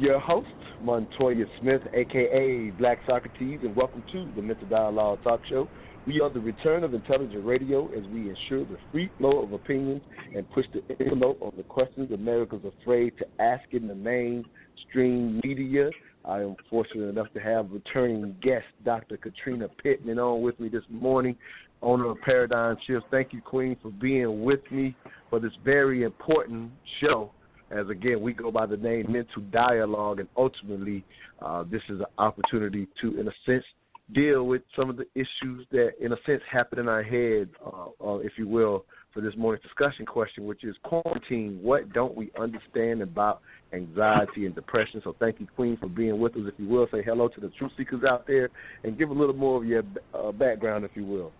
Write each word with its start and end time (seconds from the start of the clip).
Your 0.00 0.18
host, 0.18 0.48
Montoya 0.80 1.44
Smith, 1.60 1.82
aka 1.92 2.70
Black 2.70 3.00
Socrates, 3.06 3.60
and 3.62 3.76
welcome 3.76 4.02
to 4.10 4.32
the 4.34 4.40
Mental 4.40 4.66
Dialogue 4.66 5.22
Talk 5.22 5.42
Show. 5.46 5.68
We 6.06 6.22
are 6.22 6.30
the 6.30 6.40
return 6.40 6.84
of 6.84 6.94
intelligent 6.94 7.44
radio 7.44 7.86
as 7.88 8.06
we 8.06 8.30
ensure 8.30 8.64
the 8.64 8.78
free 8.90 9.10
flow 9.18 9.42
of 9.42 9.52
opinions 9.52 10.00
and 10.34 10.50
push 10.52 10.64
the 10.72 10.82
envelope 11.04 11.42
on 11.42 11.52
the 11.54 11.64
questions 11.64 12.12
America's 12.12 12.62
afraid 12.80 13.12
to 13.18 13.26
ask 13.42 13.62
in 13.72 13.88
the 13.88 13.94
mainstream 13.94 15.38
media. 15.44 15.90
I 16.24 16.38
am 16.38 16.56
fortunate 16.70 17.10
enough 17.10 17.30
to 17.34 17.40
have 17.40 17.70
returning 17.70 18.34
guest 18.40 18.64
Dr. 18.86 19.18
Katrina 19.18 19.68
Pittman 19.82 20.18
on 20.18 20.40
with 20.40 20.58
me 20.58 20.70
this 20.70 20.84
morning, 20.88 21.36
owner 21.82 22.08
of 22.08 22.18
Paradigm 22.22 22.78
Shift. 22.86 23.04
Thank 23.10 23.34
you, 23.34 23.42
Queen, 23.42 23.76
for 23.82 23.90
being 23.90 24.44
with 24.44 24.60
me 24.70 24.96
for 25.28 25.40
this 25.40 25.52
very 25.62 26.04
important 26.04 26.70
show. 27.02 27.32
As 27.70 27.88
again, 27.88 28.20
we 28.20 28.32
go 28.32 28.50
by 28.50 28.66
the 28.66 28.76
name 28.76 29.06
Mental 29.10 29.42
Dialogue, 29.52 30.18
and 30.18 30.28
ultimately, 30.36 31.04
uh, 31.40 31.64
this 31.70 31.82
is 31.88 32.00
an 32.00 32.06
opportunity 32.18 32.88
to, 33.00 33.18
in 33.20 33.28
a 33.28 33.32
sense, 33.46 33.64
deal 34.12 34.44
with 34.44 34.62
some 34.74 34.90
of 34.90 34.96
the 34.96 35.06
issues 35.14 35.66
that, 35.70 35.92
in 36.00 36.12
a 36.12 36.16
sense, 36.26 36.42
happen 36.50 36.80
in 36.80 36.88
our 36.88 37.02
head, 37.02 37.48
uh, 37.64 37.86
uh, 38.04 38.16
if 38.16 38.32
you 38.36 38.48
will, 38.48 38.84
for 39.14 39.20
this 39.20 39.34
morning's 39.36 39.62
discussion 39.62 40.04
question, 40.04 40.46
which 40.46 40.64
is 40.64 40.74
quarantine. 40.82 41.60
What 41.62 41.92
don't 41.92 42.16
we 42.16 42.30
understand 42.40 43.02
about 43.02 43.40
anxiety 43.72 44.46
and 44.46 44.54
depression? 44.54 45.00
So, 45.04 45.14
thank 45.20 45.38
you, 45.38 45.46
Queen, 45.54 45.76
for 45.76 45.88
being 45.88 46.18
with 46.18 46.34
us. 46.36 46.42
If 46.46 46.54
you 46.58 46.68
will, 46.68 46.88
say 46.92 47.02
hello 47.04 47.28
to 47.28 47.40
the 47.40 47.50
truth 47.50 47.72
seekers 47.76 48.02
out 48.02 48.26
there 48.26 48.50
and 48.82 48.98
give 48.98 49.10
a 49.10 49.14
little 49.14 49.34
more 49.34 49.58
of 49.58 49.64
your 49.64 49.84
uh, 50.12 50.32
background, 50.32 50.84
if 50.84 50.90
you 50.94 51.04
will. 51.04 51.32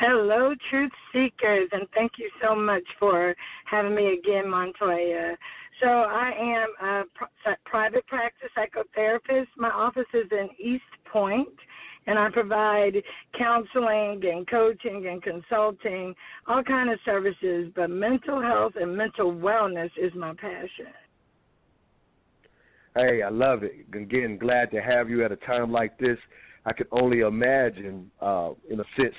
Hello, 0.00 0.54
truth 0.70 0.90
seekers, 1.12 1.68
and 1.72 1.86
thank 1.94 2.12
you 2.16 2.30
so 2.42 2.54
much 2.54 2.84
for 2.98 3.34
having 3.66 3.94
me 3.94 4.14
again, 4.14 4.48
Montoya. 4.48 5.36
So 5.82 5.88
I 5.88 6.32
am 6.40 7.04
a 7.46 7.54
private 7.66 8.06
practice 8.06 8.48
psychotherapist. 8.56 9.48
My 9.58 9.68
office 9.68 10.06
is 10.14 10.24
in 10.30 10.48
East 10.58 10.82
Point, 11.04 11.50
and 12.06 12.18
I 12.18 12.30
provide 12.30 12.94
counseling 13.36 14.22
and 14.24 14.48
coaching 14.48 15.06
and 15.06 15.22
consulting, 15.22 16.14
all 16.46 16.62
kind 16.62 16.88
of 16.90 16.98
services. 17.04 17.70
But 17.76 17.90
mental 17.90 18.40
health 18.40 18.72
and 18.80 18.96
mental 18.96 19.34
wellness 19.34 19.90
is 20.00 20.14
my 20.14 20.32
passion. 20.32 20.94
Hey, 22.96 23.20
I 23.20 23.28
love 23.28 23.64
it. 23.64 23.84
Again, 23.94 24.38
glad 24.38 24.70
to 24.70 24.80
have 24.80 25.10
you 25.10 25.26
at 25.26 25.30
a 25.30 25.36
time 25.36 25.70
like 25.70 25.98
this. 25.98 26.16
I 26.64 26.72
can 26.72 26.86
only 26.90 27.20
imagine, 27.20 28.10
uh, 28.22 28.52
in 28.70 28.80
a 28.80 28.84
sense, 28.96 29.14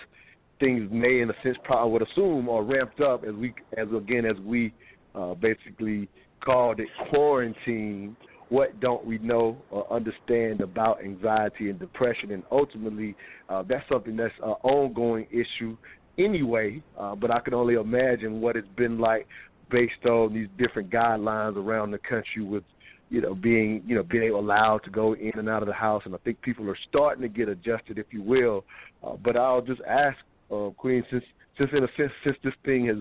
things 0.62 0.88
may, 0.92 1.20
in 1.20 1.30
a 1.30 1.34
sense, 1.44 1.58
probably 1.66 1.92
would 1.92 2.08
assume 2.08 2.48
are 2.48 2.64
ramped 2.64 3.02
up 3.02 3.26
as 3.26 3.34
we, 3.34 3.54
as 3.78 3.88
again, 3.94 4.26
as 4.26 4.40
we 4.46 4.74
uh, 5.14 5.34
basically 5.34 6.08
called 6.42 6.80
it 6.80 6.88
quarantine. 7.10 8.16
What 8.48 8.80
don't 8.80 9.06
we 9.06 9.18
know 9.18 9.58
or 9.72 9.92
understand 9.92 10.62
about 10.62 11.04
anxiety 11.04 11.70
and 11.70 11.80
depression? 11.80 12.32
And 12.32 12.44
ultimately, 12.52 13.16
uh, 13.50 13.64
that's 13.68 13.88
something 13.90 14.16
that's 14.16 14.34
an 14.44 14.56
ongoing 14.64 15.26
issue 15.32 15.78
anyway. 16.18 16.82
Uh, 16.98 17.16
but 17.16 17.32
I 17.32 17.40
can 17.40 17.54
only 17.54 17.76
imagine 17.76 18.40
what 18.42 18.56
it's 18.56 18.68
been 18.76 19.00
like 19.00 19.28
based 19.70 20.06
on 20.06 20.34
these 20.34 20.50
different 20.58 20.90
guidelines 20.90 21.56
around 21.56 21.92
the 21.92 21.98
country 21.98 22.44
with 22.44 22.64
you 23.10 23.20
know, 23.20 23.36
being 23.36 23.84
you 23.86 23.94
know 23.94 24.04
being 24.04 24.32
allowed 24.32 24.80
to 24.86 24.90
go 24.90 25.14
in 25.14 25.32
and 25.36 25.50
out 25.50 25.62
of 25.62 25.68
the 25.68 25.74
house, 25.74 26.02
and 26.06 26.16
I 26.16 26.18
think 26.20 26.42
people 26.42 26.70
are 26.70 26.78
starting 26.88 27.22
to 27.22 27.28
get 27.28 27.50
adjusted, 27.50 27.98
if 27.98 28.06
you 28.12 28.24
will. 28.24 28.64
Uh, 29.04 29.18
but 29.22 29.36
I'll 29.36 29.62
just 29.62 29.82
ask 29.88 30.18
uh, 30.52 30.70
Queen, 30.72 31.04
since 31.10 31.24
since 31.58 31.70
in 31.74 31.84
a 31.84 31.88
sense, 31.98 32.12
since 32.24 32.38
this 32.44 32.54
thing 32.66 32.88
has 32.88 32.98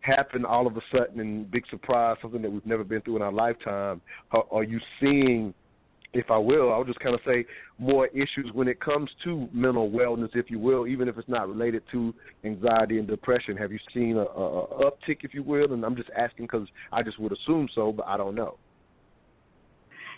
happened 0.00 0.44
all 0.44 0.66
of 0.66 0.76
a 0.76 0.80
sudden 0.92 1.20
and 1.20 1.50
big 1.50 1.64
surprise, 1.70 2.16
something 2.20 2.42
that 2.42 2.50
we've 2.50 2.66
never 2.66 2.84
been 2.84 3.00
through 3.02 3.16
in 3.16 3.22
our 3.22 3.32
lifetime, 3.32 4.00
are, 4.32 4.44
are 4.50 4.62
you 4.64 4.78
seeing, 5.00 5.54
if 6.12 6.30
I 6.30 6.36
will, 6.36 6.72
I'll 6.72 6.84
just 6.84 7.00
kind 7.00 7.14
of 7.14 7.20
say 7.26 7.44
more 7.78 8.06
issues 8.08 8.50
when 8.52 8.68
it 8.68 8.80
comes 8.80 9.10
to 9.24 9.48
mental 9.52 9.90
wellness, 9.90 10.30
if 10.34 10.50
you 10.50 10.58
will, 10.58 10.86
even 10.86 11.08
if 11.08 11.18
it's 11.18 11.28
not 11.28 11.48
related 11.48 11.82
to 11.92 12.14
anxiety 12.44 12.98
and 12.98 13.08
depression. 13.08 13.56
Have 13.56 13.72
you 13.72 13.78
seen 13.92 14.16
a, 14.16 14.22
a, 14.22 14.64
a 14.64 14.90
uptick, 14.90 15.18
if 15.22 15.34
you 15.34 15.42
will? 15.42 15.72
And 15.72 15.84
I'm 15.84 15.96
just 15.96 16.10
asking 16.16 16.46
because 16.46 16.68
I 16.92 17.02
just 17.02 17.18
would 17.18 17.32
assume 17.32 17.68
so, 17.74 17.92
but 17.92 18.06
I 18.06 18.16
don't 18.16 18.34
know. 18.34 18.58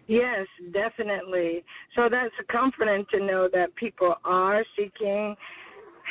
Yes, 0.08 0.46
definitely. 0.72 1.64
So 1.94 2.08
that's 2.10 2.34
comforting 2.50 3.04
to 3.12 3.18
know 3.24 3.48
that 3.52 3.74
people 3.76 4.14
are 4.24 4.64
seeking 4.76 5.34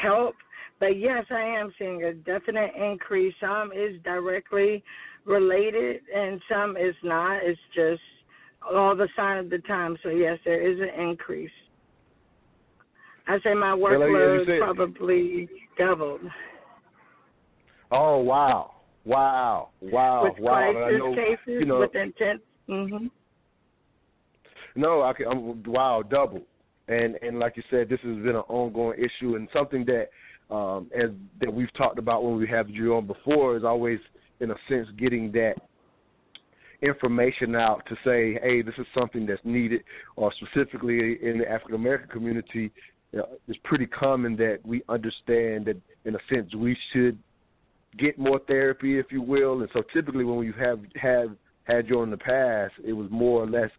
help. 0.02 0.36
But 0.80 0.98
yes, 1.00 1.26
I 1.30 1.42
am 1.42 1.74
seeing 1.80 2.04
a 2.04 2.14
definite 2.14 2.72
increase. 2.76 3.34
Some 3.40 3.72
is 3.72 4.02
directly 4.04 4.84
related 5.26 6.02
and 6.14 6.42
some 6.50 6.78
is 6.78 6.96
not. 7.04 7.38
It's 7.44 7.60
just 7.74 8.02
all 8.74 8.96
the 8.96 9.08
sign 9.16 9.38
of 9.38 9.50
the 9.50 9.60
time. 9.60 9.98
So 10.04 10.10
yes, 10.10 10.38
there 10.46 10.62
is 10.62 10.80
an 10.80 11.02
increase. 11.02 11.52
I 13.28 13.40
say 13.44 13.54
my 13.54 13.72
workload 13.72 14.46
said- 14.46 14.60
probably 14.60 15.50
doubled. 15.78 16.22
Oh 17.92 18.18
wow, 18.18 18.72
wow, 19.06 19.70
wow, 19.82 20.24
with 20.24 20.40
wow! 20.40 20.54
I 20.70 20.74
crisis 20.74 21.00
know, 21.00 21.16
cases, 21.16 21.38
you 21.48 21.66
know, 21.66 21.80
with 21.80 21.96
intense. 21.96 22.42
hmm 22.68 23.08
No, 24.76 25.04
I 25.04 25.14
can, 25.14 25.28
I'm 25.28 25.64
wow, 25.64 26.04
double. 26.04 26.42
And 26.88 27.16
and 27.22 27.40
like 27.40 27.58
you 27.58 27.64
said, 27.70 27.90
this 27.90 28.00
has 28.02 28.16
been 28.18 28.36
an 28.36 28.44
ongoing 28.48 29.00
issue 29.00 29.36
and 29.36 29.48
something 29.54 29.86
that 29.86 30.10
um 30.52 30.90
as 30.96 31.10
that 31.42 31.52
we've 31.52 31.74
talked 31.74 32.00
about 32.00 32.24
when 32.24 32.36
we 32.38 32.48
have 32.48 32.70
you 32.70 32.96
on 32.96 33.08
before 33.08 33.58
is 33.58 33.64
always 33.64 34.00
in 34.40 34.52
a 34.52 34.56
sense 34.70 34.88
getting 34.98 35.32
that 35.32 35.56
information 36.82 37.56
out 37.56 37.84
to 37.88 37.96
say, 38.04 38.40
hey, 38.44 38.62
this 38.62 38.76
is 38.78 38.86
something 38.98 39.26
that's 39.26 39.42
needed, 39.44 39.84
or 40.16 40.32
specifically 40.34 41.18
in 41.22 41.38
the 41.40 41.50
African 41.50 41.76
American 41.76 42.10
community, 42.10 42.72
you 43.12 43.20
know, 43.20 43.28
it's 43.48 43.60
pretty 43.64 43.88
common 43.88 44.36
that 44.38 44.60
we 44.64 44.84
understand 44.90 45.66
that 45.66 45.78
in 46.04 46.16
a 46.16 46.20
sense 46.32 46.54
we 46.54 46.78
should 46.92 47.18
get 47.98 48.20
more 48.20 48.40
therapy, 48.48 49.00
if 49.00 49.08
you 49.10 49.22
will. 49.22 49.62
And 49.62 49.70
so 49.74 49.82
typically 49.94 50.26
when 50.26 50.38
we 50.38 50.52
have 50.60 50.80
have 51.02 51.30
had 51.64 51.88
you 51.88 52.00
on 52.00 52.06
in 52.06 52.12
the 52.12 52.18
past, 52.18 52.74
it 52.84 52.94
was 52.94 53.08
more 53.10 53.42
or 53.42 53.50
less, 53.50 53.72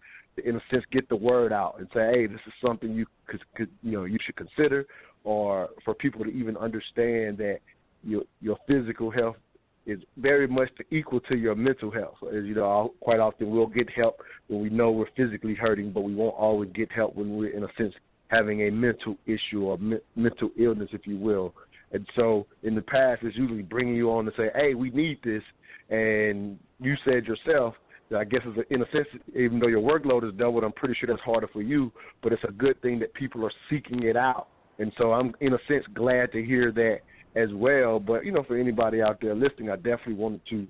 in 0.44 0.56
a 0.56 0.60
sense, 0.70 0.84
get 0.90 1.08
the 1.08 1.16
word 1.16 1.52
out 1.52 1.76
and 1.78 1.86
say, 1.94 2.10
hey, 2.12 2.26
this 2.26 2.40
is 2.46 2.52
something 2.64 2.92
you 2.92 3.06
could, 3.26 3.40
could 3.54 3.70
you 3.82 3.92
know 3.92 4.04
you 4.04 4.18
should 4.24 4.36
consider, 4.36 4.86
or 5.26 5.68
for 5.84 5.92
people 5.92 6.24
to 6.24 6.30
even 6.30 6.56
understand 6.56 7.36
that 7.36 7.58
your 8.04 8.22
your 8.40 8.56
physical 8.68 9.10
health 9.10 9.36
is 9.84 10.00
very 10.16 10.46
much 10.46 10.70
equal 10.90 11.20
to 11.20 11.36
your 11.36 11.54
mental 11.54 11.90
health. 11.90 12.14
As 12.28 12.44
you 12.44 12.54
know, 12.54 12.94
quite 13.00 13.18
often 13.18 13.50
we'll 13.50 13.66
get 13.66 13.90
help 13.90 14.20
when 14.46 14.60
we 14.60 14.70
know 14.70 14.90
we're 14.90 15.10
physically 15.16 15.54
hurting, 15.54 15.90
but 15.90 16.02
we 16.02 16.14
won't 16.14 16.34
always 16.36 16.70
get 16.72 16.90
help 16.92 17.16
when 17.16 17.36
we're 17.36 17.50
in 17.50 17.64
a 17.64 17.68
sense 17.76 17.92
having 18.28 18.62
a 18.62 18.70
mental 18.70 19.16
issue 19.26 19.62
or 19.62 19.78
me- 19.78 19.98
mental 20.14 20.50
illness, 20.58 20.88
if 20.92 21.06
you 21.06 21.16
will. 21.16 21.54
And 21.92 22.06
so 22.16 22.46
in 22.62 22.74
the 22.74 22.82
past, 22.82 23.22
it's 23.22 23.36
usually 23.36 23.62
bringing 23.62 23.94
you 23.96 24.10
on 24.12 24.24
to 24.26 24.32
say, 24.36 24.50
"Hey, 24.54 24.74
we 24.74 24.90
need 24.90 25.18
this," 25.22 25.42
and 25.90 26.58
you 26.80 26.94
said 27.04 27.26
yourself. 27.26 27.74
That 28.10 28.20
I 28.20 28.24
guess 28.24 28.42
it's 28.44 28.58
a, 28.58 28.72
in 28.72 28.82
a 28.82 28.90
sense, 28.92 29.08
even 29.34 29.58
though 29.58 29.66
your 29.66 29.82
workload 29.82 30.24
is 30.28 30.32
doubled, 30.34 30.62
I'm 30.62 30.72
pretty 30.72 30.94
sure 30.94 31.08
that's 31.08 31.20
harder 31.22 31.48
for 31.48 31.62
you. 31.62 31.90
But 32.22 32.32
it's 32.32 32.44
a 32.44 32.52
good 32.52 32.80
thing 32.80 33.00
that 33.00 33.12
people 33.14 33.44
are 33.44 33.52
seeking 33.68 34.04
it 34.04 34.16
out, 34.16 34.46
and 34.78 34.92
so 34.98 35.12
I'm 35.12 35.34
in 35.40 35.54
a 35.54 35.58
sense 35.68 35.84
glad 35.94 36.32
to 36.32 36.42
hear 36.42 36.72
that 36.72 36.98
as 37.34 37.48
well. 37.52 37.98
But 37.98 38.24
you 38.24 38.32
know, 38.32 38.44
for 38.44 38.56
anybody 38.56 39.02
out 39.02 39.20
there 39.20 39.34
listening, 39.34 39.70
I 39.70 39.76
definitely 39.76 40.14
wanted 40.14 40.40
to 40.50 40.66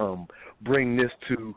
um, 0.00 0.26
bring 0.62 0.96
this 0.96 1.10
to 1.28 1.54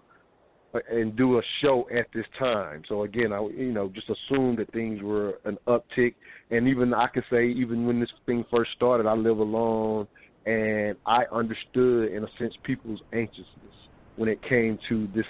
uh, 0.73 0.79
and 0.91 1.15
do 1.15 1.37
a 1.37 1.41
show 1.61 1.87
at 1.95 2.07
this 2.13 2.25
time. 2.37 2.83
So 2.87 3.03
again, 3.03 3.33
I 3.33 3.41
you 3.41 3.71
know 3.71 3.89
just 3.89 4.09
assume 4.09 4.55
that 4.57 4.71
things 4.71 5.01
were 5.01 5.39
an 5.45 5.57
uptick, 5.67 6.15
and 6.51 6.67
even 6.67 6.93
I 6.93 7.07
can 7.07 7.23
say 7.29 7.47
even 7.47 7.85
when 7.85 7.99
this 7.99 8.11
thing 8.25 8.45
first 8.51 8.71
started, 8.75 9.07
I 9.07 9.13
live 9.13 9.39
alone, 9.39 10.07
and 10.45 10.95
I 11.05 11.23
understood 11.31 12.11
in 12.11 12.23
a 12.23 12.27
sense 12.39 12.53
people's 12.63 13.01
anxiousness 13.13 13.47
when 14.15 14.29
it 14.29 14.41
came 14.47 14.79
to 14.89 15.07
this 15.13 15.25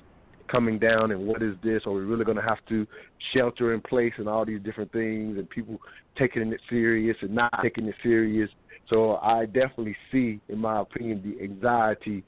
coming 0.47 0.80
down 0.80 1.12
and 1.12 1.25
what 1.25 1.42
is 1.42 1.56
this? 1.63 1.83
Are 1.86 1.92
we 1.92 2.01
really 2.01 2.25
going 2.25 2.38
to 2.38 2.44
have 2.44 2.59
to 2.69 2.86
shelter 3.33 3.74
in 3.74 3.81
place 3.81 4.13
and 4.18 4.27
all 4.27 4.45
these 4.45 4.62
different 4.62 4.92
things 4.92 5.38
and 5.38 5.50
people 5.50 5.80
taking 6.18 6.51
it 6.51 6.62
serious 6.69 7.18
and 7.21 7.33
not 7.33 7.51
taking 7.62 7.86
it 7.88 7.95
serious? 8.03 8.50
So 8.89 9.18
I 9.18 9.45
definitely 9.45 9.95
see, 10.12 10.39
in 10.50 10.59
my 10.59 10.81
opinion, 10.81 11.21
the 11.24 11.44
anxiety 11.44 12.24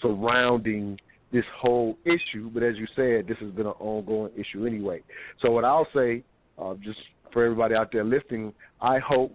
surrounding 0.00 0.98
this 1.32 1.44
whole 1.56 1.96
issue. 2.04 2.50
But 2.52 2.62
as 2.62 2.76
you 2.76 2.86
said, 2.94 3.26
this 3.26 3.38
has 3.38 3.50
been 3.50 3.66
an 3.66 3.72
ongoing 3.78 4.32
issue 4.36 4.66
anyway. 4.66 5.02
So 5.40 5.50
what 5.50 5.64
I'll 5.64 5.88
say, 5.94 6.22
uh, 6.58 6.74
just 6.82 6.98
for 7.32 7.44
everybody 7.44 7.74
out 7.74 7.90
there 7.92 8.04
listening, 8.04 8.52
I 8.80 8.98
hope 8.98 9.34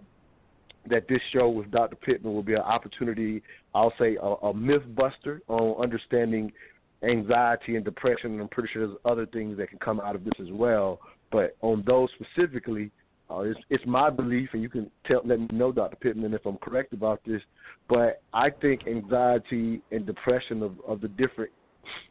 that 0.88 1.08
this 1.08 1.20
show 1.32 1.48
with 1.48 1.70
Dr. 1.70 1.96
Pittman 1.96 2.32
will 2.32 2.42
be 2.42 2.54
an 2.54 2.60
opportunity, 2.60 3.42
I'll 3.74 3.92
say, 3.98 4.16
a, 4.16 4.26
a 4.26 4.54
myth 4.54 4.82
buster 4.94 5.42
on 5.48 5.82
understanding 5.82 6.52
anxiety 7.02 7.76
and 7.76 7.84
depression. 7.84 8.32
And 8.32 8.42
I'm 8.42 8.48
pretty 8.48 8.70
sure 8.72 8.86
there's 8.86 8.98
other 9.04 9.26
things 9.26 9.56
that 9.58 9.70
can 9.70 9.78
come 9.78 10.00
out 10.00 10.14
of 10.14 10.24
this 10.24 10.34
as 10.40 10.50
well. 10.50 11.00
But 11.30 11.56
on 11.60 11.84
those 11.86 12.08
specifically, 12.14 12.90
uh, 13.30 13.40
it's, 13.40 13.60
it's 13.68 13.84
my 13.86 14.08
belief, 14.08 14.48
and 14.54 14.62
you 14.62 14.70
can 14.70 14.90
tell, 15.06 15.20
let 15.24 15.38
me 15.38 15.48
know, 15.52 15.70
Dr. 15.70 15.96
Pittman, 15.96 16.32
if 16.32 16.46
I'm 16.46 16.56
correct 16.56 16.92
about 16.94 17.20
this. 17.26 17.42
But 17.88 18.22
I 18.32 18.48
think 18.50 18.86
anxiety 18.86 19.82
and 19.90 20.06
depression 20.06 20.62
of, 20.62 20.72
of 20.86 21.00
the 21.00 21.08
different, 21.08 21.50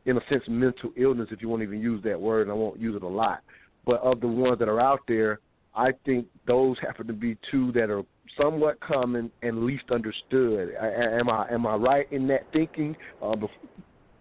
in 0.06 0.18
a 0.18 0.22
sense, 0.30 0.44
mental 0.48 0.92
illness, 0.96 1.30
if 1.32 1.42
you 1.42 1.50
won't 1.50 1.64
even 1.64 1.82
use 1.82 2.04
that 2.04 2.20
word, 2.20 2.44
and 2.44 2.52
I 2.52 2.54
won't 2.54 2.80
use 2.80 2.96
it 2.96 3.04
a 3.04 3.08
lot, 3.08 3.42
but 3.86 4.02
of 4.02 4.22
the 4.22 4.28
ones 4.28 4.60
that 4.60 4.70
are 4.70 4.80
out 4.80 5.02
there, 5.08 5.40
I 5.76 5.92
think 6.06 6.28
those 6.48 6.78
happen 6.80 7.08
to 7.08 7.14
be 7.14 7.38
two 7.52 7.72
that 7.74 7.90
are 7.90 8.04
somewhat 8.40 8.80
common 8.80 9.32
and 9.42 9.64
least 9.64 9.86
understood. 9.92 10.74
I, 10.80 10.88
am 11.20 11.30
I 11.30 11.48
am 11.52 11.66
I 11.66 11.76
right 11.76 12.12
in 12.12 12.28
that 12.28 12.52
thinking, 12.52 12.96
uh, 13.22 13.36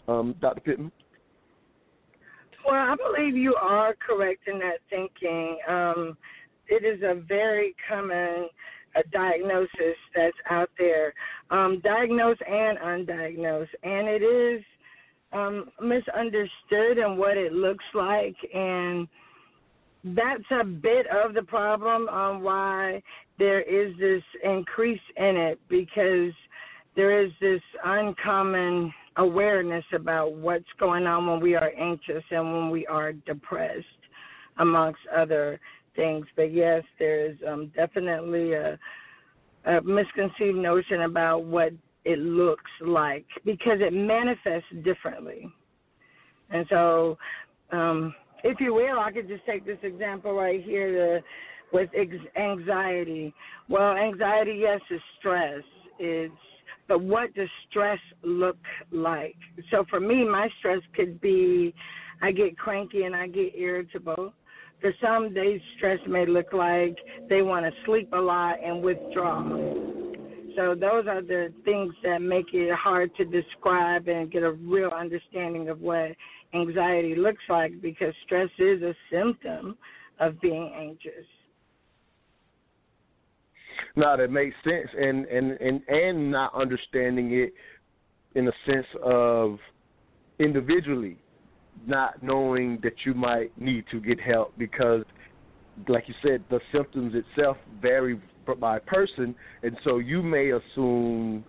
um, 0.08 0.34
Dr. 0.40 0.60
Pittman? 0.60 0.92
Well, 2.66 2.74
I 2.74 2.96
believe 2.96 3.36
you 3.36 3.54
are 3.54 3.94
correct 3.94 4.48
in 4.48 4.58
that 4.58 4.78
thinking. 4.90 5.58
Um, 5.68 6.16
it 6.68 6.84
is 6.84 7.02
a 7.02 7.14
very 7.14 7.74
common 7.88 8.48
a 8.96 9.08
diagnosis 9.10 9.96
that's 10.14 10.36
out 10.50 10.70
there, 10.78 11.12
um, 11.50 11.80
diagnosed 11.84 12.40
and 12.48 12.78
undiagnosed, 12.78 13.68
and 13.82 14.08
it 14.08 14.22
is 14.22 14.64
um, 15.32 15.66
misunderstood 15.80 16.98
and 16.98 17.18
what 17.18 17.36
it 17.36 17.52
looks 17.52 17.84
like, 17.94 18.36
and 18.54 19.06
that's 20.04 20.44
a 20.50 20.64
bit 20.64 21.06
of 21.08 21.34
the 21.34 21.42
problem 21.42 22.08
on 22.08 22.42
why 22.42 23.02
there 23.38 23.60
is 23.60 23.92
this 23.98 24.22
increase 24.42 25.00
in 25.16 25.36
it 25.36 25.60
because 25.68 26.32
there 26.94 27.22
is 27.22 27.30
this 27.40 27.60
uncommon 27.84 28.92
awareness 29.16 29.84
about 29.94 30.34
what's 30.34 30.64
going 30.78 31.06
on 31.06 31.26
when 31.26 31.40
we 31.40 31.54
are 31.54 31.72
anxious 31.78 32.22
and 32.30 32.52
when 32.52 32.70
we 32.70 32.86
are 32.86 33.12
depressed, 33.12 33.86
amongst 34.58 35.00
other 35.14 35.60
things. 35.94 36.26
But 36.36 36.52
yes, 36.52 36.82
there 36.98 37.26
is 37.26 37.36
um, 37.46 37.72
definitely 37.74 38.52
a, 38.52 38.78
a 39.64 39.80
misconceived 39.82 40.56
notion 40.56 41.02
about 41.02 41.44
what 41.44 41.72
it 42.04 42.18
looks 42.18 42.70
like 42.80 43.26
because 43.44 43.78
it 43.80 43.92
manifests 43.92 44.68
differently. 44.84 45.50
And 46.50 46.66
so, 46.70 47.18
um, 47.72 48.14
if 48.44 48.60
you 48.60 48.74
will, 48.74 49.00
I 49.00 49.10
could 49.10 49.26
just 49.26 49.44
take 49.44 49.66
this 49.66 49.78
example 49.82 50.32
right 50.34 50.62
here 50.62 51.22
with 51.72 51.90
anxiety. 52.36 53.34
Well, 53.68 53.96
anxiety, 53.96 54.58
yes, 54.60 54.80
is 54.90 55.00
stress. 55.18 55.62
It's 55.98 56.32
but 56.88 57.00
what 57.00 57.34
does 57.34 57.48
stress 57.68 57.98
look 58.22 58.58
like? 58.90 59.36
So 59.70 59.84
for 59.90 60.00
me, 60.00 60.24
my 60.24 60.48
stress 60.58 60.80
could 60.94 61.20
be 61.20 61.74
I 62.22 62.32
get 62.32 62.58
cranky 62.58 63.04
and 63.04 63.14
I 63.14 63.26
get 63.26 63.54
irritable. 63.54 64.32
For 64.80 64.92
some 65.02 65.34
days, 65.34 65.60
stress 65.76 65.98
may 66.06 66.26
look 66.26 66.52
like 66.52 66.96
they 67.28 67.42
want 67.42 67.66
to 67.66 67.72
sleep 67.84 68.10
a 68.12 68.20
lot 68.20 68.56
and 68.62 68.82
withdraw. 68.82 69.42
So 70.56 70.74
those 70.74 71.06
are 71.06 71.22
the 71.22 71.52
things 71.64 71.92
that 72.02 72.22
make 72.22 72.46
it 72.52 72.74
hard 72.74 73.14
to 73.16 73.24
describe 73.24 74.08
and 74.08 74.30
get 74.30 74.42
a 74.42 74.52
real 74.52 74.90
understanding 74.90 75.68
of 75.68 75.80
what 75.80 76.12
anxiety 76.54 77.14
looks 77.14 77.42
like 77.48 77.80
because 77.82 78.14
stress 78.24 78.48
is 78.58 78.82
a 78.82 78.94
symptom 79.10 79.76
of 80.18 80.40
being 80.40 80.72
anxious. 80.74 81.26
No, 83.96 84.16
that 84.16 84.30
makes 84.30 84.56
sense, 84.64 84.88
and 84.98 85.26
and 85.26 85.52
and 85.52 85.80
and 85.88 86.30
not 86.30 86.54
understanding 86.54 87.32
it 87.32 87.52
in 88.34 88.48
a 88.48 88.52
sense 88.66 88.86
of 89.02 89.58
individually 90.38 91.18
not 91.86 92.22
knowing 92.22 92.78
that 92.82 92.94
you 93.04 93.14
might 93.14 93.56
need 93.60 93.84
to 93.90 94.00
get 94.00 94.20
help 94.20 94.52
because, 94.56 95.04
like 95.88 96.08
you 96.08 96.14
said, 96.22 96.42
the 96.48 96.60
symptoms 96.72 97.14
itself 97.14 97.56
vary 97.82 98.20
by 98.60 98.78
person, 98.78 99.34
and 99.62 99.76
so 99.84 99.98
you 99.98 100.22
may 100.22 100.50
assume 100.50 101.44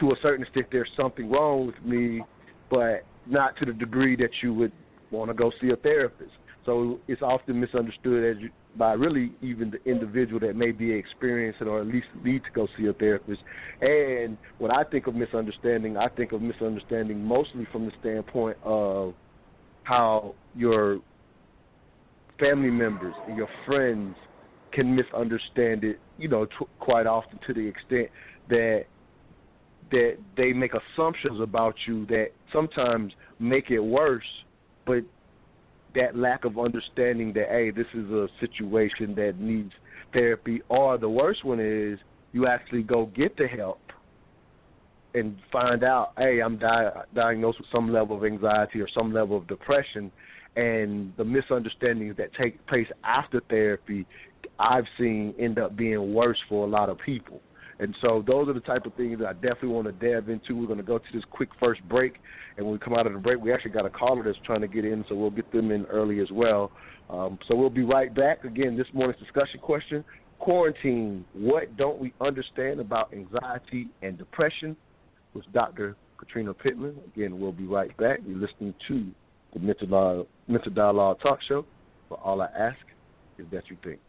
to 0.00 0.10
a 0.10 0.14
certain 0.22 0.44
extent 0.44 0.66
there's 0.72 0.90
something 0.96 1.30
wrong 1.30 1.66
with 1.66 1.82
me, 1.84 2.22
but 2.70 3.04
not 3.26 3.56
to 3.58 3.64
the 3.64 3.72
degree 3.72 4.16
that 4.16 4.30
you 4.42 4.52
would 4.52 4.72
want 5.10 5.30
to 5.30 5.34
go 5.34 5.52
see 5.60 5.70
a 5.70 5.76
therapist. 5.76 6.32
So 6.66 6.98
it's 7.06 7.22
often 7.22 7.60
misunderstood 7.60 8.36
as 8.36 8.42
you, 8.42 8.50
by 8.76 8.92
really 8.92 9.32
even 9.40 9.70
the 9.70 9.90
individual 9.90 10.40
that 10.40 10.56
may 10.56 10.72
be 10.72 10.90
experiencing 10.92 11.68
or 11.68 11.80
at 11.80 11.86
least 11.86 12.08
need 12.24 12.42
to 12.44 12.50
go 12.52 12.66
see 12.76 12.86
a 12.86 12.92
therapist. 12.92 13.40
And 13.80 14.36
when 14.58 14.72
I 14.72 14.82
think 14.84 15.06
of 15.06 15.14
misunderstanding, 15.14 15.96
I 15.96 16.08
think 16.08 16.32
of 16.32 16.42
misunderstanding 16.42 17.24
mostly 17.24 17.66
from 17.72 17.86
the 17.86 17.92
standpoint 18.00 18.58
of 18.64 19.14
how 19.84 20.34
your 20.56 20.98
family 22.38 22.70
members 22.70 23.14
and 23.28 23.36
your 23.36 23.48
friends 23.64 24.16
can 24.72 24.94
misunderstand 24.94 25.84
it, 25.84 25.98
you 26.18 26.28
know, 26.28 26.44
t- 26.44 26.66
quite 26.80 27.06
often 27.06 27.38
to 27.46 27.54
the 27.54 27.66
extent 27.66 28.08
that 28.50 28.84
that 29.92 30.16
they 30.36 30.52
make 30.52 30.72
assumptions 30.74 31.40
about 31.40 31.76
you 31.86 32.04
that 32.06 32.32
sometimes 32.52 33.12
make 33.38 33.70
it 33.70 33.78
worse, 33.78 34.24
but 34.84 35.04
that 35.96 36.16
lack 36.16 36.44
of 36.44 36.58
understanding 36.58 37.32
that 37.34 37.48
hey, 37.48 37.70
this 37.70 37.86
is 37.94 38.08
a 38.10 38.28
situation 38.40 39.14
that 39.16 39.38
needs 39.38 39.72
therapy, 40.12 40.62
or 40.68 40.96
the 40.98 41.08
worst 41.08 41.44
one 41.44 41.58
is 41.60 41.98
you 42.32 42.46
actually 42.46 42.82
go 42.82 43.06
get 43.06 43.36
the 43.36 43.46
help 43.46 43.80
and 45.14 45.36
find 45.50 45.82
out, 45.82 46.12
hey, 46.18 46.40
I'm 46.40 46.58
di- 46.58 46.90
diagnosed 47.14 47.58
with 47.58 47.68
some 47.72 47.92
level 47.92 48.16
of 48.16 48.24
anxiety 48.24 48.80
or 48.80 48.88
some 48.94 49.12
level 49.12 49.38
of 49.38 49.46
depression, 49.46 50.12
and 50.56 51.12
the 51.16 51.24
misunderstandings 51.24 52.16
that 52.18 52.32
take 52.34 52.64
place 52.66 52.86
after 53.02 53.40
therapy, 53.48 54.06
I've 54.58 54.84
seen 54.98 55.34
end 55.38 55.58
up 55.58 55.76
being 55.76 56.14
worse 56.14 56.38
for 56.48 56.66
a 56.66 56.68
lot 56.68 56.88
of 56.88 56.98
people. 56.98 57.40
And 57.78 57.94
so 58.00 58.24
those 58.26 58.48
are 58.48 58.54
the 58.54 58.60
type 58.60 58.86
of 58.86 58.94
things 58.94 59.18
that 59.18 59.28
I 59.28 59.32
definitely 59.34 59.68
want 59.68 59.86
to 59.86 59.92
delve 59.92 60.28
into. 60.30 60.56
We're 60.56 60.66
going 60.66 60.78
to 60.78 60.84
go 60.84 60.98
to 60.98 61.04
this 61.12 61.24
quick 61.30 61.50
first 61.60 61.86
break, 61.88 62.14
and 62.56 62.64
when 62.64 62.72
we 62.72 62.78
come 62.78 62.94
out 62.94 63.06
of 63.06 63.12
the 63.12 63.18
break, 63.18 63.38
we 63.38 63.52
actually 63.52 63.72
got 63.72 63.84
a 63.84 63.90
caller 63.90 64.22
that's 64.24 64.38
trying 64.46 64.62
to 64.62 64.68
get 64.68 64.84
in, 64.84 65.04
so 65.08 65.14
we'll 65.14 65.30
get 65.30 65.50
them 65.52 65.70
in 65.70 65.84
early 65.86 66.20
as 66.20 66.30
well. 66.32 66.72
Um, 67.10 67.38
so 67.46 67.54
we'll 67.54 67.70
be 67.70 67.84
right 67.84 68.14
back. 68.14 68.44
Again, 68.44 68.76
this 68.76 68.86
morning's 68.94 69.20
discussion 69.20 69.60
question: 69.60 70.04
Quarantine. 70.38 71.24
What 71.34 71.76
don't 71.76 71.98
we 71.98 72.14
understand 72.20 72.80
about 72.80 73.12
anxiety 73.12 73.88
and 74.02 74.16
depression? 74.16 74.76
with 75.36 75.44
Dr. 75.52 75.94
Katrina 76.18 76.54
Pittman. 76.54 76.96
Again, 77.14 77.38
we'll 77.38 77.52
be 77.52 77.66
right 77.66 77.94
back. 77.98 78.20
You're 78.26 78.38
listening 78.38 78.74
to 78.88 79.06
the 79.52 79.60
Mental 79.60 79.86
Dialogue, 79.86 80.26
Mental 80.48 80.72
Dialogue 80.72 81.20
Talk 81.20 81.40
Show. 81.46 81.64
But 82.08 82.20
all 82.24 82.40
I 82.40 82.48
ask 82.58 82.78
is 83.38 83.46
that 83.52 83.64
you 83.68 83.76
think. 83.84 84.00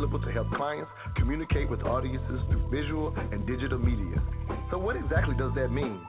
Available 0.00 0.20
to 0.26 0.32
help 0.32 0.50
clients 0.52 0.90
communicate 1.16 1.68
with 1.68 1.82
audiences 1.82 2.40
through 2.48 2.70
visual 2.70 3.14
and 3.32 3.46
digital 3.46 3.78
media. 3.78 4.22
So, 4.70 4.78
what 4.78 4.96
exactly 4.96 5.34
does 5.36 5.52
that 5.56 5.68
mean? 5.70 6.00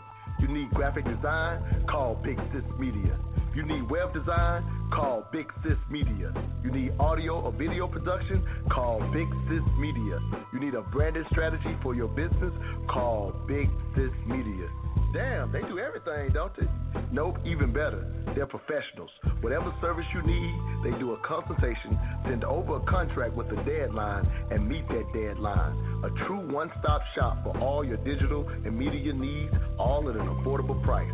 You 0.42 0.48
need 0.48 0.72
graphic 0.72 1.06
design? 1.06 1.86
Call 1.88 2.16
Big 2.16 2.38
Sis 2.52 2.64
Media. 2.80 3.16
You 3.54 3.64
need 3.64 3.90
web 3.90 4.14
design? 4.14 4.64
Call 4.92 5.28
Big 5.32 5.46
Sis 5.64 5.78
Media. 5.90 6.34
You 6.64 6.72
need 6.72 6.94
audio 7.00 7.42
or 7.42 7.52
video 7.52 7.88
production? 7.88 8.44
Call 8.72 9.00
Big 9.14 9.28
Sis 9.48 9.62
Media. 9.78 10.20
You 10.52 10.60
need 10.60 10.74
a 10.74 10.82
branded 10.82 11.26
strategy 11.32 11.78
for 11.84 11.94
your 11.94 12.08
business? 12.08 12.54
Call 12.90 13.34
Big 13.48 13.70
Sis 13.96 14.12
Media. 14.26 14.68
Damn, 15.14 15.52
they 15.52 15.62
do 15.62 15.78
everything, 15.78 16.32
don't 16.34 16.56
they? 16.58 16.68
Nope, 17.12 17.38
even 17.46 17.74
better. 17.74 18.08
They're 18.34 18.48
professionals. 18.48 19.10
Whatever 19.42 19.74
service 19.82 20.06
you 20.14 20.22
need, 20.22 20.56
they 20.84 20.98
do 20.98 21.12
a 21.12 21.18
consultation, 21.28 22.00
send 22.26 22.46
over 22.46 22.78
a 22.78 22.80
contract 22.82 23.36
with 23.36 23.48
a 23.52 23.62
deadline, 23.64 24.26
and 24.50 24.68
meet 24.68 24.88
that 24.88 25.06
deadline. 25.14 25.91
True 26.26 26.42
one 26.52 26.72
stop 26.80 27.02
shop 27.16 27.44
for 27.44 27.58
all 27.60 27.84
your 27.84 27.98
digital 27.98 28.48
and 28.48 28.78
media 28.78 29.12
needs, 29.14 29.54
all 29.78 30.10
at 30.10 30.16
an 30.16 30.28
affordable 30.28 30.82
price. 30.84 31.12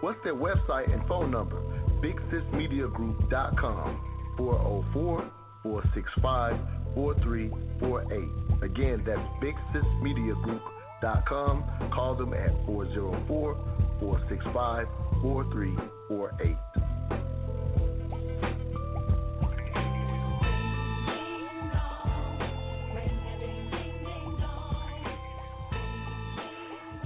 What's 0.00 0.18
their 0.24 0.34
website 0.34 0.92
and 0.92 1.06
phone 1.08 1.30
number? 1.30 1.56
BigSisMediaGroup.com 2.02 4.00
404 4.36 5.30
465 5.62 6.60
4348. 6.94 8.62
Again, 8.62 9.02
that's 9.06 9.22
BigSisMediaGroup.com. 9.42 11.90
Call 11.92 12.14
them 12.16 12.34
at 12.34 12.50
404 12.66 13.54
465 14.00 14.88
4348. 15.22 16.56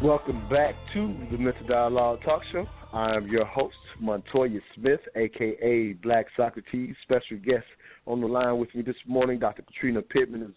Welcome 0.03 0.49
back 0.51 0.75
to 0.95 1.15
the 1.31 1.39
Mental 1.39 1.65
Dialogue 1.65 2.23
Talk 2.25 2.43
Show. 2.51 2.67
I'm 2.93 3.29
your 3.29 3.45
host, 3.45 3.77
Montoya 4.01 4.59
Smith, 4.75 4.99
aka 5.15 5.93
Black 5.93 6.27
Socrates. 6.37 6.97
Special 7.05 7.37
guest 7.37 7.65
on 8.09 8.21
the 8.21 8.27
line 8.27 8.59
with 8.59 8.75
me 8.75 8.83
this 8.83 8.97
morning, 9.07 9.39
Dr. 9.39 9.63
Katrina 9.63 10.03
Pittman. 10.03 10.43
Is 10.43 10.51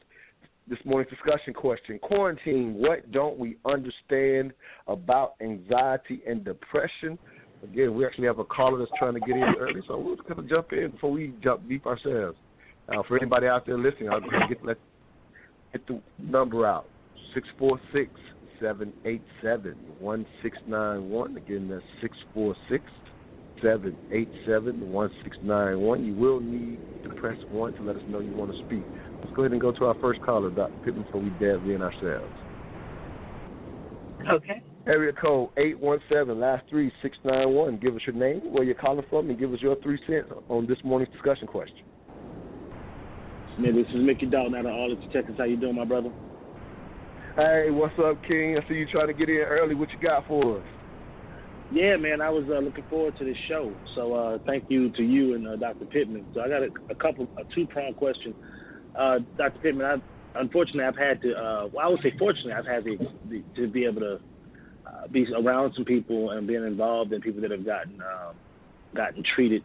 this 0.67 0.79
morning's 0.83 1.11
discussion 1.11 1.53
question: 1.53 1.99
Quarantine. 1.99 2.73
What 2.73 3.11
don't 3.11 3.37
we 3.37 3.57
understand 3.65 4.51
about 4.87 5.35
anxiety 5.41 6.23
and 6.27 6.43
depression? 6.43 7.19
Again, 7.63 7.93
we 7.93 8.03
actually 8.03 8.25
have 8.25 8.39
a 8.39 8.45
caller 8.45 8.79
that's 8.79 8.89
trying 8.97 9.13
to 9.13 9.19
get 9.19 9.35
in 9.35 9.53
early, 9.59 9.81
so 9.87 9.99
we're 9.99 10.15
going 10.15 10.47
to 10.47 10.55
jump 10.55 10.73
in 10.73 10.89
before 10.89 11.11
we 11.11 11.35
jump 11.43 11.69
deep 11.69 11.85
ourselves. 11.85 12.35
Uh, 12.89 13.03
for 13.07 13.15
anybody 13.15 13.45
out 13.45 13.67
there 13.67 13.77
listening, 13.77 14.09
I'll 14.09 14.21
get 14.21 14.65
let 14.65 14.77
get 15.71 15.85
the 15.85 16.01
number 16.17 16.65
out 16.65 16.87
six 17.35 17.47
four 17.59 17.79
six. 17.93 18.09
787 18.59 19.75
1691. 19.99 21.37
Again, 21.37 21.67
that's 21.69 21.83
646 22.01 22.83
787 23.61 24.91
1691. 24.91 26.05
You 26.05 26.13
will 26.13 26.39
need 26.39 26.79
to 27.03 27.09
press 27.09 27.37
1 27.49 27.73
to 27.73 27.83
let 27.83 27.95
us 27.95 28.01
know 28.09 28.19
you 28.19 28.33
want 28.33 28.51
to 28.51 28.57
speak. 28.65 28.83
Let's 29.21 29.35
go 29.35 29.43
ahead 29.43 29.51
and 29.51 29.61
go 29.61 29.71
to 29.71 29.85
our 29.85 29.95
first 30.01 30.21
caller, 30.21 30.49
Dr. 30.49 30.73
Pittman, 30.83 31.03
before 31.03 31.21
we 31.21 31.29
dive 31.31 31.67
in 31.69 31.81
ourselves. 31.81 32.33
Okay. 34.31 34.61
Area 34.87 35.13
code 35.13 35.49
817, 35.57 36.39
last 36.39 36.63
three, 36.69 36.91
691. 37.01 37.77
Give 37.77 37.95
us 37.95 38.01
your 38.05 38.15
name, 38.15 38.41
where 38.53 38.63
you're 38.63 38.75
calling 38.75 39.05
from, 39.09 39.29
and 39.29 39.39
give 39.39 39.51
us 39.53 39.59
your 39.61 39.75
three 39.81 39.99
cents 40.07 40.31
on 40.47 40.67
this 40.67 40.77
morning's 40.83 41.11
discussion 41.11 41.47
question. 41.47 41.81
Man, 43.57 43.75
this 43.75 43.87
is 43.87 43.95
Mickey 43.95 44.25
Dalton 44.25 44.53
out 44.53 44.65
of 44.65 44.73
Arlington, 44.73 45.09
Texas. 45.11 45.35
How 45.37 45.45
you 45.45 45.57
doing, 45.57 45.75
my 45.75 45.85
brother? 45.85 46.11
Hey, 47.35 47.69
what's 47.69 47.99
up, 47.99 48.23
King? 48.23 48.57
I 48.57 48.65
see 48.65 48.75
you 48.75 48.87
trying 48.87 49.07
to 49.07 49.13
get 49.13 49.27
in 49.27 49.35
early. 49.35 49.75
What 49.75 49.89
you 49.89 49.99
got 49.99 50.25
for 50.25 50.59
us? 50.59 50.63
Yeah, 51.69 51.97
man, 51.97 52.21
I 52.21 52.29
was 52.29 52.45
uh, 52.47 52.59
looking 52.59 52.85
forward 52.89 53.17
to 53.17 53.25
this 53.25 53.35
show. 53.49 53.73
So 53.93 54.13
uh, 54.13 54.37
thank 54.45 54.63
you 54.69 54.89
to 54.91 55.03
you 55.03 55.35
and 55.35 55.45
uh, 55.45 55.57
Dr. 55.57 55.83
Pittman. 55.83 56.25
So 56.33 56.39
I 56.39 56.47
got 56.47 56.63
a, 56.63 56.69
a 56.89 56.95
couple, 56.95 57.27
a 57.37 57.43
two-pronged 57.53 57.97
question. 57.97 58.33
Uh, 58.97 59.19
Dr. 59.37 59.59
Pittman, 59.59 59.85
I, 59.85 60.39
unfortunately, 60.39 60.85
I've 60.85 60.95
had 60.95 61.21
to, 61.23 61.33
uh, 61.33 61.67
well, 61.73 61.85
I 61.85 61.89
would 61.89 61.99
say 62.01 62.13
fortunately, 62.17 62.53
I've 62.53 62.65
had 62.65 62.85
to, 62.85 63.43
to 63.57 63.67
be 63.67 63.83
able 63.83 63.99
to 63.99 64.19
uh, 64.87 65.07
be 65.11 65.27
around 65.33 65.73
some 65.75 65.83
people 65.83 66.29
and 66.29 66.47
being 66.47 66.63
involved 66.63 67.11
in 67.11 67.19
people 67.19 67.41
that 67.41 67.51
have 67.51 67.65
gotten 67.65 67.99
um, 68.01 68.35
gotten 68.95 69.21
treated 69.35 69.61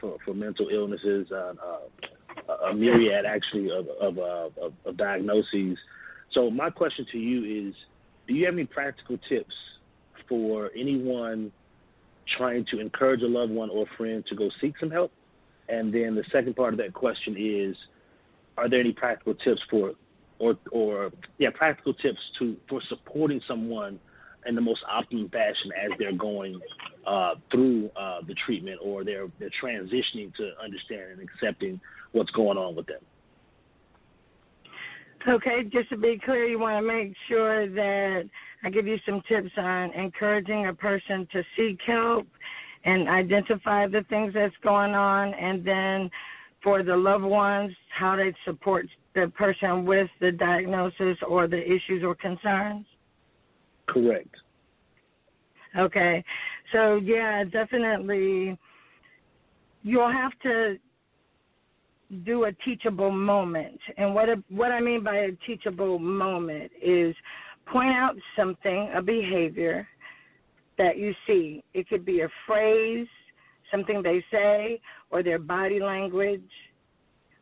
for, 0.00 0.16
for 0.24 0.32
mental 0.32 0.68
illnesses, 0.72 1.30
a 1.30 2.72
myriad 2.74 3.26
actually 3.26 3.68
of, 3.70 3.88
of, 4.00 4.18
of, 4.18 4.72
of 4.86 4.96
diagnoses. 4.96 5.76
So 6.34 6.50
my 6.50 6.68
question 6.68 7.06
to 7.12 7.18
you 7.18 7.68
is, 7.68 7.74
do 8.26 8.34
you 8.34 8.44
have 8.46 8.54
any 8.54 8.66
practical 8.66 9.18
tips 9.28 9.54
for 10.28 10.70
anyone 10.76 11.52
trying 12.36 12.64
to 12.66 12.80
encourage 12.80 13.22
a 13.22 13.26
loved 13.26 13.52
one 13.52 13.70
or 13.70 13.86
friend 13.96 14.24
to 14.26 14.34
go 14.34 14.50
seek 14.60 14.74
some 14.78 14.90
help? 14.90 15.12
And 15.68 15.94
then 15.94 16.14
the 16.14 16.24
second 16.32 16.56
part 16.56 16.74
of 16.74 16.78
that 16.78 16.92
question 16.92 17.36
is, 17.38 17.76
are 18.58 18.68
there 18.68 18.80
any 18.80 18.92
practical 18.92 19.34
tips 19.34 19.60
for, 19.70 19.92
or 20.38 20.56
or 20.72 21.10
yeah, 21.38 21.50
practical 21.54 21.94
tips 21.94 22.18
to 22.38 22.56
for 22.68 22.80
supporting 22.88 23.40
someone 23.46 23.98
in 24.46 24.54
the 24.54 24.60
most 24.60 24.82
optimum 24.88 25.28
fashion 25.30 25.70
as 25.72 25.90
they're 25.98 26.12
going 26.12 26.60
uh, 27.06 27.34
through 27.50 27.90
uh, 27.96 28.18
the 28.26 28.34
treatment 28.34 28.78
or 28.82 29.04
they're 29.04 29.28
they're 29.38 29.50
transitioning 29.62 30.34
to 30.34 30.50
understanding 30.62 31.18
and 31.18 31.28
accepting 31.28 31.80
what's 32.12 32.30
going 32.32 32.58
on 32.58 32.74
with 32.74 32.86
them? 32.86 33.00
Okay, 35.26 35.64
just 35.72 35.88
to 35.88 35.96
be 35.96 36.20
clear, 36.22 36.44
you 36.44 36.58
want 36.58 36.76
to 36.84 36.86
make 36.86 37.14
sure 37.28 37.66
that 37.66 38.28
I 38.62 38.70
give 38.70 38.86
you 38.86 38.98
some 39.06 39.22
tips 39.26 39.50
on 39.56 39.90
encouraging 39.94 40.66
a 40.66 40.74
person 40.74 41.26
to 41.32 41.42
seek 41.56 41.78
help 41.86 42.26
and 42.84 43.08
identify 43.08 43.86
the 43.86 44.04
things 44.10 44.34
that's 44.34 44.54
going 44.62 44.94
on, 44.94 45.32
and 45.34 45.64
then 45.64 46.10
for 46.62 46.82
the 46.82 46.94
loved 46.94 47.24
ones, 47.24 47.72
how 47.88 48.16
they 48.16 48.34
support 48.44 48.86
the 49.14 49.32
person 49.34 49.86
with 49.86 50.10
the 50.20 50.30
diagnosis 50.32 51.16
or 51.26 51.46
the 51.46 51.62
issues 51.62 52.02
or 52.04 52.14
concerns. 52.14 52.84
Correct. 53.86 54.34
Okay, 55.78 56.22
so 56.72 56.96
yeah, 56.96 57.44
definitely, 57.44 58.58
you'll 59.82 60.12
have 60.12 60.32
to 60.42 60.76
do 62.14 62.44
a 62.44 62.52
teachable 62.64 63.10
moment. 63.10 63.78
And 63.96 64.14
what 64.14 64.28
a, 64.28 64.42
what 64.48 64.72
I 64.72 64.80
mean 64.80 65.02
by 65.02 65.16
a 65.16 65.32
teachable 65.46 65.98
moment 65.98 66.70
is 66.82 67.14
point 67.66 67.94
out 67.94 68.14
something, 68.36 68.90
a 68.94 69.02
behavior 69.02 69.86
that 70.78 70.98
you 70.98 71.14
see. 71.26 71.62
It 71.72 71.88
could 71.88 72.04
be 72.04 72.20
a 72.20 72.28
phrase, 72.46 73.06
something 73.70 74.02
they 74.02 74.24
say, 74.30 74.80
or 75.10 75.22
their 75.22 75.38
body 75.38 75.80
language. 75.80 76.42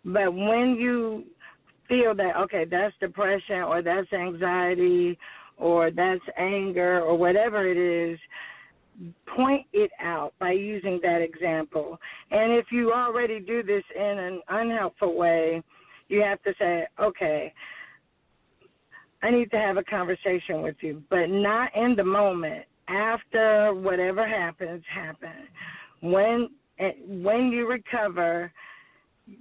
But 0.05 0.33
when 0.35 0.76
you 0.79 1.25
feel 1.88 2.14
that 2.14 2.37
okay, 2.37 2.64
that's 2.64 2.95
depression 3.00 3.62
or 3.62 3.83
that's 3.83 4.12
anxiety 4.12 5.19
or 5.57 5.91
that's 5.91 6.23
anger 6.38 7.00
or 7.00 7.17
whatever 7.17 7.67
it 7.67 7.76
is, 7.76 8.19
point 9.35 9.67
it 9.73 9.91
out 10.01 10.35
by 10.39 10.53
using 10.53 11.01
that 11.03 11.21
example. 11.21 11.99
And 12.31 12.53
if 12.53 12.67
you 12.71 12.93
already 12.93 13.41
do 13.41 13.63
this 13.63 13.85
in 13.95 14.19
an 14.19 14.41
unhelpful 14.49 15.17
way, 15.17 15.63
you 16.09 16.21
have 16.23 16.43
to 16.43 16.53
say, 16.59 16.87
okay, 17.01 17.53
I 19.23 19.31
need 19.31 19.51
to 19.53 19.59
have 19.59 19.77
a 19.77 19.85
conversation 19.85 20.63
with 20.63 20.77
you, 20.81 21.03
but 21.09 21.27
not 21.27 21.75
in 21.77 21.95
the 21.97 22.05
moment. 22.05 22.65
After 22.89 23.73
whatever 23.73 24.27
happens, 24.27 24.83
happen. 24.93 25.31
When 26.01 26.49
when 27.07 27.53
you 27.53 27.69
recover, 27.69 28.51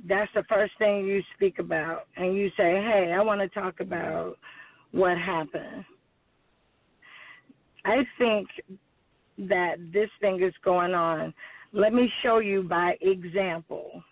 that's 0.08 0.32
the 0.36 0.44
first 0.48 0.74
thing 0.78 1.06
you 1.06 1.24
speak 1.36 1.58
about, 1.58 2.06
and 2.16 2.36
you 2.36 2.50
say, 2.52 2.76
"Hey, 2.76 3.14
I 3.18 3.22
want 3.22 3.42
to 3.42 3.50
talk 3.50 3.80
about 3.80 4.38
what 4.92 5.18
happened." 5.18 5.84
I 7.84 8.06
think 8.20 8.48
that 9.38 9.76
this 9.94 10.10
thing 10.20 10.42
is 10.44 10.54
going 10.64 10.94
on. 10.94 11.34
Let 11.74 11.94
me 11.94 12.12
show 12.22 12.40
you 12.40 12.64
by 12.64 12.98
example. 13.02 14.04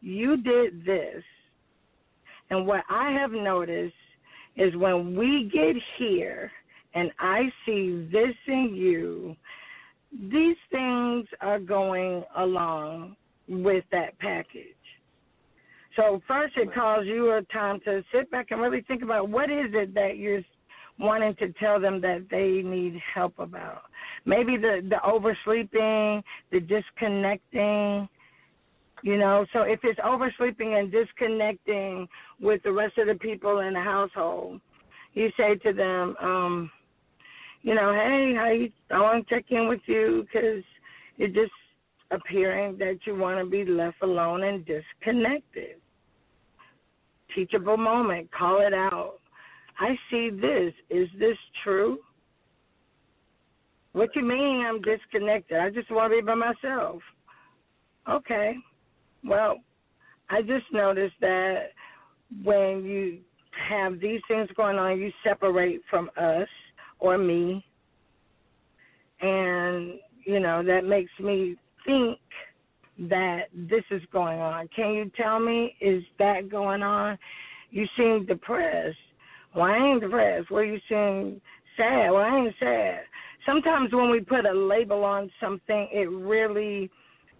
You 0.00 0.36
did 0.36 0.84
this, 0.84 1.22
and 2.50 2.66
what 2.66 2.84
I 2.90 3.10
have 3.12 3.32
noticed 3.32 3.94
is 4.56 4.74
when 4.76 5.16
we 5.16 5.50
get 5.52 5.76
here 5.98 6.50
and 6.94 7.10
I 7.18 7.50
see 7.64 8.08
this 8.12 8.34
in 8.46 8.74
you, 8.74 9.36
these 10.30 10.56
things 10.70 11.26
are 11.40 11.58
going 11.58 12.22
along 12.36 13.16
with 13.48 13.84
that 13.92 14.18
package. 14.18 14.66
So 15.96 16.22
first 16.26 16.56
it 16.56 16.74
calls 16.74 17.06
you 17.06 17.32
a 17.32 17.42
time 17.52 17.80
to 17.84 18.02
sit 18.12 18.30
back 18.30 18.50
and 18.50 18.60
really 18.60 18.82
think 18.82 19.02
about 19.02 19.28
what 19.28 19.50
is 19.50 19.66
it 19.72 19.94
that 19.94 20.16
you're 20.16 20.42
wanting 20.98 21.34
to 21.36 21.52
tell 21.54 21.80
them 21.80 22.00
that 22.00 22.26
they 22.30 22.62
need 22.62 23.00
help 23.14 23.38
about. 23.38 23.82
Maybe 24.24 24.56
the 24.56 24.86
the 24.88 25.00
oversleeping, 25.04 26.22
the 26.50 26.60
disconnecting, 26.60 28.08
you 29.02 29.16
know. 29.16 29.46
So 29.52 29.62
if 29.62 29.80
it's 29.82 30.00
oversleeping 30.04 30.74
and 30.74 30.92
disconnecting 30.92 32.08
with 32.40 32.62
the 32.62 32.72
rest 32.72 32.98
of 32.98 33.06
the 33.08 33.14
people 33.14 33.60
in 33.60 33.74
the 33.74 33.80
household, 33.80 34.60
you 35.14 35.30
say 35.36 35.56
to 35.56 35.72
them, 35.72 36.14
um, 36.20 36.70
you 37.62 37.74
know, 37.74 37.92
hey, 37.92 38.34
how 38.36 38.50
you, 38.50 38.70
I 38.90 39.00
want 39.00 39.28
to 39.28 39.34
check 39.34 39.44
in 39.50 39.68
with 39.68 39.80
you 39.86 40.26
because 40.26 40.62
you're 41.16 41.28
just 41.28 41.52
appearing 42.10 42.76
that 42.78 42.98
you 43.06 43.16
want 43.16 43.38
to 43.38 43.48
be 43.48 43.64
left 43.64 44.02
alone 44.02 44.42
and 44.44 44.64
disconnected. 44.66 45.76
Teachable 47.34 47.76
moment, 47.76 48.30
call 48.32 48.60
it 48.60 48.74
out. 48.74 49.14
I 49.78 49.96
see 50.10 50.30
this. 50.30 50.72
Is 50.90 51.08
this 51.18 51.36
true? 51.62 51.98
What 53.92 54.14
you 54.16 54.22
mean 54.22 54.64
I'm 54.66 54.80
disconnected? 54.80 55.58
I 55.58 55.70
just 55.70 55.90
want 55.90 56.12
to 56.12 56.20
be 56.20 56.26
by 56.26 56.34
myself. 56.34 57.02
Okay. 58.08 58.54
Well, 59.24 59.56
I 60.30 60.42
just 60.42 60.64
noticed 60.72 61.14
that 61.20 61.70
when 62.42 62.84
you 62.84 63.18
have 63.68 64.00
these 64.00 64.20
things 64.28 64.48
going 64.56 64.78
on, 64.78 64.98
you 64.98 65.12
separate 65.22 65.82
from 65.90 66.10
us 66.16 66.48
or 66.98 67.18
me. 67.18 67.64
And, 69.20 69.98
you 70.24 70.40
know, 70.40 70.62
that 70.64 70.84
makes 70.84 71.12
me 71.20 71.56
think 71.84 72.18
that 72.98 73.44
this 73.52 73.84
is 73.90 74.02
going 74.12 74.40
on. 74.40 74.68
Can 74.74 74.94
you 74.94 75.10
tell 75.16 75.38
me, 75.38 75.76
is 75.80 76.02
that 76.18 76.50
going 76.50 76.82
on? 76.82 77.18
You 77.70 77.86
seem 77.96 78.26
depressed. 78.26 78.96
Well, 79.54 79.64
I 79.64 79.76
ain't 79.76 80.00
depressed. 80.00 80.50
Well, 80.50 80.64
you 80.64 80.78
seem 80.88 81.40
sad. 81.76 82.10
Well, 82.10 82.22
I 82.22 82.36
ain't 82.38 82.54
sad. 82.58 83.00
Sometimes 83.44 83.92
when 83.92 84.10
we 84.10 84.20
put 84.20 84.46
a 84.46 84.52
label 84.52 85.04
on 85.04 85.30
something, 85.40 85.88
it 85.92 86.08
really 86.10 86.90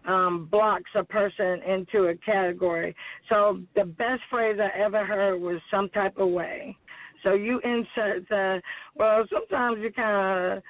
um, 0.07 0.49
blocks 0.51 0.91
a 0.95 1.05
person 1.05 1.63
into 1.63 2.09
a 2.09 2.17
category. 2.17 2.95
So 3.29 3.61
the 3.77 3.85
best 3.85 4.23
phrase 4.31 4.59
I 4.61 4.77
ever 4.79 5.05
heard 5.05 5.41
was 5.41 5.61
some 5.71 5.89
type 5.91 6.19
of 6.19 6.29
way. 6.29 6.77
So 7.23 7.35
you 7.35 7.61
insert 7.61 8.29
the 8.29 8.61
well. 8.97 9.25
Sometimes 9.33 9.79
you 9.81 9.93
kind 9.93 10.59
of 10.59 10.63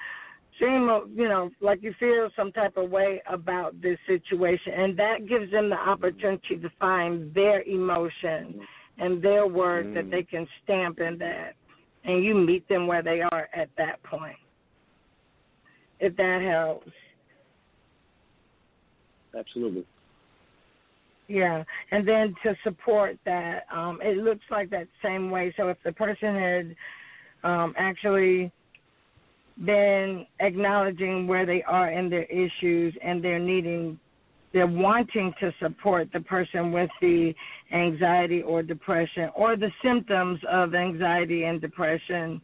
seem, 0.59 0.87
you 1.15 1.27
know, 1.27 1.49
like 1.61 1.81
you 1.81 1.95
feel 1.99 2.29
some 2.35 2.51
type 2.51 2.77
of 2.77 2.91
way 2.91 3.23
about 3.27 3.81
this 3.81 3.97
situation, 4.05 4.73
and 4.73 4.97
that 4.99 5.27
gives 5.27 5.51
them 5.51 5.69
the 5.69 5.75
opportunity 5.75 6.57
to 6.57 6.69
find 6.79 7.33
their 7.33 7.63
emotion 7.63 8.59
and 8.97 9.21
their 9.21 9.47
word 9.47 9.87
mm. 9.87 9.93
that 9.95 10.11
they 10.11 10.23
can 10.23 10.47
stamp 10.63 10.99
in 10.99 11.17
that, 11.19 11.53
and 12.03 12.23
you 12.23 12.33
meet 12.35 12.67
them 12.69 12.87
where 12.87 13.01
they 13.01 13.21
are 13.21 13.49
at 13.55 13.69
that 13.77 14.01
point. 14.03 14.35
If 15.99 16.15
that 16.17 16.41
helps. 16.41 16.91
Absolutely. 19.37 19.85
Yeah, 21.27 21.63
and 21.91 22.07
then 22.07 22.35
to 22.43 22.55
support 22.63 23.17
that, 23.25 23.63
um, 23.73 23.99
it 24.01 24.17
looks 24.17 24.43
like 24.51 24.69
that 24.71 24.87
same 25.01 25.31
way. 25.31 25.53
So 25.55 25.69
if 25.69 25.77
the 25.83 25.93
person 25.93 26.35
had 26.35 26.75
um, 27.49 27.73
actually 27.77 28.51
been 29.65 30.25
acknowledging 30.39 31.27
where 31.27 31.45
they 31.45 31.63
are 31.63 31.91
in 31.91 32.09
their 32.09 32.25
issues 32.25 32.93
and 33.03 33.23
they're 33.23 33.39
needing, 33.39 33.99
they're 34.53 34.67
wanting 34.67 35.33
to 35.39 35.51
support 35.59 36.09
the 36.13 36.21
person 36.21 36.71
with 36.71 36.89
the 37.01 37.33
anxiety 37.73 38.43
or 38.43 38.61
depression 38.61 39.29
or 39.35 39.55
the 39.55 39.71
symptoms 39.83 40.39
of 40.49 40.75
anxiety 40.75 41.45
and 41.45 41.59
depression, 41.59 42.39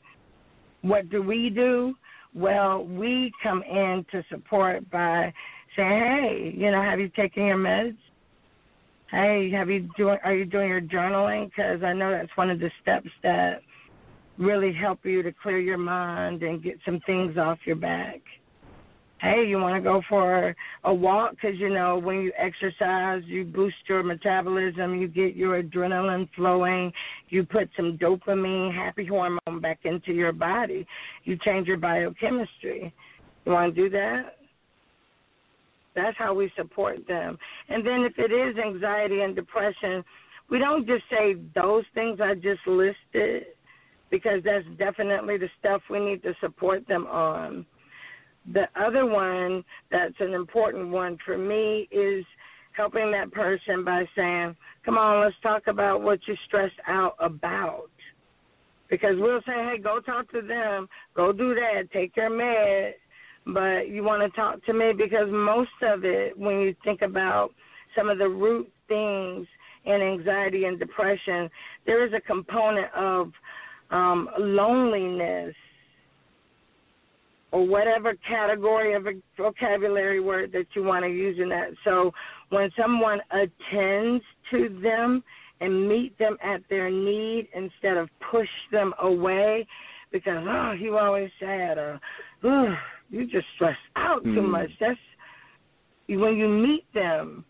what 0.81 1.09
do 1.09 1.21
we 1.21 1.49
do? 1.49 1.93
Well, 2.33 2.85
we 2.85 3.31
come 3.41 3.63
in 3.63 4.05
to 4.11 4.23
support 4.29 4.89
by 4.89 5.33
saying, 5.75 5.89
"Hey, 5.89 6.53
you 6.55 6.71
know, 6.71 6.81
have 6.81 6.99
you 6.99 7.09
taken 7.09 7.45
your 7.45 7.57
meds? 7.57 7.97
Hey, 9.11 9.49
have 9.51 9.69
you 9.69 9.89
doing? 9.97 10.19
Are 10.23 10.35
you 10.35 10.45
doing 10.45 10.69
your 10.69 10.81
journaling? 10.81 11.47
Because 11.47 11.83
I 11.83 11.93
know 11.93 12.11
that's 12.11 12.35
one 12.37 12.49
of 12.49 12.59
the 12.59 12.71
steps 12.81 13.09
that 13.23 13.61
really 14.37 14.71
help 14.71 15.03
you 15.05 15.21
to 15.23 15.31
clear 15.31 15.59
your 15.59 15.77
mind 15.77 16.43
and 16.43 16.63
get 16.63 16.79
some 16.85 16.99
things 17.01 17.37
off 17.37 17.59
your 17.65 17.75
back. 17.75 18.21
Hey, 19.21 19.45
you 19.45 19.57
want 19.57 19.75
to 19.75 19.81
go 19.81 20.01
for 20.07 20.55
a 20.85 20.93
walk? 20.93 21.31
Because 21.31 21.57
you 21.59 21.69
know 21.69 21.97
when 21.97 22.21
you 22.21 22.31
exercise, 22.37 23.21
you 23.25 23.43
boost 23.43 23.75
your 23.87 24.01
metabolism, 24.01 24.95
you 24.99 25.09
get 25.09 25.35
your 25.35 25.61
adrenaline 25.61 26.29
flowing, 26.35 26.93
you 27.27 27.43
put 27.43 27.69
some 27.75 27.97
dopamine, 27.97 28.73
happy 28.73 29.05
hormone 29.05 29.59
back 29.61 29.79
into 29.83 30.13
your 30.13 30.31
body, 30.31 30.87
you 31.25 31.37
change 31.43 31.67
your 31.67 31.77
biochemistry. 31.77 32.93
You 33.45 33.51
want 33.51 33.75
to 33.75 33.81
do 33.81 33.89
that? 33.89 34.37
That's 35.95 36.17
how 36.17 36.33
we 36.33 36.51
support 36.55 37.05
them. 37.07 37.37
And 37.67 37.85
then 37.85 38.03
if 38.03 38.13
it 38.17 38.31
is 38.31 38.57
anxiety 38.57 39.21
and 39.21 39.35
depression, 39.35 40.03
we 40.49 40.59
don't 40.59 40.87
just 40.87 41.03
say 41.11 41.35
those 41.55 41.83
things 41.93 42.19
I 42.21 42.35
just 42.35 42.65
listed 42.67 43.43
because 44.09 44.41
that's 44.45 44.65
definitely 44.77 45.37
the 45.37 45.49
stuff 45.59 45.81
we 45.89 45.99
need 45.99 46.23
to 46.23 46.33
support 46.39 46.87
them 46.87 47.05
on. 47.07 47.65
The 48.53 48.67
other 48.75 49.05
one 49.05 49.63
that's 49.91 50.15
an 50.19 50.33
important 50.33 50.89
one 50.89 51.17
for 51.25 51.37
me 51.37 51.87
is 51.91 52.25
helping 52.71 53.11
that 53.11 53.31
person 53.31 53.83
by 53.83 54.05
saying, 54.15 54.55
Come 54.85 54.97
on, 54.97 55.21
let's 55.21 55.35
talk 55.43 55.67
about 55.67 56.01
what 56.01 56.19
you're 56.27 56.37
stressed 56.47 56.79
out 56.87 57.15
about. 57.19 57.89
Because 58.89 59.15
we'll 59.17 59.41
say, 59.41 59.53
Hey, 59.53 59.77
go 59.77 59.99
talk 59.99 60.31
to 60.31 60.41
them, 60.41 60.87
go 61.15 61.31
do 61.31 61.53
that, 61.55 61.91
take 61.91 62.15
your 62.15 62.29
med 62.29 62.95
but 63.45 63.89
you 63.89 64.03
want 64.03 64.21
to 64.21 64.35
talk 64.35 64.63
to 64.65 64.73
me 64.73 64.91
because 64.93 65.27
most 65.29 65.69
of 65.81 66.03
it, 66.03 66.37
when 66.37 66.59
you 66.59 66.75
think 66.83 67.01
about 67.01 67.51
some 67.97 68.09
of 68.09 68.17
the 68.17 68.27
root 68.27 68.71
things 68.87 69.47
in 69.85 70.01
anxiety 70.01 70.65
and 70.65 70.79
depression, 70.79 71.49
there 71.85 72.05
is 72.05 72.13
a 72.13 72.21
component 72.21 72.93
of 72.93 73.31
um, 73.91 74.29
loneliness 74.37 75.55
or 77.51 77.65
whatever 77.65 78.13
category 78.27 78.93
of 78.93 79.07
a 79.07 79.13
vocabulary 79.37 80.19
word 80.19 80.51
that 80.51 80.65
you 80.75 80.83
want 80.83 81.03
to 81.03 81.09
use 81.09 81.37
in 81.39 81.49
that. 81.49 81.69
So 81.83 82.11
when 82.49 82.69
someone 82.79 83.19
attends 83.31 84.23
to 84.51 84.79
them 84.81 85.23
and 85.61 85.89
meet 85.89 86.17
them 86.19 86.37
at 86.43 86.61
their 86.69 86.89
need 86.89 87.49
instead 87.53 87.97
of 87.97 88.09
push 88.31 88.47
them 88.71 88.93
away 89.01 89.67
because 90.11 90.43
oh 90.47 90.71
you 90.71 90.97
always 90.97 91.29
sad 91.39 91.77
or 91.77 91.99
oh 92.43 92.75
you 93.09 93.25
just 93.25 93.45
stress 93.55 93.77
out 93.95 94.23
too 94.23 94.29
mm. 94.29 94.49
much. 94.49 94.69
That's 94.79 94.97
when 96.17 96.37
you 96.37 96.47
meet 96.47 96.85
them, 96.93 97.45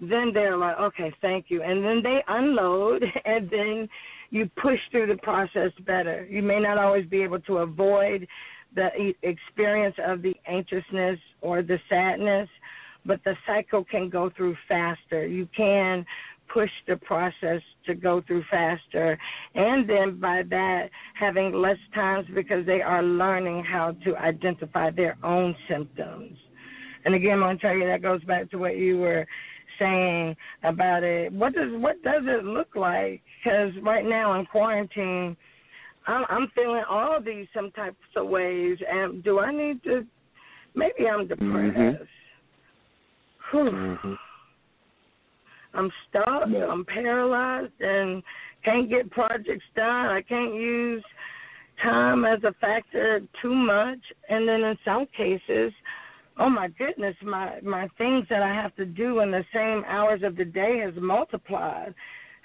then 0.00 0.30
they're 0.32 0.56
like, 0.56 0.78
okay, 0.78 1.12
thank 1.20 1.46
you, 1.48 1.62
and 1.62 1.84
then 1.84 2.02
they 2.02 2.22
unload, 2.28 3.04
and 3.24 3.50
then 3.50 3.88
you 4.30 4.48
push 4.60 4.78
through 4.90 5.06
the 5.06 5.16
process 5.22 5.72
better. 5.86 6.26
You 6.30 6.42
may 6.42 6.60
not 6.60 6.78
always 6.78 7.06
be 7.06 7.22
able 7.22 7.40
to 7.40 7.58
avoid 7.58 8.26
the 8.74 9.14
experience 9.22 9.96
of 10.04 10.22
the 10.22 10.34
anxiousness 10.46 11.18
or 11.40 11.62
the 11.62 11.78
sadness, 11.88 12.48
but 13.04 13.20
the 13.24 13.34
cycle 13.46 13.84
can 13.84 14.08
go 14.08 14.30
through 14.36 14.56
faster. 14.68 15.26
You 15.26 15.48
can 15.56 16.04
push 16.52 16.70
the 16.86 16.96
process 16.96 17.60
to 17.86 17.94
go 17.94 18.22
through 18.26 18.44
faster. 18.50 19.18
And 19.54 19.88
then 19.88 20.18
by 20.18 20.42
that, 20.50 20.90
having 21.18 21.52
less 21.52 21.78
times 21.94 22.26
because 22.34 22.66
they 22.66 22.80
are 22.82 23.02
learning 23.02 23.64
how 23.64 23.92
to 24.04 24.16
identify 24.16 24.90
their 24.90 25.16
own 25.22 25.54
symptoms. 25.68 26.36
And 27.04 27.14
again, 27.14 27.34
I'm 27.34 27.40
going 27.40 27.58
to 27.58 27.62
tell 27.62 27.74
you 27.74 27.86
that 27.86 28.02
goes 28.02 28.22
back 28.24 28.50
to 28.50 28.58
what 28.58 28.76
you 28.76 28.98
were 28.98 29.26
saying 29.78 30.36
about 30.64 31.02
it. 31.04 31.32
What 31.32 31.54
does 31.54 31.70
what 31.72 32.02
does 32.02 32.22
it 32.26 32.44
look 32.44 32.74
like? 32.74 33.22
Because 33.42 33.72
right 33.82 34.04
now 34.04 34.38
in 34.38 34.46
quarantine, 34.46 35.36
I'm, 36.08 36.24
I'm 36.28 36.50
feeling 36.54 36.82
all 36.88 37.20
these 37.22 37.46
some 37.54 37.70
types 37.72 37.96
of 38.16 38.26
ways. 38.26 38.78
And 38.90 39.22
do 39.22 39.38
I 39.38 39.52
need 39.52 39.82
to? 39.84 40.04
Maybe 40.74 41.08
I'm 41.08 41.28
depressed. 41.28 42.08
Mm-hmm. 43.52 43.58
Mm-hmm. 43.58 44.14
I'm 45.74 45.90
stuck, 46.08 46.48
Yeah. 46.48 46.66
I'm 46.66 46.84
paralyzed, 46.84 47.80
and 47.80 48.22
can't 48.64 48.88
get 48.88 49.10
projects 49.10 49.64
done. 49.76 50.06
I 50.06 50.22
can't 50.22 50.54
use 50.54 51.04
time 51.82 52.24
as 52.24 52.42
a 52.44 52.52
factor 52.60 53.20
too 53.40 53.54
much, 53.54 54.00
and 54.28 54.48
then 54.48 54.64
in 54.64 54.76
some 54.84 55.06
cases, 55.16 55.72
oh 56.38 56.48
my 56.48 56.68
goodness, 56.68 57.14
my 57.22 57.60
my 57.62 57.88
things 57.98 58.26
that 58.30 58.42
I 58.42 58.52
have 58.52 58.74
to 58.76 58.84
do 58.84 59.20
in 59.20 59.30
the 59.30 59.44
same 59.52 59.84
hours 59.86 60.22
of 60.22 60.36
the 60.36 60.44
day 60.44 60.78
has 60.78 60.94
multiplied. 60.96 61.94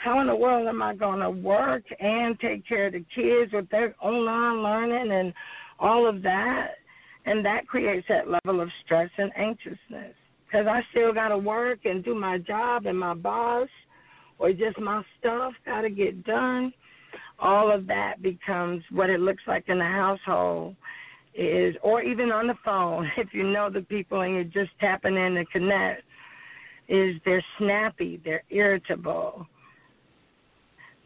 How 0.03 0.19
in 0.19 0.27
the 0.27 0.35
world 0.35 0.67
am 0.67 0.81
I 0.81 0.93
going 0.93 1.21
to 1.21 1.29
work 1.29 1.83
and 1.99 2.37
take 2.39 2.67
care 2.67 2.87
of 2.87 2.93
the 2.93 3.05
kids 3.15 3.53
with 3.53 3.69
their 3.69 3.95
online 4.01 4.61
learning 4.61 5.11
and 5.13 5.33
all 5.79 6.05
of 6.07 6.21
that? 6.23 6.71
And 7.25 7.45
that 7.45 7.67
creates 7.67 8.05
that 8.09 8.29
level 8.29 8.59
of 8.59 8.69
stress 8.83 9.09
and 9.17 9.31
anxiousness 9.37 10.13
because 10.45 10.67
I 10.67 10.81
still 10.91 11.13
got 11.13 11.29
to 11.29 11.37
work 11.37 11.85
and 11.85 12.03
do 12.03 12.13
my 12.13 12.37
job, 12.37 12.85
and 12.85 12.99
my 12.99 13.13
boss 13.13 13.69
or 14.39 14.51
just 14.51 14.77
my 14.77 15.01
stuff 15.19 15.53
got 15.65 15.81
to 15.81 15.89
get 15.89 16.25
done. 16.25 16.73
All 17.39 17.71
of 17.71 17.87
that 17.87 18.21
becomes 18.21 18.83
what 18.91 19.09
it 19.09 19.21
looks 19.21 19.43
like 19.47 19.69
in 19.69 19.79
the 19.79 19.85
household 19.85 20.75
is, 21.33 21.75
or 21.81 22.03
even 22.03 22.29
on 22.31 22.47
the 22.47 22.55
phone, 22.65 23.09
if 23.17 23.29
you 23.31 23.43
know 23.43 23.69
the 23.69 23.81
people 23.81 24.21
and 24.21 24.33
you're 24.33 24.43
just 24.43 24.77
tapping 24.81 25.15
in 25.15 25.35
to 25.35 25.45
connect, 25.45 26.03
is 26.89 27.15
they're 27.23 27.43
snappy, 27.57 28.21
they're 28.25 28.43
irritable. 28.49 29.47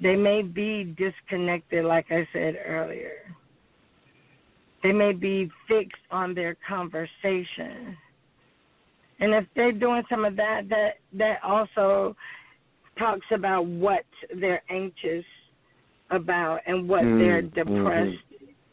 They 0.02 0.16
may 0.16 0.42
be 0.42 0.96
disconnected, 0.98 1.86
like 1.86 2.08
I 2.12 2.28
said 2.32 2.58
earlier. 2.66 3.34
They 4.84 4.92
may 4.92 5.12
be 5.12 5.50
fixed 5.68 5.96
on 6.12 6.36
their 6.36 6.56
conversation. 6.68 7.98
And 9.20 9.34
if 9.34 9.46
they're 9.56 9.72
doing 9.72 10.04
some 10.10 10.26
of 10.26 10.36
that, 10.36 10.70
that 10.70 10.98
that 11.14 11.40
also 11.44 12.16
talks 13.00 13.26
about 13.32 13.66
what 13.66 14.06
they're 14.40 14.62
anxious 14.70 15.26
about 16.12 16.62
and 16.68 16.88
what 16.88 17.04
Mm, 17.04 17.20
they're 17.20 17.42
depressed 17.42 18.18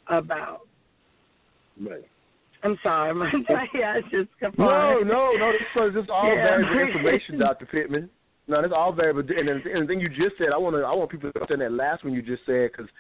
about. 0.09 0.61
Right. 1.81 2.05
I'm 2.63 2.79
sorry, 2.83 3.15
my 3.15 3.31
it's 3.33 4.09
just 4.11 4.59
No, 4.59 5.01
no, 5.01 5.33
no. 5.33 5.53
This 5.53 5.63
is 5.89 5.95
just 5.95 6.11
all 6.11 6.29
Yeah. 6.37 6.45
valuable 6.45 6.81
information, 6.81 7.39
Doctor 7.41 7.67
Pittman. 7.67 8.11
No, 8.47 8.61
that's 8.61 8.75
all 8.77 8.93
valuable. 8.93 9.21
And 9.21 9.49
and 9.49 9.83
the 9.83 9.87
thing 9.87 10.01
you 10.01 10.09
just 10.09 10.37
said, 10.39 10.49
I 10.53 10.59
want 10.59 10.77
to, 10.77 10.83
I 10.83 10.95
want 10.95 11.11
people 11.11 11.33
to 11.33 11.41
understand 11.41 11.63
that 11.63 11.73
last 11.73 12.05
one 12.05 12.13
you 12.13 12.23
just 12.23 12.45
said 12.45 12.71
because 12.73 12.91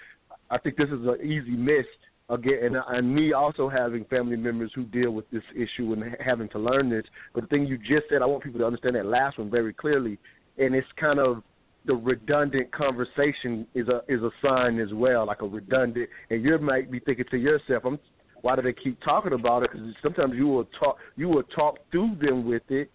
I 0.51 0.59
think 0.59 0.77
this 0.77 0.89
is 0.89 1.07
an 1.07 1.19
easy 1.23 1.51
miss 1.51 1.87
again, 2.31 2.61
and, 2.63 2.77
and 2.89 3.15
me 3.15 3.33
also 3.33 3.69
having 3.69 4.05
family 4.07 4.37
members 4.37 4.71
who 4.75 4.85
deal 4.85 5.11
with 5.11 5.29
this 5.31 5.43
issue 5.55 5.93
and 5.93 6.17
having 6.25 6.49
to 6.51 6.59
learn 6.59 6.89
this. 6.89 7.05
But 7.35 7.43
the 7.43 7.47
thing 7.49 7.67
you 7.67 7.77
just 7.77 8.09
said, 8.09 8.23
I 8.23 8.27
want 8.27 8.43
people 8.43 8.61
to 8.61 8.67
understand 8.67 8.97
that 8.97 9.07
last 9.07 9.39
one 9.39 9.51
very 9.51 9.75
clearly, 9.75 10.19
and 10.59 10.75
it's 10.75 10.87
kind 10.99 11.19
of 11.19 11.43
the 11.87 11.95
redundant 11.95 12.73
conversation 12.73 13.67
is 13.75 13.89
a 13.89 14.01
is 14.09 14.23
a 14.23 14.31
sign 14.43 14.79
as 14.81 14.93
well, 14.95 15.27
like 15.27 15.43
a 15.43 15.47
redundant. 15.47 16.09
And 16.31 16.43
you 16.43 16.59
might 16.59 16.91
be 16.91 17.01
thinking 17.01 17.27
to 17.31 17.37
yourself, 17.37 17.85
I'm 17.85 17.99
why 18.41 18.57
do 18.57 18.63
they 18.63 18.75
keep 18.75 19.01
talking 19.03 19.33
about 19.33 19.63
it? 19.63 19.71
Because 19.73 19.87
sometimes 20.03 20.35
you 20.35 20.47
will 20.47 20.69
talk 20.79 20.97
you 21.17 21.29
will 21.29 21.43
talk 21.43 21.79
through 21.91 22.17
them 22.21 22.47
with 22.47 22.63
it, 22.69 22.91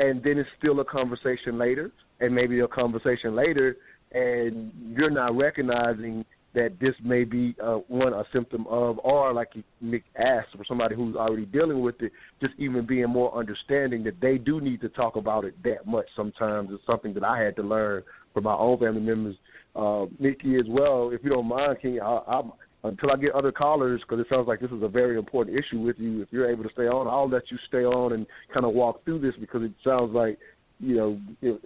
and 0.00 0.22
then 0.24 0.38
it's 0.38 0.48
still 0.58 0.80
a 0.80 0.84
conversation 0.84 1.58
later, 1.58 1.92
and 2.20 2.34
maybe 2.34 2.58
a 2.60 2.68
conversation 2.68 3.36
later, 3.36 3.76
and 4.12 4.72
you're 4.96 5.10
not 5.10 5.36
recognizing 5.36 6.24
that 6.52 6.80
this 6.80 6.94
may 7.04 7.22
be 7.22 7.54
uh, 7.62 7.76
one 7.86 8.12
a 8.12 8.24
symptom 8.32 8.66
of, 8.66 8.98
or 9.04 9.32
like 9.32 9.50
Nick 9.80 10.02
asked, 10.18 10.56
for 10.56 10.64
somebody 10.66 10.96
who's 10.96 11.14
already 11.14 11.46
dealing 11.46 11.80
with 11.80 12.00
it, 12.00 12.10
just 12.40 12.54
even 12.58 12.84
being 12.86 13.08
more 13.08 13.32
understanding 13.38 14.02
that 14.04 14.20
they 14.20 14.36
do 14.36 14.60
need 14.60 14.80
to 14.80 14.88
talk 14.88 15.14
about 15.16 15.44
it 15.44 15.54
that 15.62 15.86
much. 15.86 16.06
Sometimes 16.16 16.70
it's 16.72 16.84
something 16.86 17.14
that 17.14 17.22
I 17.22 17.40
had 17.40 17.54
to 17.56 17.62
learn 17.62 18.02
from 18.34 18.44
my 18.44 18.54
own 18.54 18.78
family 18.78 19.00
members, 19.02 19.36
uh, 19.76 20.06
Nikki 20.18 20.56
as 20.56 20.66
well. 20.68 21.10
If 21.12 21.22
you 21.22 21.30
don't 21.30 21.46
mind, 21.46 21.78
can 21.80 21.92
you, 21.92 22.02
I, 22.02 22.38
I'm 22.38 22.52
until 22.84 23.10
I 23.10 23.16
get 23.16 23.32
other 23.32 23.52
callers, 23.52 24.00
because 24.00 24.20
it 24.20 24.26
sounds 24.30 24.48
like 24.48 24.60
this 24.60 24.70
is 24.70 24.82
a 24.82 24.88
very 24.88 25.18
important 25.18 25.58
issue 25.58 25.80
with 25.80 25.98
you. 25.98 26.22
If 26.22 26.28
you're 26.30 26.50
able 26.50 26.64
to 26.64 26.70
stay 26.72 26.88
on, 26.88 27.06
I'll 27.06 27.28
let 27.28 27.50
you 27.50 27.58
stay 27.68 27.84
on 27.84 28.12
and 28.14 28.26
kind 28.52 28.64
of 28.64 28.72
walk 28.72 29.04
through 29.04 29.20
this 29.20 29.34
because 29.38 29.62
it 29.62 29.72
sounds 29.84 30.14
like, 30.14 30.38
you 30.78 30.96
know, 30.96 31.20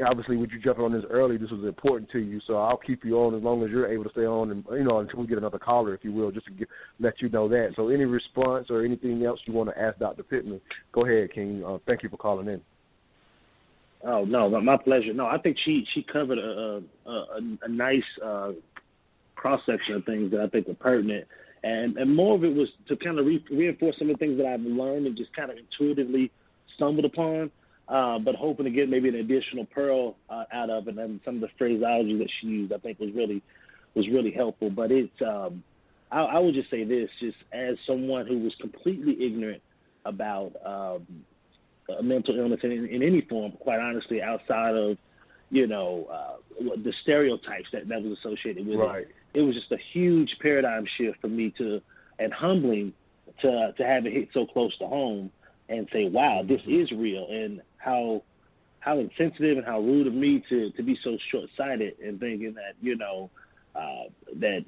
obviously 0.05 0.37
with 0.37 0.51
you 0.51 0.59
jumping 0.61 0.85
on 0.85 0.93
this 0.93 1.05
early, 1.09 1.37
this 1.37 1.51
was 1.51 1.65
important 1.65 2.11
to 2.11 2.19
you. 2.19 2.41
So 2.49 2.57
I'll 2.57 2.77
keep 2.77 3.05
you 3.05 3.17
on 3.21 3.37
as 3.37 3.45
long 3.45 3.63
as 3.63 3.71
you're 3.71 3.87
able 3.87 4.03
to 4.03 4.11
stay 4.11 4.27
on, 4.27 4.51
and 4.51 4.65
you 4.73 4.83
know, 4.83 4.99
until 4.99 5.21
we 5.21 5.29
get 5.29 5.39
another 5.39 5.59
caller, 5.59 5.95
if 5.95 6.03
you 6.03 6.13
will, 6.13 6.33
just 6.33 6.47
to 6.47 6.53
get, 6.53 6.69
let 6.99 7.23
you 7.23 7.29
know 7.29 7.49
that. 7.49 7.75
So 7.77 7.89
any 7.89 8.07
response 8.07 8.67
or 8.71 8.85
anything 8.85 9.25
else 9.25 9.39
you 9.45 9.53
want 9.53 9.71
to 9.71 9.81
ask 9.81 10.01
Dr. 10.01 10.25
Pittman, 10.25 10.61
go 10.93 11.07
ahead, 11.07 11.33
King. 11.33 11.63
Uh, 11.65 11.79
thank 11.87 12.03
you 12.03 12.09
for 12.09 12.17
calling 12.17 12.49
in. 12.49 12.61
Oh 14.07 14.25
no, 14.25 14.51
my- 14.51 14.61
my 14.61 14.77
pleasure. 14.77 15.15
No, 15.15 15.27
I 15.27 15.39
think 15.39 15.57
she 15.65 15.87
she 15.95 16.03
covered 16.03 16.39
a 16.39 16.83
a, 17.07 17.11
a, 17.11 17.41
a 17.63 17.69
nice 17.69 18.03
uh, 18.23 18.51
cross 19.45 19.61
section 19.67 19.95
of 19.97 20.07
things 20.07 20.31
that 20.31 20.41
I 20.41 20.49
think 20.49 20.67
were 20.67 20.73
pertinent, 20.73 21.27
and 21.63 21.99
and 21.99 22.17
more 22.17 22.35
of 22.35 22.45
it 22.45 22.55
was 22.55 22.71
to 22.89 22.97
kind 22.97 23.19
of 23.19 23.27
re- 23.27 23.45
reinforce 23.51 23.99
some 23.99 24.09
of 24.09 24.19
the 24.19 24.25
things 24.25 24.39
that 24.39 24.47
I've 24.47 24.63
learned 24.63 25.07
and 25.07 25.15
just 25.15 25.35
kind 25.37 25.51
of 25.51 25.59
intuitively 25.59 26.31
stumbled 26.77 27.05
upon, 27.05 27.51
uh, 27.91 28.19
but 28.21 28.37
hoping 28.37 28.65
to 28.65 28.71
get 28.71 28.89
maybe 28.89 29.11
an 29.11 29.17
additional 29.17 29.67
pearl 29.67 30.17
uh, 30.31 30.45
out 30.51 30.71
of 30.71 30.89
it. 30.89 30.97
And 30.97 31.21
some 31.27 31.35
of 31.35 31.41
the 31.43 31.51
phraseology 31.59 32.17
that 32.17 32.31
she 32.41 32.47
used, 32.47 32.73
I 32.73 32.79
think, 32.79 32.99
was 32.99 33.11
really 33.15 33.43
was 33.95 34.09
really 34.09 34.31
helpful. 34.31 34.71
But 34.71 34.91
it's 34.91 35.21
um, 35.21 35.63
I, 36.11 36.21
I 36.23 36.39
would 36.39 36.55
just 36.55 36.71
say 36.71 36.85
this, 36.85 37.11
just 37.21 37.37
as 37.53 37.77
someone 37.87 38.27
who 38.27 38.39
was 38.39 38.55
completely 38.63 39.27
ignorant 39.27 39.61
about 40.07 40.53
um, 40.65 41.07
mental 42.03 42.35
illness 42.39 42.61
in, 42.63 42.73
in 42.73 43.03
any 43.03 43.21
form, 43.21 43.53
quite 43.61 43.81
honestly, 43.81 44.23
outside 44.23 44.75
of 44.75 44.97
you 45.55 45.69
know 45.69 46.09
uh, 46.13 46.37
the 46.83 46.93
stereotypes 47.03 47.69
that 47.73 47.87
that 47.89 48.03
was 48.03 48.19
associated 48.19 48.67
with 48.67 48.81
Right. 48.81 49.03
it. 49.03 49.15
It 49.39 49.43
was 49.43 49.55
just 49.55 49.71
a 49.71 49.79
huge 49.93 50.37
paradigm 50.41 50.85
shift 50.99 51.21
for 51.21 51.29
me 51.29 51.55
to, 51.59 51.81
and 52.19 52.33
humbling 52.33 52.93
to 53.41 53.73
to 53.77 53.87
have 53.87 54.05
it 54.05 54.13
hit 54.13 54.29
so 54.35 54.47
close 54.47 54.77
to 54.79 54.87
home 54.87 55.31
and 55.69 55.89
say, 55.93 56.09
wow, 56.09 56.43
this 56.47 56.61
is 56.67 56.91
real, 56.91 57.29
and 57.31 57.63
how 57.77 58.23
how 58.81 58.99
insensitive 58.99 59.57
and 59.57 59.65
how 59.65 59.79
rude 59.81 60.09
of 60.09 60.15
me 60.15 60.45
to 60.49 60.71
to 60.73 60.83
be 60.83 60.99
so 61.05 61.17
short 61.31 61.49
sighted 61.57 61.95
and 62.05 62.19
thinking 62.19 62.53
that 62.55 62.75
you 62.83 62.97
know 62.97 63.31
uh, 63.77 64.05
that 64.41 64.65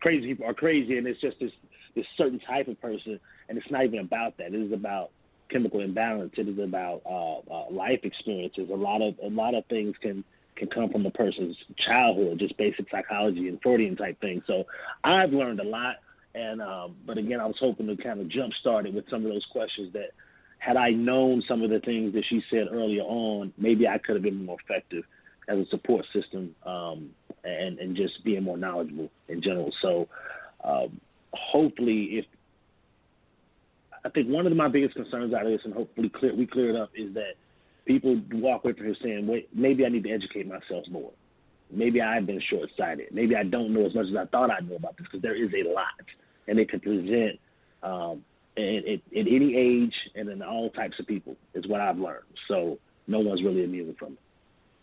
crazy 0.00 0.28
people 0.28 0.46
are 0.46 0.54
crazy 0.54 0.96
and 0.96 1.06
it's 1.06 1.20
just 1.20 1.38
this 1.40 1.52
this 1.94 2.06
certain 2.16 2.40
type 2.40 2.68
of 2.68 2.80
person, 2.80 3.20
and 3.48 3.58
it's 3.58 3.70
not 3.70 3.84
even 3.84 3.98
about 3.98 4.38
that. 4.38 4.54
It 4.54 4.62
is 4.62 4.72
about 4.72 5.10
chemical 5.50 5.80
imbalance. 5.80 6.32
It 6.36 6.48
is 6.48 6.58
about 6.58 7.02
uh, 7.04 7.38
uh, 7.52 7.70
life 7.70 8.00
experiences. 8.02 8.68
A 8.70 8.76
lot 8.76 9.02
of 9.02 9.14
a 9.22 9.28
lot 9.28 9.54
of 9.54 9.64
things 9.66 9.94
can 10.00 10.24
can 10.56 10.68
come 10.68 10.90
from 10.90 11.06
a 11.06 11.10
person's 11.10 11.56
childhood, 11.78 12.38
just 12.38 12.56
basic 12.56 12.90
psychology 12.90 13.48
and 13.48 13.60
Freudian 13.62 13.96
type 13.96 14.20
things. 14.20 14.42
So 14.46 14.64
I've 15.04 15.32
learned 15.32 15.60
a 15.60 15.64
lot, 15.64 15.96
and 16.34 16.60
um, 16.60 16.96
but 17.06 17.18
again, 17.18 17.40
I 17.40 17.46
was 17.46 17.56
hoping 17.58 17.86
to 17.86 17.96
kind 17.96 18.20
of 18.20 18.28
jump 18.28 18.52
start 18.54 18.86
it 18.86 18.94
with 18.94 19.08
some 19.10 19.24
of 19.24 19.32
those 19.32 19.46
questions 19.52 19.92
that 19.94 20.10
had 20.58 20.76
I 20.76 20.90
known 20.90 21.42
some 21.48 21.62
of 21.62 21.70
the 21.70 21.80
things 21.80 22.12
that 22.12 22.24
she 22.28 22.42
said 22.50 22.68
earlier 22.70 23.02
on, 23.02 23.52
maybe 23.56 23.88
I 23.88 23.98
could 23.98 24.16
have 24.16 24.22
been 24.22 24.44
more 24.44 24.58
effective 24.62 25.04
as 25.48 25.58
a 25.58 25.66
support 25.66 26.04
system 26.12 26.54
um, 26.64 27.10
and 27.44 27.78
and 27.78 27.96
just 27.96 28.22
being 28.24 28.42
more 28.42 28.58
knowledgeable 28.58 29.10
in 29.28 29.42
general. 29.42 29.72
So 29.80 30.06
um, 30.62 31.00
hopefully, 31.32 32.18
if 32.18 32.26
I 34.04 34.08
think 34.08 34.28
one 34.28 34.46
of 34.46 34.56
my 34.56 34.68
biggest 34.68 34.94
concerns 34.94 35.34
out 35.34 35.46
of 35.46 35.52
this, 35.52 35.60
and 35.64 35.74
hopefully 35.74 36.08
clear, 36.08 36.34
we 36.34 36.46
clear 36.46 36.70
it 36.70 36.76
up, 36.76 36.90
is 36.96 37.12
that 37.14 37.34
people 37.86 38.20
walk 38.32 38.64
away 38.64 38.72
from 38.74 38.86
here 38.86 38.96
saying, 39.02 39.26
"Wait, 39.26 39.48
maybe 39.54 39.84
I 39.84 39.88
need 39.88 40.04
to 40.04 40.10
educate 40.10 40.46
myself 40.46 40.86
more. 40.90 41.10
Maybe 41.70 42.00
I've 42.02 42.26
been 42.26 42.40
short-sighted. 42.48 43.08
Maybe 43.12 43.36
I 43.36 43.44
don't 43.44 43.72
know 43.72 43.86
as 43.86 43.94
much 43.94 44.06
as 44.06 44.16
I 44.16 44.24
thought 44.26 44.50
I 44.50 44.60
knew 44.60 44.74
about 44.76 44.96
this 44.96 45.06
because 45.06 45.22
there 45.22 45.36
is 45.36 45.50
a 45.54 45.68
lot, 45.68 45.84
and 46.48 46.58
it 46.58 46.68
can 46.68 46.80
present 46.80 47.38
um, 47.82 48.24
at, 48.56 48.62
at, 48.64 49.00
at 49.16 49.26
any 49.26 49.56
age 49.56 49.94
and 50.14 50.28
in 50.28 50.42
all 50.42 50.70
types 50.70 50.98
of 50.98 51.06
people. 51.06 51.36
Is 51.54 51.66
what 51.68 51.80
I've 51.80 51.98
learned. 51.98 52.24
So 52.48 52.78
no 53.06 53.20
one's 53.20 53.42
really 53.42 53.64
immune 53.64 53.94
from 53.98 54.14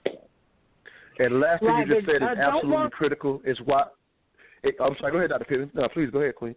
it. 0.06 0.20
And 1.20 1.34
the 1.36 1.40
last 1.40 1.62
thing 1.62 1.70
Right, 1.70 1.88
you 1.88 1.96
just 1.96 2.06
but, 2.06 2.14
said 2.14 2.22
is 2.22 2.38
uh, 2.38 2.42
absolutely 2.42 2.72
walk- 2.72 2.92
critical. 2.92 3.42
Is 3.46 3.58
why. 3.66 3.86
It, 4.64 4.76
I'm 4.80 4.96
sorry. 5.00 5.12
Go 5.12 5.18
ahead, 5.18 5.32
Dr. 5.32 5.46
Pittman. 5.46 5.72
No, 5.74 5.88
please 5.90 6.10
go 6.12 6.20
ahead, 6.20 6.36
Queen. 6.36 6.56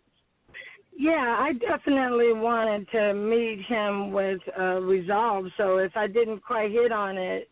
Yeah, 1.00 1.38
I 1.40 1.54
definitely 1.54 2.34
wanted 2.34 2.86
to 2.92 3.14
meet 3.14 3.62
him 3.66 4.12
with 4.12 4.40
uh, 4.60 4.82
resolve. 4.82 5.46
So 5.56 5.78
if 5.78 5.96
I 5.96 6.06
didn't 6.08 6.42
quite 6.44 6.72
hit 6.72 6.92
on 6.92 7.18
it, 7.18 7.50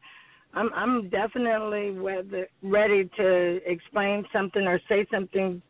I'm 0.54 0.70
I'm 0.74 1.10
definitely 1.10 1.92
ready 2.62 3.10
to 3.18 3.60
explain 3.70 4.24
something 4.34 4.66
or 4.66 4.80
say 4.88 5.06
something 5.10 5.62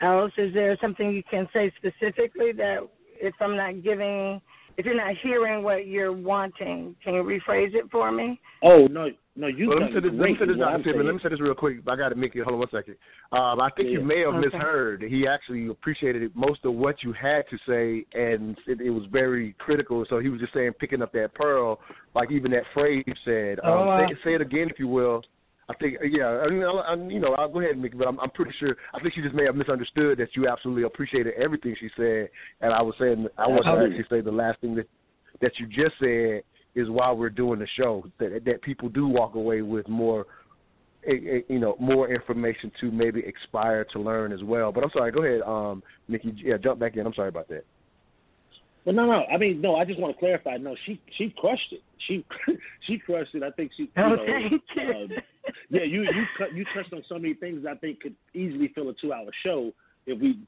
else. 0.00 0.32
Is 0.38 0.54
there 0.54 0.78
something 0.80 1.10
you 1.12 1.24
can 1.30 1.48
say 1.54 1.72
specifically 1.76 2.52
that 2.54 2.80
if 3.20 3.34
I'm 3.40 3.56
not 3.56 3.82
giving 3.84 4.40
if 4.76 4.84
you're 4.84 4.96
not 4.96 5.14
hearing 5.22 5.62
what 5.62 5.86
you're 5.86 6.12
wanting, 6.12 6.96
can 7.02 7.14
you 7.14 7.22
rephrase 7.22 7.74
it 7.74 7.84
for 7.90 8.10
me? 8.10 8.40
Oh 8.62 8.86
no, 8.86 9.08
no, 9.36 9.46
you. 9.46 9.68
Well, 9.68 9.78
let 9.80 9.90
me 9.90 9.94
say 9.94 10.00
this, 10.00 10.10
let 10.14 10.30
me 10.30 10.36
say 10.38 10.46
this, 10.46 10.54
is 10.54 10.58
what 10.60 10.70
Dr. 10.70 10.90
I'm 10.90 11.06
Let 11.06 11.14
me 11.14 11.20
say 11.22 11.28
this 11.28 11.40
real 11.40 11.54
quick. 11.54 11.78
I 11.88 11.96
got 11.96 12.08
to 12.08 12.14
make 12.14 12.34
it. 12.34 12.42
Hold 12.42 12.54
on 12.54 12.58
one 12.60 12.68
second. 12.70 12.96
Um, 13.32 13.60
I 13.60 13.68
think 13.76 13.90
you 13.90 14.00
may 14.00 14.20
have 14.20 14.34
Okay. 14.34 14.46
misheard. 14.46 15.02
He 15.02 15.26
actually 15.26 15.68
appreciated 15.68 16.30
most 16.34 16.64
of 16.64 16.74
what 16.74 17.02
you 17.02 17.12
had 17.12 17.44
to 17.50 17.58
say, 17.68 18.04
and 18.18 18.56
it, 18.66 18.80
it 18.80 18.90
was 18.90 19.04
very 19.12 19.54
critical. 19.58 20.04
So 20.08 20.18
he 20.18 20.28
was 20.28 20.40
just 20.40 20.52
saying, 20.52 20.72
picking 20.80 21.02
up 21.02 21.12
that 21.12 21.34
pearl, 21.34 21.78
like 22.14 22.30
even 22.30 22.50
that 22.52 22.64
phrase 22.72 23.04
you 23.06 23.14
said. 23.24 23.60
Um, 23.60 23.72
Oh, 23.74 23.84
wow. 23.86 24.08
say, 24.08 24.16
say 24.24 24.34
it 24.34 24.40
again, 24.40 24.68
if 24.70 24.78
you 24.78 24.88
will. 24.88 25.22
I 25.68 25.74
think, 25.74 25.96
yeah, 26.10 26.26
I 26.26 26.48
mean, 26.48 26.62
I, 26.62 26.94
you 27.10 27.20
know, 27.20 27.34
I'll 27.34 27.48
go 27.48 27.60
ahead 27.60 27.82
it, 27.82 27.98
but 27.98 28.06
I'm, 28.06 28.20
I'm 28.20 28.30
pretty 28.30 28.52
sure. 28.58 28.76
I 28.92 29.00
think 29.00 29.14
she 29.14 29.22
just 29.22 29.34
may 29.34 29.44
have 29.46 29.56
misunderstood 29.56 30.18
that 30.18 30.28
you 30.34 30.46
absolutely 30.46 30.82
appreciated 30.82 31.34
everything 31.42 31.74
she 31.80 31.88
said, 31.96 32.28
and 32.60 32.72
I 32.72 32.82
was 32.82 32.94
saying, 32.98 33.28
I 33.38 33.48
want 33.48 33.64
to 33.64 33.70
actually 33.70 34.04
say 34.10 34.20
the 34.20 34.32
last 34.32 34.60
thing 34.60 34.74
that 34.74 34.88
that 35.40 35.52
you 35.58 35.66
just 35.66 35.94
said 35.98 36.42
is 36.74 36.90
why 36.90 37.10
we're 37.12 37.30
doing 37.30 37.58
the 37.58 37.66
show. 37.78 38.04
That 38.18 38.44
that 38.44 38.62
people 38.62 38.88
do 38.88 39.08
walk 39.08 39.36
away 39.36 39.62
with 39.62 39.88
more, 39.88 40.26
eh, 41.06 41.12
eh, 41.12 41.40
you 41.48 41.58
know, 41.58 41.76
more 41.80 42.12
information 42.12 42.70
to 42.80 42.90
maybe 42.90 43.20
expire 43.20 43.84
to 43.92 44.00
learn 44.00 44.32
as 44.32 44.42
well. 44.42 44.70
But 44.70 44.84
I'm 44.84 44.90
sorry. 44.90 45.12
Go 45.12 45.24
ahead, 45.24 45.40
um, 45.42 45.82
Nikki. 46.08 46.34
Yeah, 46.36 46.58
jump 46.58 46.78
back 46.78 46.96
in. 46.96 47.06
I'm 47.06 47.14
sorry 47.14 47.28
about 47.28 47.48
that. 47.48 47.64
But 48.84 48.94
no, 48.94 49.06
no. 49.06 49.24
I 49.32 49.38
mean, 49.38 49.60
no. 49.60 49.76
I 49.76 49.84
just 49.84 49.98
want 49.98 50.14
to 50.14 50.18
clarify. 50.18 50.56
No, 50.58 50.76
she 50.84 51.00
she 51.16 51.34
crushed 51.38 51.72
it. 51.72 51.82
She 52.06 52.24
she 52.86 52.98
crushed 52.98 53.34
it. 53.34 53.42
I 53.42 53.50
think 53.50 53.72
she. 53.76 53.84
You 53.84 53.90
Oh, 53.96 54.08
know, 54.14 54.24
you. 54.24 54.60
um, 54.82 55.08
yeah, 55.70 55.82
you 55.84 56.02
you 56.02 56.24
cut 56.36 56.54
you 56.54 56.64
touched 56.74 56.92
on 56.92 57.02
so 57.08 57.18
many 57.18 57.34
things 57.34 57.64
I 57.68 57.74
think 57.76 58.00
could 58.00 58.14
easily 58.34 58.68
fill 58.74 58.90
a 58.90 58.94
two-hour 58.94 59.30
show 59.42 59.72
if 60.06 60.20
we 60.20 60.38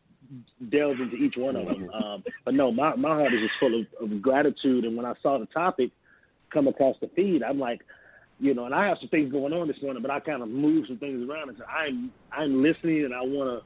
delved 0.71 1.01
into 1.01 1.17
each 1.17 1.37
one 1.37 1.57
of 1.57 1.67
them. 1.67 1.89
Um, 1.91 2.25
but 2.45 2.55
no, 2.55 2.71
my 2.71 2.95
my 2.97 3.11
heart 3.15 3.33
is 3.33 3.41
just 3.41 3.55
full 3.59 3.81
of, 3.81 3.87
of 4.11 4.21
gratitude. 4.21 4.85
And 4.85 4.97
when 4.97 5.07
I 5.07 5.15
saw 5.23 5.39
the 5.39 5.47
topic 5.47 5.91
come 6.53 6.69
across 6.69 6.97
the 7.01 7.09
feed, 7.17 7.43
I'm 7.43 7.59
like, 7.59 7.81
you 8.39 8.53
know, 8.55 8.67
and 8.67 8.75
I 8.75 8.87
have 8.89 8.99
some 9.01 9.09
things 9.09 9.33
going 9.33 9.53
on 9.55 9.67
this 9.69 9.81
morning, 9.83 10.03
but 10.03 10.11
I 10.11 10.21
kind 10.21 10.43
of 10.43 10.49
moved 10.49 10.89
some 10.89 10.99
things 10.99 11.27
around 11.29 11.49
and 11.49 11.57
said, 11.59 11.67
I'm 11.75 12.11
I'm 12.33 12.63
listening 12.63 13.05
and 13.07 13.15
I 13.15 13.23
wanna 13.23 13.61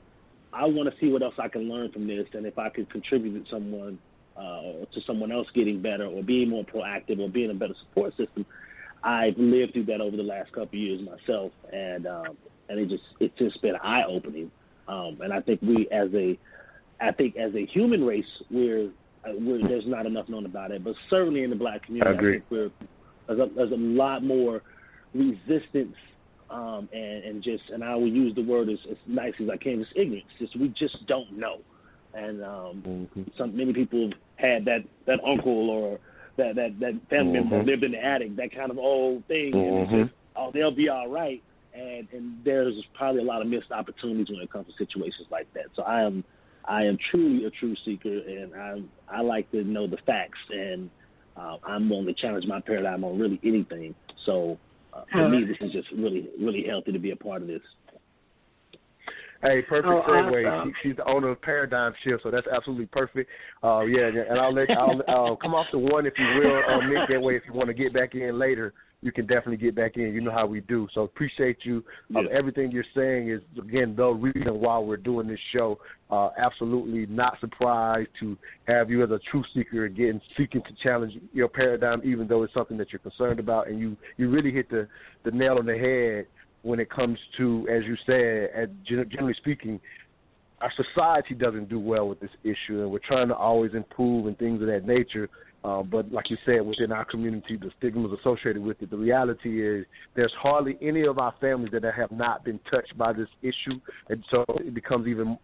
I 0.52 0.64
wanna 0.66 0.92
see 1.00 1.10
what 1.10 1.22
else 1.22 1.34
I 1.38 1.48
can 1.48 1.62
learn 1.68 1.90
from 1.90 2.06
this 2.06 2.26
and 2.34 2.46
if 2.46 2.56
I 2.58 2.68
could 2.68 2.88
contribute 2.90 3.44
to 3.44 3.50
someone 3.50 3.98
uh, 4.40 4.84
to 4.92 5.00
someone 5.06 5.30
else 5.30 5.46
getting 5.54 5.82
better 5.82 6.06
or 6.06 6.22
being 6.22 6.48
more 6.48 6.64
proactive 6.64 7.20
or 7.20 7.28
being 7.28 7.50
a 7.50 7.54
better 7.54 7.74
support 7.84 8.16
system. 8.16 8.46
I've 9.02 9.36
lived 9.38 9.72
through 9.72 9.86
that 9.86 10.00
over 10.00 10.16
the 10.16 10.22
last 10.22 10.52
couple 10.52 10.68
of 10.68 10.74
years 10.74 11.00
myself, 11.02 11.52
and 11.72 12.06
um, 12.06 12.36
and 12.68 12.78
it 12.78 12.88
just 12.88 13.04
it's 13.20 13.36
just 13.38 13.60
been 13.62 13.76
eye 13.82 14.04
opening. 14.08 14.50
Um, 14.88 15.18
and 15.22 15.32
I 15.32 15.40
think 15.40 15.60
we 15.62 15.88
as 15.90 16.08
a 16.14 16.38
I 17.00 17.12
think 17.12 17.36
as 17.36 17.54
a 17.54 17.66
human 17.66 18.04
race 18.04 18.24
we're, 18.50 18.90
uh, 19.24 19.32
we're 19.38 19.66
there's 19.66 19.86
not 19.86 20.06
enough 20.06 20.28
known 20.28 20.46
about 20.46 20.70
it, 20.70 20.84
but 20.84 20.94
certainly 21.08 21.44
in 21.44 21.50
the 21.50 21.56
black 21.56 21.84
community, 21.84 22.10
I 22.10 22.14
agree. 22.14 22.32
think 22.38 22.44
we're 22.50 22.70
there's 23.28 23.40
a, 23.40 23.54
there's 23.54 23.72
a 23.72 23.76
lot 23.76 24.22
more 24.24 24.62
resistance 25.14 25.96
um, 26.50 26.88
and 26.92 27.24
and 27.24 27.42
just 27.42 27.62
and 27.72 27.82
I 27.84 27.94
will 27.94 28.08
use 28.08 28.34
the 28.34 28.42
word 28.42 28.68
as, 28.68 28.78
as 28.90 28.96
nice 29.06 29.34
as 29.42 29.48
I 29.48 29.56
can, 29.56 29.82
just 29.82 29.96
ignorance. 29.96 30.26
Just 30.38 30.58
we 30.58 30.68
just 30.68 31.06
don't 31.06 31.32
know, 31.38 31.58
and 32.14 32.42
um, 32.44 32.82
Mm-hmm. 32.86 33.22
some 33.38 33.56
many 33.56 33.72
people 33.72 34.10
had 34.40 34.64
that 34.64 34.84
that 35.06 35.20
uncle 35.24 35.70
or 35.70 36.00
that 36.36 36.54
that 36.56 36.78
that 36.80 36.94
family 37.08 37.32
member 37.40 37.62
Mhm. 37.62 37.66
lived 37.66 37.84
in 37.84 37.92
the 37.92 38.04
attic, 38.04 38.36
that 38.36 38.52
kind 38.52 38.70
of 38.70 38.78
old 38.78 39.24
thing. 39.26 39.54
And 39.54 39.78
it's 39.78 39.92
Mhm. 39.92 40.02
just, 40.04 40.14
oh, 40.36 40.50
they'll 40.52 40.70
be 40.70 40.88
all 40.88 41.08
right. 41.08 41.42
And 41.72 42.08
and 42.12 42.44
there's 42.44 42.74
probably 42.94 43.20
a 43.20 43.24
lot 43.24 43.42
of 43.42 43.48
missed 43.48 43.70
opportunities 43.70 44.30
when 44.30 44.42
it 44.42 44.50
comes 44.50 44.66
to 44.66 44.72
situations 44.72 45.28
like 45.30 45.48
that. 45.52 45.66
So 45.74 45.82
I 45.82 46.02
am 46.02 46.24
I 46.66 46.84
am 46.84 46.96
truly 47.10 47.44
a 47.44 47.50
true 47.50 47.74
seeker, 47.84 48.18
and 48.18 48.54
I 48.54 48.82
I 49.08 49.20
like 49.20 49.50
to 49.52 49.64
know 49.64 49.86
the 49.86 49.98
facts, 49.98 50.38
and 50.50 50.90
uh, 51.36 51.56
I'm 51.64 51.88
willing 51.88 52.06
to 52.06 52.14
challenge 52.14 52.46
my 52.46 52.60
paradigm 52.60 53.04
on 53.04 53.18
really 53.18 53.40
anything. 53.44 53.94
So 54.26 54.58
uh, 54.92 55.04
for 55.12 55.28
me, 55.28 55.44
this 55.44 55.56
is 55.60 55.72
just 55.72 55.90
really 55.92 56.28
really 56.38 56.64
healthy 56.64 56.92
to 56.92 56.98
be 56.98 57.12
a 57.12 57.16
part 57.16 57.42
of 57.42 57.48
this. 57.48 57.62
Hey, 59.42 59.62
perfect 59.62 59.86
Oh, 59.88 60.02
segue. 60.06 60.50
awesome. 60.52 60.74
She, 60.82 60.88
she's 60.88 60.96
the 60.96 61.08
owner 61.08 61.30
of 61.30 61.40
Paradigm 61.40 61.94
Shift, 62.04 62.22
so 62.22 62.30
that's 62.30 62.46
absolutely 62.46 62.86
perfect. 62.86 63.30
Uh, 63.64 63.80
yeah, 63.82 64.06
and 64.08 64.38
I'll 64.38 64.52
let 64.52 64.70
I'll 64.70 65.00
uh, 65.08 65.36
come 65.36 65.54
off 65.54 65.66
the 65.72 65.78
one 65.78 66.04
if 66.06 66.12
you 66.18 66.26
will, 66.26 66.62
uh, 66.68 66.80
Nick. 66.86 67.08
That 67.08 67.22
way, 67.22 67.36
if 67.36 67.42
you 67.46 67.54
want 67.54 67.68
to 67.68 67.74
get 67.74 67.94
back 67.94 68.14
in 68.14 68.38
later, 68.38 68.74
you 69.02 69.10
can 69.12 69.26
definitely 69.26 69.56
get 69.56 69.74
back 69.74 69.96
in. 69.96 70.12
You 70.12 70.20
know 70.20 70.30
how 70.30 70.44
we 70.46 70.60
do. 70.60 70.86
So 70.92 71.04
appreciate 71.04 71.64
you. 71.64 71.82
Um, 72.14 72.26
Yeah. 72.26 72.36
everything 72.36 72.70
you're 72.70 72.84
saying 72.94 73.30
is 73.30 73.40
again 73.58 73.96
the 73.96 74.08
reason 74.08 74.60
why 74.60 74.78
we're 74.78 74.98
doing 74.98 75.26
this 75.26 75.40
show. 75.52 75.78
Uh, 76.10 76.30
absolutely 76.36 77.06
not 77.06 77.38
surprised 77.40 78.10
to 78.18 78.36
have 78.66 78.90
you 78.90 79.02
as 79.02 79.10
a 79.10 79.20
truth 79.30 79.46
seeker 79.54 79.84
again 79.84 80.20
seeking 80.36 80.60
to 80.62 80.72
challenge 80.82 81.16
your 81.32 81.48
paradigm, 81.48 82.02
even 82.04 82.26
though 82.28 82.42
it's 82.42 82.52
something 82.52 82.76
that 82.76 82.92
you're 82.92 82.98
concerned 82.98 83.40
about, 83.40 83.68
and 83.68 83.78
you 83.80 83.96
you 84.18 84.28
really 84.28 84.52
hit 84.52 84.68
the 84.68 84.86
the 85.24 85.30
nail 85.30 85.56
on 85.58 85.64
the 85.64 85.78
head 85.78 86.26
when 86.62 86.80
it 86.80 86.90
comes 86.90 87.18
to, 87.36 87.66
as 87.70 87.84
you 87.84 87.96
said, 88.06 88.76
generally 88.84 89.34
speaking, 89.34 89.80
our 90.60 90.72
society 90.76 91.34
doesn't 91.34 91.68
do 91.68 91.80
well 91.80 92.08
with 92.08 92.20
this 92.20 92.30
issue, 92.42 92.82
and 92.82 92.90
we're 92.90 92.98
trying 92.98 93.28
to 93.28 93.34
always 93.34 93.72
improve 93.74 94.26
and 94.26 94.38
things 94.38 94.60
of 94.60 94.68
that 94.68 94.86
nature. 94.86 95.28
Uh, 95.62 95.82
but 95.82 96.10
like 96.10 96.30
you 96.30 96.38
said, 96.46 96.60
within 96.62 96.90
our 96.90 97.04
community, 97.04 97.56
the 97.56 97.70
stigmas 97.78 98.12
associated 98.18 98.62
with 98.62 98.80
it. 98.80 98.90
The 98.90 98.96
reality 98.96 99.66
is 99.66 99.84
there's 100.14 100.32
hardly 100.38 100.78
any 100.80 101.06
of 101.06 101.18
our 101.18 101.34
families 101.40 101.72
that 101.72 101.84
have 101.84 102.10
not 102.10 102.44
been 102.44 102.58
touched 102.70 102.96
by 102.96 103.12
this 103.12 103.28
issue, 103.42 103.78
and 104.08 104.24
so 104.30 104.44
it 104.56 104.74
becomes 104.74 105.06
even 105.06 105.38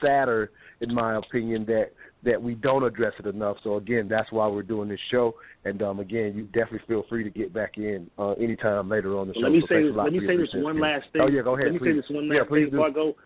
sadder, 0.00 0.50
in 0.80 0.92
my 0.92 1.16
opinion, 1.16 1.64
that 1.66 1.90
that 2.22 2.40
we 2.40 2.54
don't 2.54 2.84
address 2.84 3.14
it 3.18 3.26
enough. 3.26 3.56
So 3.64 3.76
again, 3.76 4.06
that's 4.08 4.30
why 4.30 4.46
we're 4.46 4.62
doing 4.62 4.88
this 4.88 5.00
show. 5.10 5.34
And 5.64 5.82
um, 5.82 6.00
again, 6.00 6.34
you 6.36 6.44
definitely 6.44 6.82
feel 6.86 7.04
free 7.08 7.24
to 7.24 7.30
get 7.30 7.52
back 7.52 7.78
in 7.78 8.10
uh, 8.18 8.32
anytime 8.32 8.88
later 8.88 9.18
on 9.18 9.28
the 9.28 9.34
show. 9.34 9.40
Let 9.40 9.52
me 9.52 9.60
So 9.62 9.66
say 9.68 9.82
this, 9.84 9.92
let 9.96 10.12
me 10.12 10.20
say 10.26 10.36
this 10.36 10.48
one 10.54 10.80
last 10.80 11.06
thing. 11.12 11.22
Oh 11.22 11.28
yeah, 11.28 11.42
go 11.42 11.54
ahead. 11.54 11.72
Let 11.72 11.74
me 11.74 11.78
please. 11.78 11.86
say 11.86 11.96
this 11.96 12.10
one 12.10 12.28
last 12.28 12.36
yeah, 12.36 12.42
thing 12.42 12.48
please 12.48 12.70
before 12.70 12.86
I 12.86 12.90
go. 12.90 13.16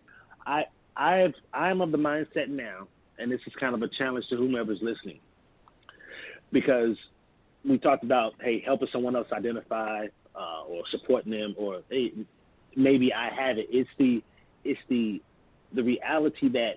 I 0.45 0.63
I 0.95 1.15
have 1.15 1.33
I 1.53 1.69
am 1.69 1.81
of 1.81 1.91
the 1.91 1.97
mindset 1.97 2.47
now, 2.47 2.87
and 3.19 3.31
this 3.31 3.41
is 3.45 3.53
kind 3.59 3.75
of 3.75 3.81
a 3.81 3.87
challenge 3.89 4.25
to 4.29 4.37
whomever's 4.37 4.79
listening, 4.81 5.19
because 6.51 6.95
we 7.67 7.77
talked 7.77 8.03
about 8.03 8.33
hey 8.41 8.63
helping 8.65 8.87
someone 8.91 9.15
else 9.15 9.27
identify 9.33 10.05
uh, 10.35 10.63
or 10.67 10.83
supporting 10.91 11.31
them 11.31 11.55
or 11.57 11.81
hey, 11.89 12.13
maybe 12.77 13.13
I 13.13 13.29
have 13.29 13.57
it. 13.57 13.67
It's 13.69 13.89
the 13.97 14.23
it's 14.63 14.79
the 14.87 15.21
the 15.73 15.83
reality 15.83 16.47
that 16.49 16.75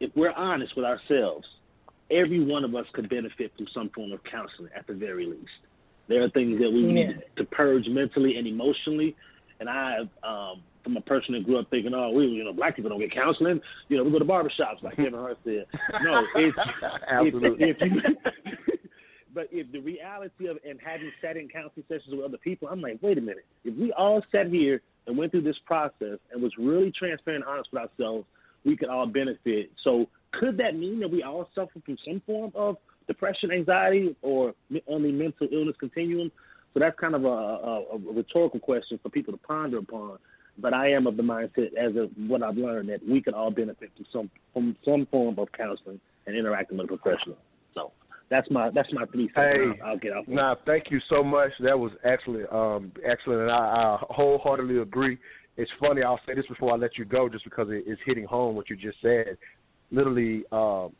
if 0.00 0.10
we're 0.14 0.32
honest 0.32 0.76
with 0.76 0.84
ourselves, 0.84 1.46
every 2.10 2.44
one 2.44 2.64
of 2.64 2.74
us 2.74 2.86
could 2.92 3.08
benefit 3.08 3.52
from 3.56 3.66
some 3.72 3.90
form 3.90 4.12
of 4.12 4.22
counseling 4.24 4.70
at 4.76 4.86
the 4.86 4.94
very 4.94 5.26
least. 5.26 5.48
There 6.08 6.22
are 6.22 6.28
things 6.30 6.60
that 6.60 6.70
we 6.70 6.80
Yeah. 6.80 6.92
need 7.08 7.22
to 7.36 7.44
purge 7.44 7.88
mentally 7.88 8.36
and 8.36 8.46
emotionally. 8.46 9.16
And 9.60 9.70
I, 9.70 10.00
um, 10.22 10.62
from 10.82 10.96
a 10.96 11.00
person 11.00 11.32
that 11.34 11.44
grew 11.44 11.58
up 11.58 11.70
thinking, 11.70 11.94
oh, 11.94 12.10
we, 12.10 12.26
you 12.26 12.44
know, 12.44 12.52
black 12.52 12.76
people 12.76 12.90
don't 12.90 12.98
get 12.98 13.12
counseling. 13.12 13.60
You 13.88 13.96
know, 13.96 14.04
we 14.04 14.10
go 14.10 14.18
to 14.18 14.24
barbershops, 14.24 14.82
like 14.82 14.96
Kevin 14.96 15.14
Hart 15.14 15.38
said. 15.44 15.64
No, 16.02 16.26
it's 16.34 16.58
Absolutely. 17.08 17.70
If, 17.70 17.76
if 17.80 17.92
you, 17.92 18.00
but 19.34 19.48
if 19.50 19.70
the 19.72 19.80
reality 19.80 20.48
of 20.48 20.58
and 20.68 20.78
having 20.84 21.10
sat 21.22 21.36
in 21.36 21.48
counseling 21.48 21.86
sessions 21.88 22.14
with 22.14 22.24
other 22.24 22.36
people, 22.36 22.68
I'm 22.68 22.82
like, 22.82 22.98
wait 23.00 23.16
a 23.16 23.20
minute. 23.22 23.46
If 23.64 23.74
we 23.76 23.92
all 23.92 24.22
sat 24.30 24.48
here 24.48 24.82
and 25.06 25.16
went 25.16 25.30
through 25.32 25.42
this 25.42 25.58
process 25.64 26.18
and 26.32 26.42
was 26.42 26.52
really 26.58 26.90
transparent 26.90 27.44
and 27.44 27.50
honest 27.50 27.70
with 27.72 27.82
ourselves, 27.82 28.26
we 28.64 28.76
could 28.76 28.88
all 28.88 29.06
benefit. 29.06 29.70
So 29.82 30.06
could 30.32 30.56
that 30.58 30.76
mean 30.76 31.00
that 31.00 31.10
we 31.10 31.22
all 31.22 31.48
suffer 31.54 31.80
from 31.84 31.96
some 32.04 32.22
form 32.26 32.52
of 32.54 32.76
depression, 33.06 33.50
anxiety, 33.50 34.16
or 34.22 34.54
on 34.86 35.02
the 35.02 35.12
mental 35.12 35.48
illness 35.52 35.76
continuum? 35.78 36.30
So 36.72 36.80
that's 36.80 36.98
kind 36.98 37.14
of 37.14 37.24
a, 37.24 37.28
a, 37.28 37.82
a 37.94 37.98
rhetorical 38.12 38.60
question 38.60 38.98
for 39.02 39.08
people 39.08 39.32
to 39.32 39.38
ponder 39.38 39.78
upon. 39.78 40.18
But 40.58 40.72
I 40.72 40.90
am 40.92 41.06
of 41.06 41.16
the 41.16 41.22
mindset, 41.22 41.74
as 41.74 41.96
of 41.96 42.10
what 42.28 42.42
I've 42.42 42.56
learned, 42.56 42.88
that 42.88 43.06
we 43.06 43.20
could 43.20 43.34
all 43.34 43.50
benefit 43.50 43.90
from 43.96 44.06
some 44.12 44.30
from 44.52 44.76
some 44.84 45.06
form 45.10 45.38
of 45.38 45.48
counseling 45.52 46.00
and 46.26 46.36
interacting 46.36 46.78
with 46.78 46.90
a 46.90 46.96
professional. 46.96 47.36
So 47.74 47.90
that's 48.30 48.48
my 48.50 48.70
that's 48.70 48.92
my 48.92 49.04
three 49.06 49.30
cents. 49.34 49.56
Hey, 49.56 49.80
I'll, 49.82 49.90
I'll 49.90 49.98
get 49.98 50.12
off. 50.12 50.26
Nah, 50.28 50.54
thank 50.64 50.90
you 50.90 51.00
so 51.08 51.24
much. 51.24 51.50
That 51.60 51.78
was 51.78 51.92
excellent, 52.04 52.52
um, 52.52 52.92
excellent, 53.04 53.42
and 53.42 53.50
I, 53.50 53.56
I 53.56 53.98
wholeheartedly 54.10 54.78
agree. 54.78 55.18
It's 55.56 55.70
funny. 55.80 56.02
I'll 56.02 56.20
say 56.26 56.34
this 56.34 56.46
before 56.46 56.72
I 56.72 56.76
let 56.76 56.98
you 56.98 57.04
go, 57.04 57.28
just 57.28 57.44
because 57.44 57.68
it 57.70 57.84
is 57.86 57.98
hitting 58.04 58.24
home 58.24 58.56
what 58.56 58.68
you 58.68 58.76
just 58.76 59.00
said. 59.00 59.38
Literally, 59.90 60.44
um, 60.50 60.92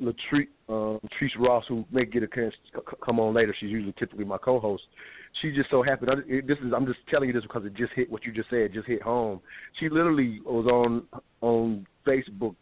Latrice, 0.00 0.48
um, 0.68 1.00
Latrice 1.04 1.38
Ross, 1.38 1.64
who 1.68 1.84
may 1.90 2.04
get 2.04 2.22
a 2.22 2.28
chance 2.28 2.54
to 2.72 2.80
come 3.04 3.18
on 3.20 3.34
later. 3.34 3.54
She's 3.58 3.70
usually 3.70 3.94
typically 3.98 4.24
my 4.24 4.38
co-host. 4.38 4.84
She 5.40 5.52
just 5.52 5.70
so 5.70 5.82
happened. 5.82 6.10
I- 6.10 6.32
it- 6.32 6.46
This 6.46 6.58
is 6.58 6.72
I'm 6.72 6.86
just 6.86 7.04
telling 7.08 7.28
you 7.28 7.32
this 7.32 7.42
because 7.42 7.64
it 7.64 7.74
just 7.74 7.92
hit 7.94 8.10
what 8.10 8.24
you 8.24 8.32
just 8.32 8.50
said. 8.50 8.72
Just 8.72 8.86
hit 8.86 9.02
home. 9.02 9.40
She 9.78 9.88
literally 9.88 10.40
was 10.40 10.66
on 10.66 11.06
on 11.40 11.86
Facebook 12.06 12.54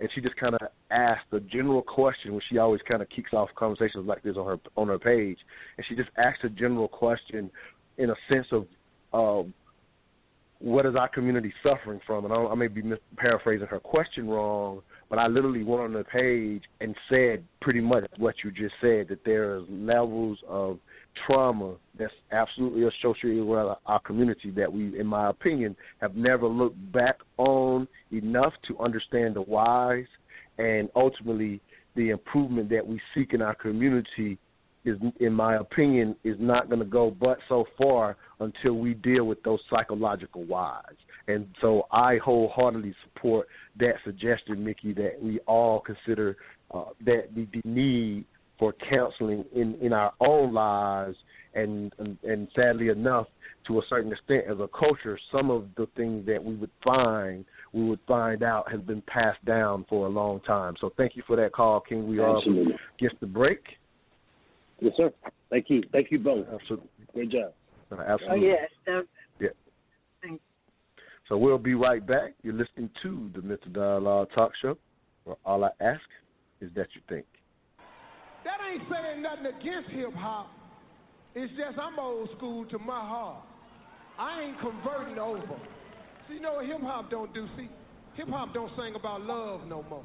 and 0.00 0.08
she 0.12 0.20
just 0.20 0.36
kind 0.36 0.54
of 0.54 0.60
asked 0.90 1.26
a 1.32 1.40
general 1.40 1.82
question, 1.82 2.34
which 2.34 2.44
she 2.48 2.58
always 2.58 2.80
kind 2.82 3.02
of 3.02 3.08
kicks 3.08 3.32
off 3.32 3.48
conversations 3.56 4.06
like 4.06 4.22
this 4.22 4.36
on 4.36 4.46
her 4.46 4.58
on 4.76 4.88
her 4.88 4.98
page, 4.98 5.38
and 5.76 5.86
she 5.86 5.96
just 5.96 6.10
asked 6.16 6.44
a 6.44 6.48
general 6.48 6.88
question 6.88 7.50
in 7.96 8.10
a 8.10 8.14
sense 8.28 8.46
of 8.52 8.66
um, 9.12 9.52
what 10.60 10.86
is 10.86 10.96
our 10.96 11.08
community 11.08 11.52
suffering 11.62 12.00
from? 12.06 12.24
And 12.24 12.34
I, 12.34 12.36
I 12.36 12.54
may 12.54 12.68
be 12.68 12.82
paraphrasing 13.16 13.66
her 13.68 13.78
question 13.78 14.28
wrong, 14.28 14.82
but 15.08 15.18
I 15.18 15.26
literally 15.28 15.62
went 15.62 15.82
on 15.82 15.92
the 15.92 16.04
page 16.04 16.62
and 16.80 16.94
said 17.08 17.44
pretty 17.60 17.80
much 17.80 18.04
what 18.16 18.34
you 18.42 18.50
just 18.50 18.74
said 18.80 19.08
that 19.08 19.20
there's 19.24 19.64
levels 19.70 20.38
of 20.48 20.78
trauma 21.26 21.74
that's 21.98 22.12
absolutely 22.32 22.84
associated 22.84 23.44
with 23.44 23.76
our 23.86 24.00
community 24.00 24.50
that 24.50 24.72
we, 24.72 24.98
in 24.98 25.06
my 25.06 25.30
opinion, 25.30 25.76
have 26.00 26.16
never 26.16 26.46
looked 26.46 26.92
back 26.92 27.16
on 27.36 27.86
enough 28.12 28.52
to 28.66 28.78
understand 28.78 29.36
the 29.36 29.42
whys 29.42 30.06
and 30.58 30.88
ultimately 30.96 31.60
the 31.94 32.10
improvement 32.10 32.68
that 32.70 32.86
we 32.86 33.00
seek 33.14 33.32
in 33.32 33.42
our 33.42 33.54
community 33.54 34.38
is, 34.84 34.96
in 35.20 35.32
my 35.32 35.56
opinion, 35.56 36.16
is 36.24 36.36
not 36.38 36.68
going 36.68 36.80
to 36.80 36.84
go 36.84 37.10
but 37.10 37.38
so 37.48 37.64
far 37.76 38.16
until 38.40 38.74
we 38.74 38.94
deal 38.94 39.24
with 39.24 39.42
those 39.42 39.60
psychological 39.68 40.44
whys. 40.44 40.82
And 41.26 41.46
so 41.60 41.86
I 41.90 42.18
wholeheartedly 42.18 42.94
support 43.04 43.48
that 43.78 43.94
suggestion, 44.04 44.64
Mickey, 44.64 44.92
that 44.94 45.20
we 45.20 45.40
all 45.40 45.80
consider 45.80 46.36
uh, 46.72 46.84
that 47.04 47.34
the, 47.34 47.46
the 47.52 47.60
need 47.64 48.24
for 48.58 48.74
counseling 48.90 49.44
in, 49.54 49.74
in 49.80 49.92
our 49.92 50.12
own 50.20 50.52
lives 50.52 51.16
and, 51.54 51.92
and 51.98 52.18
and 52.24 52.48
sadly 52.54 52.88
enough, 52.88 53.26
to 53.66 53.78
a 53.78 53.82
certain 53.88 54.12
extent, 54.12 54.44
as 54.50 54.58
a 54.60 54.68
culture, 54.68 55.18
some 55.32 55.50
of 55.50 55.66
the 55.76 55.86
things 55.96 56.26
that 56.26 56.42
we 56.42 56.54
would 56.54 56.70
find 56.84 57.44
we 57.72 57.84
would 57.84 58.00
find 58.06 58.42
out 58.42 58.70
has 58.70 58.80
been 58.80 59.02
passed 59.02 59.44
down 59.44 59.84
for 59.88 60.06
a 60.06 60.08
long 60.08 60.40
time. 60.40 60.74
So 60.80 60.92
thank 60.96 61.16
you 61.16 61.22
for 61.26 61.36
that 61.36 61.52
call, 61.52 61.80
King. 61.80 62.08
We 62.08 62.18
are 62.18 62.38
against 62.98 63.20
the 63.20 63.26
break. 63.26 63.60
Yes, 64.80 64.94
sir. 64.96 65.12
Thank 65.50 65.70
you. 65.70 65.82
Thank 65.92 66.10
you 66.10 66.18
both. 66.18 66.46
Absolutely. 66.52 66.88
Great 67.12 67.30
job. 67.30 67.52
Uh, 67.90 68.00
absolutely. 68.00 68.50
Oh, 68.50 68.50
yes. 68.50 69.04
Yeah. 69.40 69.48
So 71.28 71.36
we'll 71.36 71.58
be 71.58 71.74
right 71.74 72.04
back. 72.04 72.34
You're 72.42 72.54
listening 72.54 72.88
to 73.02 73.30
the 73.34 73.42
Mental 73.42 73.70
Dialogue 73.70 74.28
Talk 74.34 74.52
Show, 74.62 74.78
where 75.24 75.36
all 75.44 75.64
I 75.64 75.70
ask 75.80 76.00
is 76.60 76.70
that 76.74 76.88
you 76.94 77.02
think. 77.08 77.26
That 78.44 78.58
ain't 78.72 78.82
saying 78.90 79.22
nothing 79.22 79.46
against 79.46 79.90
hip 79.90 80.14
hop. 80.14 80.50
It's 81.34 81.52
just 81.52 81.78
I'm 81.78 81.98
old 81.98 82.30
school 82.36 82.64
to 82.66 82.78
my 82.78 83.00
heart. 83.00 83.44
I 84.18 84.42
ain't 84.42 84.60
converting 84.60 85.18
over. 85.18 85.60
See, 86.28 86.34
you 86.34 86.40
know 86.40 86.54
what 86.54 86.66
hip 86.66 86.80
hop 86.80 87.10
don't 87.10 87.32
do? 87.34 87.46
See, 87.56 87.68
hip 88.14 88.28
hop 88.28 88.54
don't 88.54 88.72
sing 88.76 88.94
about 88.94 89.20
love 89.20 89.66
no 89.68 89.84
more. 89.88 90.02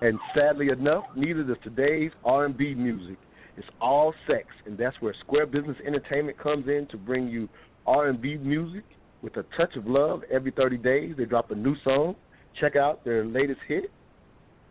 And 0.00 0.18
sadly 0.34 0.68
enough, 0.68 1.04
neither 1.16 1.44
does 1.44 1.56
today's 1.62 2.10
R&B 2.24 2.74
music. 2.74 3.16
It's 3.56 3.68
all 3.80 4.12
sex, 4.26 4.46
and 4.66 4.76
that's 4.76 4.96
where 5.00 5.14
Square 5.20 5.46
Business 5.46 5.76
Entertainment 5.86 6.38
comes 6.38 6.66
in 6.68 6.86
to 6.90 6.96
bring 6.96 7.28
you 7.28 7.48
R&B 7.86 8.36
music 8.38 8.84
with 9.22 9.36
a 9.36 9.44
touch 9.56 9.76
of 9.76 9.86
love 9.86 10.22
every 10.30 10.50
30 10.50 10.76
days. 10.78 11.14
They 11.16 11.24
drop 11.24 11.50
a 11.50 11.54
new 11.54 11.76
song. 11.84 12.16
Check 12.60 12.76
out 12.76 13.04
their 13.04 13.24
latest 13.24 13.60
hit 13.66 13.90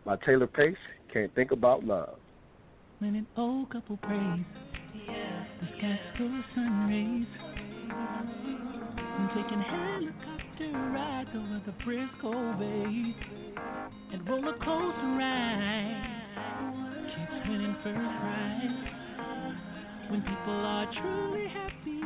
by 0.04 0.16
Taylor 0.24 0.46
Pace, 0.46 0.76
Can't 1.12 1.34
Think 1.34 1.50
About 1.50 1.84
Love. 1.84 2.18
When 2.98 3.16
an 3.16 3.26
old 3.36 3.70
couple 3.70 3.96
prays, 3.96 4.44
the 5.06 5.66
sky's 5.78 5.98
full 6.16 6.26
of 6.26 6.44
sun 6.54 6.88
rays. 6.88 7.26
I'm 7.90 9.28
taking 9.28 9.60
helicopter 10.58 10.90
rides 10.92 11.30
over 11.34 11.62
the 11.66 11.74
Frisco 11.84 12.32
Bay 12.58 13.14
and 14.12 14.28
roller 14.28 14.54
coaster 14.58 15.16
rides. 15.18 16.08
Keeps 17.08 17.48
winning 17.48 17.76
first 17.82 17.98
prize. 18.20 18.78
When 20.10 20.20
people 20.20 20.54
are 20.54 20.86
truly 20.92 21.48
happy 21.48 22.00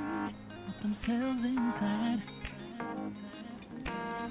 with 0.67 0.83
themselves 0.83 1.45
inside, 1.45 2.23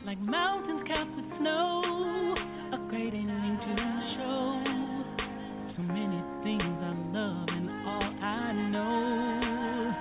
like 0.05 0.19
mountains 0.19 0.83
capped 0.87 1.15
with 1.15 1.25
snow, 1.39 2.35
a 2.73 2.77
great 2.89 3.13
ending 3.13 3.57
to 3.61 3.75
the 3.75 4.01
show. 4.15 4.63
So 5.75 5.81
many 5.83 6.21
things 6.43 6.63
I 6.63 6.93
love 7.13 7.47
and 7.49 7.69
all 7.87 8.23
I 8.23 8.53
know. 8.71 9.93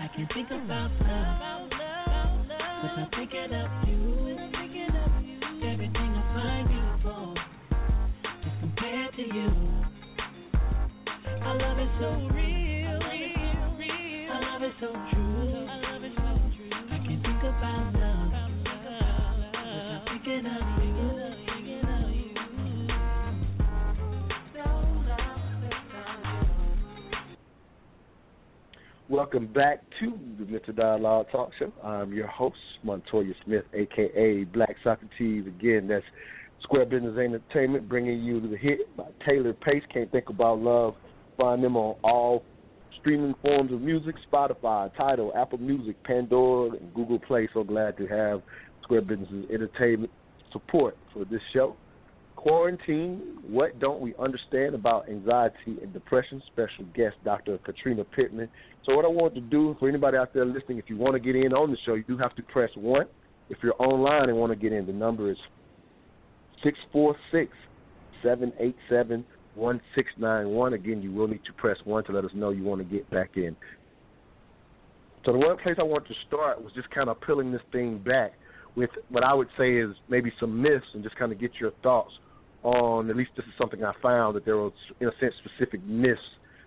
I 0.00 0.08
can 0.14 0.28
think 0.34 0.50
about 0.50 0.90
love, 1.00 1.63
I 2.86 3.08
think 3.16 3.32
it 3.32 3.52
of 3.52 3.88
you. 3.88 4.36
Everything 5.66 5.96
I 5.96 6.34
find 6.34 6.68
beautiful 6.68 7.34
is 8.44 8.52
compared 8.60 9.14
to 9.14 9.22
you. 9.22 9.50
I 11.42 11.52
love 11.54 11.78
it 11.78 11.88
so 11.98 12.10
real, 12.34 13.00
I 14.32 14.40
love 14.40 14.62
it 14.62 14.72
so 14.80 14.92
true. 14.92 15.13
Welcome 29.14 29.46
back 29.46 29.80
to 30.00 30.18
the 30.40 30.44
Mental 30.44 30.74
Dialogue 30.74 31.26
Talk 31.30 31.52
Show. 31.56 31.72
I'm 31.84 32.12
your 32.12 32.26
host, 32.26 32.56
Montoya 32.82 33.32
Smith, 33.44 33.62
aka 33.72 34.42
Black 34.42 34.74
Socrates. 34.82 35.46
Again, 35.46 35.86
that's 35.86 36.04
Square 36.64 36.86
Business 36.86 37.16
Entertainment 37.16 37.88
bringing 37.88 38.24
you 38.24 38.40
the 38.40 38.56
hit 38.56 38.80
by 38.96 39.04
Taylor 39.24 39.52
Pace. 39.52 39.84
Can't 39.92 40.10
think 40.10 40.30
about 40.30 40.58
love. 40.58 40.96
Find 41.38 41.62
them 41.62 41.76
on 41.76 41.94
all 42.02 42.42
streaming 42.98 43.36
forms 43.40 43.72
of 43.72 43.82
music: 43.82 44.16
Spotify, 44.32 44.92
Tidal, 44.96 45.32
Apple 45.36 45.58
Music, 45.58 45.94
Pandora, 46.02 46.70
and 46.70 46.92
Google 46.92 47.20
Play. 47.20 47.48
So 47.54 47.62
glad 47.62 47.96
to 47.98 48.08
have 48.08 48.42
Square 48.82 49.02
Business 49.02 49.28
Entertainment 49.48 50.10
support 50.50 50.96
for 51.12 51.24
this 51.24 51.40
show. 51.52 51.76
Quarantine, 52.44 53.38
what 53.48 53.78
don't 53.78 54.02
we 54.02 54.14
understand 54.18 54.74
about 54.74 55.08
anxiety 55.08 55.78
and 55.80 55.94
depression? 55.94 56.42
Special 56.52 56.84
guest, 56.94 57.16
Dr. 57.24 57.56
Katrina 57.56 58.04
Pittman. 58.04 58.50
So, 58.84 58.94
what 58.94 59.06
I 59.06 59.08
want 59.08 59.34
to 59.36 59.40
do 59.40 59.74
for 59.80 59.88
anybody 59.88 60.18
out 60.18 60.34
there 60.34 60.44
listening, 60.44 60.76
if 60.76 60.84
you 60.88 60.98
want 60.98 61.14
to 61.14 61.20
get 61.20 61.36
in 61.36 61.54
on 61.54 61.70
the 61.70 61.78
show, 61.86 61.94
you 61.94 62.02
do 62.02 62.18
have 62.18 62.36
to 62.36 62.42
press 62.42 62.68
1. 62.74 63.06
If 63.48 63.56
you're 63.62 63.74
online 63.78 64.28
and 64.28 64.36
want 64.36 64.52
to 64.52 64.56
get 64.56 64.74
in, 64.74 64.84
the 64.84 64.92
number 64.92 65.30
is 65.30 65.38
646 66.62 67.50
787 68.22 69.24
1691. 69.54 70.74
Again, 70.74 71.00
you 71.00 71.12
will 71.12 71.28
need 71.28 71.46
to 71.46 71.52
press 71.54 71.78
1 71.84 72.04
to 72.04 72.12
let 72.12 72.26
us 72.26 72.30
know 72.34 72.50
you 72.50 72.62
want 72.62 72.78
to 72.78 72.84
get 72.84 73.08
back 73.08 73.38
in. 73.38 73.56
So, 75.24 75.32
the 75.32 75.38
one 75.38 75.56
place 75.56 75.76
I 75.78 75.82
want 75.82 76.06
to 76.08 76.14
start 76.28 76.62
was 76.62 76.74
just 76.74 76.90
kind 76.90 77.08
of 77.08 77.18
peeling 77.22 77.52
this 77.52 77.62
thing 77.72 78.00
back 78.00 78.32
with 78.76 78.90
what 79.08 79.24
I 79.24 79.32
would 79.32 79.48
say 79.56 79.76
is 79.76 79.96
maybe 80.10 80.30
some 80.38 80.60
myths 80.60 80.84
and 80.92 81.02
just 81.02 81.16
kind 81.16 81.32
of 81.32 81.40
get 81.40 81.52
your 81.58 81.70
thoughts 81.82 82.12
on, 82.64 83.10
at 83.10 83.16
least 83.16 83.30
this 83.36 83.44
is 83.44 83.52
something 83.60 83.84
I 83.84 83.92
found, 84.02 84.34
that 84.36 84.44
there 84.44 84.56
was, 84.56 84.72
in 84.98 85.06
a 85.06 85.12
sense, 85.20 85.34
specific 85.44 85.84
myths 85.84 86.20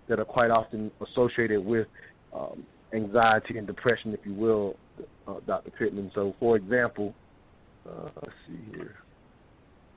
that 0.08 0.18
are 0.18 0.24
quite 0.24 0.50
often 0.50 0.90
associated 1.10 1.64
with 1.64 1.86
um, 2.32 2.64
anxiety 2.94 3.58
and 3.58 3.66
depression, 3.66 4.14
if 4.14 4.20
you 4.24 4.32
will, 4.32 4.76
uh, 5.26 5.34
Dr. 5.46 5.70
Pittman. 5.72 6.10
So, 6.14 6.34
for 6.38 6.56
example, 6.56 7.14
uh, 7.86 8.08
let's 8.22 8.34
see 8.46 8.58
here. 8.70 8.94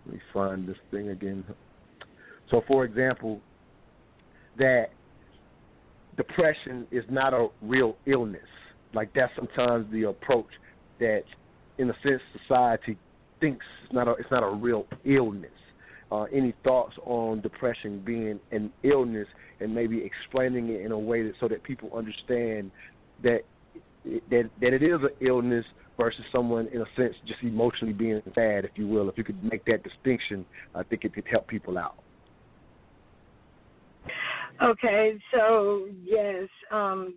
Let 0.05 0.15
me 0.15 0.21
find 0.33 0.67
this 0.67 0.77
thing 0.89 1.09
again. 1.09 1.45
So, 2.49 2.63
for 2.67 2.83
example, 2.83 3.39
that 4.57 4.87
depression 6.17 6.87
is 6.91 7.05
not 7.09 7.33
a 7.33 7.47
real 7.61 7.95
illness. 8.07 8.41
Like 8.93 9.13
that's 9.13 9.31
sometimes 9.35 9.89
the 9.91 10.09
approach 10.09 10.47
that, 10.99 11.23
in 11.77 11.89
a 11.89 11.93
sense, 12.03 12.21
society 12.41 12.97
thinks 13.39 13.65
it's 13.83 13.93
not 13.93 14.07
a 14.07 14.11
it's 14.11 14.29
not 14.29 14.43
a 14.43 14.49
real 14.49 14.85
illness 15.05 15.49
uh, 16.11 16.23
any 16.33 16.53
thoughts 16.63 16.93
on 17.05 17.41
depression 17.41 18.01
being 18.05 18.39
an 18.51 18.71
illness 18.83 19.27
and 19.59 19.73
maybe 19.73 20.03
explaining 20.03 20.69
it 20.69 20.81
in 20.81 20.91
a 20.91 20.99
way 20.99 21.23
that 21.23 21.33
so 21.39 21.47
that 21.47 21.63
people 21.63 21.89
understand 21.95 22.71
that 23.23 23.41
that 24.29 24.49
that 24.59 24.73
it 24.73 24.83
is 24.83 24.99
an 25.01 25.27
illness 25.27 25.65
versus 25.97 26.23
someone 26.31 26.67
in 26.73 26.81
a 26.81 26.85
sense 26.95 27.15
just 27.27 27.41
emotionally 27.43 27.93
being 27.93 28.21
sad, 28.33 28.65
if 28.65 28.71
you 28.75 28.87
will. 28.87 29.07
If 29.09 29.17
you 29.17 29.23
could 29.23 29.43
make 29.43 29.63
that 29.65 29.83
distinction, 29.83 30.45
I 30.73 30.83
think 30.83 31.05
it 31.05 31.13
could 31.13 31.25
help 31.29 31.47
people 31.47 31.77
out. 31.77 31.95
Okay, 34.61 35.17
so 35.33 35.87
yes, 36.03 36.47
um, 36.71 37.15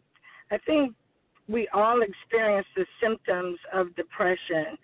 I 0.50 0.59
think 0.66 0.94
we 1.48 1.68
all 1.74 2.00
experience 2.02 2.66
the 2.76 2.87
symptoms 3.02 3.59
of 3.72 3.94
depression 3.96 4.78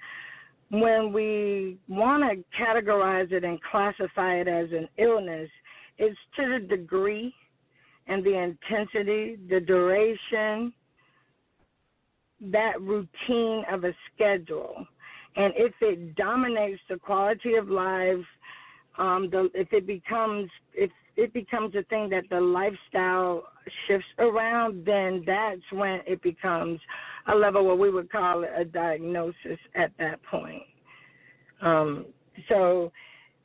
when 0.71 1.13
we 1.13 1.79
want 1.89 2.23
to 2.23 2.45
categorize 2.63 3.33
it 3.33 3.45
and 3.45 3.61
classify 3.63 4.37
it 4.37 4.49
as 4.49 4.71
an 4.73 4.89
illness, 4.99 5.51
it's 5.99 6.19
to 6.37 6.59
the 6.61 6.67
degree 6.67 7.35
and 8.07 8.25
the 8.25 8.37
intensity, 8.37 9.37
the 9.49 9.61
duration, 9.61 10.73
that 12.41 12.81
routine 12.81 13.64
of 13.71 13.85
a 13.85 13.93
schedule. 14.14 14.87
And 15.37 15.53
if 15.57 15.73
it 15.81 16.14
dominates 16.16 16.81
the 16.89 16.97
quality 16.97 17.55
of 17.55 17.68
life, 17.68 18.25
um, 18.99 19.29
the, 19.31 19.51
if 19.55 19.73
it 19.73 19.87
becomes 19.87 20.51
if 20.75 20.91
it 21.16 21.33
becomes 21.33 21.75
a 21.75 21.83
thing 21.85 22.09
that 22.11 22.25
the 22.31 22.41
lifestyle 22.41 23.45
shifts 23.87 24.07
around, 24.18 24.85
then 24.87 25.23
that's 25.27 25.61
when 25.73 26.01
it 26.07 26.23
becomes 26.23 26.81
a 27.29 27.35
level 27.35 27.66
where 27.66 27.77
we 27.77 27.91
would 27.91 28.11
call 28.11 28.45
it 28.45 28.51
a 28.57 28.64
diagnosis 28.64 29.59
at 29.75 29.93
that 29.99 30.23
point. 30.23 30.62
Um, 31.62 32.07
so 32.49 32.93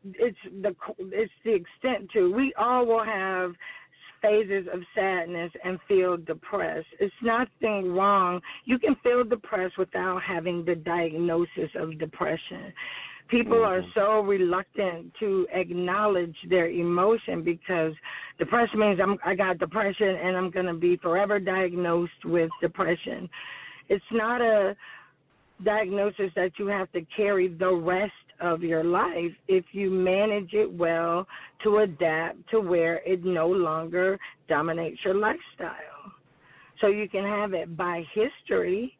it's 0.04 0.38
the 0.62 0.76
it's 1.00 1.34
the 1.44 1.54
extent 1.54 2.10
to 2.14 2.34
we 2.34 2.54
all 2.58 2.86
will 2.86 3.04
have 3.04 3.54
phases 4.22 4.68
of 4.74 4.82
sadness 4.96 5.52
and 5.64 5.80
feel 5.88 6.18
depressed. 6.18 6.88
It's 7.00 7.14
nothing 7.22 7.94
wrong. 7.94 8.42
You 8.66 8.80
can 8.80 8.96
feel 9.04 9.24
depressed 9.24 9.78
without 9.78 10.22
having 10.24 10.66
the 10.66 10.76
diagnosis 10.76 11.70
of 11.76 12.00
depression. 12.00 12.74
People 13.28 13.64
are 13.64 13.82
Mm-hmm. 13.82 14.00
so 14.00 14.20
reluctant 14.22 15.12
to 15.20 15.48
acknowledge 15.52 16.36
their 16.48 16.70
emotion 16.70 17.44
because 17.44 17.94
depression 18.38 18.80
means 18.80 19.00
I'm 19.02 19.18
I 19.26 19.34
got 19.36 19.58
depression 19.58 20.10
and 20.10 20.38
I'm 20.38 20.52
going 20.52 20.68
to 20.68 20.76
be 20.76 20.98
forever 20.98 21.40
diagnosed 21.40 22.24
with 22.24 22.50
depression. 22.62 23.28
It's 23.90 24.04
not 24.12 24.42
a 24.42 24.76
diagnosis 25.64 26.32
that 26.36 26.52
you 26.58 26.68
have 26.68 26.92
to 26.92 27.02
carry 27.16 27.48
the 27.48 27.74
rest 27.74 28.12
of 28.42 28.62
your 28.62 28.84
life 28.84 29.32
if 29.48 29.66
you 29.72 29.90
manage 29.90 30.54
it 30.54 30.72
well 30.72 31.26
to 31.64 31.78
adapt 31.78 32.38
to 32.50 32.60
where 32.60 32.98
it 33.06 33.24
no 33.24 33.48
longer 33.48 34.20
dominates 34.50 35.00
your 35.06 35.14
lifestyle. 35.14 36.12
So 36.82 36.88
you 36.88 37.08
can 37.08 37.24
have 37.24 37.54
it 37.54 37.78
by 37.78 38.04
history 38.14 38.98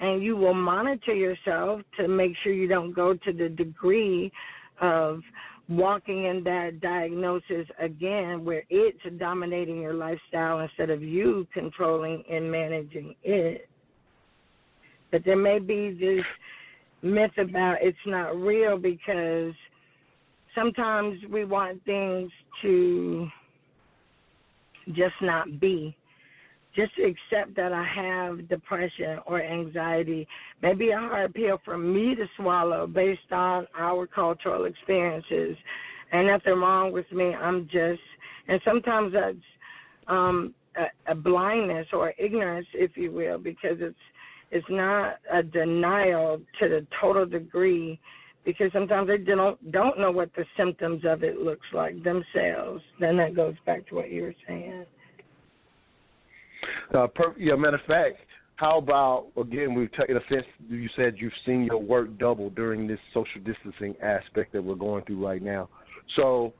and 0.00 0.22
you 0.22 0.36
will 0.36 0.54
monitor 0.54 1.14
yourself 1.14 1.80
to 1.98 2.06
make 2.06 2.32
sure 2.42 2.52
you 2.52 2.68
don't 2.68 2.92
go 2.92 3.14
to 3.14 3.32
the 3.32 3.48
degree 3.48 4.30
of 4.82 5.20
walking 5.68 6.24
in 6.24 6.44
that 6.44 6.80
diagnosis 6.80 7.66
again 7.80 8.44
where 8.44 8.62
it's 8.68 9.00
dominating 9.18 9.80
your 9.80 9.94
lifestyle 9.94 10.60
instead 10.60 10.90
of 10.90 11.02
you 11.02 11.46
controlling 11.52 12.22
and 12.30 12.50
managing 12.50 13.14
it. 13.24 13.68
But 15.10 15.24
there 15.24 15.36
may 15.36 15.58
be 15.58 15.96
this 15.98 16.24
myth 17.02 17.32
about 17.38 17.78
it's 17.80 17.96
not 18.06 18.36
real 18.36 18.78
because 18.78 19.54
sometimes 20.54 21.18
we 21.30 21.44
want 21.44 21.84
things 21.84 22.30
to 22.62 23.28
just 24.88 25.14
not 25.20 25.60
be. 25.60 25.96
Just 26.74 26.94
to 26.96 27.04
accept 27.04 27.56
that 27.56 27.72
I 27.72 27.84
have 27.84 28.48
depression 28.48 29.18
or 29.26 29.42
anxiety 29.42 30.28
may 30.62 30.74
be 30.74 30.90
a 30.90 30.98
hard 30.98 31.32
pill 31.32 31.58
for 31.64 31.78
me 31.78 32.14
to 32.14 32.26
swallow 32.36 32.86
based 32.86 33.32
on 33.32 33.66
our 33.78 34.06
cultural 34.06 34.66
experiences. 34.66 35.56
And 36.12 36.26
nothing 36.26 36.60
wrong 36.60 36.92
with 36.92 37.10
me. 37.12 37.34
I'm 37.34 37.64
just, 37.72 38.00
and 38.48 38.60
sometimes 38.64 39.12
that's 39.14 39.36
um, 40.06 40.54
a, 40.76 41.12
a 41.12 41.14
blindness 41.14 41.86
or 41.92 42.12
ignorance, 42.18 42.66
if 42.74 42.96
you 42.96 43.10
will, 43.10 43.38
because 43.38 43.78
it's 43.80 43.96
it's 44.50 44.66
not 44.70 45.16
a 45.32 45.42
denial 45.42 46.40
to 46.60 46.68
the 46.68 46.86
total 47.00 47.26
degree 47.26 47.98
because 48.44 48.70
sometimes 48.72 49.08
they 49.08 49.18
don't 49.18 49.72
don't 49.72 49.98
know 49.98 50.12
what 50.12 50.30
the 50.36 50.44
symptoms 50.56 51.02
of 51.04 51.22
it 51.24 51.38
looks 51.38 51.66
like 51.72 52.02
themselves. 52.04 52.82
Then 53.00 53.16
that 53.16 53.34
goes 53.34 53.54
back 53.66 53.86
to 53.88 53.96
what 53.96 54.10
you 54.10 54.22
were 54.22 54.34
saying. 54.46 54.86
Uh, 56.94 57.08
per, 57.08 57.34
yeah, 57.36 57.54
matter 57.56 57.76
of 57.76 57.82
fact, 57.86 58.18
how 58.54 58.78
about 58.78 59.26
again? 59.36 59.74
We 59.74 59.88
t- 59.88 60.04
in 60.08 60.16
a 60.16 60.20
sense, 60.30 60.46
you 60.68 60.88
said 60.96 61.16
you've 61.18 61.32
seen 61.44 61.64
your 61.64 61.82
work 61.82 62.16
double 62.18 62.50
during 62.50 62.86
this 62.86 63.00
social 63.12 63.40
distancing 63.44 63.94
aspect 64.00 64.52
that 64.52 64.62
we're 64.62 64.76
going 64.76 65.04
through 65.04 65.26
right 65.26 65.42
now. 65.42 65.68
So, 66.14 66.54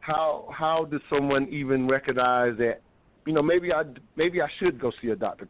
how 0.00 0.48
how 0.56 0.84
does 0.84 1.00
someone 1.10 1.48
even 1.48 1.88
recognize 1.88 2.56
that? 2.58 2.80
You 3.26 3.32
know, 3.32 3.42
maybe 3.42 3.72
I 3.72 3.82
maybe 4.16 4.40
I 4.40 4.48
should 4.58 4.80
go 4.80 4.92
see 5.02 5.08
a 5.08 5.16
doctor 5.16 5.48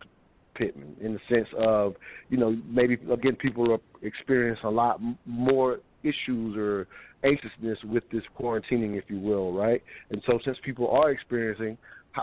Pittman 0.55 0.97
in 1.01 1.15
the 1.15 1.21
sense 1.35 1.49
of 1.59 1.95
you 2.29 2.37
know 2.37 2.57
maybe 2.67 2.99
again 3.11 3.37
people 3.37 3.73
are 3.73 3.81
experiencing 4.03 4.65
a 4.65 4.71
lot 4.71 5.01
more 5.27 5.79
issues 6.03 6.57
or 6.57 6.87
anxiousness 7.25 7.79
with 7.85 8.05
this 8.11 8.23
quarantining, 8.39 8.99
if 8.99 9.05
you 9.09 9.19
will, 9.19 9.53
right? 9.53 9.83
And 10.11 10.23
so 10.27 10.39
since 10.45 10.59
people 10.65 10.89
are 10.89 11.11
experiencing, 11.11 11.79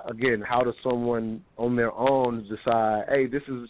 again, 0.07 0.43
how 0.47 0.61
does 0.61 0.75
someone 0.83 1.43
on 1.57 1.75
their 1.75 1.93
own 1.93 2.47
decide, 2.47 3.05
hey, 3.09 3.27
this 3.27 3.43
is 3.47 3.69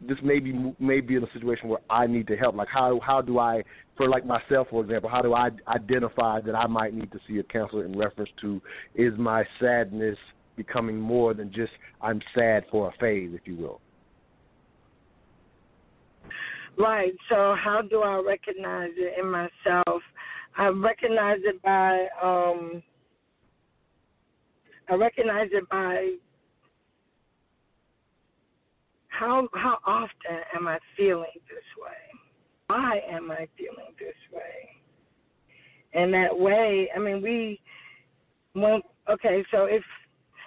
this 0.00 0.18
may 0.24 0.40
be 0.40 0.74
may 0.80 1.00
be 1.00 1.14
in 1.14 1.22
a 1.22 1.32
situation 1.32 1.68
where 1.68 1.78
I 1.88 2.08
need 2.08 2.26
to 2.26 2.36
help. 2.36 2.56
Like 2.56 2.68
how 2.68 2.98
how 3.06 3.22
do 3.22 3.38
I, 3.38 3.62
for 3.96 4.08
like 4.08 4.26
myself, 4.26 4.66
for 4.68 4.82
example, 4.82 5.08
how 5.08 5.22
do 5.22 5.32
I 5.32 5.50
identify 5.68 6.40
that 6.40 6.56
I 6.56 6.66
might 6.66 6.92
need 6.92 7.12
to 7.12 7.20
see 7.28 7.38
a 7.38 7.44
counselor 7.44 7.84
in 7.84 7.96
reference 7.96 8.30
to 8.40 8.60
is 8.96 9.12
my 9.16 9.44
sadness 9.60 10.18
becoming 10.64 10.98
more 10.98 11.32
than 11.32 11.52
just 11.52 11.72
I'm 12.02 12.20
sad 12.34 12.64
for 12.70 12.88
a 12.88 12.92
phase, 13.00 13.30
if 13.32 13.46
you 13.46 13.56
will. 13.56 13.80
Right. 16.78 17.12
So 17.28 17.56
how 17.58 17.82
do 17.82 18.02
I 18.02 18.22
recognize 18.24 18.90
it 18.96 19.18
in 19.18 19.30
myself? 19.30 20.02
I 20.56 20.68
recognize 20.68 21.38
it 21.44 21.60
by 21.62 22.06
um 22.22 22.82
I 24.88 24.94
recognize 24.94 25.48
it 25.52 25.68
by 25.70 26.16
how 29.08 29.48
how 29.54 29.78
often 29.86 30.38
am 30.54 30.68
I 30.68 30.78
feeling 30.96 31.40
this 31.48 31.68
way? 31.82 32.02
Why 32.66 33.00
am 33.10 33.30
I 33.30 33.48
feeling 33.56 33.94
this 33.98 34.14
way? 34.32 34.80
And 35.92 36.14
that 36.14 36.38
way, 36.38 36.88
I 36.94 37.00
mean, 37.00 37.20
we, 37.20 37.60
when, 38.52 38.80
okay, 39.10 39.44
so 39.50 39.64
if 39.64 39.82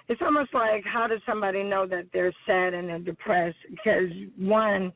it's 0.08 0.20
almost 0.22 0.52
like 0.52 0.84
how 0.84 1.06
does 1.06 1.20
somebody 1.26 1.62
know 1.62 1.86
that 1.86 2.06
they're 2.12 2.32
sad 2.46 2.74
and 2.74 2.88
they're 2.88 2.98
depressed? 2.98 3.56
Because 3.70 4.10
one, 4.36 4.92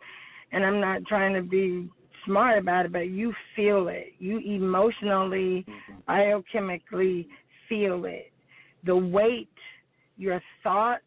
and 0.52 0.64
I'm 0.64 0.80
not 0.80 1.04
trying 1.06 1.34
to 1.34 1.42
be 1.42 1.88
smart 2.26 2.58
about 2.58 2.86
it, 2.86 2.92
but 2.92 3.08
you 3.08 3.32
feel 3.56 3.88
it. 3.88 4.12
You 4.18 4.38
emotionally, 4.38 5.64
mm-hmm. 5.68 6.10
biochemically 6.10 7.26
feel 7.68 8.04
it. 8.04 8.32
The 8.84 8.96
weight, 8.96 9.48
your 10.16 10.42
thoughts, 10.62 11.02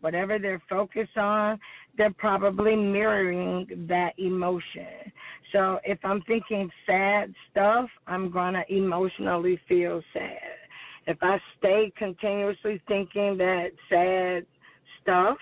whatever 0.00 0.38
they're 0.38 0.62
focused 0.68 1.16
on, 1.16 1.58
they're 1.96 2.12
probably 2.12 2.74
mirroring 2.74 3.86
that 3.88 4.12
emotion. 4.18 5.12
So 5.52 5.78
if 5.84 5.98
I'm 6.04 6.22
thinking 6.22 6.70
sad 6.86 7.32
stuff, 7.50 7.88
I'm 8.06 8.30
going 8.30 8.54
to 8.54 8.64
emotionally 8.74 9.60
feel 9.68 10.02
sad. 10.12 10.61
If 11.06 11.18
I 11.20 11.40
stay 11.58 11.92
continuously 11.96 12.80
thinking 12.86 13.36
that 13.38 13.70
sad 13.88 14.46
stuff, 15.00 15.38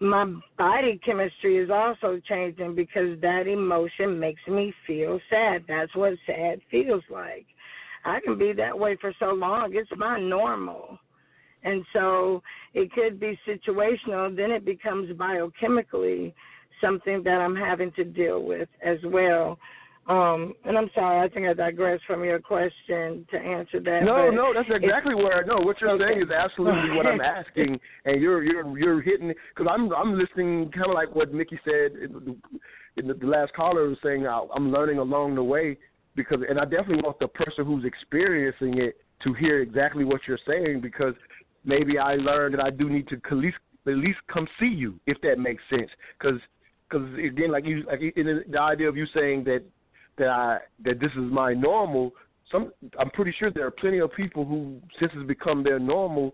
my 0.00 0.24
body 0.58 1.00
chemistry 1.04 1.58
is 1.58 1.70
also 1.70 2.20
changing 2.26 2.74
because 2.74 3.20
that 3.20 3.46
emotion 3.46 4.18
makes 4.18 4.40
me 4.48 4.72
feel 4.86 5.20
sad. 5.30 5.64
That's 5.68 5.94
what 5.94 6.14
sad 6.26 6.60
feels 6.70 7.04
like. 7.10 7.46
I 8.04 8.20
can 8.20 8.36
be 8.36 8.52
that 8.54 8.78
way 8.78 8.96
for 9.00 9.12
so 9.18 9.32
long. 9.32 9.70
It's 9.74 9.90
my 9.96 10.18
normal. 10.20 10.98
And 11.62 11.84
so 11.92 12.42
it 12.74 12.92
could 12.92 13.18
be 13.18 13.38
situational, 13.48 14.34
then 14.36 14.50
it 14.50 14.64
becomes 14.64 15.10
biochemically 15.12 16.34
something 16.80 17.22
that 17.22 17.40
I'm 17.40 17.56
having 17.56 17.92
to 17.92 18.04
deal 18.04 18.42
with 18.42 18.68
as 18.84 18.98
well. 19.04 19.58
Um, 20.06 20.54
and 20.66 20.76
I'm 20.76 20.90
sorry, 20.94 21.24
I 21.24 21.32
think 21.32 21.46
I 21.46 21.54
digressed 21.54 22.04
from 22.06 22.24
your 22.24 22.38
question 22.38 23.26
to 23.30 23.38
answer 23.38 23.80
that. 23.80 24.02
No, 24.02 24.30
no, 24.30 24.52
that's 24.52 24.68
exactly 24.70 25.14
where 25.14 25.42
I 25.42 25.46
know 25.46 25.64
what 25.64 25.80
you're 25.80 25.90
Okay. 25.90 26.04
saying 26.04 26.22
is 26.22 26.30
absolutely 26.30 26.94
what 26.94 27.06
I'm 27.06 27.20
asking, 27.22 27.80
and 28.04 28.20
you're 28.20 28.42
you're 28.42 28.78
you're 28.78 29.00
hitting 29.00 29.32
because 29.54 29.70
I'm 29.72 29.92
I'm 29.94 30.18
listening 30.18 30.70
kind 30.72 30.88
of 30.88 30.94
like 30.94 31.14
what 31.14 31.32
Mickey 31.32 31.58
said 31.64 31.92
in 31.92 32.12
the, 32.12 32.36
in 32.96 33.08
the, 33.08 33.14
the 33.14 33.26
last 33.26 33.54
caller 33.54 33.88
was 33.88 33.96
saying 34.02 34.26
I- 34.26 34.46
I'm 34.54 34.70
learning 34.70 34.98
along 34.98 35.36
the 35.36 35.42
way 35.42 35.78
because 36.14 36.40
and 36.46 36.60
I 36.60 36.64
definitely 36.64 37.02
want 37.02 37.18
the 37.18 37.28
person 37.28 37.64
who's 37.64 37.86
experiencing 37.86 38.78
it 38.78 38.98
to 39.22 39.32
hear 39.32 39.62
exactly 39.62 40.04
what 40.04 40.20
you're 40.28 40.38
saying 40.46 40.82
because 40.82 41.14
maybe 41.64 41.98
I 41.98 42.16
learned 42.16 42.54
that 42.54 42.64
I 42.64 42.68
do 42.68 42.90
need 42.90 43.08
to 43.08 43.16
at 43.16 43.36
least 43.38 43.56
at 43.86 43.94
least 43.94 44.18
come 44.30 44.46
see 44.60 44.66
you 44.66 45.00
if 45.06 45.18
that 45.22 45.38
makes 45.38 45.62
sense 45.70 45.90
because 46.18 46.40
because 46.88 47.08
again 47.14 47.50
like 47.50 47.64
you 47.64 47.84
like 47.84 48.00
in 48.16 48.44
the 48.50 48.60
idea 48.60 48.88
of 48.88 48.98
you 48.98 49.06
saying 49.14 49.44
that 49.44 49.62
that 50.18 50.28
I 50.28 50.58
that 50.84 51.00
this 51.00 51.10
is 51.12 51.30
my 51.30 51.54
normal. 51.54 52.12
Some 52.50 52.72
I'm 52.98 53.10
pretty 53.10 53.34
sure 53.38 53.50
there 53.50 53.66
are 53.66 53.70
plenty 53.70 53.98
of 53.98 54.12
people 54.14 54.44
who 54.44 54.80
since 54.98 55.12
it's 55.14 55.26
become 55.26 55.62
their 55.62 55.78
normal, 55.78 56.32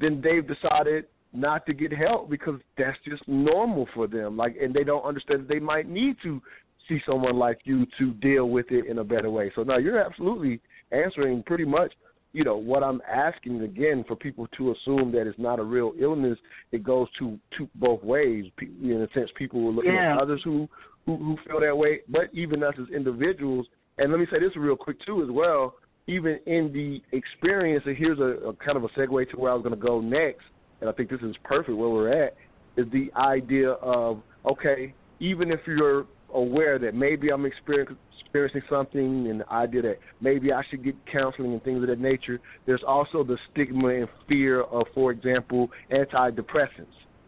then 0.00 0.20
they've 0.22 0.46
decided 0.46 1.06
not 1.32 1.66
to 1.66 1.74
get 1.74 1.92
help 1.92 2.30
because 2.30 2.60
that's 2.78 2.98
just 3.08 3.26
normal 3.26 3.88
for 3.94 4.06
them. 4.06 4.36
Like 4.36 4.56
and 4.60 4.74
they 4.74 4.84
don't 4.84 5.04
understand 5.04 5.42
that 5.42 5.48
they 5.48 5.60
might 5.60 5.88
need 5.88 6.16
to 6.22 6.40
see 6.88 7.00
someone 7.06 7.36
like 7.36 7.60
you 7.64 7.86
to 7.98 8.12
deal 8.14 8.48
with 8.48 8.66
it 8.70 8.86
in 8.86 8.98
a 8.98 9.04
better 9.04 9.30
way. 9.30 9.50
So 9.54 9.62
now 9.62 9.78
you're 9.78 9.98
absolutely 9.98 10.60
answering 10.92 11.42
pretty 11.42 11.64
much 11.64 11.92
you 12.34 12.42
know 12.42 12.56
what 12.56 12.82
I'm 12.82 13.00
asking 13.10 13.62
again 13.62 14.04
for 14.06 14.16
people 14.16 14.48
to 14.58 14.72
assume 14.72 15.12
that 15.12 15.26
it's 15.26 15.38
not 15.38 15.60
a 15.60 15.62
real 15.62 15.92
illness. 15.98 16.36
It 16.72 16.82
goes 16.82 17.06
to 17.20 17.38
to 17.56 17.68
both 17.76 18.02
ways. 18.02 18.46
In 18.60 19.08
a 19.08 19.18
sense, 19.18 19.30
people 19.36 19.66
are 19.68 19.72
looking 19.72 19.94
Yeah. 19.94 20.14
at 20.14 20.20
others 20.20 20.42
who 20.42 20.68
who, 21.06 21.16
who 21.16 21.36
feel 21.46 21.60
that 21.60 21.76
way, 21.76 22.00
but 22.08 22.32
even 22.32 22.62
us 22.62 22.74
as 22.80 22.88
individuals. 22.94 23.66
And 23.98 24.10
let 24.10 24.18
me 24.18 24.26
say 24.30 24.40
this 24.40 24.56
real 24.56 24.76
quick 24.76 25.04
too, 25.04 25.22
as 25.22 25.30
well. 25.30 25.74
Even 26.06 26.38
in 26.46 26.72
the 26.72 27.00
experience, 27.16 27.84
and 27.86 27.96
here's 27.96 28.18
a, 28.18 28.48
a 28.48 28.54
kind 28.54 28.76
of 28.76 28.84
a 28.84 28.88
segue 28.88 29.30
to 29.30 29.36
where 29.38 29.52
I 29.52 29.54
was 29.54 29.62
going 29.62 29.78
to 29.78 29.86
go 29.86 30.00
next, 30.00 30.44
and 30.80 30.90
I 30.90 30.92
think 30.92 31.08
this 31.08 31.20
is 31.22 31.34
perfect 31.44 31.76
where 31.76 31.88
we're 31.88 32.12
at. 32.12 32.36
is 32.76 32.86
the 32.92 33.10
idea 33.16 33.70
of 33.70 34.20
okay, 34.44 34.92
even 35.20 35.50
if 35.50 35.60
you're 35.66 36.06
aware 36.34 36.78
that 36.78 36.94
maybe 36.94 37.30
I'm 37.30 37.46
experiencing 37.46 37.96
experiencing 38.34 38.62
something 38.68 39.28
and 39.28 39.40
the 39.40 39.52
idea 39.52 39.80
that 39.82 39.98
maybe 40.20 40.52
I 40.52 40.62
should 40.68 40.82
get 40.82 40.96
counseling 41.06 41.52
and 41.52 41.62
things 41.62 41.82
of 41.82 41.88
that 41.88 42.00
nature, 42.00 42.40
there's 42.66 42.82
also 42.84 43.22
the 43.22 43.38
stigma 43.52 43.90
and 43.90 44.08
fear 44.28 44.62
of, 44.62 44.88
for 44.92 45.12
example, 45.12 45.70
antidepressants. 45.92 46.86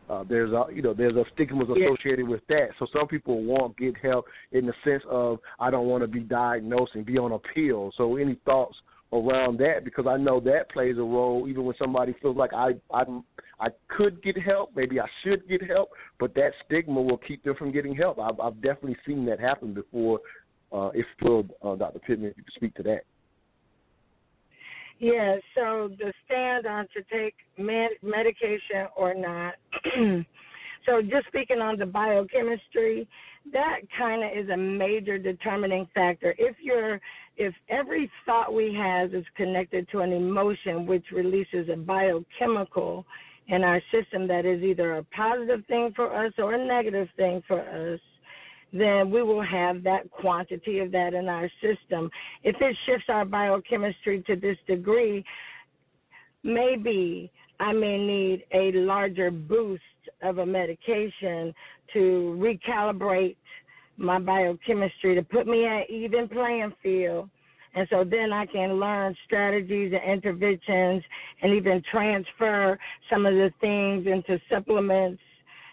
Uh, 0.08 0.24
there's 0.28 0.52
a 0.52 0.66
you 0.72 0.82
know 0.82 0.94
there's 0.94 1.16
a 1.16 1.24
stigmas 1.34 1.68
associated 1.68 2.28
with 2.28 2.46
that. 2.48 2.68
So 2.78 2.86
some 2.92 3.08
people 3.08 3.42
won't 3.42 3.76
get 3.76 3.96
help 4.02 4.26
in 4.52 4.66
the 4.66 4.74
sense 4.84 5.02
of 5.10 5.38
I 5.58 5.70
don't 5.70 5.86
want 5.86 6.02
to 6.02 6.08
be 6.08 6.20
diagnosed 6.20 6.92
and 6.94 7.04
be 7.04 7.18
on 7.18 7.32
a 7.32 7.38
pill. 7.38 7.92
So 7.96 8.16
any 8.16 8.36
thoughts 8.44 8.76
around 9.12 9.58
that? 9.58 9.84
Because 9.84 10.06
I 10.06 10.16
know 10.16 10.40
that 10.40 10.70
plays 10.70 10.96
a 10.98 11.02
role 11.02 11.46
even 11.48 11.64
when 11.64 11.74
somebody 11.78 12.14
feels 12.22 12.36
like 12.36 12.52
I 12.52 12.72
I'm 12.92 13.24
I 13.58 13.68
could 13.88 14.22
get 14.22 14.38
help, 14.38 14.72
maybe 14.76 15.00
I 15.00 15.06
should 15.24 15.48
get 15.48 15.62
help, 15.62 15.90
but 16.20 16.34
that 16.34 16.52
stigma 16.66 17.00
will 17.00 17.16
keep 17.16 17.42
them 17.42 17.56
from 17.56 17.72
getting 17.72 17.94
help. 17.94 18.18
I've, 18.18 18.38
I've 18.38 18.60
definitely 18.60 18.96
seen 19.06 19.24
that 19.26 19.40
happen 19.40 19.72
before. 19.72 20.20
Uh, 20.72 20.90
if 20.94 21.06
will, 21.22 21.46
uh, 21.62 21.76
Dr. 21.76 22.00
Pittman, 22.00 22.30
if 22.30 22.36
you 22.36 22.42
could 22.42 22.52
speak 22.54 22.74
to 22.74 22.82
that. 22.82 23.04
Yeah, 24.98 25.36
so 25.54 25.90
the 25.98 26.12
stand 26.24 26.66
on 26.66 26.86
to 26.96 27.02
take 27.12 27.34
med- 27.58 27.98
medication 28.02 28.88
or 28.96 29.14
not. 29.14 29.54
so 30.86 31.02
just 31.02 31.26
speaking 31.28 31.60
on 31.60 31.78
the 31.78 31.84
biochemistry, 31.86 33.06
that 33.52 33.80
kind 33.96 34.24
of 34.24 34.30
is 34.36 34.48
a 34.50 34.56
major 34.56 35.18
determining 35.18 35.86
factor. 35.94 36.34
If 36.38 36.56
you're 36.60 37.00
if 37.36 37.54
every 37.68 38.10
thought 38.24 38.54
we 38.54 38.72
have 38.74 39.14
is 39.14 39.24
connected 39.36 39.86
to 39.92 40.00
an 40.00 40.12
emotion 40.12 40.86
which 40.86 41.04
releases 41.12 41.68
a 41.68 41.76
biochemical 41.76 43.04
in 43.48 43.62
our 43.62 43.80
system 43.92 44.26
that 44.28 44.46
is 44.46 44.62
either 44.62 44.96
a 44.96 45.04
positive 45.04 45.64
thing 45.66 45.92
for 45.94 46.14
us 46.14 46.32
or 46.38 46.54
a 46.54 46.66
negative 46.66 47.08
thing 47.16 47.42
for 47.46 47.60
us, 47.60 48.00
then 48.72 49.10
we 49.10 49.22
will 49.22 49.42
have 49.42 49.82
that 49.84 50.10
quantity 50.10 50.80
of 50.80 50.90
that 50.92 51.14
in 51.14 51.28
our 51.28 51.50
system. 51.60 52.10
If 52.42 52.56
it 52.60 52.76
shifts 52.86 53.06
our 53.08 53.24
biochemistry 53.24 54.22
to 54.26 54.36
this 54.36 54.56
degree, 54.66 55.24
maybe 56.42 57.30
I 57.60 57.72
may 57.72 57.98
need 57.98 58.44
a 58.52 58.72
larger 58.72 59.30
boost 59.30 59.82
of 60.22 60.38
a 60.38 60.46
medication 60.46 61.54
to 61.92 62.38
recalibrate 62.40 63.36
my 63.96 64.18
biochemistry 64.18 65.14
to 65.14 65.22
put 65.22 65.46
me 65.46 65.66
at 65.66 65.88
even 65.88 66.28
playing 66.28 66.72
field. 66.82 67.30
And 67.74 67.86
so 67.90 68.04
then 68.04 68.32
I 68.32 68.46
can 68.46 68.74
learn 68.80 69.14
strategies 69.26 69.92
and 69.92 70.12
interventions 70.12 71.02
and 71.42 71.52
even 71.52 71.82
transfer 71.90 72.78
some 73.10 73.26
of 73.26 73.34
the 73.34 73.52
things 73.60 74.06
into 74.06 74.40
supplements 74.50 75.20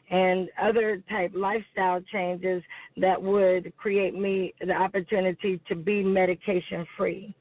and 0.10 0.50
other 0.62 1.02
type 1.10 1.32
lifestyle 1.34 2.02
changes 2.12 2.62
that 2.98 3.22
would 3.22 3.76
create 3.78 4.14
me 4.14 4.54
the 4.60 4.74
opportunity 4.74 5.60
to 5.68 5.76
be 5.76 6.04
medication 6.04 6.86
free. 6.98 7.34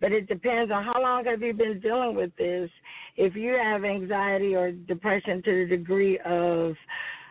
But 0.00 0.12
it 0.12 0.28
depends 0.28 0.70
on 0.70 0.84
how 0.84 1.00
long 1.02 1.24
have 1.24 1.42
you 1.42 1.52
been 1.52 1.80
dealing 1.80 2.14
with 2.14 2.30
this. 2.36 2.70
If 3.16 3.34
you 3.34 3.54
have 3.54 3.84
anxiety 3.84 4.54
or 4.54 4.70
depression 4.72 5.42
to 5.42 5.66
the 5.66 5.76
degree 5.76 6.18
of 6.24 6.74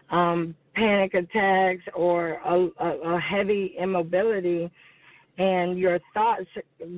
um, 0.09 0.55
panic 0.75 1.13
attacks 1.13 1.83
or 1.95 2.39
a, 2.45 2.67
a, 2.79 3.15
a 3.15 3.19
heavy 3.19 3.75
immobility, 3.79 4.69
and 5.37 5.77
your 5.77 5.99
thoughts, 6.13 6.47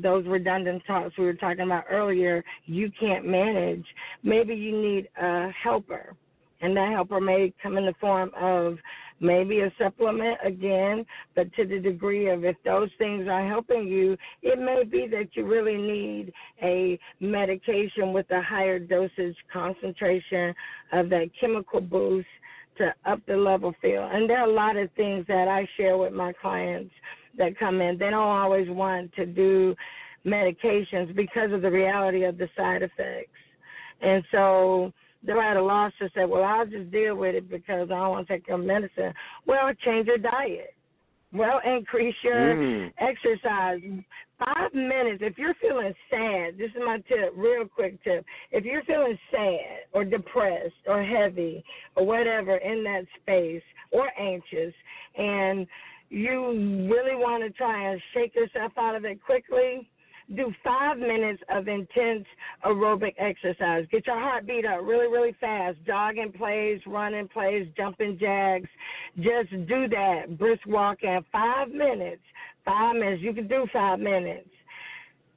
those 0.01 0.25
redundant 0.25 0.81
thoughts 0.87 1.13
we 1.17 1.25
were 1.25 1.33
talking 1.33 1.65
about 1.65 1.83
earlier, 1.89 2.43
you 2.65 2.89
can't 2.97 3.25
manage. 3.25 3.83
Maybe 4.23 4.55
you 4.55 4.81
need 4.81 5.09
a 5.21 5.49
helper 5.61 6.15
and 6.61 6.75
that 6.75 6.91
helper 6.91 7.21
may 7.21 7.53
come 7.61 7.77
in 7.77 7.85
the 7.85 7.93
form 7.99 8.31
of 8.39 8.77
maybe 9.19 9.61
a 9.61 9.71
supplement 9.77 10.37
again, 10.43 11.05
but 11.35 11.53
to 11.53 11.65
the 11.65 11.79
degree 11.79 12.29
of 12.29 12.43
if 12.43 12.55
those 12.63 12.89
things 12.97 13.27
are 13.27 13.47
helping 13.47 13.87
you, 13.87 14.17
it 14.41 14.59
may 14.59 14.83
be 14.83 15.07
that 15.07 15.29
you 15.33 15.45
really 15.45 15.77
need 15.77 16.33
a 16.61 16.97
medication 17.19 18.13
with 18.13 18.29
a 18.31 18.41
higher 18.41 18.79
dosage 18.79 19.35
concentration 19.51 20.53
of 20.93 21.09
that 21.09 21.29
chemical 21.39 21.81
boost 21.81 22.27
to 22.77 22.93
up 23.05 23.19
the 23.27 23.35
level 23.35 23.73
field. 23.81 24.09
And 24.11 24.29
there 24.29 24.39
are 24.39 24.47
a 24.47 24.53
lot 24.53 24.77
of 24.77 24.89
things 24.95 25.25
that 25.27 25.47
I 25.47 25.67
share 25.75 25.97
with 25.97 26.13
my 26.13 26.33
clients 26.33 26.93
that 27.37 27.59
come 27.59 27.81
in. 27.81 27.97
They 27.97 28.09
don't 28.09 28.15
always 28.15 28.69
want 28.69 29.13
to 29.15 29.25
do 29.25 29.75
medications 30.25 31.15
because 31.15 31.51
of 31.51 31.61
the 31.61 31.71
reality 31.71 32.23
of 32.23 32.37
the 32.37 32.49
side 32.55 32.81
effects. 32.81 33.31
And 34.01 34.23
so 34.31 34.93
they're 35.23 35.41
at 35.41 35.57
a 35.57 35.61
loss 35.61 35.91
to 35.99 36.09
say, 36.15 36.25
well, 36.25 36.43
I'll 36.43 36.65
just 36.65 36.91
deal 36.91 37.15
with 37.15 37.35
it 37.35 37.49
because 37.49 37.89
I 37.91 37.95
don't 37.95 38.09
want 38.09 38.27
to 38.27 38.33
take 38.33 38.47
your 38.47 38.57
medicine. 38.57 39.13
Well, 39.45 39.69
change 39.83 40.07
your 40.07 40.17
diet. 40.17 40.73
Well, 41.33 41.61
increase 41.65 42.15
your 42.23 42.55
mm. 42.55 42.93
exercise. 42.99 43.81
Five 44.39 44.73
minutes. 44.73 45.19
If 45.21 45.37
you're 45.37 45.55
feeling 45.55 45.93
sad, 46.09 46.57
this 46.57 46.69
is 46.69 46.81
my 46.85 46.97
tip, 47.09 47.33
real 47.35 47.65
quick 47.67 48.01
tip. 48.03 48.25
If 48.51 48.63
you're 48.63 48.83
feeling 48.83 49.17
sad 49.31 49.87
or 49.91 50.05
depressed 50.05 50.73
or 50.87 51.03
heavy 51.03 51.63
or 51.95 52.05
whatever 52.05 52.55
in 52.55 52.83
that 52.85 53.03
space 53.21 53.61
or 53.91 54.09
anxious, 54.17 54.73
and 55.17 55.67
you 56.09 56.87
really 56.89 57.15
want 57.15 57.43
to 57.43 57.49
try 57.51 57.91
and 57.91 58.01
shake 58.13 58.33
yourself 58.33 58.71
out 58.77 58.95
of 58.95 59.03
it 59.03 59.21
quickly, 59.23 59.89
do 60.35 60.53
five 60.63 60.97
minutes 60.97 61.41
of 61.49 61.67
intense 61.67 62.25
aerobic 62.65 63.13
exercise. 63.17 63.85
Get 63.91 64.05
your 64.07 64.19
heartbeat 64.19 64.65
up 64.65 64.81
really, 64.83 65.07
really 65.07 65.35
fast. 65.39 65.77
Jogging 65.85 66.31
plays, 66.31 66.79
running 66.85 67.27
plays, 67.27 67.67
jumping 67.75 68.17
jacks. 68.19 68.69
Just 69.17 69.51
do 69.67 69.87
that. 69.87 70.37
Brisk 70.37 70.65
walking. 70.67 71.25
Five 71.31 71.69
minutes. 71.69 72.21
Five 72.65 72.95
minutes. 72.95 73.21
You 73.21 73.33
can 73.33 73.47
do 73.47 73.65
five 73.73 73.99
minutes 73.99 74.49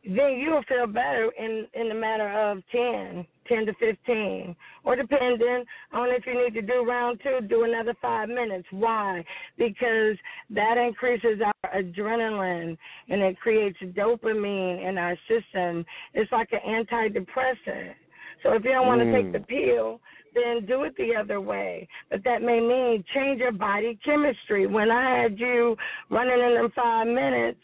then 0.04 0.38
you'll 0.38 0.64
feel 0.68 0.86
better 0.86 1.30
in 1.38 1.66
in 1.74 1.90
a 1.90 1.94
matter 1.94 2.28
of 2.28 2.62
10, 2.72 3.24
10 3.48 3.66
to 3.66 3.72
15, 3.74 4.56
or 4.84 4.96
depending 4.96 5.64
on 5.92 6.10
if 6.10 6.26
you 6.26 6.34
need 6.34 6.54
to 6.54 6.62
do 6.62 6.84
round 6.84 7.20
two, 7.22 7.46
do 7.46 7.62
another 7.62 7.94
five 8.02 8.28
minutes. 8.28 8.66
Why? 8.70 9.24
Because 9.56 10.16
that 10.50 10.76
increases 10.76 11.40
our 11.44 11.82
adrenaline 11.82 12.76
and 13.08 13.22
it 13.22 13.38
creates 13.38 13.78
dopamine 13.96 14.88
in 14.88 14.98
our 14.98 15.16
system. 15.28 15.84
It's 16.14 16.32
like 16.32 16.48
an 16.52 16.60
antidepressant. 16.66 17.94
So 18.42 18.54
if 18.54 18.64
you 18.64 18.72
don't 18.72 18.88
want 18.88 19.02
to 19.02 19.12
take 19.12 19.32
the 19.32 19.38
mm. 19.38 19.46
pill, 19.46 20.00
then 20.34 20.66
do 20.66 20.82
it 20.82 20.96
the 20.96 21.14
other 21.14 21.40
way. 21.40 21.86
But 22.10 22.24
that 22.24 22.42
may 22.42 22.60
mean 22.60 23.04
change 23.14 23.38
your 23.38 23.52
body 23.52 23.98
chemistry. 24.04 24.66
When 24.66 24.90
I 24.90 25.22
had 25.22 25.38
you 25.38 25.76
running 26.10 26.40
in 26.40 26.54
them 26.54 26.72
five 26.74 27.06
minutes, 27.06 27.60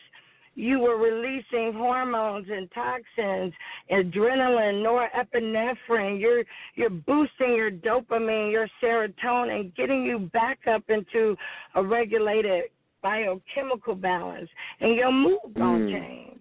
you 0.59 0.81
were 0.81 0.97
releasing 0.97 1.73
hormones 1.73 2.49
and 2.51 2.69
toxins, 2.73 3.55
adrenaline, 3.93 4.83
norepinephrine. 4.83 6.21
You're 6.21 6.43
you're 6.75 6.91
boosting 6.91 7.55
your 7.55 7.71
dopamine, 7.71 8.51
your 8.51 8.69
serotonin, 8.83 9.75
getting 9.77 10.03
you 10.03 10.29
back 10.33 10.59
up 10.67 10.83
into 10.89 11.37
a 11.77 11.83
regulated 11.83 12.65
biochemical 13.03 13.95
balance, 13.95 14.51
and 14.81 14.97
your 14.97 15.13
mood 15.13 15.39
gonna 15.57 15.79
mm. 15.79 15.93
change. 15.93 16.41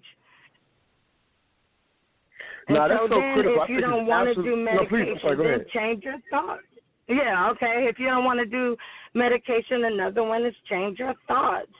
No, 2.69 2.81
and 2.81 2.91
that's 2.91 3.01
so, 3.01 3.07
so 3.09 3.19
then 3.19 3.33
critical. 3.35 3.63
if 3.63 3.69
you 3.69 3.81
don't 3.81 4.07
want 4.07 4.35
to 4.35 4.43
do 4.43 4.55
medication, 4.55 5.13
no, 5.13 5.19
sorry, 5.21 5.57
then 5.57 5.65
change 5.71 6.03
your 6.03 6.17
thoughts. 6.31 6.63
Yeah, 7.07 7.51
okay. 7.51 7.85
If 7.87 7.99
you 7.99 8.07
don't 8.07 8.25
want 8.25 8.39
to 8.39 8.47
do 8.47 8.75
medication, 9.13 9.85
another 9.85 10.23
one 10.23 10.43
is 10.43 10.55
change 10.67 10.97
your 10.97 11.13
thoughts. 11.27 11.71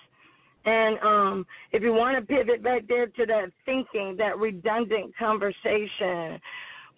And 0.68 1.00
um, 1.00 1.46
if 1.72 1.82
you 1.82 1.94
want 1.94 2.18
to 2.18 2.26
pivot 2.26 2.62
back 2.62 2.82
there 2.90 3.08
to 3.08 3.26
that 3.26 3.52
thinking, 3.66 4.16
that 4.18 4.38
redundant 4.38 5.16
conversation, 5.18 6.42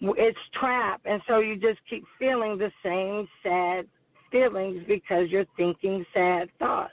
it's 0.00 0.38
trap, 0.58 1.00
and 1.04 1.22
so 1.28 1.38
you 1.38 1.54
just 1.54 1.78
keep 1.88 2.04
feeling 2.18 2.58
the 2.58 2.72
same 2.84 3.28
sad 3.44 3.86
feelings 4.32 4.82
because 4.88 5.28
you're 5.30 5.44
thinking 5.56 6.04
sad 6.12 6.48
thoughts. 6.58 6.92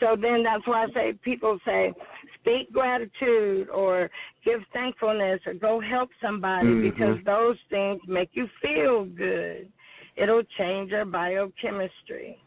So 0.00 0.16
then 0.20 0.42
that's 0.42 0.66
why 0.66 0.84
I 0.84 0.86
say 0.92 1.12
people 1.22 1.58
say 1.64 1.92
speak 2.40 2.72
gratitude 2.72 3.68
or 3.68 4.10
give 4.44 4.60
thankfulness 4.72 5.40
or 5.46 5.54
go 5.54 5.80
help 5.80 6.10
somebody 6.20 6.66
mm-hmm. 6.66 6.90
because 6.90 7.18
those 7.24 7.56
things 7.70 8.00
make 8.08 8.30
you 8.32 8.48
feel 8.60 9.04
good. 9.04 9.68
It'll 10.16 10.42
change 10.56 10.90
your 10.90 11.04
biochemistry. 11.04 12.38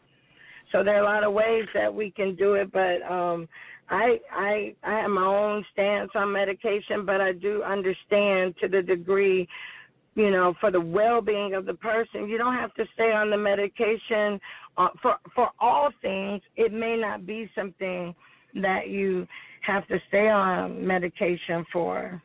So 0.72 0.82
there 0.82 0.96
are 0.96 1.02
a 1.02 1.04
lot 1.04 1.22
of 1.22 1.32
ways 1.32 1.66
that 1.74 1.94
we 1.94 2.10
can 2.10 2.34
do 2.34 2.54
it, 2.54 2.72
but 2.72 3.02
um, 3.10 3.48
I 3.90 4.18
I 4.32 4.74
I 4.82 5.00
have 5.02 5.10
my 5.10 5.24
own 5.24 5.64
stance 5.72 6.10
on 6.14 6.32
medication, 6.32 7.04
but 7.04 7.20
I 7.20 7.32
do 7.32 7.62
understand 7.62 8.54
to 8.60 8.68
the 8.68 8.82
degree, 8.82 9.46
you 10.14 10.30
know, 10.30 10.54
for 10.60 10.70
the 10.70 10.80
well-being 10.80 11.54
of 11.54 11.66
the 11.66 11.74
person, 11.74 12.28
you 12.28 12.38
don't 12.38 12.54
have 12.54 12.72
to 12.74 12.84
stay 12.94 13.12
on 13.12 13.30
the 13.30 13.36
medication 13.36 14.40
uh, 14.78 14.88
for 15.02 15.16
for 15.34 15.50
all 15.60 15.90
things. 16.00 16.40
It 16.56 16.72
may 16.72 16.96
not 16.96 17.26
be 17.26 17.50
something 17.54 18.14
that 18.54 18.88
you 18.88 19.26
have 19.62 19.86
to 19.88 19.98
stay 20.08 20.28
on 20.28 20.84
medication 20.86 21.64
for. 21.72 22.22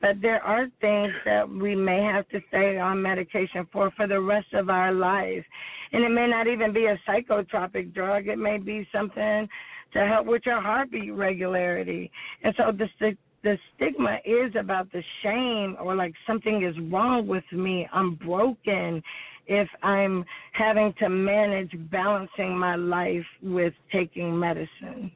But 0.00 0.20
there 0.22 0.42
are 0.42 0.66
things 0.80 1.12
that 1.24 1.48
we 1.48 1.74
may 1.74 2.02
have 2.02 2.28
to 2.30 2.40
stay 2.48 2.78
on 2.78 3.02
medication 3.02 3.66
for 3.72 3.90
for 3.96 4.06
the 4.06 4.20
rest 4.20 4.52
of 4.54 4.70
our 4.70 4.92
lives. 4.92 5.44
And 5.92 6.04
it 6.04 6.10
may 6.10 6.26
not 6.26 6.46
even 6.46 6.72
be 6.72 6.86
a 6.86 6.98
psychotropic 7.08 7.92
drug, 7.92 8.28
it 8.28 8.38
may 8.38 8.58
be 8.58 8.86
something 8.92 9.48
to 9.92 10.06
help 10.06 10.26
with 10.26 10.42
your 10.46 10.60
heartbeat 10.60 11.12
regularity. 11.12 12.10
And 12.42 12.54
so 12.56 12.72
the 12.72 13.16
the 13.42 13.58
stigma 13.74 14.18
is 14.24 14.54
about 14.54 14.92
the 14.92 15.02
shame 15.22 15.76
or 15.80 15.94
like 15.94 16.12
something 16.26 16.62
is 16.62 16.74
wrong 16.92 17.26
with 17.26 17.44
me. 17.52 17.88
I'm 17.92 18.14
broken 18.16 19.02
if 19.46 19.68
I'm 19.82 20.24
having 20.52 20.92
to 20.98 21.08
manage 21.08 21.70
balancing 21.90 22.56
my 22.56 22.76
life 22.76 23.24
with 23.42 23.72
taking 23.90 24.38
medicine. 24.38 25.10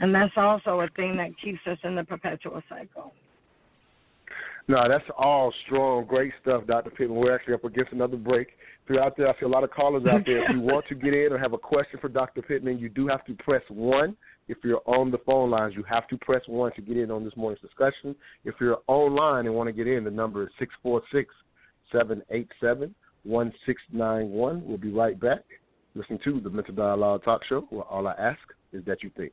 And 0.00 0.14
that's 0.14 0.32
also 0.36 0.80
a 0.80 0.88
thing 0.94 1.16
that 1.16 1.30
keeps 1.42 1.58
us 1.66 1.78
in 1.82 1.96
the 1.96 2.04
perpetual 2.04 2.62
cycle. 2.68 3.12
No, 4.68 4.86
that's 4.86 5.04
all 5.16 5.52
strong, 5.64 6.04
great 6.04 6.30
stuff, 6.42 6.66
Dr. 6.66 6.90
Pittman. 6.90 7.18
We're 7.18 7.34
actually 7.34 7.54
up 7.54 7.64
against 7.64 7.92
another 7.92 8.18
break. 8.18 8.48
If 8.84 8.90
you're 8.90 9.02
out 9.02 9.16
there, 9.16 9.26
I 9.26 9.32
see 9.40 9.46
a 9.46 9.48
lot 9.48 9.64
of 9.64 9.70
callers 9.70 10.04
out 10.06 10.26
there. 10.26 10.44
if 10.44 10.50
you 10.50 10.60
want 10.60 10.84
to 10.88 10.94
get 10.94 11.14
in 11.14 11.32
or 11.32 11.38
have 11.38 11.54
a 11.54 11.58
question 11.58 11.98
for 11.98 12.08
Dr. 12.10 12.42
Pittman, 12.42 12.78
you 12.78 12.90
do 12.90 13.08
have 13.08 13.24
to 13.24 13.34
press 13.34 13.62
1. 13.68 14.14
If 14.46 14.58
you're 14.62 14.82
on 14.84 15.10
the 15.10 15.18
phone 15.24 15.50
lines, 15.50 15.72
you 15.74 15.84
have 15.84 16.06
to 16.08 16.18
press 16.18 16.42
1 16.46 16.72
to 16.74 16.82
get 16.82 16.98
in 16.98 17.10
on 17.10 17.24
this 17.24 17.34
morning's 17.34 17.62
discussion. 17.62 18.14
If 18.44 18.56
you're 18.60 18.78
online 18.88 19.46
and 19.46 19.54
want 19.54 19.68
to 19.68 19.72
get 19.72 19.86
in, 19.86 20.04
the 20.04 20.10
number 20.10 20.42
is 20.42 20.50
646 20.58 21.34
787 21.90 22.94
1691. 23.24 24.66
We'll 24.66 24.76
be 24.76 24.92
right 24.92 25.18
back. 25.18 25.44
Listen 25.94 26.18
to 26.24 26.40
the 26.40 26.50
Mental 26.50 26.74
Dialogue 26.74 27.24
Talk 27.24 27.42
Show, 27.48 27.62
where 27.70 27.84
all 27.84 28.06
I 28.06 28.12
ask 28.12 28.40
is 28.74 28.84
that 28.84 29.02
you 29.02 29.10
think. 29.16 29.32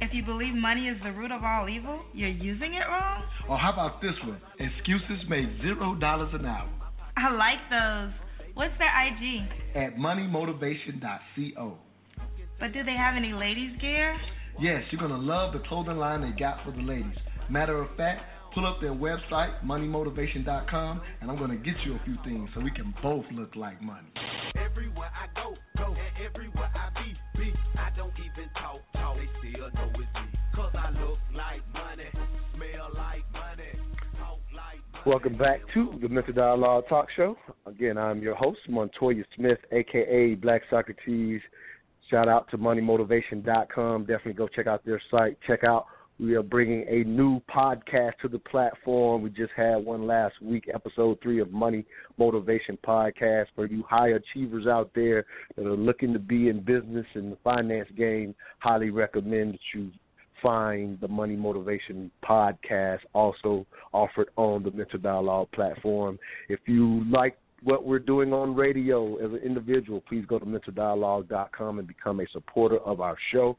If 0.00 0.12
you 0.12 0.24
believe 0.24 0.54
money 0.54 0.88
is 0.88 0.96
the 1.02 1.12
root 1.12 1.32
of 1.32 1.44
all 1.44 1.68
evil, 1.68 2.00
you're 2.12 2.28
using 2.28 2.74
it 2.74 2.84
wrong? 2.88 3.22
Or 3.48 3.58
how 3.58 3.72
about 3.72 4.02
this 4.02 4.14
one? 4.26 4.40
Excuses 4.58 5.24
made 5.28 5.48
zero 5.62 5.94
dollars 5.94 6.30
an 6.34 6.46
hour. 6.46 6.68
I 7.16 7.32
like 7.32 7.58
those. 7.70 8.12
What's 8.54 8.74
their 8.78 8.88
IG? 9.06 9.48
At 9.74 9.96
moneymotivation.co. 9.96 11.78
But 12.60 12.72
do 12.72 12.84
they 12.84 12.96
have 12.96 13.16
any 13.16 13.32
ladies' 13.32 13.76
gear? 13.80 14.16
Yes, 14.60 14.82
you're 14.90 15.00
going 15.00 15.10
to 15.10 15.26
love 15.26 15.52
the 15.52 15.58
clothing 15.68 15.96
line 15.96 16.22
they 16.22 16.38
got 16.38 16.64
for 16.64 16.70
the 16.70 16.82
ladies. 16.82 17.16
Matter 17.50 17.82
of 17.82 17.88
fact, 17.96 18.22
pull 18.54 18.66
up 18.66 18.80
their 18.80 18.94
website, 18.94 19.64
moneymotivation.com, 19.64 21.00
and 21.20 21.30
I'm 21.30 21.36
going 21.36 21.50
to 21.50 21.56
get 21.56 21.74
you 21.84 21.96
a 21.96 22.00
few 22.04 22.16
things 22.24 22.48
so 22.54 22.60
we 22.60 22.70
can 22.70 22.94
both 23.02 23.24
look 23.32 23.56
like 23.56 23.82
money. 23.82 24.06
Everywhere 24.56 25.10
I 25.12 25.26
go, 25.34 25.56
go, 25.76 25.88
and 25.88 26.26
everywhere 26.26 26.70
I 26.74 27.02
be, 27.02 27.12
be, 27.33 27.33
I 27.76 27.90
don't 27.96 28.12
even 28.18 28.48
talk, 28.54 28.80
talk, 28.94 29.16
they 29.16 29.50
still 29.50 29.70
know 29.70 29.90
it's 29.94 29.98
me. 29.98 30.38
Cause 30.54 30.72
I 30.74 30.90
look 30.90 31.18
like 31.34 31.62
money, 31.72 32.08
smell 32.54 32.90
like 32.94 33.24
money. 33.32 33.84
Welcome 35.06 35.36
back 35.36 35.60
to 35.74 35.98
the 36.00 36.08
Mental 36.08 36.32
Dialogue 36.32 36.84
Talk 36.88 37.08
Show. 37.14 37.36
Again, 37.66 37.98
I'm 37.98 38.22
your 38.22 38.34
host, 38.34 38.60
Montoya 38.68 39.24
Smith, 39.36 39.58
aka 39.70 40.34
Black 40.36 40.62
Socrates. 40.70 41.42
Shout 42.10 42.28
out 42.28 42.48
to 42.50 42.58
MoneyMotivation.com. 42.58 44.02
Definitely 44.02 44.32
go 44.32 44.48
check 44.48 44.66
out 44.66 44.84
their 44.86 45.02
site. 45.10 45.36
Check 45.46 45.64
out 45.64 45.86
we 46.18 46.34
are 46.34 46.42
bringing 46.42 46.86
a 46.88 47.04
new 47.08 47.40
podcast 47.52 48.12
to 48.22 48.28
the 48.28 48.38
platform. 48.38 49.22
We 49.22 49.30
just 49.30 49.52
had 49.56 49.76
one 49.76 50.06
last 50.06 50.40
week, 50.40 50.68
episode 50.72 51.18
three 51.22 51.40
of 51.40 51.50
Money 51.50 51.84
Motivation 52.18 52.78
Podcast. 52.86 53.46
For 53.56 53.66
you 53.66 53.82
high 53.88 54.10
achievers 54.10 54.66
out 54.66 54.90
there 54.94 55.26
that 55.56 55.66
are 55.66 55.76
looking 55.76 56.12
to 56.12 56.18
be 56.20 56.48
in 56.48 56.60
business 56.60 57.06
and 57.14 57.32
the 57.32 57.38
finance 57.42 57.88
game, 57.96 58.34
highly 58.60 58.90
recommend 58.90 59.54
that 59.54 59.60
you 59.74 59.90
find 60.40 61.00
the 61.00 61.08
Money 61.08 61.36
Motivation 61.36 62.10
Podcast, 62.24 63.00
also 63.12 63.66
offered 63.92 64.28
on 64.36 64.62
the 64.62 64.70
Mental 64.70 64.98
Dialogue 64.98 65.48
platform. 65.52 66.18
If 66.48 66.60
you 66.66 67.04
like 67.10 67.36
what 67.64 67.86
we're 67.86 67.98
doing 67.98 68.32
on 68.32 68.54
radio 68.54 69.16
as 69.16 69.32
an 69.32 69.40
individual, 69.44 70.02
please 70.06 70.24
go 70.28 70.38
to 70.38 70.44
mentaldialogue.com 70.44 71.78
and 71.78 71.88
become 71.88 72.20
a 72.20 72.28
supporter 72.30 72.78
of 72.78 73.00
our 73.00 73.16
show. 73.32 73.56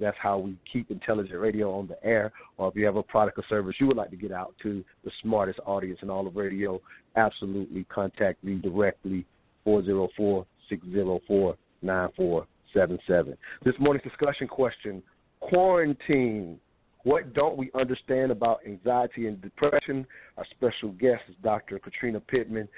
That's 0.00 0.16
how 0.20 0.38
we 0.38 0.56
keep 0.70 0.90
intelligent 0.90 1.38
radio 1.38 1.72
on 1.72 1.86
the 1.86 2.02
air. 2.04 2.32
Or 2.58 2.68
if 2.68 2.76
you 2.76 2.84
have 2.86 2.96
a 2.96 3.02
product 3.02 3.38
or 3.38 3.44
service 3.48 3.76
you 3.78 3.86
would 3.86 3.96
like 3.96 4.10
to 4.10 4.16
get 4.16 4.32
out 4.32 4.54
to 4.62 4.84
the 5.04 5.10
smartest 5.22 5.60
audience 5.66 5.98
in 6.02 6.10
all 6.10 6.26
of 6.26 6.36
radio, 6.36 6.80
absolutely 7.16 7.84
contact 7.84 8.42
me 8.44 8.56
directly 8.56 9.24
404 9.64 10.46
604 10.68 11.56
9477. 11.82 13.36
This 13.64 13.74
morning's 13.78 14.04
discussion 14.04 14.48
question 14.48 15.02
quarantine. 15.40 16.58
What 17.04 17.34
don't 17.34 17.56
we 17.56 17.70
understand 17.78 18.32
about 18.32 18.60
anxiety 18.66 19.28
and 19.28 19.40
depression? 19.40 20.06
Our 20.36 20.44
special 20.50 20.90
guest 20.92 21.22
is 21.28 21.36
Dr. 21.42 21.78
Katrina 21.78 22.18
Pittman. 22.18 22.68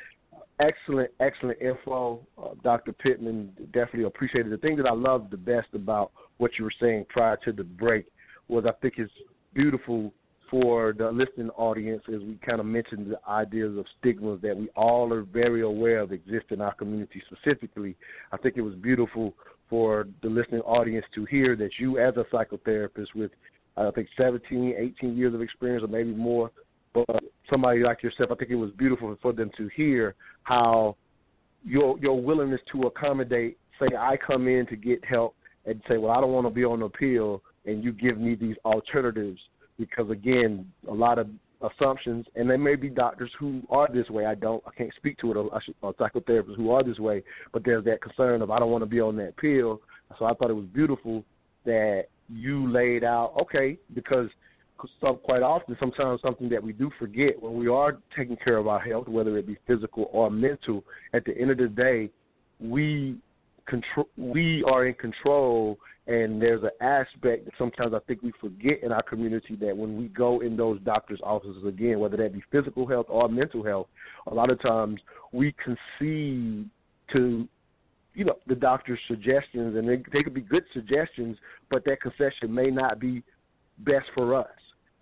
Excellent, 0.61 1.11
excellent 1.21 1.61
info, 1.61 2.21
uh, 2.37 2.49
Dr. 2.65 2.93
Pittman. 2.93 3.53
Definitely 3.73 4.05
appreciated. 4.05 4.51
The 4.51 4.57
thing 4.59 4.77
that 4.77 4.87
I 4.87 4.93
love 4.93 5.31
the 5.31 5.37
best 5.37 5.69
about 5.73 6.11
what 6.39 6.59
you 6.59 6.65
were 6.65 6.73
saying 6.81 7.07
prior 7.09 7.37
to 7.45 7.53
the 7.53 7.63
break 7.63 8.07
was 8.49 8.65
I 8.67 8.73
think 8.83 8.95
it's 8.97 9.13
beautiful 9.55 10.13
for 10.51 10.95
the 10.97 11.11
listening 11.11 11.51
audience 11.51 12.03
as 12.09 12.21
we 12.23 12.39
kind 12.45 12.59
of 12.59 12.67
mentioned 12.67 13.11
the 13.11 13.31
ideas 13.31 13.77
of 13.77 13.85
stigmas 14.01 14.41
that 14.43 14.57
we 14.57 14.69
all 14.71 15.13
are 15.13 15.23
very 15.23 15.61
aware 15.63 16.01
of 16.01 16.11
exist 16.11 16.47
in 16.51 16.61
our 16.61 16.75
community 16.75 17.23
specifically. 17.31 17.97
I 18.33 18.39
think 18.39 18.57
it 18.57 18.63
was 18.63 18.75
beautiful 18.75 19.35
for 19.69 20.09
the 20.23 20.29
listening 20.29 20.63
audience 20.63 21.05
to 21.15 21.25
hear 21.27 21.55
that 21.57 21.71
you 21.79 21.99
as 21.99 22.15
a 22.17 22.25
psychotherapist 22.35 23.15
with 23.15 23.31
I 23.77 23.93
think 23.93 24.09
17, 24.17 24.75
18 24.77 25.17
years 25.17 25.35
of 25.35 25.41
experience 25.41 25.85
or 25.85 25.87
maybe 25.89 26.13
more, 26.13 26.51
but 26.95 27.23
somebody 27.51 27.83
like 27.83 28.03
yourself, 28.03 28.31
I 28.31 28.35
think 28.35 28.51
it 28.51 28.57
was 28.57 28.71
beautiful 28.73 29.17
for 29.21 29.33
them 29.33 29.51
to 29.57 29.69
hear 29.75 30.15
how 30.43 30.97
your 31.65 31.99
your 31.99 32.21
willingness 32.21 32.61
to 32.73 32.83
accommodate, 32.83 33.59
say 33.79 33.89
I 33.97 34.17
come 34.17 34.49
in 34.49 34.67
to 34.67 34.77
get 34.77 35.05
help 35.05 35.35
and 35.67 35.83
say, 35.89 35.99
well, 35.99 36.13
I 36.13 36.21
don't 36.21 36.33
want 36.33 36.47
to 36.47 36.51
be 36.51 36.65
on 36.65 36.83
appeal, 36.83 37.43
and 37.67 37.85
you 37.85 37.93
give 37.93 38.19
me 38.19 38.35
these 38.35 38.57
alternatives 38.65 39.41
because 39.79 40.11
again, 40.11 40.71
a 40.89 40.95
lot 40.95 41.19
of 41.19 41.29
assumptions, 41.61 42.27
and 42.37 42.49
there 42.49 42.59
may 42.59 42.77
be 42.77 42.89
doctors 42.89 43.31
who 43.39 43.63
are 43.71 43.89
this 43.93 44.09
way. 44.11 44.27
I 44.27 44.35
don't, 44.35 44.63
I 44.67 44.71
can't 44.77 44.93
speak 44.97 45.19
to 45.19 45.31
it. 45.31 45.37
Or, 45.37 45.61
or 45.83 45.95
psychotherapists 45.95 46.57
who 46.57 46.71
are 46.71 46.83
this 46.83 46.99
way, 46.99 47.23
but 47.53 47.65
there's 47.65 47.85
that 47.85 48.01
concern 48.03 48.43
of 48.43 48.51
I 48.51 48.59
don't 48.59 48.71
want 48.71 48.83
to 48.83 48.87
be 48.87 49.01
on 49.01 49.17
that 49.17 49.37
pill. 49.37 49.81
So 50.19 50.25
I 50.25 50.35
thought 50.35 50.51
it 50.51 50.55
was 50.55 50.67
beautiful 50.67 51.25
that 51.65 52.07
you 52.29 52.71
laid 52.71 53.05
out 53.05 53.35
okay 53.41 53.79
because 53.95 54.29
some, 55.01 55.17
quite 55.17 55.43
often 55.43 55.77
sometimes 55.81 56.21
something 56.23 56.49
that 56.49 56.63
we 56.63 56.73
do 56.73 56.91
forget 56.99 57.41
when 57.41 57.55
we 57.55 57.69
are 57.69 57.99
taking 58.17 58.37
care 58.37 58.57
of 58.57 58.67
our 58.67 58.81
health, 58.81 59.09
whether 59.09 59.37
it 59.39 59.47
be 59.47 59.59
physical 59.67 60.09
or 60.13 60.31
mental. 60.31 60.85
At 61.13 61.25
the 61.25 61.37
end 61.37 61.51
of 61.51 61.59
the 61.59 61.69
day, 61.69 62.11
we 62.61 63.19
control 63.67 64.09
we 64.17 64.65
are 64.65 64.87
in 64.87 64.95
control 64.95 65.79
and 66.07 66.41
there's 66.41 66.63
an 66.63 66.71
aspect 66.81 67.45
that 67.45 67.53
sometimes 67.59 67.93
I 67.93 67.99
think 68.07 68.23
we 68.23 68.33
forget 68.41 68.83
in 68.83 68.93
our 68.93 69.03
community 69.03 69.57
that 69.57 69.77
when 69.77 69.99
we 69.99 70.09
go 70.09 70.41
in 70.41 70.57
those 70.57 70.81
doctors' 70.81 71.21
offices 71.23 71.65
again, 71.67 72.01
whether 72.01 72.17
that 72.17 72.33
be 72.33 72.43
physical 72.51 72.87
health 72.87 73.07
or 73.11 73.29
mental 73.29 73.63
health, 73.63 73.89
a 74.27 74.33
lot 74.35 74.51
of 74.51 74.61
times 74.63 74.99
we 75.33 75.55
concede 75.63 76.71
to 77.13 77.47
you 78.15 78.25
know 78.25 78.37
the 78.47 78.55
doctor's 78.55 78.99
suggestions, 79.07 79.77
and 79.77 79.89
they, 79.89 80.03
they 80.13 80.23
could 80.23 80.35
be 80.35 80.41
good 80.41 80.65
suggestions, 80.73 81.37
but 81.71 81.85
that 81.85 82.01
concession 82.01 82.53
may 82.53 82.69
not 82.69 82.99
be 82.99 83.23
best 83.81 84.07
for 84.15 84.35
us. 84.35 84.47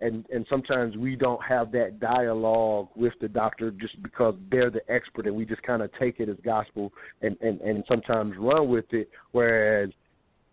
And 0.01 0.25
and 0.31 0.45
sometimes 0.49 0.95
we 0.95 1.15
don't 1.15 1.41
have 1.43 1.71
that 1.71 1.99
dialogue 1.99 2.87
with 2.95 3.13
the 3.19 3.27
doctor 3.27 3.71
just 3.71 4.01
because 4.03 4.35
they're 4.51 4.69
the 4.69 4.81
expert 4.91 5.25
and 5.25 5.35
we 5.35 5.45
just 5.45 5.61
kind 5.63 5.81
of 5.81 5.89
take 5.99 6.19
it 6.19 6.29
as 6.29 6.37
gospel 6.43 6.91
and 7.21 7.37
and 7.41 7.59
and 7.61 7.83
sometimes 7.87 8.33
run 8.37 8.69
with 8.69 8.85
it 8.91 9.09
whereas 9.31 9.89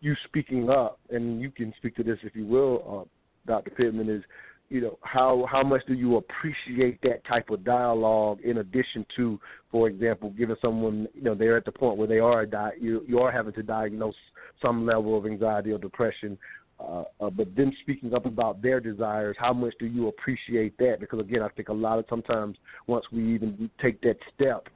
you 0.01 0.15
speaking 0.27 0.71
up 0.71 0.99
and 1.11 1.41
you 1.41 1.51
can 1.51 1.73
speak 1.77 1.95
to 1.97 2.03
this 2.03 2.19
if 2.23 2.35
you 2.35 2.47
will 2.47 3.07
uh, 3.07 3.53
dr 3.53 3.71
pittman 3.73 4.09
is 4.09 4.23
you 4.71 4.81
know 4.81 4.99
how 5.03 5.47
how 5.51 5.63
much 5.63 5.83
do 5.87 5.93
you 5.95 6.17
appreciate 6.17 7.01
that 7.03 7.25
type 7.27 7.51
of 7.51 7.63
dialogue 7.65 8.41
in 8.43 8.59
addition 8.59 9.05
to 9.15 9.39
for 9.71 9.89
example 9.89 10.31
giving 10.31 10.57
someone 10.63 11.07
you 11.15 11.23
know 11.23 11.35
they're 11.35 11.57
at 11.57 11.67
the 11.67 11.73
point 11.73 11.99
where 11.99 12.09
they 12.09 12.19
are 12.19 12.47
di- 12.47 12.73
you 12.81 13.05
you 13.07 13.19
are 13.19 13.31
having 13.31 13.53
to 13.53 13.63
diagnose 13.63 14.15
some 14.63 14.87
level 14.87 15.19
of 15.19 15.27
anxiety 15.27 15.71
or 15.71 15.79
depression 15.79 16.39
uh, 16.85 17.05
uh, 17.25 17.31
but 17.31 17.55
them 17.57 17.73
speaking 17.83 18.15
up 18.15 18.27
about 18.27 18.63
their 18.63 18.81
desires, 18.81 19.37
how 19.39 19.53
much 19.53 19.75
do 19.79 19.87
you 19.87 20.09
appreciate 20.09 20.77
that? 20.79 21.01
Because 21.01 21.21
again, 21.21 21.43
I 21.43 21.49
think 21.49 21.69
a 21.69 21.73
lot 21.73 21.99
of 21.99 22.05
sometimes 22.09 22.57
once 22.87 23.05
we 23.13 23.35
even 23.35 23.71
take 23.81 24.01
that 24.03 24.17
step, 24.35 24.69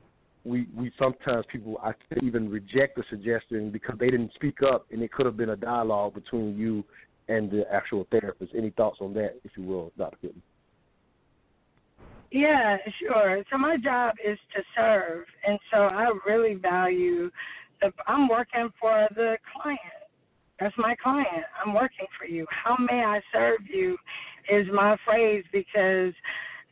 we 0.45 0.67
we 0.75 0.91
sometimes 0.99 1.45
people 1.51 1.79
I 1.83 1.93
even 2.23 2.49
reject 2.49 2.97
the 2.97 3.05
suggestion 3.11 3.71
because 3.71 3.97
they 3.99 4.11
didn't 4.11 4.33
speak 4.35 4.63
up, 4.63 4.87
and 4.91 5.03
it 5.03 5.13
could 5.13 5.27
have 5.27 5.37
been 5.37 5.51
a 5.51 5.57
dialogue 5.57 6.15
between 6.15 6.57
you 6.57 6.85
and 7.29 7.51
the 7.51 7.65
actual 7.73 8.07
therapist. 8.11 8.53
Any 8.57 8.71
thoughts 8.71 8.99
on 9.01 9.13
that, 9.15 9.39
if 9.45 9.53
you 9.57 9.65
will, 9.65 9.93
Dr. 9.99 10.17
Pittman? 10.23 10.43
Yeah, 12.31 12.77
sure. 13.01 13.43
So 13.51 13.59
my 13.59 13.77
job 13.77 14.15
is 14.25 14.39
to 14.55 14.63
serve, 14.77 15.25
and 15.47 15.59
so 15.73 15.79
I 15.79 16.11
really 16.27 16.55
value. 16.55 17.31
The, 17.81 17.93
I'm 18.07 18.29
working 18.29 18.71
for 18.81 19.09
the 19.15 19.37
client 19.53 19.81
that's 20.61 20.75
my 20.77 20.95
client. 21.03 21.45
I'm 21.65 21.75
working 21.75 22.07
for 22.19 22.27
you. 22.27 22.47
How 22.51 22.77
may 22.79 23.05
I 23.05 23.21
serve 23.33 23.61
you 23.73 23.97
is 24.51 24.67
my 24.73 24.97
phrase 25.05 25.45
because, 25.53 26.13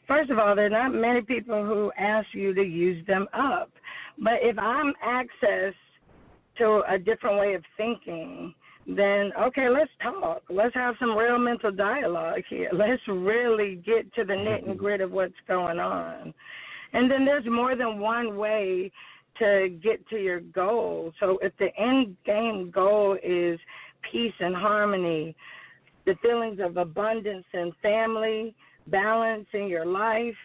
first 0.08 0.30
of 0.30 0.38
all, 0.38 0.56
there 0.56 0.66
are 0.66 0.70
not 0.70 0.94
many 0.94 1.22
people 1.22 1.64
who 1.64 1.92
ask 1.98 2.26
you 2.32 2.54
to 2.54 2.62
use 2.62 3.06
them 3.06 3.26
up. 3.32 3.70
But 4.18 4.34
if 4.42 4.58
I'm 4.58 4.92
access 5.02 5.74
to 6.58 6.82
a 6.88 6.98
different 6.98 7.38
way 7.38 7.54
of 7.54 7.62
thinking, 7.76 8.54
then 8.86 9.32
okay, 9.40 9.68
let's 9.68 9.90
talk. 10.02 10.42
Let's 10.48 10.74
have 10.74 10.94
some 11.00 11.16
real 11.16 11.38
mental 11.38 11.72
dialogue 11.72 12.42
here. 12.48 12.70
Let's 12.72 13.02
really 13.08 13.82
get 13.84 14.12
to 14.14 14.24
the 14.24 14.36
nit 14.36 14.62
and 14.62 14.70
mm-hmm. 14.70 14.78
grit 14.78 15.00
of 15.00 15.10
what's 15.10 15.34
going 15.48 15.80
on. 15.80 16.32
And 16.92 17.10
then 17.10 17.24
there's 17.24 17.44
more 17.46 17.76
than 17.76 17.98
one 17.98 18.36
way 18.36 18.92
to 19.38 19.78
get 19.82 20.06
to 20.08 20.16
your 20.16 20.40
goal. 20.40 21.12
So 21.20 21.38
if 21.42 21.52
the 21.58 21.68
end 21.78 22.16
game 22.24 22.70
goal 22.70 23.16
is 23.22 23.58
peace 24.10 24.34
and 24.40 24.54
harmony, 24.54 25.34
the 26.04 26.14
feelings 26.22 26.60
of 26.62 26.76
abundance 26.76 27.44
and 27.52 27.72
family, 27.82 28.54
balance 28.86 29.46
in 29.52 29.68
your 29.68 29.84
life, 29.84 30.36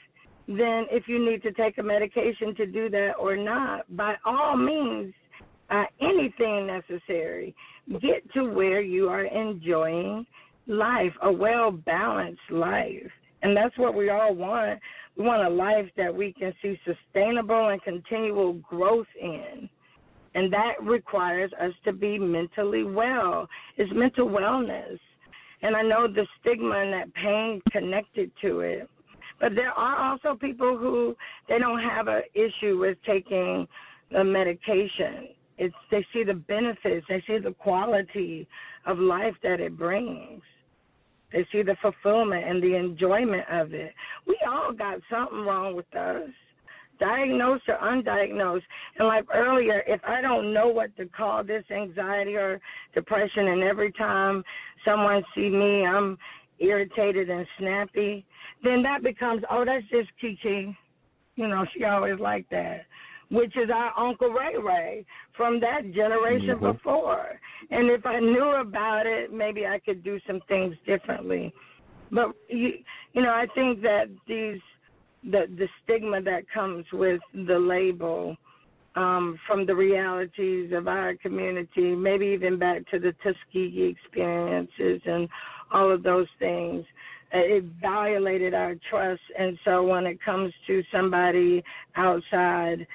then 0.47 0.85
if 0.91 1.07
you 1.07 1.23
need 1.23 1.43
to 1.43 1.51
take 1.51 1.77
a 1.77 1.83
medication 1.83 2.55
to 2.55 2.65
do 2.65 2.89
that 2.89 3.13
or 3.19 3.37
not, 3.37 3.95
by 3.95 4.15
all 4.25 4.57
means, 4.57 5.13
uh, 5.69 5.85
anything 6.01 6.67
necessary, 6.67 7.55
get 8.01 8.29
to 8.33 8.43
where 8.43 8.81
you 8.81 9.07
are 9.07 9.23
enjoying 9.23 10.25
life, 10.67 11.13
a 11.21 11.31
well 11.31 11.71
balanced 11.71 12.41
life. 12.49 13.09
And 13.43 13.55
that's 13.55 13.77
what 13.77 13.95
we 13.95 14.09
all 14.09 14.35
want. 14.35 14.79
We 15.17 15.25
want 15.25 15.43
a 15.43 15.49
life 15.49 15.89
that 15.97 16.13
we 16.15 16.33
can 16.33 16.53
see 16.61 16.79
sustainable 16.85 17.69
and 17.69 17.81
continual 17.83 18.53
growth 18.53 19.07
in. 19.19 19.69
And 20.33 20.51
that 20.53 20.81
requires 20.81 21.51
us 21.61 21.73
to 21.85 21.91
be 21.91 22.17
mentally 22.17 22.83
well. 22.83 23.47
It's 23.77 23.91
mental 23.93 24.27
wellness. 24.27 24.97
And 25.61 25.75
I 25.75 25.81
know 25.81 26.07
the 26.07 26.25
stigma 26.39 26.75
and 26.75 26.93
that 26.93 27.13
pain 27.13 27.61
connected 27.71 28.31
to 28.41 28.61
it. 28.61 28.89
But 29.39 29.55
there 29.55 29.71
are 29.71 30.11
also 30.11 30.37
people 30.37 30.77
who 30.77 31.15
they 31.49 31.59
don't 31.59 31.81
have 31.81 32.07
an 32.07 32.21
issue 32.33 32.77
with 32.77 32.97
taking 33.05 33.67
the 34.11 34.23
medication. 34.23 35.29
It's 35.57 35.75
they 35.89 36.05
see 36.13 36.23
the 36.23 36.33
benefits, 36.33 37.05
they 37.09 37.23
see 37.27 37.37
the 37.39 37.53
quality 37.53 38.47
of 38.85 38.99
life 38.99 39.35
that 39.43 39.59
it 39.59 39.77
brings. 39.77 40.41
They 41.31 41.45
see 41.51 41.63
the 41.63 41.75
fulfillment 41.81 42.45
and 42.45 42.61
the 42.61 42.75
enjoyment 42.75 43.43
of 43.49 43.73
it. 43.73 43.93
We 44.27 44.37
all 44.47 44.73
got 44.73 44.99
something 45.09 45.39
wrong 45.39 45.75
with 45.75 45.93
us, 45.95 46.29
diagnosed 46.99 47.63
or 47.67 47.77
undiagnosed. 47.77 48.63
And 48.97 49.07
like 49.07 49.25
earlier, 49.33 49.83
if 49.87 50.01
I 50.07 50.21
don't 50.21 50.53
know 50.53 50.67
what 50.67 50.95
to 50.97 51.05
call 51.05 51.43
this 51.43 51.63
anxiety 51.71 52.35
or 52.35 52.59
depression, 52.93 53.47
and 53.47 53.63
every 53.63 53.91
time 53.93 54.43
someone 54.83 55.23
see 55.33 55.49
me, 55.49 55.85
I'm 55.85 56.17
irritated 56.59 57.29
and 57.29 57.47
snappy, 57.57 58.25
then 58.63 58.83
that 58.83 59.03
becomes, 59.03 59.43
oh, 59.49 59.65
that's 59.65 59.87
just 59.89 60.09
Kiki. 60.19 60.75
You 61.35 61.47
know, 61.47 61.65
she 61.73 61.85
always 61.85 62.19
like 62.19 62.47
that 62.51 62.81
which 63.31 63.55
is 63.55 63.69
our 63.73 63.97
Uncle 63.97 64.29
Ray 64.29 64.57
Ray 64.61 65.05
from 65.35 65.59
that 65.61 65.91
generation 65.93 66.55
mm-hmm. 66.55 66.73
before. 66.73 67.39
And 67.71 67.89
if 67.89 68.05
I 68.05 68.19
knew 68.19 68.55
about 68.59 69.07
it, 69.07 69.33
maybe 69.33 69.65
I 69.65 69.79
could 69.79 70.03
do 70.03 70.19
some 70.27 70.41
things 70.47 70.75
differently. 70.85 71.53
But 72.11 72.33
you, 72.49 72.73
you 73.13 73.21
know, 73.21 73.29
I 73.29 73.47
think 73.55 73.81
that 73.83 74.09
these 74.27 74.59
the 75.23 75.45
the 75.57 75.67
stigma 75.83 76.21
that 76.23 76.43
comes 76.53 76.85
with 76.91 77.21
the 77.33 77.57
label 77.57 78.35
um, 78.95 79.39
from 79.47 79.65
the 79.65 79.75
realities 79.75 80.73
of 80.73 80.89
our 80.89 81.15
community, 81.15 81.95
maybe 81.95 82.25
even 82.27 82.59
back 82.59 82.85
to 82.91 82.99
the 82.99 83.13
Tuskegee 83.23 83.95
experiences 83.97 85.01
and 85.05 85.29
all 85.71 85.89
of 85.89 86.03
those 86.03 86.27
things. 86.39 86.85
Uh, 87.33 87.37
it 87.37 87.63
violated 87.81 88.53
our 88.53 88.75
trust, 88.89 89.21
and 89.39 89.57
so 89.63 89.83
when 89.83 90.05
it 90.05 90.21
comes 90.21 90.51
to 90.67 90.83
somebody 90.91 91.63
outside 91.95 92.85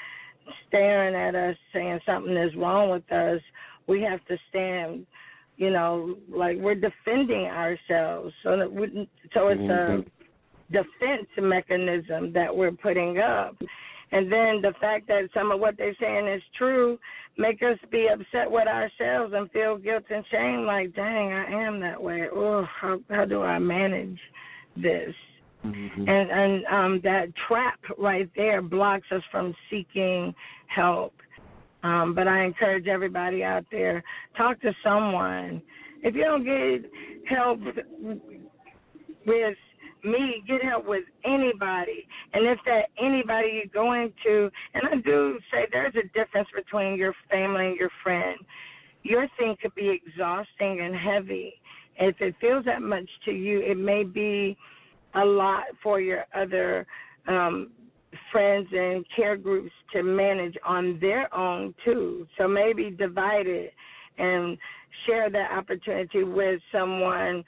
staring 0.69 1.15
at 1.15 1.35
us 1.35 1.57
saying 1.73 2.01
something 2.07 2.37
is 2.37 2.55
wrong 2.57 2.91
with 2.91 3.11
us, 3.13 3.41
we 3.87 4.03
have 4.03 4.25
to 4.27 4.37
stand, 4.49 5.07
you 5.57 5.71
know, 5.71 6.17
like 6.29 6.57
we're 6.59 6.75
defending 6.75 7.47
ourselves. 7.47 8.33
So 8.43 8.57
that 8.57 8.73
we, 8.73 9.09
so 9.35 9.49
it's 9.49 9.61
mm-hmm. 9.61 10.01
a 10.01 10.73
defense 10.73 11.29
mechanism 11.39 12.33
that 12.33 12.55
we're 12.55 12.73
putting 12.73 13.19
up. 13.19 13.57
And 14.13 14.31
then 14.31 14.63
the 14.63 14.73
fact 14.81 15.09
that 15.09 15.29
some 15.35 15.51
of 15.51 15.61
what 15.61 15.77
they're 15.77 15.97
saying 16.01 16.29
is 16.29 16.43
true 16.57 16.99
make 17.39 17.63
us 17.63 17.79
be 17.91 18.09
upset 18.09 18.51
with 18.51 18.67
ourselves 18.67 19.35
and 19.37 19.51
feel 19.51 19.77
guilt 19.77 20.05
and 20.11 20.25
shame 20.31 20.65
like, 20.65 20.95
dang, 20.95 21.33
I 21.33 21.67
am 21.67 21.81
that 21.81 22.03
way. 22.03 22.27
Oh, 22.33 22.65
how, 22.81 22.99
how 23.11 23.25
do 23.25 23.43
I 23.43 23.59
manage 23.59 24.19
this? 24.77 25.15
Mm-hmm. 25.75 26.09
And 26.09 26.31
and 26.31 26.65
um, 26.67 27.01
that 27.05 27.29
trap 27.49 27.79
right 27.99 28.31
there 28.37 28.63
blocks 28.63 29.07
us 29.11 29.23
from 29.31 29.55
seeking 29.71 30.35
help. 30.69 31.15
Um, 31.83 32.15
but 32.15 32.27
I 32.27 32.45
encourage 32.45 32.87
everybody 32.87 33.45
out 33.45 33.65
there 33.71 34.03
talk 34.37 34.61
to 34.63 34.73
someone. 34.83 35.63
If 36.03 36.15
you 36.15 36.25
don't 36.25 36.45
get 36.45 36.91
help 37.29 37.61
with 39.27 39.57
me, 40.05 40.43
get 40.47 40.63
help 40.65 40.87
with 40.87 41.05
anybody. 41.25 42.07
And 42.33 42.47
if 42.47 42.59
that 42.67 42.87
anybody 42.99 43.63
you're 43.63 43.85
going 43.85 44.13
to, 44.25 44.51
and 44.75 44.83
I 44.91 44.97
do 44.97 45.39
say 45.53 45.67
there's 45.71 45.95
a 45.97 46.07
difference 46.19 46.49
between 46.55 46.97
your 46.97 47.15
family 47.31 47.69
and 47.69 47.77
your 47.77 47.91
friend. 48.03 48.39
Your 49.03 49.29
thing 49.39 49.57
could 49.61 49.75
be 49.75 49.89
exhausting 49.89 50.81
and 50.81 50.95
heavy. 50.95 51.55
If 51.99 52.21
it 52.21 52.35
feels 52.41 52.65
that 52.65 52.83
much 52.83 53.09
to 53.25 53.33
you, 53.33 53.61
it 53.61 53.77
may 53.77 54.03
be 54.03 54.57
a 55.17 55.25
lot 55.25 55.65
for 55.83 56.01
your 56.01 56.25
other 56.35 56.87
um, 57.27 57.71
friends 58.31 58.69
and 58.73 59.05
care 59.15 59.37
groups 59.37 59.73
to 59.93 60.03
manage 60.03 60.55
on 60.65 60.99
their 61.01 61.35
own 61.35 61.75
too. 61.85 62.27
So 62.39 62.47
maybe 62.49 62.91
divide 62.91 63.47
it 63.47 63.73
and 64.19 64.57
share 65.07 65.31
that 65.31 65.53
opportunity 65.53 66.23
with 66.23 66.61
someone 66.73 67.45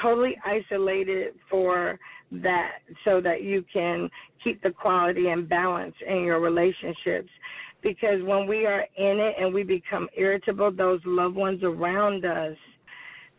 totally 0.00 0.36
isolated 0.44 1.34
for 1.50 1.98
that 2.30 2.78
so 3.04 3.20
that 3.20 3.42
you 3.42 3.64
can 3.72 4.10
keep 4.42 4.62
the 4.62 4.70
quality 4.70 5.28
and 5.28 5.48
balance 5.48 5.94
in 6.06 6.22
your 6.22 6.40
relationships 6.40 7.30
because 7.82 8.20
when 8.22 8.46
we 8.46 8.66
are 8.66 8.84
in 8.96 9.18
it 9.20 9.34
and 9.38 9.54
we 9.54 9.62
become 9.62 10.08
irritable 10.16 10.72
those 10.72 11.00
loved 11.04 11.36
ones 11.36 11.62
around 11.62 12.24
us 12.24 12.56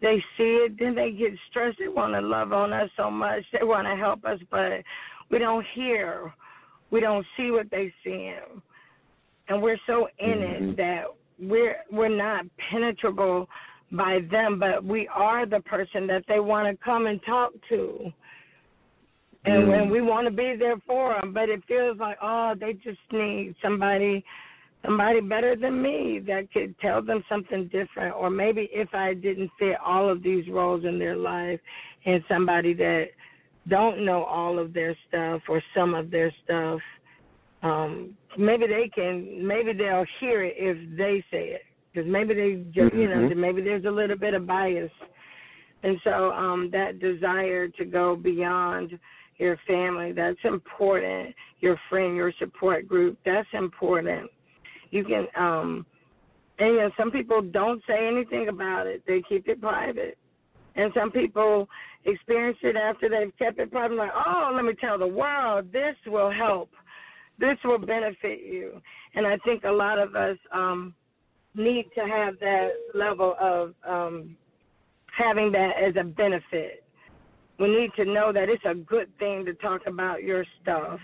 they 0.02 0.24
see 0.38 0.66
it, 0.66 0.78
then 0.80 0.96
they 0.96 1.12
get 1.12 1.32
stressed. 1.50 1.78
They 1.80 1.88
want 1.88 2.14
to 2.14 2.22
love 2.22 2.54
on 2.54 2.72
us 2.74 2.90
so 2.96 3.10
much. 3.10 3.44
They 3.52 3.66
want 3.66 3.88
to 3.88 3.96
help 3.96 4.24
us, 4.26 4.40
but 4.52 4.84
we 5.32 5.40
don't 5.40 5.66
hear, 5.74 6.34
we 6.92 7.00
don't 7.00 7.26
see 7.36 7.52
what 7.52 7.70
they 7.72 7.92
see, 8.04 8.34
and 9.50 9.62
we're 9.62 9.80
so 9.88 10.08
in 10.20 10.30
mm-hmm. 10.30 10.70
it 10.70 10.78
that 10.78 11.04
we're 11.40 11.78
we're 11.92 12.16
not 12.16 12.46
penetrable 12.70 13.48
by 13.92 14.20
them, 14.32 14.60
but 14.60 14.84
we 14.84 15.08
are 15.14 15.46
the 15.46 15.62
person 15.62 16.08
that 16.08 16.24
they 16.28 16.40
want 16.40 16.68
to 16.68 16.84
come 16.84 17.08
and 17.08 17.20
talk 17.26 17.52
to. 17.70 18.12
And 19.46 19.64
mm. 19.64 19.68
when 19.70 19.90
we 19.90 20.02
want 20.02 20.28
to 20.28 20.32
be 20.32 20.56
there 20.60 20.76
for 20.86 21.14
them, 21.14 21.34
but 21.34 21.48
it 21.48 21.64
feels 21.68 21.98
like, 21.98 22.18
oh, 22.22 22.54
they 22.60 22.74
just 22.74 23.00
need 23.12 23.56
somebody 23.62 24.26
somebody 24.86 25.20
better 25.22 25.56
than 25.56 25.82
me 25.82 26.20
that 26.28 26.52
could 26.52 26.78
tell 26.80 27.02
them 27.02 27.24
something 27.28 27.66
different 27.66 28.16
or 28.16 28.30
maybe 28.30 28.70
if 28.72 28.94
I 28.94 29.14
didn't 29.14 29.52
fit 29.60 29.78
all 29.84 30.10
of 30.10 30.24
these 30.24 30.48
roles 30.50 30.86
in 30.86 31.00
their 31.00 31.16
life 31.16 31.60
and 32.06 32.24
somebody 32.30 32.74
that 32.76 33.08
don't 33.68 34.06
know 34.06 34.24
all 34.24 34.60
of 34.60 34.74
their 34.74 34.96
stuff 35.08 35.42
or 35.50 35.62
some 35.76 35.94
of 35.94 36.12
their 36.12 36.32
stuff 36.44 36.80
um 37.64 38.14
maybe 38.38 38.68
they 38.68 38.90
can 38.94 39.46
maybe 39.46 39.74
they'll 39.74 40.06
hear 40.20 40.44
it 40.44 40.54
if 40.58 40.78
they 40.98 41.24
say 41.32 41.50
it. 41.50 41.62
Because 41.92 42.10
maybe 42.10 42.34
they 42.36 42.64
just 42.72 42.94
you 42.94 43.10
know 43.10 43.16
Mm-hmm. 43.16 43.42
maybe 43.42 43.62
there's 43.62 43.86
a 43.86 43.90
little 43.90 44.18
bit 44.18 44.36
of 44.36 44.46
bias. 44.46 44.92
And 45.84 45.98
so 46.04 46.32
um 46.32 46.70
that 46.72 47.00
desire 47.00 47.68
to 47.68 47.86
go 47.86 48.16
beyond 48.16 48.98
your 49.38 49.58
family 49.68 50.12
that's 50.12 50.38
important. 50.44 51.34
Your 51.60 51.80
friend 51.90 52.16
your 52.16 52.32
support 52.40 52.88
group 52.88 53.18
that's 53.26 53.48
important 53.54 54.30
you 54.98 55.04
can 55.04 55.28
um 55.36 55.86
and 56.60 56.74
you 56.74 56.78
know 56.80 56.92
some 56.98 57.12
people 57.12 57.42
don't 57.42 57.82
say 57.88 58.08
anything 58.08 58.48
about 58.50 58.88
it. 58.88 59.04
They 59.08 59.22
keep 59.28 59.48
it 59.48 59.62
private. 59.62 60.18
And 60.76 60.92
some 60.96 61.12
people 61.12 61.68
experience 62.06 62.58
it 62.62 62.76
after 62.76 63.10
they've 63.10 63.36
kept 63.38 63.60
it 63.60 63.72
private 63.72 63.96
like 63.96 64.12
oh 64.16 64.52
let 64.54 64.66
me 64.66 64.74
tell 64.80 64.98
the 64.98 65.08
world 65.08 65.72
this 65.72 65.96
will 66.06 66.32
help. 66.32 66.70
This 67.40 67.58
will 67.64 67.80
benefit 67.80 68.40
you. 68.44 68.82
And 69.16 69.28
i 69.28 69.38
think 69.46 69.64
a 69.64 69.72
lot 69.72 70.00
of 70.00 70.16
us 70.16 70.38
um 70.54 70.94
need 71.56 71.86
to 71.96 72.02
have 72.02 72.40
that 72.40 72.70
level 72.94 73.36
of 73.40 73.74
um 73.88 74.36
having 75.18 75.52
that 75.52 75.72
as 75.82 75.96
a 76.00 76.04
benefit. 76.04 76.84
We 77.60 77.68
need 77.68 77.92
to 77.96 78.06
know 78.06 78.32
that 78.32 78.50
it's 78.50 78.64
a 78.66 78.76
good 78.76 79.10
thing 79.18 79.46
to 79.46 79.54
talk 79.56 79.82
about 79.88 80.22
your 80.24 80.46
stuff. 80.62 81.00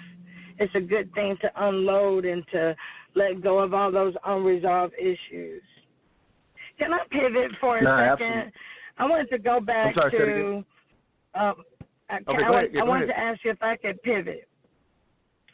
It's 0.59 0.73
a 0.75 0.81
good 0.81 1.11
thing 1.13 1.35
to 1.41 1.51
unload 1.67 2.25
and 2.25 2.43
to 2.51 2.75
let 3.15 3.41
go 3.41 3.59
of 3.59 3.73
all 3.73 3.91
those 3.91 4.13
unresolved 4.25 4.93
issues. 4.99 5.61
Can 6.79 6.93
I 6.93 6.99
pivot 7.11 7.51
for 7.59 7.77
a 7.77 7.81
second? 7.81 7.93
absolutely. 8.01 8.51
I 8.97 9.05
wanted 9.05 9.29
to 9.29 9.37
go 9.39 9.59
back 9.59 9.95
sorry, 9.95 10.11
to. 10.11 10.65
Um, 11.35 11.55
I, 12.09 12.17
Okay, 12.27 12.43
I. 12.43 12.63
Yeah, 12.71 12.81
I 12.81 12.83
wanted 12.83 13.09
ahead. 13.09 13.15
to 13.15 13.19
ask 13.19 13.45
you 13.45 13.51
if 13.51 13.61
I 13.61 13.75
could 13.75 14.01
pivot. 14.03 14.47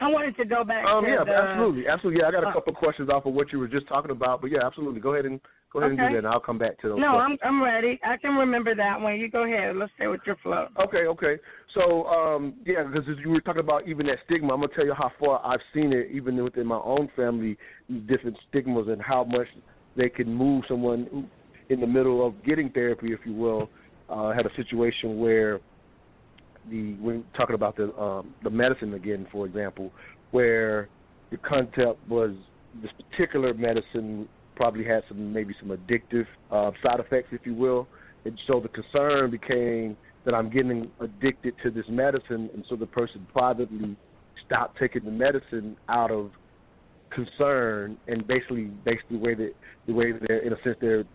I 0.02 0.08
wanted 0.08 0.36
to 0.38 0.46
go 0.46 0.64
back 0.64 0.86
Um, 0.86 1.04
to 1.04 1.12
yeah, 1.12 1.24
the, 1.24 1.36
absolutely, 1.36 1.88
absolutely. 1.88 2.22
Yeah, 2.22 2.28
I 2.28 2.32
got 2.32 2.44
a 2.44 2.48
uh, 2.48 2.54
couple 2.54 2.72
of 2.72 2.80
questions 2.80 3.10
off 3.10 3.26
of 3.26 3.34
what 3.34 3.52
you 3.52 3.60
were 3.60 3.68
just 3.68 3.88
talking 3.88 4.12
about, 4.12 4.42
but 4.42 4.50
yeah, 4.50 4.66
absolutely. 4.66 5.02
Go 5.02 5.14
ahead 5.14 5.26
and 5.26 5.42
go 5.72 5.80
ahead 5.80 5.92
and 5.92 6.00
do 6.00 6.06
that, 6.06 6.18
and 6.18 6.28
I'll 6.28 6.40
come 6.40 6.58
back 6.58 6.80
to 6.82 6.90
those. 6.90 7.00
No, 7.00 7.14
questions. 7.14 7.40
I'm 7.44 7.56
I'm 7.56 7.64
ready. 7.64 8.00
I 8.04 8.18
can 8.18 8.36
remember 8.36 8.76
that 8.76 9.00
one. 9.00 9.20
You 9.20 9.30
go 9.30 9.44
ahead. 9.44 9.76
Let's 9.76 9.92
stay 9.96 10.08
with 10.08 10.22
your 10.26 10.36
flow. 10.38 10.68
Okay, 10.80 11.06
okay. 11.06 11.38
So, 11.74 12.06
um, 12.08 12.56
yeah, 12.66 12.84
because 12.84 13.08
you 13.24 13.30
were 13.30 13.42
talking 13.42 13.62
about 13.62 13.88
even 13.88 14.08
that 14.08 14.20
stigma, 14.26 14.54
I'm 14.54 14.62
gonna 14.62 14.74
tell 14.76 14.86
you 14.86 14.94
how 14.94 15.12
far 15.20 15.42
I've 15.46 15.62
seen 15.74 15.94
it, 15.94 16.10
even 16.12 16.42
within 16.44 16.66
my 16.66 16.80
own 16.84 17.10
family, 17.16 17.58
different 18.08 18.38
stigmas 18.50 18.88
and 18.88 19.02
how 19.02 19.24
much 19.24 19.48
they 19.96 20.10
can 20.10 20.34
move 20.34 20.64
someone 20.68 21.30
in 21.70 21.80
the 21.80 21.88
middle 21.88 22.26
of 22.26 22.34
getting 22.44 22.70
therapy, 22.70 23.14
if 23.14 23.20
you 23.26 23.34
will. 23.34 23.70
Uh, 24.10 24.28
I 24.28 24.36
had 24.36 24.46
a 24.46 24.56
situation 24.56 25.20
where 25.20 25.60
the 26.70 26.94
when 26.96 27.24
talking 27.36 27.56
about 27.56 27.78
the 27.78 27.96
um, 28.00 28.34
the 28.44 28.50
medicine 28.50 28.94
again, 28.96 29.28
for 29.32 29.46
example, 29.46 29.92
where 30.32 30.90
the 31.32 31.38
concept 31.38 32.00
was 32.08 32.32
this 32.82 32.92
particular 33.12 33.54
medicine 33.54 34.28
probably 34.60 34.84
had 34.84 35.04
some 35.08 35.32
maybe 35.32 35.56
some 35.58 35.70
addictive 35.70 36.28
uh, 36.52 36.72
side 36.84 37.00
effects, 37.00 37.30
if 37.32 37.40
you 37.46 37.54
will, 37.54 37.88
and 38.26 38.38
so 38.46 38.60
the 38.60 38.68
concern 38.68 39.32
became 39.32 39.96
that 40.26 40.34
I'm 40.34 40.50
getting 40.50 40.92
addicted 41.00 41.54
to 41.64 41.72
this 41.72 41.86
medicine, 41.88 42.50
and 42.54 42.66
so 42.68 42.76
the 42.76 42.86
person 42.86 43.26
privately 43.32 43.96
stopped 44.46 44.78
taking 44.78 45.06
the 45.06 45.12
medicine 45.12 45.78
out 45.88 46.12
of 46.12 46.32
concern, 47.10 47.98
and 48.10 48.28
basically, 48.28 48.66
basically 48.84 49.18
the 49.18 49.24
way 49.24 49.34
that 49.36 49.54
the 49.88 49.94
way 49.94 50.12
that 50.12 50.46
in 50.46 50.52
a 50.52 50.62
sense 50.62 50.76
their 50.82 51.06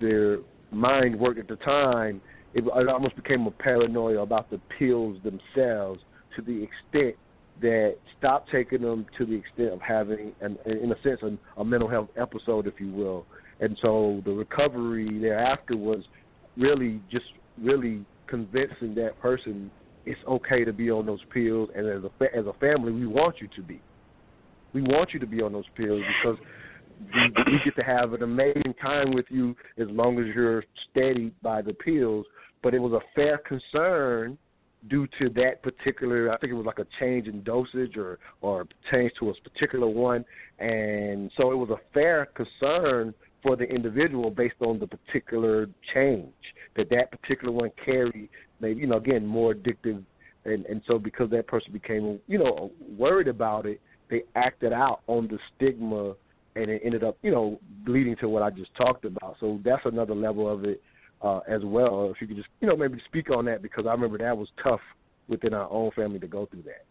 their 0.00 0.38
mind 0.72 1.16
worked 1.16 1.38
at 1.38 1.46
the 1.46 1.56
time, 1.64 2.20
it, 2.52 2.64
it 2.66 2.88
almost 2.88 3.14
became 3.14 3.46
a 3.46 3.52
paranoia 3.52 4.22
about 4.22 4.50
the 4.50 4.58
pills 4.76 5.18
themselves 5.22 6.00
to 6.34 6.42
the 6.42 6.64
extent 6.64 7.14
that 7.60 7.96
stopped 8.18 8.50
taking 8.50 8.82
them 8.82 9.06
to 9.18 9.26
the 9.26 9.34
extent 9.34 9.72
of 9.72 9.80
having, 9.80 10.32
an, 10.40 10.58
in 10.66 10.92
a 10.92 11.02
sense, 11.02 11.20
a, 11.22 11.60
a 11.60 11.64
mental 11.64 11.88
health 11.88 12.08
episode, 12.16 12.66
if 12.66 12.74
you 12.78 12.90
will. 12.90 13.26
And 13.60 13.78
so 13.82 14.22
the 14.24 14.32
recovery 14.32 15.20
thereafter 15.20 15.76
was 15.76 16.00
really 16.56 17.00
just 17.10 17.26
really 17.60 18.04
convincing 18.26 18.94
that 18.94 19.18
person 19.20 19.70
it's 20.04 20.20
okay 20.26 20.64
to 20.64 20.72
be 20.72 20.90
on 20.90 21.06
those 21.06 21.20
pills, 21.32 21.68
and 21.76 21.86
as 21.86 22.02
a 22.02 22.36
as 22.36 22.46
a 22.46 22.52
family, 22.54 22.92
we 22.92 23.06
want 23.06 23.36
you 23.40 23.48
to 23.54 23.62
be. 23.62 23.80
We 24.72 24.82
want 24.82 25.12
you 25.12 25.20
to 25.20 25.26
be 25.26 25.42
on 25.42 25.52
those 25.52 25.68
pills 25.76 26.02
because 26.22 26.38
we, 27.14 27.52
we 27.52 27.60
get 27.64 27.76
to 27.76 27.84
have 27.84 28.12
an 28.12 28.22
amazing 28.22 28.74
time 28.80 29.12
with 29.12 29.26
you 29.28 29.54
as 29.78 29.86
long 29.90 30.18
as 30.18 30.26
you're 30.34 30.64
steady 30.90 31.32
by 31.42 31.62
the 31.62 31.74
pills. 31.74 32.26
But 32.62 32.74
it 32.74 32.78
was 32.78 32.92
a 32.92 33.00
fair 33.14 33.38
concern 33.38 34.38
due 34.88 35.06
to 35.18 35.28
that 35.30 35.62
particular. 35.62 36.32
I 36.32 36.38
think 36.38 36.52
it 36.52 36.56
was 36.56 36.66
like 36.66 36.78
a 36.78 36.86
change 36.98 37.28
in 37.28 37.42
dosage 37.42 37.96
or 37.96 38.18
or 38.40 38.66
change 38.90 39.12
to 39.20 39.30
a 39.30 39.34
particular 39.34 39.86
one, 39.86 40.24
and 40.58 41.30
so 41.36 41.52
it 41.52 41.56
was 41.56 41.70
a 41.70 41.80
fair 41.94 42.26
concern 42.26 43.14
for 43.42 43.56
the 43.56 43.64
individual 43.64 44.30
based 44.30 44.54
on 44.60 44.78
the 44.78 44.86
particular 44.86 45.68
change 45.92 46.32
that 46.76 46.88
that 46.90 47.10
particular 47.10 47.52
one 47.52 47.70
carried. 47.84 48.28
Maybe 48.60 48.80
you 48.80 48.86
know 48.86 48.96
again 48.96 49.26
more 49.26 49.54
addictive, 49.54 50.02
and 50.44 50.66
and 50.66 50.82
so 50.86 50.98
because 50.98 51.30
that 51.30 51.46
person 51.46 51.72
became 51.72 52.18
you 52.26 52.38
know 52.38 52.72
worried 52.96 53.28
about 53.28 53.66
it, 53.66 53.80
they 54.10 54.22
acted 54.34 54.72
out 54.72 55.00
on 55.06 55.28
the 55.28 55.38
stigma 55.54 56.14
and 56.54 56.70
it 56.70 56.82
ended 56.84 57.02
up, 57.02 57.16
you 57.22 57.30
know, 57.30 57.58
leading 57.86 58.14
to 58.16 58.28
what 58.28 58.42
I 58.42 58.50
just 58.50 58.74
talked 58.74 59.06
about. 59.06 59.36
So 59.40 59.58
that's 59.64 59.86
another 59.86 60.14
level 60.14 60.52
of 60.52 60.64
it 60.64 60.82
uh, 61.22 61.40
as 61.48 61.62
well. 61.64 62.10
If 62.14 62.20
you 62.20 62.26
could 62.26 62.36
just, 62.36 62.48
you 62.60 62.68
know, 62.68 62.76
maybe 62.76 63.00
speak 63.06 63.30
on 63.30 63.44
that 63.46 63.62
because 63.62 63.86
I 63.86 63.92
remember 63.92 64.18
that 64.18 64.36
was 64.36 64.48
tough 64.62 64.80
within 65.28 65.54
our 65.54 65.70
own 65.70 65.90
family 65.92 66.18
to 66.18 66.26
go 66.26 66.46
through 66.46 66.62
that. 66.62 66.84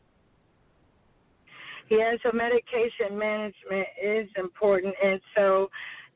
Yeah, 1.89 2.13
so 2.23 2.31
medication 2.33 3.17
management 3.17 3.87
is 4.01 4.29
important, 4.37 4.95
and 5.03 5.19
so 5.35 5.69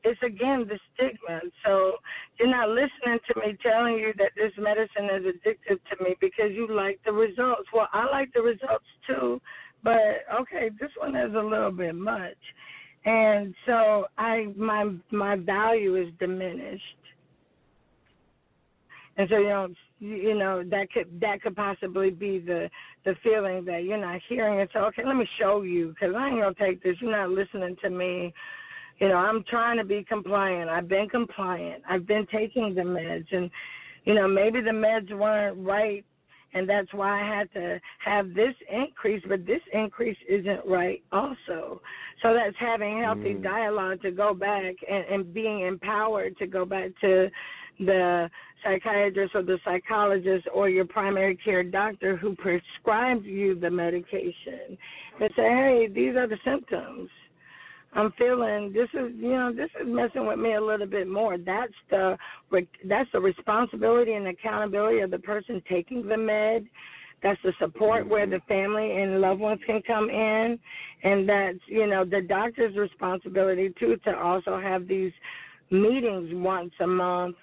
it's 0.04 0.20
again 0.22 0.66
the 0.66 0.78
stigma. 0.94 1.40
So 1.66 1.96
you're 2.38 2.48
not 2.48 2.70
listening 2.70 3.18
to 3.28 3.40
me 3.40 3.58
telling 3.62 3.94
you 3.94 4.14
that 4.16 4.30
this 4.36 4.52
medicine 4.56 5.10
is 5.12 5.34
addictive 5.34 5.78
to 5.90 6.02
me 6.02 6.16
because 6.18 6.52
you 6.52 6.66
like 6.74 6.98
the 7.04 7.12
results. 7.12 7.68
Well, 7.74 7.88
I 7.92 8.06
like 8.10 8.32
the 8.32 8.40
results 8.40 8.86
too, 9.06 9.38
but 9.84 10.24
okay, 10.40 10.70
this 10.80 10.90
one 10.96 11.14
is 11.14 11.34
a 11.34 11.42
little 11.42 11.72
bit 11.72 11.94
much, 11.94 12.38
and 13.04 13.54
so 13.66 14.06
I 14.16 14.46
my 14.56 14.92
my 15.10 15.36
value 15.36 15.96
is 15.96 16.08
diminished. 16.18 16.82
And 19.16 19.28
so 19.30 19.38
you 19.38 19.48
know, 19.48 19.68
you 19.98 20.34
know 20.34 20.62
that 20.70 20.92
could 20.92 21.20
that 21.20 21.40
could 21.42 21.56
possibly 21.56 22.10
be 22.10 22.38
the 22.38 22.68
the 23.04 23.14
feeling 23.22 23.64
that 23.64 23.84
you're 23.84 23.96
not 23.96 24.20
hearing 24.28 24.60
it. 24.60 24.70
So 24.72 24.80
okay, 24.80 25.04
let 25.06 25.16
me 25.16 25.26
show 25.38 25.62
you 25.62 25.88
because 25.88 26.14
I 26.14 26.28
ain't 26.28 26.40
gonna 26.40 26.54
take 26.58 26.82
this. 26.82 26.96
You're 27.00 27.12
not 27.12 27.30
listening 27.30 27.76
to 27.82 27.90
me. 27.90 28.32
You 28.98 29.08
know, 29.08 29.16
I'm 29.16 29.44
trying 29.44 29.76
to 29.78 29.84
be 29.84 30.04
compliant. 30.04 30.70
I've 30.70 30.88
been 30.88 31.08
compliant. 31.08 31.82
I've 31.88 32.06
been 32.06 32.26
taking 32.32 32.74
the 32.74 32.82
meds, 32.82 33.26
and 33.32 33.50
you 34.04 34.14
know 34.14 34.28
maybe 34.28 34.60
the 34.60 34.70
meds 34.70 35.10
weren't 35.16 35.66
right, 35.66 36.04
and 36.52 36.68
that's 36.68 36.92
why 36.92 37.22
I 37.22 37.38
had 37.38 37.52
to 37.54 37.80
have 38.04 38.34
this 38.34 38.54
increase. 38.70 39.22
But 39.26 39.46
this 39.46 39.62
increase 39.72 40.18
isn't 40.28 40.60
right, 40.66 41.02
also. 41.10 41.80
So 42.22 42.34
that's 42.34 42.56
having 42.58 43.02
healthy 43.02 43.34
Mm. 43.34 43.42
dialogue 43.42 44.02
to 44.02 44.10
go 44.10 44.32
back 44.34 44.74
and, 44.90 45.04
and 45.06 45.34
being 45.34 45.60
empowered 45.60 46.36
to 46.38 46.46
go 46.46 46.64
back 46.64 46.90
to 47.02 47.30
the 47.78 48.30
psychiatrist 48.64 49.34
or 49.34 49.42
the 49.42 49.58
psychologist 49.64 50.46
or 50.52 50.68
your 50.68 50.84
primary 50.84 51.36
care 51.36 51.62
doctor 51.62 52.16
who 52.16 52.34
prescribes 52.36 53.24
you 53.24 53.58
the 53.58 53.70
medication 53.70 54.76
and 55.20 55.30
say, 55.36 55.42
hey, 55.42 55.88
these 55.92 56.16
are 56.16 56.26
the 56.26 56.38
symptoms. 56.44 57.08
I'm 57.92 58.12
feeling 58.18 58.72
this 58.74 58.88
is 58.92 59.12
you 59.16 59.30
know 59.30 59.52
this 59.54 59.70
is 59.80 59.86
messing 59.86 60.26
with 60.26 60.38
me 60.38 60.54
a 60.54 60.60
little 60.60 60.86
bit 60.86 61.08
more. 61.08 61.38
That's 61.38 61.72
the 61.88 62.18
that's 62.84 63.10
the 63.12 63.20
responsibility 63.20 64.12
and 64.12 64.26
accountability 64.28 65.00
of 65.00 65.10
the 65.10 65.18
person 65.18 65.62
taking 65.68 66.06
the 66.06 66.16
med. 66.16 66.66
That's 67.22 67.40
the 67.42 67.54
support 67.58 68.02
mm-hmm. 68.02 68.10
where 68.10 68.26
the 68.26 68.40
family 68.46 69.00
and 69.00 69.22
loved 69.22 69.40
ones 69.40 69.60
can 69.66 69.80
come 69.86 70.10
in, 70.10 70.58
and 71.04 71.26
that's 71.26 71.58
you 71.68 71.86
know 71.86 72.04
the 72.04 72.20
doctor's 72.20 72.76
responsibility 72.76 73.72
too 73.80 73.96
to 74.04 74.14
also 74.14 74.60
have 74.60 74.86
these 74.86 75.12
meetings 75.70 76.28
once 76.34 76.72
a 76.80 76.86
month 76.86 77.36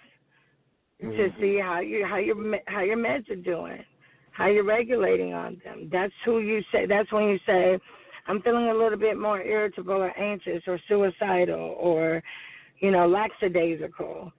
to 1.02 1.30
see 1.39 1.60
how 1.60 1.80
you 1.80 2.06
how 2.06 2.18
your 2.18 2.60
how 2.68 2.82
your 2.82 2.98
meds 2.98 3.30
are 3.30 3.36
doing, 3.36 3.84
how 4.32 4.48
you're 4.48 4.64
regulating 4.64 5.34
on 5.34 5.62
them. 5.64 5.89
That's 5.91 6.14
who 6.26 6.39
you 6.39 6.62
say. 6.72 6.86
That's 6.86 7.12
when 7.12 7.26
you 7.26 7.39
say, 7.46 7.78
I'm 8.28 8.41
feeling 8.41 8.70
a 8.70 8.74
little 8.74 8.98
bit 8.98 9.18
more 9.18 9.41
irritable 9.41 9.94
or 9.94 10.18
anxious 10.18 10.64
or 10.68 10.80
suicidal 10.88 11.76
or, 11.80 12.22
you 12.80 12.91
know, 12.91 13.08
lackadaisical. 13.08 14.32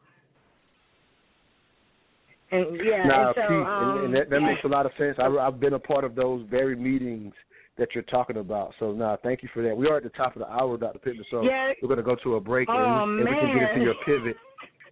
And 2.50 2.76
yeah, 2.84 3.06
Nah, 3.06 3.26
and 3.26 3.34
so 3.34 3.42
Pete, 3.42 3.66
um, 3.66 3.90
and, 3.90 4.04
and 4.04 4.14
that, 4.14 4.30
that 4.30 4.40
makes 4.40 4.64
a 4.64 4.68
lot 4.68 4.86
of 4.86 4.92
sense. 4.96 5.16
I, 5.18 5.26
I've 5.26 5.58
been 5.58 5.74
a 5.74 5.78
part 5.78 6.04
of 6.04 6.14
those 6.14 6.46
very 6.48 6.76
meetings 6.76 7.32
that 7.76 7.88
you're 7.94 8.04
talking 8.04 8.36
about. 8.36 8.72
So, 8.78 8.92
now, 8.92 9.18
thank 9.22 9.42
you 9.42 9.48
for 9.52 9.62
that. 9.62 9.76
We 9.76 9.88
are 9.88 9.96
at 9.96 10.04
the 10.04 10.10
top 10.10 10.36
of 10.36 10.40
the 10.40 10.48
hour, 10.48 10.76
Dr. 10.76 11.00
Pittman, 11.00 11.24
so 11.30 11.42
Yeah. 11.42 11.72
we're 11.82 11.88
going 11.88 11.98
to 11.98 12.04
go 12.04 12.14
to 12.22 12.36
a 12.36 12.40
break, 12.40 12.68
Oh, 12.70 12.76
and, 12.76 13.20
and 13.20 13.28
we 13.28 13.34
can 13.34 13.52
get 13.52 13.70
into 13.70 13.84
your 13.84 13.94
pivot. 14.06 14.36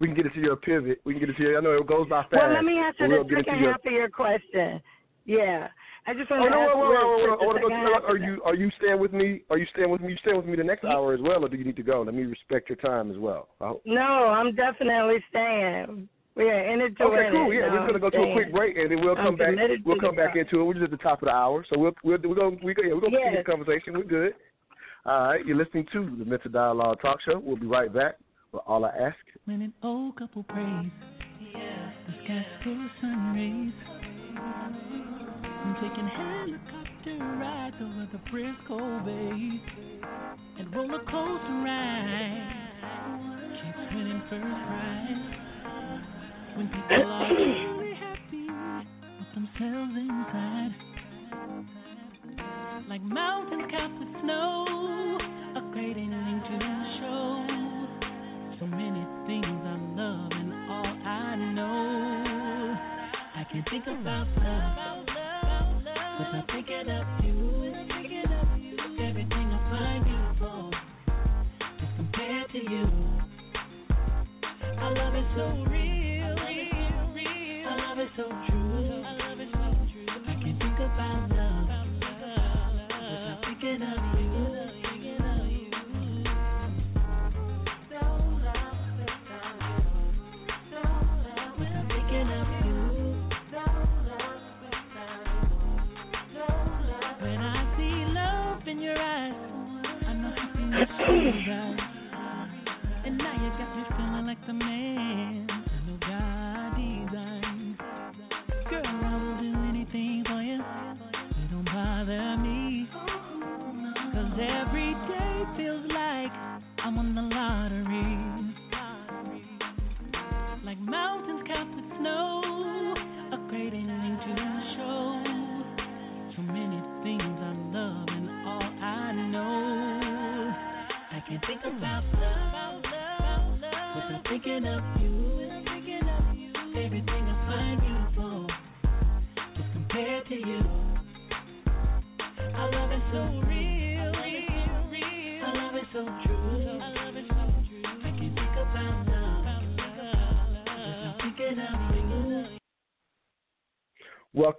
We 0.03 0.09
can 0.09 0.17
get 0.17 0.27
into 0.27 0.41
your 0.41 0.57
pivot. 0.57 1.01
We 1.05 1.15
can 1.15 1.21
get 1.21 1.29
into 1.31 1.43
your. 1.43 1.59
I 1.59 1.61
know 1.61 1.75
it 1.77 1.87
goes 1.87 2.09
by 2.09 2.23
fast. 2.23 2.33
Well, 2.33 2.53
let 2.53 2.65
me 2.65 2.77
answer 2.77 3.07
we'll 3.07 3.23
the 3.23 3.37
second 3.37 3.61
your, 3.61 3.71
half 3.71 3.87
of 3.87 3.93
your 3.93 4.09
question. 4.11 4.83
Yeah. 5.27 5.69
I 6.09 6.15
just 6.15 6.27
Oh 6.33 6.41
want 6.41 6.51
no! 6.51 6.59
to 6.59 6.67
ask 6.67 6.75
Wait, 6.75 6.83
wait, 6.83 6.91
wait, 6.91 7.07
wait, 7.07 7.23
wait. 7.23 7.39
I 7.39 7.55
to 7.55 7.61
go. 7.63 7.69
second 7.71 7.87
To, 7.87 7.93
half 7.95 8.03
are 8.11 8.17
you 8.19 8.43
are 8.45 8.55
you 8.57 8.71
staying 8.83 8.99
with 8.99 9.13
me? 9.13 9.43
Are 9.49 9.59
you 9.59 9.67
staying 9.73 9.91
with 9.91 10.01
me? 10.01 10.11
You 10.11 10.17
staying 10.19 10.39
with 10.39 10.47
me 10.47 10.57
the 10.57 10.65
next 10.65 10.83
hour 10.85 11.15
as 11.15 11.21
well, 11.23 11.45
or 11.45 11.49
do 11.49 11.57
you 11.57 11.63
need 11.65 11.77
to 11.77 11.85
go? 11.85 12.03
Let 12.03 12.15
me 12.15 12.25
respect 12.25 12.69
your 12.69 12.79
time 12.83 13.13
as 13.13 13.17
well. 13.17 13.47
No, 13.87 14.03
I'm 14.03 14.57
definitely 14.57 15.23
staying. 15.31 16.09
We 16.35 16.51
are 16.51 16.65
in 16.75 16.81
it 16.81 16.97
to 16.99 17.05
Okay, 17.05 17.29
cool. 17.31 17.53
it. 17.53 17.55
Yeah, 17.55 17.69
No, 17.69 17.75
we're 17.83 17.87
gonna 17.87 17.99
go 18.01 18.11
to 18.11 18.23
a 18.27 18.33
quick 18.33 18.51
break, 18.53 18.77
and 18.79 18.91
then 18.91 19.01
we'll 19.07 19.17
I'm 19.17 19.25
come 19.25 19.37
back. 19.37 19.55
We'll 19.85 20.01
come 20.01 20.17
back 20.17 20.35
into 20.35 20.59
it. 20.61 20.65
We're 20.65 20.75
just 20.75 20.87
at 20.87 20.91
the 20.91 20.97
top 20.97 21.23
of 21.23 21.27
the 21.29 21.35
hour, 21.35 21.65
so 21.71 21.79
we'll 21.79 21.95
we're, 22.03 22.19
we're 22.27 22.35
gonna 22.35 22.57
we 22.65 22.75
yeah, 22.83 22.93
we're 22.95 23.07
gonna 23.07 23.13
Yes. 23.13 23.23
continue 23.23 23.45
the 23.45 23.51
conversation. 23.53 23.93
We're 23.95 24.03
good. 24.03 24.35
All 25.07 25.27
right, 25.29 25.47
you're 25.47 25.57
listening 25.57 25.87
to 25.93 26.17
the 26.19 26.25
Mental 26.25 26.51
Dialogue 26.51 26.99
Talk 27.01 27.21
Show. 27.23 27.39
We'll 27.39 27.57
be 27.57 27.67
right 27.67 27.93
back 27.95 28.17
with 28.53 28.63
all 28.67 28.85
I 28.85 28.91
ask. 28.91 29.17
When 29.47 29.63
an 29.63 29.73
old 29.83 30.17
couple 30.17 30.43
prays, 30.45 30.91
the 31.53 32.13
sky's 32.25 32.45
full 32.63 32.73
of 32.73 32.91
sun 33.01 33.35
rays. 33.35 33.73
I'm 35.65 35.75
taking 35.77 36.07
helicopter 36.07 37.19
rides 37.41 37.77
over 37.81 38.09
the 38.13 38.21
Frisco 38.31 38.79
Bay 39.05 39.61
and 40.59 40.75
roller 40.75 41.01
coaster 41.01 41.63
rides. 41.65 42.53
Keeps 43.63 43.95
winning 43.95 44.23
first 44.29 44.43
prize. 44.43 45.23
When 46.57 46.67
people 46.69 47.11
are 47.11 47.35
really 47.35 47.95
happy 47.95 48.47
with 49.19 49.31
themselves 49.35 49.93
inside, 49.97 50.75
like 52.89 53.03
mountains 53.03 53.65
capped 53.71 53.99
with 53.99 54.09
snow, 54.23 54.82
think 63.85 64.01
about 64.01 64.27
love 64.37 65.07
without 66.19 66.47
thinking 66.53 66.91
of 66.91 67.25
you. 67.25 67.75
Everything 69.03 69.33
I 69.33 69.71
find 69.71 70.05
beautiful 70.05 70.71
is 71.83 71.89
compared 71.97 72.51
to 72.53 72.59
you. 72.59 72.87
I 74.79 74.89
love 74.89 75.15
it 75.15 75.25
so 75.37 75.45
real. 75.71 76.37
I 77.67 77.77
love 77.77 77.99
it 77.99 78.09
so 78.17 78.25
true. 78.49 78.62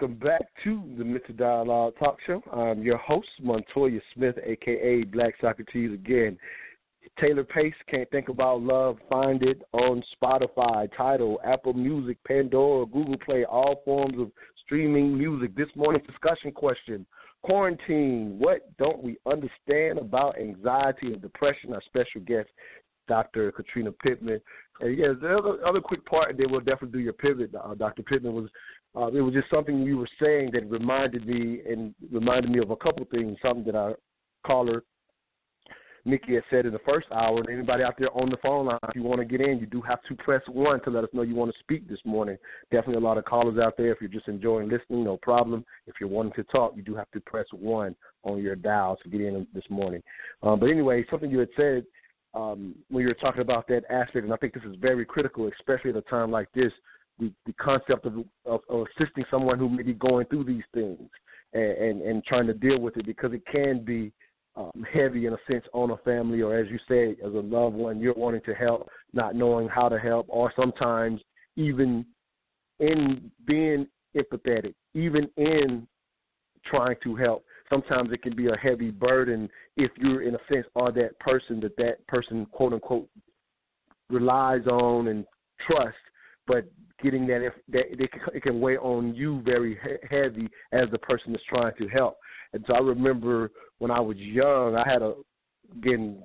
Welcome 0.03 0.19
back 0.19 0.49
to 0.65 0.83
the 0.97 1.05
Mental 1.05 1.33
Dialogue 1.33 1.93
Talk 1.97 2.17
Show. 2.27 2.43
I'm 2.51 2.83
your 2.83 2.97
host, 2.97 3.29
Montoya 3.41 4.01
Smith, 4.13 4.35
aka 4.43 5.03
Black 5.05 5.33
Socrates. 5.39 5.93
Again, 5.93 6.37
Taylor 7.17 7.45
Pace, 7.45 7.73
Can't 7.89 8.11
Think 8.11 8.27
About 8.27 8.61
Love. 8.61 8.97
Find 9.09 9.41
it 9.41 9.61
on 9.71 10.03
Spotify, 10.21 10.89
Tidal, 10.97 11.39
Apple 11.45 11.71
Music, 11.71 12.17
Pandora, 12.27 12.85
Google 12.85 13.15
Play, 13.17 13.45
all 13.45 13.81
forms 13.85 14.19
of 14.19 14.29
streaming 14.65 15.17
music. 15.17 15.55
This 15.55 15.69
morning's 15.73 16.05
discussion 16.05 16.51
question 16.51 17.05
Quarantine. 17.43 18.35
What 18.37 18.75
don't 18.77 19.01
we 19.01 19.15
understand 19.25 19.99
about 19.99 20.37
anxiety 20.37 21.13
and 21.13 21.21
depression? 21.21 21.71
Our 21.71 21.81
special 21.85 22.19
guest, 22.25 22.49
Dr. 23.07 23.53
Katrina 23.53 23.93
Pittman. 23.93 24.41
And 24.81 24.97
yes, 24.97 25.11
the 25.21 25.37
other, 25.37 25.65
other 25.65 25.79
quick 25.79 26.05
part, 26.05 26.31
and 26.31 26.37
then 26.37 26.51
we'll 26.51 26.59
definitely 26.59 26.99
do 26.99 26.99
your 26.99 27.13
pivot, 27.13 27.51
uh, 27.55 27.73
Dr. 27.75 28.03
Pittman, 28.03 28.33
was 28.33 28.49
uh, 28.95 29.07
it 29.07 29.21
was 29.21 29.33
just 29.33 29.49
something 29.49 29.81
you 29.81 29.97
were 29.97 30.09
saying 30.21 30.51
that 30.53 30.69
reminded 30.69 31.25
me 31.27 31.61
and 31.69 31.93
reminded 32.11 32.51
me 32.51 32.59
of 32.59 32.69
a 32.69 32.75
couple 32.75 33.05
things. 33.11 33.37
Something 33.41 33.65
that 33.65 33.75
our 33.75 33.97
caller 34.45 34.83
Nikki 36.05 36.35
had 36.35 36.43
said 36.49 36.65
in 36.65 36.73
the 36.73 36.79
first 36.79 37.07
hour. 37.11 37.37
And 37.37 37.49
anybody 37.49 37.83
out 37.83 37.95
there 37.97 38.11
on 38.13 38.29
the 38.29 38.37
phone 38.37 38.65
line, 38.65 38.79
if 38.89 38.95
you 38.95 39.03
want 39.03 39.19
to 39.19 39.25
get 39.25 39.41
in, 39.41 39.59
you 39.59 39.65
do 39.65 39.81
have 39.81 40.01
to 40.03 40.15
press 40.15 40.41
one 40.47 40.81
to 40.83 40.89
let 40.89 41.03
us 41.03 41.09
know 41.13 41.21
you 41.21 41.35
want 41.35 41.51
to 41.51 41.59
speak 41.59 41.87
this 41.87 41.99
morning. 42.05 42.37
Definitely 42.71 43.01
a 43.01 43.07
lot 43.07 43.17
of 43.17 43.25
callers 43.25 43.57
out 43.57 43.77
there. 43.77 43.91
If 43.91 44.01
you're 44.01 44.09
just 44.09 44.27
enjoying 44.27 44.69
listening, 44.69 45.03
no 45.03 45.17
problem. 45.17 45.65
If 45.87 45.95
you're 45.99 46.09
wanting 46.09 46.33
to 46.33 46.43
talk, 46.43 46.73
you 46.75 46.83
do 46.83 46.95
have 46.95 47.09
to 47.11 47.21
press 47.21 47.45
one 47.51 47.95
on 48.23 48.41
your 48.41 48.55
dial 48.55 48.97
to 49.01 49.09
get 49.09 49.21
in 49.21 49.47
this 49.53 49.63
morning. 49.69 50.01
Um, 50.41 50.59
but 50.59 50.69
anyway, 50.69 51.05
something 51.09 51.31
you 51.31 51.39
had 51.39 51.49
said 51.55 51.85
um, 52.33 52.75
when 52.89 53.03
you 53.03 53.07
were 53.07 53.13
talking 53.13 53.41
about 53.41 53.67
that 53.67 53.83
aspect, 53.89 54.25
and 54.25 54.33
I 54.33 54.37
think 54.37 54.53
this 54.53 54.63
is 54.63 54.75
very 54.81 55.05
critical, 55.05 55.49
especially 55.59 55.91
at 55.91 55.95
a 55.95 56.01
time 56.01 56.31
like 56.31 56.51
this, 56.53 56.71
the, 57.19 57.31
the 57.45 57.53
concept 57.53 58.05
of, 58.05 58.17
of, 58.45 58.61
of 58.69 58.85
assisting 58.97 59.23
someone 59.29 59.59
who 59.59 59.69
may 59.69 59.83
be 59.83 59.93
going 59.93 60.25
through 60.27 60.43
these 60.43 60.63
things 60.73 61.09
and, 61.53 61.71
and, 61.71 62.01
and 62.01 62.23
trying 62.23 62.47
to 62.47 62.53
deal 62.53 62.79
with 62.79 62.97
it 62.97 63.05
because 63.05 63.31
it 63.33 63.43
can 63.51 63.83
be 63.83 64.11
um, 64.55 64.85
heavy 64.93 65.25
in 65.25 65.33
a 65.33 65.37
sense 65.49 65.65
on 65.73 65.91
a 65.91 65.97
family, 65.97 66.41
or 66.41 66.57
as 66.57 66.67
you 66.69 66.77
say, 66.87 67.15
as 67.25 67.33
a 67.33 67.39
loved 67.39 67.75
one, 67.75 67.99
you're 67.99 68.13
wanting 68.13 68.41
to 68.45 68.53
help, 68.53 68.87
not 69.11 69.35
knowing 69.35 69.67
how 69.67 69.89
to 69.89 69.99
help, 69.99 70.27
or 70.29 70.53
sometimes 70.55 71.21
even 71.55 72.05
in 72.79 73.31
being 73.45 73.87
empathetic, 74.15 74.73
even 74.93 75.27
in 75.37 75.87
trying 76.65 76.95
to 77.03 77.15
help, 77.15 77.43
sometimes 77.69 78.11
it 78.11 78.21
can 78.21 78.35
be 78.35 78.47
a 78.47 78.57
heavy 78.57 78.91
burden 78.91 79.49
if 79.77 79.91
you're 79.97 80.21
in 80.21 80.35
a 80.35 80.39
sense 80.51 80.65
are 80.75 80.91
that 80.91 81.17
person 81.19 81.59
that 81.59 81.75
that 81.77 82.05
person 82.07 82.45
quote 82.51 82.73
unquote 82.73 83.09
relies 84.09 84.65
on 84.67 85.07
and 85.07 85.25
trust, 85.67 85.95
but 86.47 86.65
getting 87.01 87.27
that 87.27 87.45
if 87.45 87.53
that 87.69 87.91
it 87.91 88.11
can, 88.11 88.21
it 88.33 88.43
can 88.43 88.59
weigh 88.59 88.77
on 88.77 89.13
you 89.13 89.41
very 89.43 89.77
he- 89.83 90.15
heavy 90.15 90.49
as 90.71 90.89
the 90.91 90.99
person 90.99 91.31
that's 91.31 91.43
trying 91.45 91.73
to 91.77 91.87
help. 91.87 92.17
And 92.53 92.63
so 92.67 92.75
I 92.75 92.79
remember 92.79 93.51
when 93.79 93.91
I 93.91 93.99
was 93.99 94.17
young, 94.17 94.75
I 94.75 94.87
had 94.89 95.01
a 95.01 95.13
again 95.77 96.23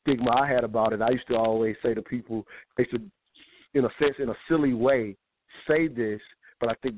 stigma 0.00 0.30
I 0.30 0.46
had 0.46 0.64
about 0.64 0.92
it. 0.92 1.02
I 1.02 1.10
used 1.10 1.26
to 1.28 1.36
always 1.36 1.76
say 1.82 1.94
to 1.94 2.02
people, 2.02 2.46
I 2.78 2.82
used 2.82 2.92
to, 2.92 3.00
in 3.74 3.84
a 3.84 3.90
sense, 4.00 4.16
in 4.18 4.28
a 4.28 4.36
silly 4.48 4.74
way, 4.74 5.16
say 5.66 5.88
this, 5.88 6.20
but 6.60 6.70
I 6.70 6.74
think 6.82 6.96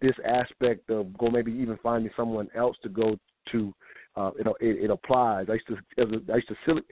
this 0.00 0.14
aspect 0.26 0.90
of 0.90 1.16
go 1.16 1.28
maybe 1.28 1.52
even 1.52 1.78
finding 1.82 2.10
someone 2.16 2.48
else 2.56 2.76
to 2.82 2.88
go 2.88 3.16
to, 3.52 3.74
uh, 4.16 4.30
you 4.36 4.44
know, 4.44 4.54
it, 4.60 4.84
it 4.84 4.90
applies. 4.90 5.46
I 5.48 5.54
used 5.54 5.68
to, 5.68 6.32
I 6.32 6.36
used 6.36 6.48
to 6.48 6.56
silly, 6.66 6.82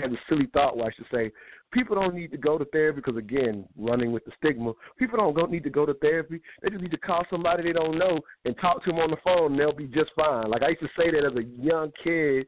had 0.00 0.12
a 0.12 0.16
silly 0.28 0.48
thought 0.52 0.76
where 0.76 0.86
I 0.86 0.90
to 0.90 1.04
say, 1.12 1.32
people 1.72 1.96
don't 1.96 2.14
need 2.14 2.30
to 2.32 2.36
go 2.36 2.58
to 2.58 2.64
therapy 2.66 3.00
because 3.04 3.16
again, 3.16 3.66
running 3.76 4.12
with 4.12 4.24
the 4.24 4.32
stigma, 4.36 4.72
people 4.98 5.18
don't 5.18 5.34
go, 5.34 5.46
need 5.46 5.64
to 5.64 5.70
go 5.70 5.86
to 5.86 5.94
therapy. 5.94 6.40
They 6.62 6.70
just 6.70 6.82
need 6.82 6.90
to 6.90 6.98
call 6.98 7.24
somebody 7.30 7.64
they 7.64 7.72
don't 7.72 7.98
know 7.98 8.20
and 8.44 8.56
talk 8.60 8.84
to 8.84 8.90
them 8.90 9.00
on 9.00 9.10
the 9.10 9.16
phone, 9.24 9.52
and 9.52 9.60
they'll 9.60 9.72
be 9.72 9.86
just 9.86 10.10
fine. 10.14 10.50
Like 10.50 10.62
I 10.62 10.70
used 10.70 10.80
to 10.82 10.88
say 10.96 11.10
that 11.10 11.24
as 11.24 11.36
a 11.36 11.44
young 11.44 11.90
kid, 12.02 12.46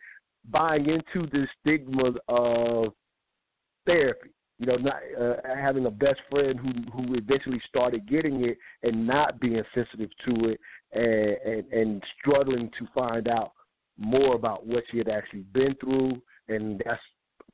buying 0.51 0.87
into 0.89 1.29
the 1.31 1.47
stigmas 1.61 2.15
of 2.29 2.93
therapy. 3.87 4.31
You 4.61 4.67
know, 4.67 4.77
not 4.77 5.01
uh, 5.21 5.35
having 5.57 5.87
a 5.87 5.91
best 5.91 6.21
friend 6.31 6.59
who 6.59 6.71
who 6.93 7.15
eventually 7.15 7.61
started 7.69 8.09
getting 8.09 8.45
it 8.45 8.57
and 8.85 9.05
not 9.05 9.41
being 9.41 9.61
sensitive 9.75 10.11
to 10.27 10.51
it 10.51 10.61
and 10.93 11.37
and, 11.45 11.73
and 11.73 12.05
struggling 12.21 12.71
to 12.79 12.87
find 12.95 13.27
out 13.27 13.53
more 13.99 14.35
about 14.35 14.67
what 14.67 14.85
she 14.91 14.99
had 14.99 15.09
actually 15.09 15.45
been 15.53 15.75
through, 15.81 16.23
and 16.49 16.81
that's 16.85 17.01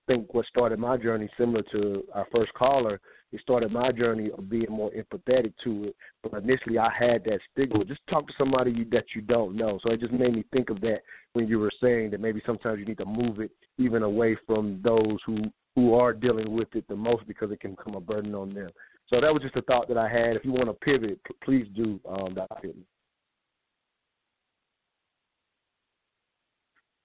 think 0.06 0.32
what 0.34 0.46
started 0.46 0.78
my 0.78 0.96
journey, 0.96 1.28
similar 1.38 1.62
to 1.72 2.04
our 2.14 2.26
first 2.34 2.52
caller. 2.54 3.00
It 3.32 3.40
started 3.42 3.70
my 3.70 3.92
journey 3.92 4.30
of 4.36 4.50
being 4.50 4.66
more 4.68 4.90
empathetic 4.90 5.52
to 5.62 5.84
it. 5.84 5.96
But 6.22 6.42
initially, 6.42 6.78
I 6.78 6.90
had 6.92 7.22
that 7.24 7.38
stigma. 7.52 7.84
Just 7.84 8.00
talk 8.08 8.26
to 8.26 8.34
somebody 8.36 8.72
you, 8.72 8.84
that 8.90 9.04
you 9.14 9.22
don't 9.22 9.54
know. 9.54 9.78
So 9.84 9.92
it 9.92 10.00
just 10.00 10.12
made 10.12 10.34
me 10.34 10.44
think 10.52 10.70
of 10.70 10.80
that 10.80 11.00
when 11.34 11.46
you 11.46 11.60
were 11.60 11.70
saying 11.80 12.10
that 12.10 12.20
maybe 12.20 12.42
sometimes 12.44 12.80
you 12.80 12.86
need 12.86 12.98
to 12.98 13.04
move 13.04 13.38
it 13.40 13.52
even 13.78 14.02
away 14.02 14.36
from 14.46 14.80
those 14.82 15.18
who 15.24 15.44
who 15.76 15.94
are 15.94 16.12
dealing 16.12 16.52
with 16.52 16.68
it 16.74 16.84
the 16.88 16.96
most 16.96 17.26
because 17.28 17.52
it 17.52 17.60
can 17.60 17.72
become 17.72 17.94
a 17.94 18.00
burden 18.00 18.34
on 18.34 18.52
them. 18.52 18.70
So 19.06 19.20
that 19.20 19.32
was 19.32 19.42
just 19.42 19.56
a 19.56 19.62
thought 19.62 19.88
that 19.88 19.96
I 19.96 20.08
had. 20.08 20.36
If 20.36 20.44
you 20.44 20.52
want 20.52 20.66
to 20.66 20.72
pivot, 20.72 21.20
please 21.44 21.66
do, 21.74 22.00
um, 22.08 22.34
Dr. 22.34 22.56
Pittman. 22.60 22.84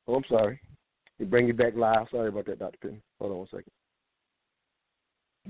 Oh, 0.08 0.16
I'm 0.16 0.24
sorry. 0.30 0.60
We 1.20 1.26
bring 1.26 1.48
you 1.48 1.54
back 1.54 1.76
live. 1.76 2.08
Sorry 2.12 2.30
about 2.30 2.46
that, 2.48 2.60
Dr. 2.60 2.78
Pittman. 2.82 3.02
Hold 3.20 3.32
on 3.32 3.38
one 3.40 3.48
second. 3.48 3.72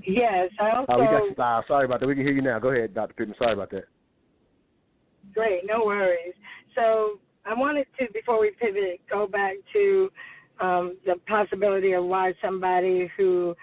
Yes, 0.06 0.50
I 0.60 0.70
also. 0.70 0.92
Oh, 0.92 1.00
we 1.00 1.06
got 1.06 1.24
you 1.24 1.34
live. 1.36 1.64
Sorry 1.66 1.84
about 1.86 2.00
that. 2.00 2.06
We 2.06 2.14
can 2.14 2.24
hear 2.24 2.34
you 2.34 2.42
now. 2.42 2.58
Go 2.58 2.68
ahead, 2.68 2.94
Dr. 2.94 3.14
Pittman. 3.14 3.36
Sorry 3.38 3.52
about 3.52 3.70
that. 3.70 3.84
Great, 5.34 5.62
no 5.66 5.84
worries. 5.84 6.34
So 6.74 7.18
I 7.44 7.54
wanted 7.54 7.86
to, 7.98 8.06
before 8.12 8.40
we 8.40 8.52
pivot, 8.60 9.00
go 9.10 9.26
back 9.26 9.54
to 9.72 10.10
um, 10.60 10.96
the 11.04 11.16
possibility 11.26 11.92
of 11.92 12.04
why 12.04 12.32
somebody 12.42 13.10
who 13.16 13.54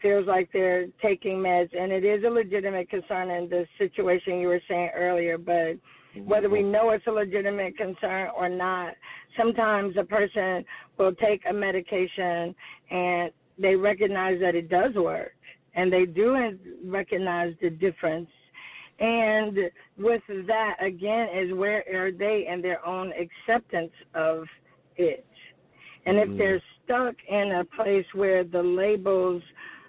feels 0.00 0.26
like 0.26 0.50
they're 0.52 0.86
taking 1.00 1.36
meds, 1.36 1.70
and 1.78 1.92
it 1.92 2.04
is 2.04 2.24
a 2.24 2.28
legitimate 2.28 2.90
concern 2.90 3.30
in 3.30 3.48
the 3.48 3.66
situation 3.78 4.38
you 4.38 4.48
were 4.48 4.60
saying 4.68 4.90
earlier, 4.96 5.38
but 5.38 5.76
whether 6.24 6.48
we 6.48 6.60
mm-hmm. 6.60 6.72
know 6.72 6.90
it's 6.90 7.06
a 7.06 7.10
legitimate 7.10 7.76
concern 7.76 8.28
or 8.36 8.48
not, 8.48 8.94
sometimes 9.36 9.96
a 9.96 10.04
person 10.04 10.64
will 10.98 11.14
take 11.14 11.42
a 11.48 11.52
medication 11.52 12.54
and 12.90 13.30
they 13.58 13.74
recognize 13.74 14.40
that 14.40 14.54
it 14.54 14.68
does 14.68 14.94
work 14.94 15.32
and 15.74 15.92
they 15.92 16.04
do 16.04 16.58
recognize 16.84 17.54
the 17.62 17.70
difference. 17.70 18.28
And 19.00 19.58
with 19.98 20.22
that, 20.28 20.76
again, 20.80 21.28
is 21.34 21.54
where 21.54 21.82
are 21.92 22.12
they 22.12 22.46
in 22.48 22.60
their 22.62 22.84
own 22.86 23.12
acceptance 23.12 23.92
of 24.14 24.44
it? 24.96 25.26
And 26.04 26.18
if 26.18 26.36
they're 26.36 26.58
mm-hmm. 26.58 26.84
stuck 26.84 27.14
in 27.28 27.52
a 27.52 27.64
place 27.64 28.06
where 28.12 28.44
the 28.44 28.62
labels 28.62 29.42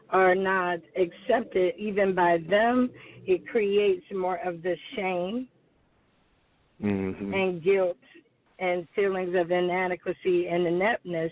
are 0.10 0.36
not 0.36 0.80
accepted 0.96 1.74
even 1.78 2.16
by 2.16 2.38
them, 2.50 2.90
it 3.26 3.48
creates 3.48 4.06
more 4.14 4.38
of 4.38 4.62
the 4.62 4.76
shame 4.96 5.48
mm-hmm. 6.82 7.34
and 7.34 7.64
guilt 7.64 7.98
and 8.60 8.88
feelings 8.96 9.36
of 9.36 9.52
inadequacy 9.52 10.48
and 10.48 10.66
ineptness. 10.68 11.32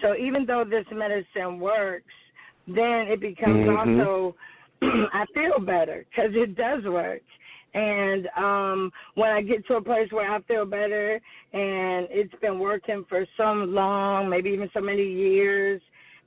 So 0.00 0.16
even 0.16 0.46
though 0.46 0.64
this 0.68 0.86
medicine 0.92 1.60
works, 1.60 2.12
then 2.66 3.08
it 3.08 3.20
becomes 3.20 3.66
mm-hmm. 3.66 4.00
also 4.00 4.34
I 4.82 5.24
feel 5.34 5.64
better 5.64 6.04
because 6.10 6.30
it 6.34 6.56
does 6.56 6.82
work. 6.84 7.22
And 7.74 8.28
um 8.36 8.90
when 9.14 9.30
I 9.30 9.42
get 9.42 9.66
to 9.68 9.76
a 9.76 9.82
place 9.82 10.10
where 10.10 10.30
I 10.30 10.40
feel 10.42 10.66
better 10.66 11.14
and 11.52 12.06
it's 12.10 12.34
been 12.40 12.58
working 12.58 13.04
for 13.08 13.24
so 13.36 13.52
long, 13.52 14.28
maybe 14.28 14.50
even 14.50 14.70
so 14.74 14.80
many 14.80 15.04
years, 15.04 15.80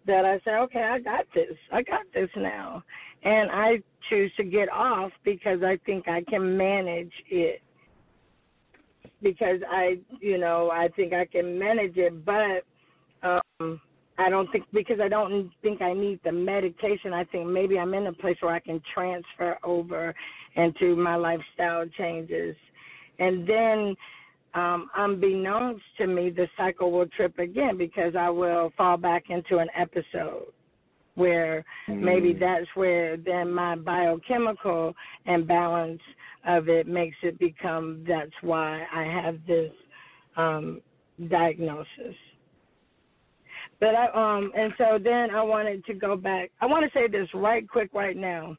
that 0.07 0.25
I 0.25 0.39
say, 0.45 0.55
okay, 0.55 0.83
I 0.83 0.99
got 0.99 1.25
this. 1.33 1.55
I 1.71 1.81
got 1.81 2.05
this 2.13 2.29
now. 2.35 2.83
And 3.23 3.49
I 3.49 3.79
choose 4.09 4.31
to 4.37 4.43
get 4.43 4.71
off 4.71 5.11
because 5.23 5.63
I 5.63 5.79
think 5.85 6.07
I 6.07 6.23
can 6.29 6.57
manage 6.57 7.11
it. 7.29 7.61
Because 9.21 9.59
I, 9.69 9.99
you 10.19 10.37
know, 10.37 10.69
I 10.71 10.89
think 10.95 11.13
I 11.13 11.25
can 11.25 11.57
manage 11.57 11.97
it, 11.97 12.25
but 12.25 12.63
um 13.23 13.79
I 14.17 14.29
don't 14.29 14.49
think 14.51 14.65
because 14.71 14.99
I 15.01 15.09
don't 15.09 15.51
think 15.61 15.81
I 15.81 15.93
need 15.93 16.19
the 16.23 16.31
medication. 16.31 17.13
I 17.13 17.25
think 17.25 17.47
maybe 17.47 17.77
I'm 17.77 17.93
in 17.93 18.07
a 18.07 18.13
place 18.13 18.37
where 18.39 18.53
I 18.53 18.59
can 18.59 18.81
transfer 18.93 19.57
over 19.63 20.15
into 20.55 20.95
my 20.95 21.15
lifestyle 21.15 21.85
changes. 21.97 22.55
And 23.19 23.47
then 23.47 23.95
um, 24.53 24.89
unbeknownst 24.95 25.83
to 25.97 26.07
me, 26.07 26.29
the 26.29 26.47
cycle 26.55 26.91
will 26.91 27.07
trip 27.07 27.39
again 27.39 27.77
because 27.77 28.15
I 28.17 28.29
will 28.29 28.71
fall 28.77 28.95
back 28.95 29.25
into 29.29 29.57
an 29.57 29.67
episode 29.75 30.45
where 31.15 31.63
mm. 31.89 31.99
maybe 31.99 32.33
that's 32.33 32.67
where 32.75 33.17
then 33.17 33.51
my 33.51 33.75
biochemical 33.75 34.93
imbalance 35.25 36.01
of 36.45 36.69
it 36.69 36.87
makes 36.87 37.17
it 37.23 37.39
become 37.39 38.03
that's 38.07 38.31
why 38.41 38.85
I 38.93 39.03
have 39.03 39.37
this 39.47 39.71
um, 40.37 40.81
diagnosis. 41.29 42.15
But 43.79 43.95
I 43.95 44.07
um 44.37 44.51
and 44.55 44.73
so 44.77 44.97
then 45.03 45.31
I 45.31 45.41
wanted 45.41 45.85
to 45.85 45.93
go 45.93 46.15
back. 46.15 46.51
I 46.61 46.65
want 46.65 46.85
to 46.85 46.97
say 46.97 47.07
this 47.07 47.27
right 47.33 47.67
quick 47.67 47.89
right 47.93 48.15
now. 48.15 48.55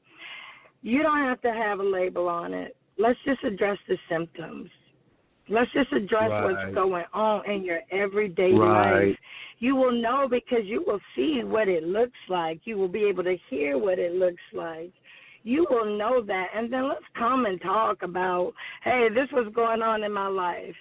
You 0.82 1.02
don't 1.02 1.18
have 1.18 1.40
to 1.42 1.52
have 1.52 1.80
a 1.80 1.84
label 1.84 2.28
on 2.28 2.52
it. 2.52 2.76
Let's 2.98 3.18
just 3.24 3.42
address 3.44 3.78
the 3.88 3.96
symptoms. 4.10 4.68
Let's 5.48 5.70
just 5.72 5.92
address 5.92 6.30
right. 6.30 6.44
what's 6.44 6.74
going 6.74 7.04
on 7.12 7.48
in 7.50 7.62
your 7.64 7.80
everyday 7.90 8.52
right. 8.52 9.08
life. 9.08 9.16
You 9.58 9.76
will 9.76 9.92
know 9.92 10.26
because 10.28 10.64
you 10.64 10.84
will 10.86 11.00
see 11.14 11.42
what 11.44 11.68
it 11.68 11.84
looks 11.84 12.18
like. 12.28 12.60
You 12.64 12.76
will 12.76 12.88
be 12.88 13.04
able 13.04 13.24
to 13.24 13.36
hear 13.48 13.78
what 13.78 13.98
it 13.98 14.12
looks 14.12 14.42
like. 14.52 14.92
You 15.44 15.66
will 15.70 15.96
know 15.96 16.22
that. 16.22 16.48
And 16.54 16.72
then 16.72 16.88
let's 16.88 17.04
come 17.16 17.46
and 17.46 17.60
talk 17.62 18.02
about, 18.02 18.52
hey, 18.82 19.08
this 19.14 19.28
was 19.32 19.50
going 19.54 19.82
on 19.82 20.02
in 20.02 20.12
my 20.12 20.26
life. 20.26 20.74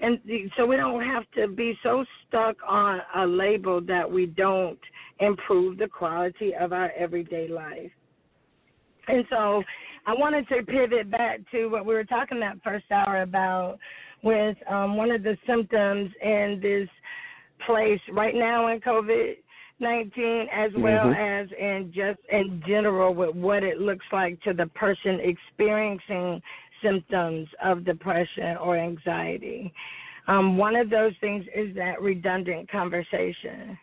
And 0.00 0.18
so 0.56 0.64
we 0.64 0.76
don't 0.76 1.04
have 1.04 1.24
to 1.36 1.48
be 1.48 1.76
so 1.82 2.04
stuck 2.26 2.56
on 2.66 3.00
a 3.16 3.26
label 3.26 3.80
that 3.82 4.10
we 4.10 4.26
don't 4.26 4.78
improve 5.20 5.76
the 5.76 5.88
quality 5.88 6.54
of 6.54 6.72
our 6.72 6.90
everyday 6.92 7.48
life. 7.48 7.90
And 9.08 9.24
so 9.28 9.62
I 10.08 10.14
wanted 10.14 10.48
to 10.48 10.62
pivot 10.62 11.10
back 11.10 11.40
to 11.50 11.66
what 11.66 11.84
we 11.84 11.92
were 11.92 12.02
talking 12.02 12.40
that 12.40 12.56
first 12.64 12.86
hour 12.90 13.20
about 13.20 13.78
with 14.22 14.56
um, 14.66 14.96
one 14.96 15.10
of 15.10 15.22
the 15.22 15.36
symptoms 15.46 16.10
in 16.22 16.58
this 16.62 16.88
place 17.66 18.00
right 18.10 18.34
now 18.34 18.68
in 18.68 18.80
COVID 18.80 19.34
19, 19.80 20.46
as 20.50 20.70
well 20.78 21.08
mm-hmm. 21.08 21.12
as 21.12 21.48
in 21.58 21.92
just 21.94 22.18
in 22.32 22.62
general 22.66 23.14
with 23.14 23.34
what 23.34 23.62
it 23.62 23.80
looks 23.80 24.06
like 24.10 24.40
to 24.44 24.54
the 24.54 24.66
person 24.68 25.20
experiencing 25.20 26.40
symptoms 26.82 27.46
of 27.62 27.84
depression 27.84 28.56
or 28.56 28.78
anxiety. 28.78 29.70
Um, 30.26 30.56
one 30.56 30.74
of 30.74 30.88
those 30.88 31.12
things 31.20 31.44
is 31.54 31.76
that 31.76 32.00
redundant 32.00 32.70
conversation. 32.70 33.78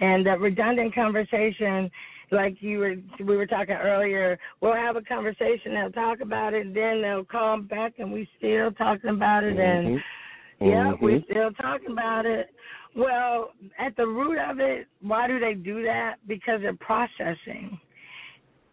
And 0.00 0.26
that 0.26 0.40
redundant 0.40 0.94
conversation 0.96 1.88
like 2.30 2.56
you 2.60 2.78
were 2.78 2.94
we 3.20 3.36
were 3.36 3.46
talking 3.46 3.74
earlier, 3.74 4.38
we'll 4.60 4.74
have 4.74 4.96
a 4.96 5.02
conversation, 5.02 5.74
they'll 5.74 5.92
talk 5.92 6.20
about 6.20 6.54
it, 6.54 6.72
then 6.74 7.02
they'll 7.02 7.24
call 7.24 7.60
back 7.60 7.94
and 7.98 8.12
we 8.12 8.28
still 8.38 8.72
talking 8.72 9.10
about 9.10 9.44
it 9.44 9.56
mm-hmm. 9.56 9.94
and 9.94 10.00
yeah, 10.60 10.92
mm-hmm. 10.92 11.04
we're 11.04 11.22
still 11.30 11.50
talking 11.52 11.90
about 11.90 12.26
it. 12.26 12.50
Well, 12.96 13.50
at 13.78 13.96
the 13.96 14.06
root 14.06 14.38
of 14.38 14.60
it, 14.60 14.86
why 15.00 15.26
do 15.26 15.40
they 15.40 15.54
do 15.54 15.82
that? 15.82 16.16
Because 16.28 16.60
they're 16.60 16.74
processing. 16.74 17.78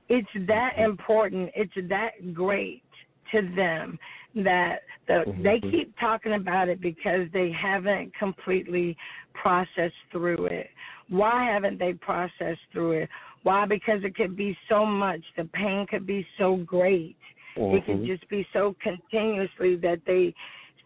It's 0.09 0.27
that 0.47 0.73
Mm-hmm. 0.73 0.91
important. 0.91 1.51
It's 1.55 1.89
that 1.89 2.33
great 2.33 2.83
to 3.31 3.41
them 3.55 3.97
that 4.35 4.81
the, 5.07 5.23
mm-hmm. 5.27 5.43
they 5.43 5.59
keep 5.59 5.97
talking 5.99 6.33
about 6.33 6.69
it 6.69 6.81
because 6.81 7.27
they 7.33 7.51
haven't 7.51 8.13
completely 8.15 8.95
processed 9.33 9.93
through 10.11 10.45
it. 10.45 10.69
Why 11.09 11.45
haven't 11.45 11.79
they 11.79 11.93
processed 11.93 12.61
through 12.71 12.91
it? 13.03 13.09
Why? 13.43 13.65
Because 13.65 14.03
it 14.03 14.15
could 14.15 14.35
be 14.35 14.57
so 14.69 14.85
much. 14.85 15.21
The 15.37 15.45
pain 15.45 15.85
could 15.89 16.05
be 16.05 16.25
so 16.37 16.57
great. 16.57 17.17
Mm-hmm. 17.57 17.75
It 17.75 17.85
could 17.85 18.05
just 18.05 18.29
be 18.29 18.45
so 18.53 18.75
continuously 18.81 19.75
that 19.77 19.99
they 20.05 20.33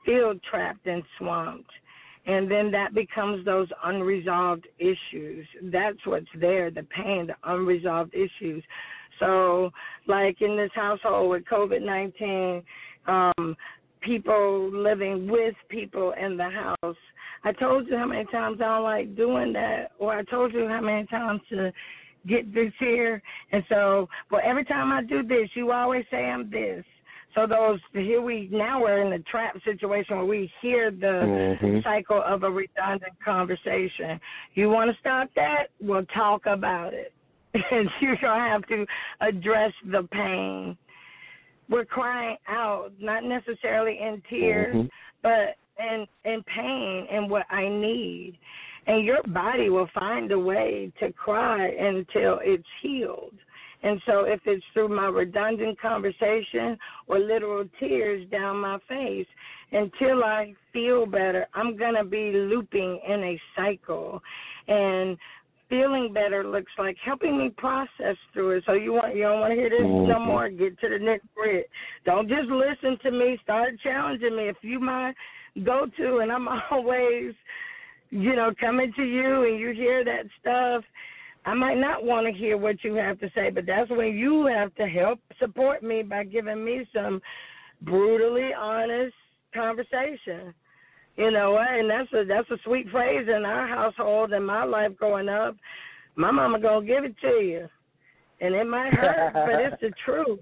feel 0.05 0.33
trapped 0.49 0.85
and 0.87 1.03
swamped. 1.17 1.69
And 2.27 2.49
then 2.49 2.71
that 2.71 2.93
becomes 2.93 3.45
those 3.45 3.67
unresolved 3.83 4.67
issues. 4.79 5.45
That's 5.63 5.97
what's 6.05 6.25
there 6.39 6.71
the 6.71 6.83
pain, 6.83 7.27
the 7.27 7.35
unresolved 7.43 8.15
issues. 8.15 8.63
So, 9.19 9.69
like 10.07 10.41
in 10.41 10.57
this 10.57 10.71
household 10.73 11.29
with 11.29 11.43
COVID 11.45 11.85
19, 11.85 12.63
um, 13.07 13.55
people 14.01 14.71
living 14.71 15.29
with 15.29 15.55
people 15.69 16.13
in 16.19 16.37
the 16.37 16.49
house. 16.49 16.95
I 17.43 17.51
told 17.51 17.87
you 17.87 17.95
how 17.95 18.07
many 18.07 18.25
times 18.25 18.59
I 18.59 18.65
don't 18.65 18.83
like 18.83 19.15
doing 19.15 19.53
that, 19.53 19.91
or 19.99 20.13
I 20.13 20.23
told 20.23 20.53
you 20.53 20.67
how 20.67 20.81
many 20.81 21.05
times 21.05 21.41
to 21.49 21.71
get 22.27 22.53
this 22.53 22.71
here. 22.79 23.21
And 23.51 23.63
so, 23.69 24.07
well, 24.31 24.41
every 24.43 24.65
time 24.65 24.91
I 24.91 25.03
do 25.03 25.23
this, 25.23 25.49
you 25.55 25.71
always 25.71 26.05
say 26.11 26.25
I'm 26.25 26.49
this. 26.49 26.83
So 27.35 27.45
those 27.45 27.79
here 27.91 28.21
we 28.21 28.47
now 28.49 28.81
we're 28.81 29.01
in 29.01 29.11
the 29.11 29.23
trap 29.29 29.57
situation 29.65 30.15
where 30.15 30.25
we 30.25 30.49
hear 30.61 30.89
the 30.89 31.57
mm-hmm. 31.61 31.79
cycle 31.83 32.23
of 32.25 32.43
a 32.43 32.49
redundant 32.49 33.11
conversation. 33.23 34.19
You 34.53 34.69
want 34.69 34.89
to 34.89 34.97
stop 35.01 35.29
that? 35.35 35.67
We'll 35.81 36.05
talk 36.15 36.45
about 36.45 36.93
it, 36.93 37.11
and 37.53 37.89
you're 37.99 38.15
gonna 38.21 38.49
have 38.49 38.65
to 38.67 38.85
address 39.19 39.73
the 39.91 40.07
pain. 40.13 40.77
We're 41.67 41.83
crying 41.83 42.37
out, 42.47 42.91
not 43.01 43.25
necessarily 43.25 43.99
in 44.01 44.21
tears, 44.29 44.73
mm-hmm. 44.73 44.87
but 45.21 45.57
and 45.77 46.07
and 46.23 46.45
pain 46.45 47.07
and 47.11 47.29
what 47.29 47.45
I 47.51 47.67
need. 47.67 48.37
And 48.87 49.05
your 49.05 49.21
body 49.23 49.69
will 49.69 49.89
find 49.93 50.31
a 50.31 50.39
way 50.39 50.91
to 50.99 51.11
cry 51.11 51.67
until 51.67 52.39
it's 52.43 52.67
healed. 52.81 53.33
And 53.83 54.01
so, 54.05 54.21
if 54.21 54.39
it's 54.45 54.63
through 54.73 54.89
my 54.89 55.05
redundant 55.07 55.79
conversation 55.79 56.77
or 57.07 57.19
literal 57.19 57.65
tears 57.79 58.27
down 58.31 58.57
my 58.57 58.79
face, 58.87 59.27
until 59.71 60.23
I 60.23 60.53
feel 60.73 61.05
better, 61.05 61.45
I'm 61.53 61.77
going 61.77 61.95
to 61.95 62.03
be 62.03 62.31
looping 62.31 62.99
in 63.07 63.23
a 63.23 63.41
cycle. 63.55 64.21
And 64.67 65.17
feeling 65.69 66.13
better 66.13 66.43
looks 66.43 66.71
like 66.77 66.95
helping 67.03 67.37
me 67.37 67.49
process 67.49 68.15
through 68.33 68.51
it. 68.51 68.63
So 68.65 68.73
you 68.73 68.93
want 68.93 69.15
you 69.15 69.23
don't 69.23 69.39
want 69.39 69.51
to 69.51 69.55
hear 69.55 69.69
this 69.69 69.79
Mm-hmm. 69.79 70.09
no 70.09 70.19
more. 70.19 70.49
Get 70.49 70.79
to 70.79 70.89
the 70.89 70.99
next 70.99 71.27
grit. 71.35 71.69
Don't 72.05 72.29
just 72.29 72.47
listen 72.49 72.97
to 73.03 73.11
me. 73.11 73.39
Start 73.43 73.73
challenging 73.83 74.35
me. 74.35 74.47
If 74.47 74.57
you 74.61 74.79
my 74.79 75.13
go 75.63 75.87
to, 75.97 76.17
and 76.17 76.31
I'm 76.31 76.47
always, 76.71 77.33
you 78.09 78.35
know, 78.35 78.51
coming 78.59 78.93
to 78.95 79.03
you, 79.03 79.43
and 79.43 79.59
you 79.59 79.71
hear 79.71 80.03
that 80.03 80.25
stuff. 80.39 80.83
I 81.45 81.53
might 81.53 81.77
not 81.77 82.03
want 82.03 82.25
to 82.25 82.33
hear 82.33 82.57
what 82.57 82.83
you 82.83 82.95
have 82.95 83.19
to 83.19 83.29
say, 83.35 83.49
but 83.51 83.65
that's 83.67 83.89
when 83.89 84.15
you 84.15 84.47
have 84.47 84.73
to 84.75 84.87
help 84.87 85.19
support 85.39 85.83
me 85.83 86.01
by 86.01 86.23
giving 86.23 86.65
me 86.65 86.87
some 86.93 87.21
brutally 87.81 88.49
honest 88.53 89.13
conversation. 89.53 90.53
You 91.17 91.31
know? 91.31 91.57
And 91.57 91.89
that's 91.89 92.11
a 92.13 92.25
that's 92.25 92.49
a 92.49 92.57
sweet 92.63 92.89
phrase 92.89 93.27
in 93.27 93.45
our 93.45 93.67
household 93.67 94.33
in 94.33 94.43
my 94.43 94.63
life 94.63 94.95
growing 94.97 95.29
up. 95.29 95.55
My 96.15 96.31
mama 96.31 96.59
gonna 96.59 96.85
give 96.85 97.03
it 97.03 97.15
to 97.21 97.41
you, 97.41 97.67
and 98.41 98.55
it 98.55 98.65
might 98.65 98.93
hurt, 98.93 99.33
but 99.33 99.61
it's 99.61 99.81
the 99.81 99.91
truth. 100.05 100.39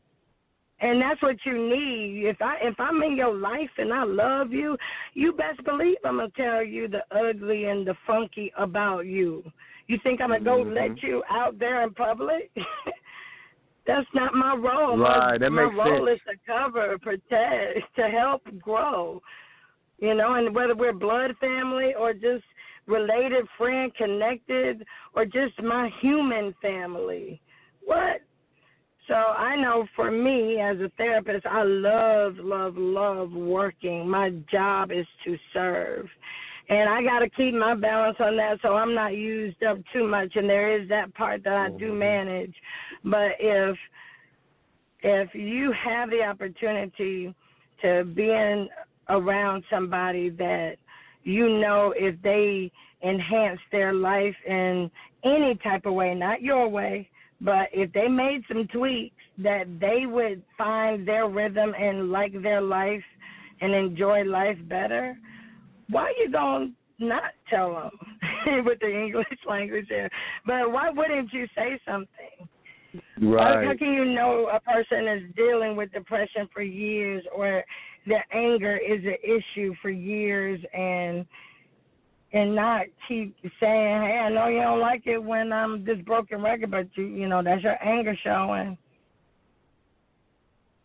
And 0.83 1.01
that's 1.01 1.21
what 1.21 1.37
you 1.45 1.53
need. 1.53 2.25
If 2.25 2.41
I 2.41 2.57
if 2.61 2.77
I'm 2.77 3.01
in 3.03 3.15
your 3.15 3.33
life 3.33 3.69
and 3.77 3.93
I 3.93 4.03
love 4.03 4.51
you, 4.51 4.77
you 5.13 5.31
best 5.31 5.63
believe 5.63 5.95
I'm 6.03 6.17
gonna 6.17 6.29
tell 6.35 6.61
you 6.61 6.89
the 6.89 7.03
ugly 7.17 7.65
and 7.65 7.87
the 7.87 7.95
funky 8.05 8.51
about 8.57 9.05
you. 9.05 9.49
You 9.87 9.97
think 10.03 10.19
I'm 10.19 10.29
gonna 10.29 10.43
go 10.43 10.61
Mhm. 10.61 10.75
let 10.75 11.01
you 11.01 11.23
out 11.29 11.57
there 11.57 11.83
in 11.83 11.93
public? 11.93 12.51
That's 13.87 14.07
not 14.13 14.33
my 14.33 14.55
role. 14.55 14.97
Right, 14.97 15.31
my, 15.31 15.37
that 15.37 15.49
my 15.51 15.63
makes 15.63 15.75
role 15.75 16.05
sense. 16.05 16.19
is 16.19 16.25
to 16.27 16.37
cover, 16.45 16.97
protect, 16.99 17.95
to 17.95 18.09
help 18.09 18.41
grow. 18.59 19.21
You 19.99 20.15
know, 20.15 20.33
and 20.33 20.53
whether 20.53 20.75
we're 20.75 20.91
blood 20.91 21.37
family 21.39 21.95
or 21.95 22.11
just 22.13 22.43
related, 22.87 23.47
friend, 23.57 23.93
connected, 23.95 24.85
or 25.13 25.23
just 25.23 25.61
my 25.61 25.89
human 26.01 26.53
family. 26.61 27.41
What? 27.85 28.21
So 29.07 29.13
I 29.13 29.55
know 29.55 29.85
for 29.95 30.09
me 30.11 30.59
as 30.61 30.77
a 30.79 30.89
therapist, 30.97 31.45
I 31.45 31.63
love, 31.63 32.35
love, 32.37 32.75
love 32.77 33.31
working. 33.31 34.07
My 34.07 34.29
job 34.49 34.91
is 34.91 35.05
to 35.25 35.37
serve. 35.53 36.07
And 36.69 36.89
I 36.89 37.03
got 37.03 37.19
to 37.19 37.29
keep 37.29 37.53
my 37.53 37.75
balance 37.75 38.17
on 38.21 38.37
that 38.37 38.59
so 38.61 38.75
I'm 38.75 38.95
not 38.95 39.15
used 39.15 39.61
up 39.63 39.77
too 39.91 40.07
much. 40.07 40.35
And 40.35 40.49
there 40.49 40.79
is 40.79 40.87
that 40.87 41.13
part 41.15 41.43
that 41.43 41.53
I 41.53 41.69
do 41.69 41.89
mm-hmm. 41.89 41.99
manage. 41.99 42.55
But 43.03 43.31
if 43.39 43.77
if 45.05 45.35
you 45.35 45.73
have 45.73 46.09
the 46.09 46.23
opportunity 46.23 47.35
to 47.81 48.05
be 48.05 48.31
in 48.31 48.69
around 49.09 49.65
somebody 49.69 50.29
that 50.29 50.77
you 51.23 51.59
know 51.59 51.93
if 51.97 52.15
they 52.21 52.71
enhance 53.03 53.59
their 53.69 53.91
life 53.91 54.35
in 54.47 54.89
any 55.25 55.55
type 55.55 55.85
of 55.85 55.93
way, 55.93 56.15
not 56.15 56.41
your 56.41 56.69
way, 56.69 57.09
but 57.41 57.69
if 57.73 57.91
they 57.93 58.07
made 58.07 58.43
some 58.47 58.67
tweaks 58.67 59.15
that 59.39 59.65
they 59.79 60.05
would 60.05 60.41
find 60.57 61.07
their 61.07 61.27
rhythm 61.27 61.73
and 61.79 62.11
like 62.11 62.41
their 62.41 62.61
life 62.61 63.03
and 63.61 63.73
enjoy 63.73 64.23
life 64.23 64.57
better, 64.69 65.17
why 65.89 66.13
you 66.19 66.31
gonna 66.31 66.71
not 66.99 67.31
tell 67.49 67.73
them 67.73 68.65
with 68.65 68.79
the 68.79 68.89
English 68.89 69.27
language 69.49 69.85
there? 69.89 70.09
But 70.45 70.71
why 70.71 70.89
wouldn't 70.89 71.31
you 71.33 71.47
say 71.55 71.79
something? 71.87 72.47
Right. 73.21 73.65
How 73.65 73.75
can 73.75 73.91
you 73.93 74.05
know 74.05 74.49
a 74.53 74.59
person 74.59 75.07
is 75.07 75.23
dealing 75.35 75.75
with 75.75 75.91
depression 75.91 76.47
for 76.53 76.61
years 76.61 77.23
or 77.35 77.63
their 78.05 78.25
anger 78.33 78.77
is 78.77 79.03
an 79.03 79.17
issue 79.23 79.73
for 79.81 79.89
years 79.89 80.59
and 80.73 81.25
and 82.33 82.55
not 82.55 82.85
keep 83.07 83.35
saying, 83.59 84.01
Hey, 84.01 84.19
I 84.25 84.29
know 84.29 84.47
you 84.47 84.59
don't 84.61 84.79
like 84.79 85.03
it 85.05 85.23
when 85.23 85.53
I'm 85.53 85.85
this 85.85 85.99
broken 86.05 86.41
record 86.41 86.71
but 86.71 86.87
you 86.95 87.05
you 87.05 87.27
know, 87.27 87.41
that's 87.43 87.63
your 87.63 87.81
anger 87.83 88.17
showing. 88.23 88.77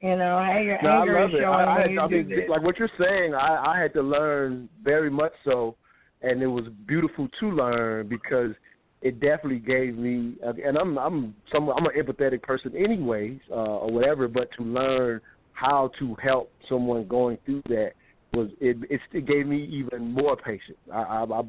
You 0.01 0.15
know, 0.17 0.45
hey, 0.45 0.65
your 0.65 0.81
No, 0.83 0.91
I 0.91 1.01
anger 1.01 1.21
love 1.21 1.31
is 1.31 1.35
it. 1.37 1.41
showing 1.41 1.59
I, 1.59 1.65
I, 1.65 1.79
when 1.81 1.91
you 1.91 2.01
I 2.01 2.09
do 2.09 2.17
mean, 2.17 2.29
this. 2.29 2.39
like 2.49 2.63
what 2.63 2.79
you're 2.79 2.91
saying, 3.01 3.35
I, 3.35 3.75
I 3.75 3.81
had 3.81 3.93
to 3.95 4.03
learn 4.03 4.69
very 4.85 5.11
much 5.11 5.33
so, 5.45 5.75
and 6.23 6.41
it 6.41 6.47
was 6.47 6.67
beautiful 6.87 7.29
to 7.41 7.51
learn 7.51 8.09
because 8.09 8.53
it 9.03 9.21
definitely 9.21 9.59
gave 9.59 9.97
me. 9.97 10.35
And 10.43 10.77
I'm 10.77 10.99
I'm 10.99 11.35
some 11.53 11.69
I'm 11.71 11.87
an 11.87 11.93
empathetic 11.99 12.43
person 12.43 12.77
anyways, 12.77 13.41
uh, 13.51 13.55
or 13.55 13.91
whatever. 13.91 14.29
But 14.29 14.51
to 14.59 14.63
learn 14.63 15.21
how 15.53 15.91
to 15.99 16.17
help 16.23 16.53
someone 16.69 17.09
going 17.09 17.39
through 17.45 17.63
that 17.69 17.93
was 18.33 18.51
it. 18.61 18.77
It, 18.91 19.27
gave 19.27 19.47
me 19.47 19.65
even 19.65 20.13
more 20.13 20.37
patience. 20.37 20.79
I 20.93 20.99
I, 20.99 21.25
I, 21.25 21.43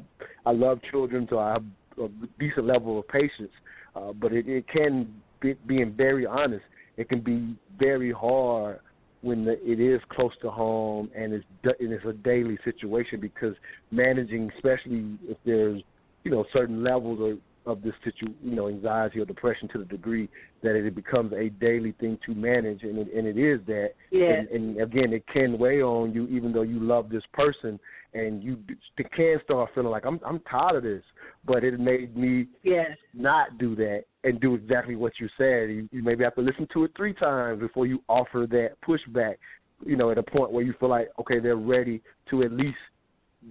I 0.46 0.52
love 0.52 0.80
children, 0.90 1.26
so 1.30 1.38
I 1.38 1.52
have 1.52 1.64
a 2.02 2.08
decent 2.38 2.66
level 2.66 2.98
of 2.98 3.08
patience. 3.08 3.52
Uh, 3.94 4.12
but 4.12 4.32
it, 4.32 4.48
it 4.48 4.68
can 4.68 5.12
be 5.40 5.54
being 5.66 5.92
very 5.96 6.26
honest. 6.26 6.64
It 6.96 7.08
can 7.08 7.20
be 7.20 7.56
very 7.78 8.12
hard 8.12 8.80
when 9.22 9.44
the, 9.44 9.52
it 9.68 9.80
is 9.80 10.00
close 10.10 10.32
to 10.42 10.50
home 10.50 11.10
and 11.14 11.32
it's 11.32 11.44
and 11.64 11.92
it's 11.92 12.04
a 12.06 12.12
daily 12.12 12.58
situation 12.64 13.20
because 13.20 13.54
managing, 13.90 14.50
especially 14.56 15.18
if 15.28 15.36
there's 15.44 15.82
you 16.24 16.30
know 16.30 16.44
certain 16.52 16.82
levels 16.82 17.20
of 17.20 17.38
of 17.70 17.82
this 17.82 17.94
situ 18.04 18.32
you 18.42 18.54
know 18.54 18.68
anxiety 18.68 19.20
or 19.20 19.24
depression 19.24 19.68
to 19.68 19.78
the 19.78 19.84
degree 19.84 20.28
that 20.62 20.74
it 20.76 20.94
becomes 20.94 21.32
a 21.32 21.48
daily 21.48 21.92
thing 21.92 22.18
to 22.26 22.34
manage 22.34 22.82
and 22.82 22.98
it, 22.98 23.08
and 23.14 23.26
it 23.26 23.38
is 23.38 23.60
that 23.66 23.90
Yeah. 24.10 24.32
and, 24.32 24.48
and 24.48 24.80
again 24.80 25.12
it 25.12 25.26
can 25.26 25.58
weigh 25.58 25.82
on 25.82 26.12
you 26.12 26.26
even 26.28 26.52
though 26.52 26.62
you 26.62 26.80
love 26.80 27.08
this 27.08 27.22
person 27.32 27.78
and 28.12 28.42
you 28.42 28.58
can 28.98 29.40
start 29.44 29.70
feeling 29.74 29.90
like 29.90 30.04
I'm 30.04 30.20
I'm 30.24 30.40
tired 30.40 30.76
of 30.76 30.82
this 30.82 31.04
but 31.44 31.64
it 31.64 31.78
made 31.80 32.16
me 32.16 32.46
Yes. 32.62 32.96
not 33.14 33.58
do 33.58 33.74
that 33.76 34.04
and 34.24 34.40
do 34.40 34.54
exactly 34.54 34.96
what 34.96 35.12
you 35.18 35.28
said. 35.38 35.70
You, 35.70 35.88
you 35.92 36.02
maybe 36.02 36.24
have 36.24 36.34
to 36.34 36.42
listen 36.42 36.68
to 36.74 36.84
it 36.84 36.92
three 36.96 37.14
times 37.14 37.60
before 37.60 37.86
you 37.86 38.02
offer 38.08 38.46
that 38.50 38.72
pushback. 38.86 39.36
You 39.84 39.96
know, 39.96 40.10
at 40.10 40.18
a 40.18 40.22
point 40.22 40.52
where 40.52 40.62
you 40.62 40.74
feel 40.78 40.90
like 40.90 41.08
okay, 41.20 41.38
they're 41.40 41.56
ready 41.56 42.02
to 42.28 42.42
at 42.42 42.52
least 42.52 42.76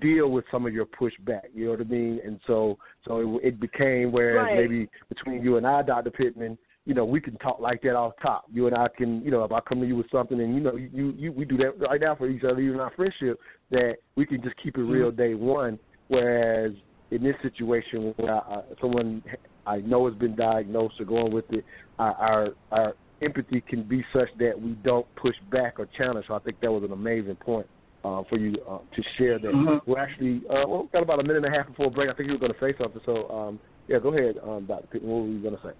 deal 0.02 0.30
with 0.30 0.45
some 0.52 0.66
of 0.66 0.74
your 0.74 0.86
pushback. 0.86 1.45
You 1.53 1.66
know 1.66 1.72
what 1.72 1.82
I 1.82 1.86
mean? 1.86 2.20
And 2.24 2.40
so, 2.45 2.78
so 3.07 3.40
it, 3.40 3.48
it 3.48 3.60
became 3.60 4.11
whereas 4.11 4.45
Right. 4.45 4.57
maybe 4.57 4.90
between 5.10 5.44
you 5.44 5.57
and 5.57 5.66
I, 5.66 5.82
Doctor 5.82 6.11
Pittman, 6.11 6.57
you 6.86 6.94
know, 6.94 7.06
we 7.06 7.20
can 7.20 7.38
talk 7.38 7.60
like 7.60 7.82
that 7.84 7.95
off 7.95 8.14
top. 8.22 8.45
You 8.52 8.68
and 8.68 8.76
I 8.76 8.88
can, 8.95 9.22
you 9.22 9.32
know, 9.32 9.44
if 9.44 9.52
I 9.52 9.60
come 9.61 9.80
to 9.82 9.88
you 9.88 9.95
with 9.95 10.10
something, 10.11 10.40
and 10.40 10.56
you 10.56 10.61
know, 10.61 10.76
you 10.76 11.14
you 11.18 11.32
we 11.32 11.45
do 11.45 11.57
that 11.57 11.80
right 11.80 12.02
now 12.02 12.16
for 12.16 12.28
each 12.28 12.44
other, 12.44 12.60
even 12.60 12.80
our 12.80 12.91
friendship, 12.95 13.40
that 13.70 13.98
we 14.16 14.26
can 14.26 14.41
just 14.41 14.56
keep 14.64 14.76
it 14.76 14.82
mm-hmm. 14.82 14.91
real 14.91 15.11
day 15.11 15.36
one. 15.36 15.78
Whereas 16.07 16.72
in 17.11 17.22
this 17.22 17.36
situation 17.44 18.14
where 18.18 18.36
I, 18.36 18.61
someone 18.82 19.22
I 19.68 19.78
know 19.78 20.07
has 20.10 20.18
been 20.18 20.36
diagnosed 20.36 20.95
or 20.99 21.06
going 21.06 21.32
with 21.32 21.45
it, 21.52 21.64
our, 21.99 22.14
our 22.16 22.48
our 22.72 22.94
empathy 23.22 23.61
can 23.61 23.84
be 23.84 24.03
such 24.14 24.30
that 24.40 24.60
we 24.60 24.72
don't 24.84 25.06
push 25.16 25.36
back 25.52 25.80
or 25.80 25.88
challenge. 25.98 26.26
So 26.28 26.34
I 26.34 26.40
think 26.40 26.60
that 26.61 26.72
was 26.72 26.84
an 26.84 26.94
amazing 26.94 27.36
point 27.36 27.68
uh, 28.03 28.23
for 28.30 28.38
you 28.38 28.55
uh, 28.67 28.80
to 28.95 29.03
share 29.17 29.39
that. 29.39 29.51
Mhm. 29.51 29.81
We're 29.85 29.99
actually 29.99 30.41
uh, 30.49 30.67
well, 30.67 30.84
we've 30.84 30.91
got 30.91 31.03
about 31.03 31.19
a 31.19 31.23
minute 31.23 31.43
and 31.43 31.53
a 31.53 31.57
half 31.57 31.67
before 31.67 31.91
break. 31.91 32.09
I 32.09 32.13
think 32.13 32.27
you 32.27 32.34
were 32.34 32.39
going 32.39 32.53
to 32.53 32.59
say 32.59 32.73
something. 32.81 33.01
So 33.05 33.30
um, 33.30 33.59
yeah, 33.88 33.99
go 33.99 34.09
ahead, 34.13 34.38
um, 34.43 34.65
Dr. 34.65 34.88
Pittman. 34.88 35.11
What 35.11 35.21
were 35.23 35.27
you 35.27 35.41
going 35.41 35.55
to 35.55 35.61
say? 35.63 35.73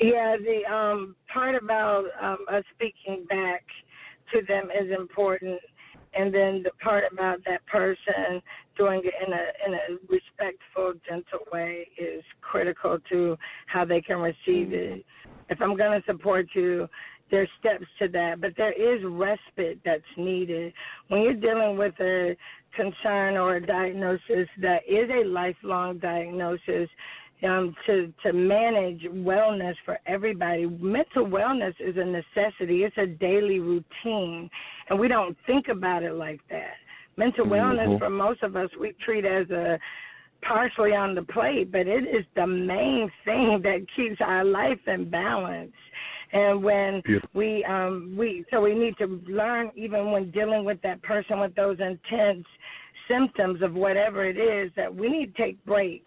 Yeah, 0.00 0.36
the 0.36 0.72
um 0.72 1.16
part 1.32 1.54
about 1.54 2.04
um 2.20 2.38
us 2.50 2.64
speaking 2.74 3.26
back 3.28 3.64
to 4.32 4.42
them 4.46 4.68
is 4.70 4.90
important 4.96 5.60
and 6.14 6.34
then 6.34 6.62
the 6.62 6.70
part 6.82 7.04
about 7.12 7.38
that 7.46 7.64
person 7.66 8.42
doing 8.76 9.02
it 9.04 9.14
in 9.26 9.32
a 9.32 9.66
in 9.66 9.74
a 9.74 9.98
respectful, 10.08 10.94
gentle 11.08 11.40
way 11.52 11.86
is 11.98 12.24
critical 12.40 12.98
to 13.10 13.36
how 13.66 13.84
they 13.84 14.00
can 14.00 14.18
receive 14.18 14.72
it. 14.72 15.04
If 15.48 15.60
I'm 15.60 15.76
gonna 15.76 16.02
support 16.06 16.46
you, 16.54 16.88
there's 17.30 17.48
steps 17.58 17.86
to 17.98 18.08
that, 18.08 18.40
but 18.40 18.52
there 18.56 18.72
is 18.72 19.02
respite 19.04 19.80
that's 19.84 20.02
needed. 20.16 20.72
When 21.08 21.22
you're 21.22 21.34
dealing 21.34 21.76
with 21.76 21.94
a 22.00 22.36
concern 22.74 23.36
or 23.36 23.56
a 23.56 23.66
diagnosis 23.66 24.48
that 24.60 24.82
is 24.88 25.08
a 25.10 25.24
lifelong 25.24 25.98
diagnosis, 25.98 26.88
um, 27.42 27.74
to 27.86 28.12
to 28.22 28.32
manage 28.32 29.02
wellness 29.02 29.74
for 29.84 29.98
everybody. 30.06 30.66
Mental 30.66 31.24
wellness 31.24 31.74
is 31.78 31.96
a 31.96 32.04
necessity. 32.04 32.84
It's 32.84 32.98
a 32.98 33.06
daily 33.06 33.60
routine, 33.60 34.50
and 34.88 34.98
we 34.98 35.08
don't 35.08 35.36
think 35.46 35.68
about 35.68 36.02
it 36.02 36.12
like 36.12 36.40
that. 36.50 36.74
Mental 37.16 37.46
wellness 37.46 37.88
Mhm. 37.88 37.98
for 37.98 38.10
most 38.10 38.42
of 38.42 38.56
us 38.56 38.70
we 38.76 38.92
treat 38.92 39.24
as 39.24 39.50
a 39.50 39.78
partially 40.42 40.94
on 40.94 41.14
the 41.14 41.22
plate, 41.22 41.70
but 41.70 41.86
it 41.86 42.06
is 42.06 42.24
the 42.34 42.46
main 42.46 43.10
thing 43.24 43.60
that 43.62 43.86
keeps 43.94 44.20
our 44.20 44.44
life 44.44 44.86
in 44.88 45.08
balance. 45.08 45.74
And 46.32 46.62
when 46.62 47.00
Beautiful. 47.00 47.28
we 47.34 47.64
um 47.64 48.14
we 48.16 48.44
so 48.50 48.60
we 48.60 48.74
need 48.74 48.96
to 48.98 49.20
learn 49.28 49.70
even 49.74 50.12
when 50.12 50.30
dealing 50.30 50.64
with 50.64 50.80
that 50.82 51.02
person 51.02 51.40
with 51.40 51.54
those 51.54 51.78
intense 51.80 52.46
symptoms 53.08 53.62
of 53.62 53.74
whatever 53.74 54.24
it 54.24 54.36
is 54.38 54.70
that 54.76 54.94
we 54.94 55.08
need 55.08 55.34
to 55.34 55.42
take 55.42 55.64
breaks. 55.64 56.04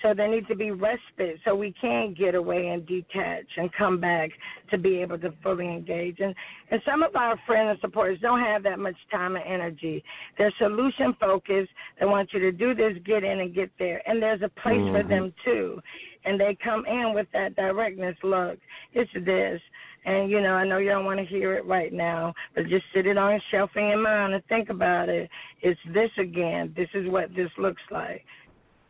So 0.00 0.12
there 0.14 0.28
needs 0.28 0.48
to 0.48 0.56
be 0.56 0.72
respite 0.72 1.38
so 1.44 1.54
we 1.54 1.72
can 1.80 2.12
get 2.12 2.34
away 2.34 2.68
and 2.68 2.84
detach 2.84 3.46
and 3.56 3.72
come 3.72 4.00
back 4.00 4.30
to 4.72 4.78
be 4.78 4.96
able 4.96 5.16
to 5.20 5.32
fully 5.42 5.68
engage. 5.68 6.18
And 6.18 6.34
and 6.70 6.80
some 6.84 7.02
of 7.02 7.14
our 7.14 7.38
friends 7.46 7.70
and 7.70 7.80
supporters 7.80 8.18
don't 8.20 8.40
have 8.40 8.62
that 8.64 8.78
much 8.78 8.96
time 9.10 9.36
and 9.36 9.44
energy. 9.44 10.02
They're 10.38 10.52
solution 10.58 11.14
focused. 11.20 11.70
They 12.00 12.06
want 12.06 12.32
you 12.32 12.40
to 12.40 12.52
do 12.52 12.74
this, 12.74 12.94
get 13.04 13.22
in 13.22 13.40
and 13.40 13.54
get 13.54 13.70
there. 13.78 14.02
And 14.08 14.20
there's 14.20 14.42
a 14.42 14.48
place 14.60 14.82
for 14.90 15.02
Mhm. 15.04 15.08
them 15.08 15.34
too. 15.44 15.82
And 16.24 16.40
they 16.40 16.56
come 16.62 16.86
in 16.86 17.12
with 17.14 17.26
that 17.32 17.56
directness. 17.56 18.16
Look, 18.22 18.58
it's 18.92 19.10
this. 19.24 19.60
And 20.04 20.30
you 20.30 20.40
know, 20.40 20.54
I 20.54 20.66
know 20.66 20.78
you 20.78 20.90
don't 20.90 21.04
want 21.04 21.20
to 21.20 21.26
hear 21.26 21.54
it 21.54 21.64
right 21.66 21.92
now, 21.92 22.34
but 22.54 22.66
just 22.68 22.84
sit 22.94 23.06
it 23.06 23.16
on 23.16 23.34
a 23.34 23.40
shelf 23.50 23.70
in 23.76 23.86
your 23.88 24.02
mind 24.02 24.34
and 24.34 24.44
think 24.46 24.68
about 24.68 25.08
it. 25.08 25.30
It's 25.60 25.80
this 25.94 26.10
again. 26.18 26.72
This 26.76 26.88
is 26.94 27.08
what 27.08 27.34
this 27.36 27.50
looks 27.56 27.82
like. 27.90 28.24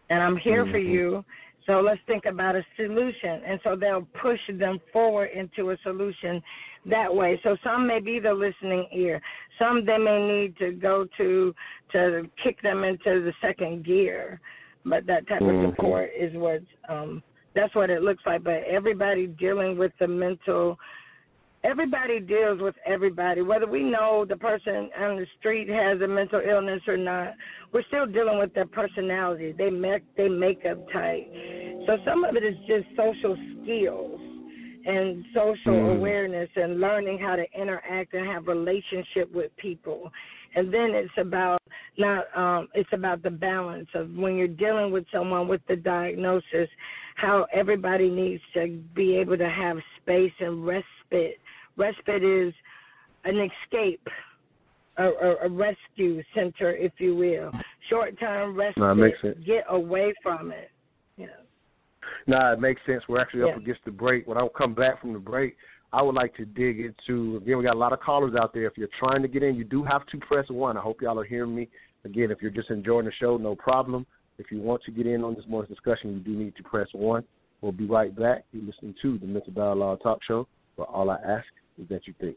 And 0.09 0.22
I'm 0.22 0.36
here 0.36 0.64
for 0.66 0.78
Mhm. 0.78 0.88
you. 0.88 1.24
So 1.66 1.80
let's 1.80 2.00
think 2.06 2.24
about 2.24 2.56
a 2.56 2.64
solution. 2.76 3.42
And 3.44 3.60
so 3.62 3.76
they'll 3.76 4.09
push 4.14 4.40
them 4.48 4.80
forward 4.92 5.30
into 5.30 5.70
a 5.70 5.76
solution 5.78 6.42
that 6.86 7.14
way. 7.14 7.38
So 7.44 7.56
some 7.62 7.86
may 7.86 8.00
be 8.00 8.18
the 8.18 8.34
listening 8.34 8.88
ear. 8.90 9.20
Some 9.59 9.84
they 9.84 9.98
may 9.98 10.26
need 10.26 10.56
to 10.59 10.72
go 10.72 11.06
to 11.18 11.54
to 11.92 12.28
kick 12.42 12.60
them 12.62 12.84
into 12.84 13.20
the 13.20 13.32
second 13.40 13.84
gear. 13.84 14.40
But 14.84 15.06
that 15.06 15.26
type 15.28 15.42
Mhm. 15.42 15.64
of 15.64 15.70
support 15.70 16.10
is 16.16 16.34
what 16.34 16.62
um 16.88 17.22
that's 17.54 17.74
what 17.74 17.90
it 17.90 18.02
looks 18.02 18.24
like. 18.24 18.42
But 18.42 18.64
everybody 18.64 19.26
dealing 19.26 19.76
with 19.76 19.92
the 19.98 20.09
mental 20.09 20.78
everybody 21.64 22.18
deals 22.18 22.60
with 22.60 22.74
everybody. 22.84 23.40
Whether 23.42 23.66
we 23.66 23.84
know 23.84 24.24
the 24.28 24.36
person 24.36 24.90
on 24.98 25.16
the 25.16 25.26
street 25.38 25.68
has 25.68 26.00
a 26.00 26.09
mental 26.09 26.40
illness 26.40 26.82
or 26.88 26.96
not, 26.96 27.34
we're 27.72 27.84
still 27.84 28.06
dealing 28.06 28.38
with 28.38 28.52
their 28.54 28.66
personality. 28.66 29.52
They 29.52 29.70
make 29.70 30.02
they 30.16 30.28
makeup 30.28 30.78
type. 30.92 31.28
So 31.86 31.98
some 32.04 32.24
of 32.24 32.36
it 32.36 32.42
is 32.44 32.56
just 32.66 32.86
social 32.96 33.36
skills 33.62 34.20
and 34.84 35.24
social 35.32 35.74
Mm. 35.74 35.96
awareness 35.96 36.50
and 36.56 36.80
learning 36.80 37.18
how 37.18 37.36
to 37.36 37.46
interact 37.52 38.14
and 38.14 38.26
have 38.26 38.48
relationship 38.48 39.32
with 39.32 39.54
people. 39.56 40.12
And 40.56 40.74
then 40.74 40.90
it's 40.94 41.16
about 41.16 41.61
not 41.98 42.24
um 42.36 42.69
it's 42.74 42.89
about 42.93 43.23
the 43.23 43.31
balance 43.31 43.89
of 43.94 44.10
when 44.14 44.36
you're 44.36 44.48
dealing 44.48 44.90
with 44.93 45.05
someone 45.12 45.48
with 45.48 45.60
the 45.69 45.77
diagnosis, 45.77 46.69
how 47.16 47.47
everybody 47.52 48.09
needs 48.09 48.43
to 48.55 48.82
be 48.94 49.16
able 49.16 49.36
to 49.36 49.48
have 49.48 49.77
space 50.01 50.32
and 50.40 50.66
respite. 50.66 51.39
Respite 51.77 52.23
is 52.23 52.52
an 53.24 53.48
escape, 53.64 54.06
a, 54.97 55.05
a, 55.05 55.36
a 55.44 55.48
rescue 55.48 56.23
center, 56.35 56.74
if 56.74 56.93
you 56.98 57.14
will. 57.14 57.52
Short 57.89 58.19
term 58.19 58.56
respite. 58.56 58.82
No, 58.82 58.94
makes 58.94 59.20
sense. 59.20 59.39
Get 59.47 59.64
away 59.69 60.12
from 60.23 60.51
it. 60.51 60.70
Yeah. 61.16 61.27
Nah, 62.27 62.52
it 62.52 62.60
makes 62.60 62.81
sense. 62.86 63.02
We're 63.09 63.20
actually 63.20 63.40
Yeah. 63.40 63.52
up 63.52 63.59
against 63.59 63.85
the 63.85 63.90
break. 63.90 64.27
When 64.27 64.39
I 64.39 64.47
come 64.56 64.74
back 64.74 65.01
from 65.01 65.12
the 65.12 65.19
break, 65.19 65.56
I 65.93 66.01
would 66.01 66.14
like 66.14 66.35
to 66.36 66.44
dig 66.44 66.81
into 66.81 67.36
again. 67.36 67.59
We 67.59 67.64
got 67.64 67.74
a 67.74 67.78
lot 67.78 67.93
of 67.93 68.01
callers 68.01 68.35
out 68.35 68.55
there. 68.55 68.66
If 68.66 68.78
you're 68.78 68.89
trying 68.98 69.20
to 69.23 69.28
get 69.28 69.43
in, 69.43 69.55
you 69.55 69.64
do 69.64 69.85
have 69.85 70.06
to 70.06 70.19
press 70.19 70.47
one. 70.48 70.77
I 70.77 70.81
hope 70.81 71.02
y'all 71.02 71.19
are 71.19 71.24
hearing 71.24 71.55
me. 71.55 71.69
Again, 72.05 72.31
if 72.31 72.40
you're 72.40 72.51
just 72.51 72.70
enjoying 72.70 73.05
the 73.05 73.12
show, 73.20 73.36
no 73.36 73.55
problem. 73.55 74.06
If 74.39 74.51
you 74.51 74.60
want 74.60 74.82
to 74.85 74.90
get 74.90 75.06
in 75.06 75.23
on 75.23 75.35
this 75.35 75.44
morning's 75.47 75.74
discussion, 75.74 76.14
you 76.14 76.20
do 76.20 76.31
need 76.31 76.56
to 76.56 76.62
press 76.62 76.89
one. 76.93 77.24
We'll 77.60 77.73
be 77.73 77.86
right 77.86 78.14
back. 78.14 78.44
You're 78.52 78.64
listening 78.64 78.94
to 79.02 79.19
the 79.19 79.27
Mental 79.27 79.52
Dialogue 79.52 80.01
Talk 80.02 80.20
Show, 80.27 80.48
where 80.77 80.89
all 80.89 81.10
I 81.10 81.16
ask 81.16 81.47
is 81.78 81.89
that 81.90 82.06
you 82.06 82.14
think. 82.19 82.36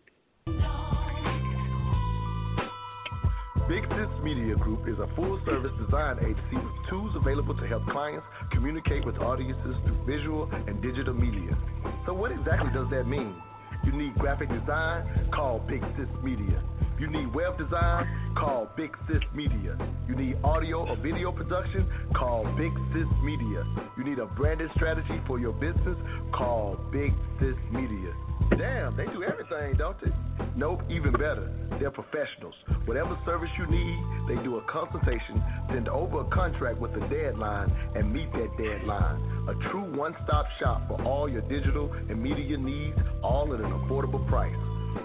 Big 3.67 3.81
Sis 3.89 4.23
Media 4.23 4.53
Group 4.55 4.87
is 4.87 4.99
a 4.99 5.09
full 5.15 5.41
service 5.43 5.71
design 5.83 6.19
agency 6.19 6.53
with 6.53 6.87
tools 6.87 7.15
available 7.15 7.57
to 7.57 7.65
help 7.65 7.83
clients 7.87 8.23
communicate 8.51 9.03
with 9.03 9.17
audiences 9.17 9.75
through 9.83 10.05
visual 10.05 10.47
and 10.67 10.83
digital 10.83 11.15
media. 11.15 11.57
So, 12.05 12.13
what 12.13 12.31
exactly 12.31 12.69
does 12.71 12.87
that 12.91 13.07
mean? 13.07 13.33
You 13.83 13.91
need 13.91 14.13
graphic 14.19 14.49
design? 14.49 15.31
Call 15.33 15.65
Big 15.67 15.81
Sis 15.97 16.05
Media. 16.23 16.61
You 16.97 17.07
need 17.07 17.33
web 17.33 17.57
design? 17.57 18.07
Call 18.37 18.69
Big 18.77 18.91
Sis 19.07 19.21
Media. 19.33 19.77
You 20.07 20.15
need 20.15 20.37
audio 20.45 20.87
or 20.87 20.95
video 20.95 21.29
production? 21.31 21.85
Call 22.15 22.45
Big 22.57 22.71
Sis 22.93 23.07
Media. 23.21 23.63
You 23.97 24.05
need 24.05 24.19
a 24.19 24.25
branded 24.25 24.69
strategy 24.75 25.19
for 25.27 25.37
your 25.37 25.51
business? 25.51 25.97
Call 26.33 26.79
Big 26.93 27.11
Sis 27.39 27.55
Media. 27.71 28.13
Damn, 28.57 28.95
they 28.95 29.05
do 29.05 29.23
everything, 29.23 29.75
don't 29.77 29.99
they? 29.99 30.11
Nope, 30.55 30.83
even 30.89 31.11
better. 31.11 31.51
They're 31.79 31.91
professionals. 31.91 32.55
Whatever 32.85 33.17
service 33.25 33.49
you 33.57 33.65
need, 33.67 33.99
they 34.29 34.41
do 34.41 34.57
a 34.57 34.61
consultation, 34.71 35.43
send 35.73 35.89
over 35.89 36.21
a 36.21 36.25
contract 36.25 36.79
with 36.79 36.91
a 36.91 37.07
deadline, 37.09 37.75
and 37.95 38.13
meet 38.13 38.31
that 38.31 38.55
deadline. 38.57 39.19
A 39.49 39.69
true 39.69 39.83
one 39.97 40.15
stop 40.23 40.45
shop 40.61 40.87
for 40.87 41.01
all 41.03 41.27
your 41.27 41.41
digital 41.41 41.91
and 41.91 42.21
media 42.21 42.57
needs, 42.57 42.97
all 43.21 43.53
at 43.53 43.59
an 43.59 43.71
affordable 43.71 44.25
price. 44.29 44.55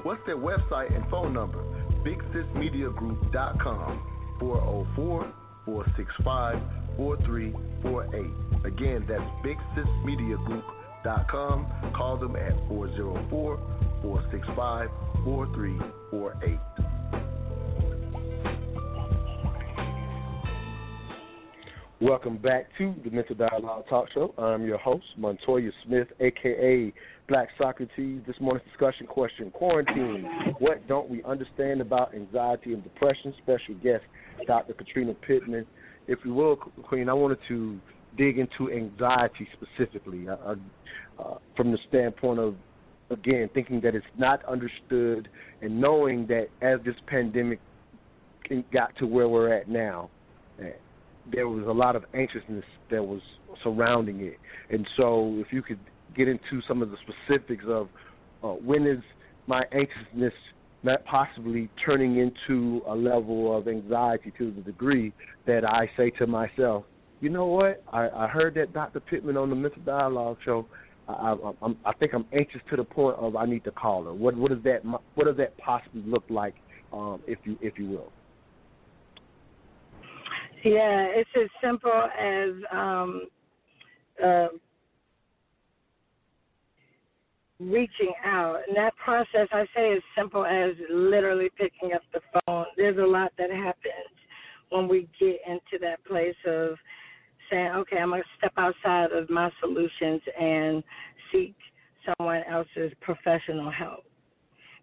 What's 0.05 0.25
their 0.25 0.37
website 0.37 0.95
and 0.95 1.05
phone 1.11 1.35
number? 1.35 1.65
BigSisMediaGroup.com 2.05 4.03
404 4.39 5.33
465 5.65 6.63
4348. 6.97 8.65
Again, 8.65 9.05
that's 9.09 9.25
BigSisMediaGroup.com. 9.45 11.93
Call 11.97 12.17
them 12.17 12.37
at 12.37 12.53
404 12.69 13.59
465 14.03 14.89
4348. 15.25 16.59
Welcome 22.01 22.39
back 22.39 22.69
to 22.79 22.95
the 23.05 23.11
Mental 23.11 23.35
Dialogue 23.35 23.85
Talk 23.91 24.09
Show. 24.15 24.33
I'm 24.39 24.65
your 24.65 24.79
host, 24.79 25.05
Montoya 25.19 25.71
Smith, 25.85 26.09
aka 26.21 26.91
Black 27.31 27.49
Socrates. 27.57 28.21
This 28.27 28.35
morning's 28.41 28.67
discussion 28.67 29.07
question 29.07 29.53
Quarantine. 29.53 30.29
What 30.59 30.87
don't 30.89 31.09
we 31.09 31.23
understand 31.23 31.81
about 31.81 32.13
anxiety 32.13 32.75
and 32.75 32.83
depression? 32.83 33.33
Special 33.41 33.75
guest, 33.77 34.03
Dr. 34.49 34.75
Katrina 34.75 35.15
Pittman. 35.15 35.65
If 36.09 36.19
you 36.25 36.35
will, 36.35 36.57
Queen, 36.57 37.09
I 37.09 37.13
wanted 37.13 37.39
to 37.47 37.79
dig 38.19 38.39
into 38.39 38.73
anxiety 38.73 39.47
specifically 39.53 40.29
uh, 40.29 40.57
uh, 41.21 41.37
from 41.57 41.71
the 41.71 41.79
standpoint 41.89 42.41
of, 42.41 42.57
again, 43.11 43.49
thinking 43.55 43.81
that 43.83 43.95
it's 43.95 44.05
not 44.19 44.45
understood 44.47 45.29
and 45.63 45.81
knowing 45.81 46.27
that 46.27 46.49
as 46.63 46.81
this 46.85 46.97
pandemic 47.07 47.61
got 48.73 48.97
to 48.97 49.07
where 49.07 49.29
we're 49.29 49.55
at 49.55 49.69
now, 49.69 50.11
there 51.33 51.47
was 51.47 51.65
a 51.69 51.73
lot 51.73 51.95
of 51.95 52.05
anxiousness 52.13 52.65
that 52.91 53.05
was 53.05 53.21
surrounding 53.63 54.21
it. 54.21 54.37
And 54.71 54.85
so, 54.97 55.37
if 55.37 55.53
you 55.53 55.63
could 55.63 55.79
get 56.17 56.29
into 56.29 56.61
some 56.67 56.83
of 56.83 56.91
the 56.91 56.97
specifics 56.99 57.65
of 57.69 57.89
uh, 58.43 58.49
when 58.49 58.87
is 58.87 59.03
my 59.47 59.65
anxiousness 59.73 60.33
not 60.83 61.05
possibly 61.05 61.69
turning 61.85 62.19
into 62.19 62.83
a 62.87 62.95
level 62.95 63.57
of 63.57 63.69
anxiety 63.69 64.33
to 64.39 64.51
the 64.51 64.63
degree 64.63 65.13
that 65.47 65.65
I 65.65 65.91
say 65.97 66.11
to 66.11 66.27
myself, 66.27 66.85
you 67.21 67.29
know 67.29 67.47
what? 67.47 67.83
I, 67.93 68.09
I 68.09 68.29
heard 68.29 68.55
that 68.55 68.73
Dr. 68.73 69.01
Pittman 69.01 69.37
on 69.37 69.51
the 69.51 69.57
Mental 69.57 69.83
Dialogue 69.83 70.39
show. 70.45 70.67
I, 71.07 71.37
I, 71.63 71.69
I 71.85 71.93
think 71.95 72.15
I'm 72.15 72.25
anxious 72.33 72.61
to 72.71 72.77
the 72.77 72.85
point 72.85 73.17
of 73.19 73.37
I 73.37 73.45
need 73.45 73.65
to 73.65 73.71
call 73.71 74.05
her. 74.05 74.15
What, 74.15 74.37
what 74.37 74.51
does 74.51 74.63
that 74.65 74.85
What 74.85 75.27
does 75.27 75.37
that 75.37 75.57
possibly 75.59 76.03
look 76.07 76.25
like, 76.31 76.55
um, 76.93 77.21
if 77.27 77.39
you 77.45 77.59
if 77.61 77.79
you 77.79 77.89
will? 77.89 78.13
Yeah, 80.65 81.07
it's 81.11 81.31
as 81.37 81.49
simple 81.63 81.91
as 81.91 82.51
um, 82.71 83.23
uh, 84.23 84.49
reaching 87.61 88.13
out. 88.25 88.61
And 88.67 88.77
that 88.77 88.97
process, 88.97 89.49
I 89.53 89.67
say, 89.77 89.91
is 89.91 90.03
simple 90.17 90.45
as 90.45 90.73
literally 90.91 91.51
picking 91.57 91.93
up 91.95 92.03
the 92.13 92.21
phone. 92.47 92.67
There's 92.77 92.99
a 92.99 93.07
lot 93.07 93.33
that 93.39 93.51
happens 93.51 94.17
when 94.71 94.89
we 94.89 95.09
get 95.19 95.41
into 95.47 95.79
that 95.83 96.05
place 96.05 96.37
of 96.47 96.77
saying, 97.51 97.73
okay, 97.73 97.99
I'm 97.99 98.11
going 98.11 98.23
to 98.23 98.29
step 98.39 98.53
outside 98.57 99.13
of 99.13 99.29
my 99.29 99.51
solutions 99.61 100.23
and 100.41 100.83
seek 101.33 101.55
someone 102.07 102.43
else's 102.51 102.93
professional 103.01 103.71
help. 103.71 104.05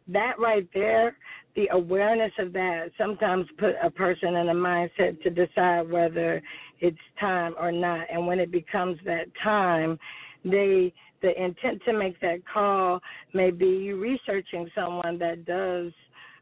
That 0.10 0.40
right 0.40 0.68
there, 0.74 1.18
the 1.56 1.68
awareness 1.72 2.32
of 2.40 2.54
that 2.54 2.92
sometimes 2.98 3.46
put 3.58 3.76
a 3.82 3.90
person 3.90 4.36
in 4.36 4.50
a 4.50 4.54
mindset 4.54 5.22
to 5.24 5.30
decide 5.30 5.90
whether 5.90 6.42
it's 6.80 6.98
time 7.20 7.56
or 7.60 7.72
not. 7.72 8.08
And 8.12 8.28
when 8.28 8.40
it 8.40 8.52
becomes 8.52 9.00
that 9.06 9.26
time, 9.44 9.98
they 10.46 10.94
the 11.22 11.42
intent 11.42 11.82
to 11.86 11.94
make 11.94 12.20
that 12.22 12.40
call 12.52 13.00
may 13.34 13.52
be 13.52 13.66
you 13.66 14.00
researching 14.00 14.70
someone 14.76 15.18
that 15.20 15.46
does 15.46 15.92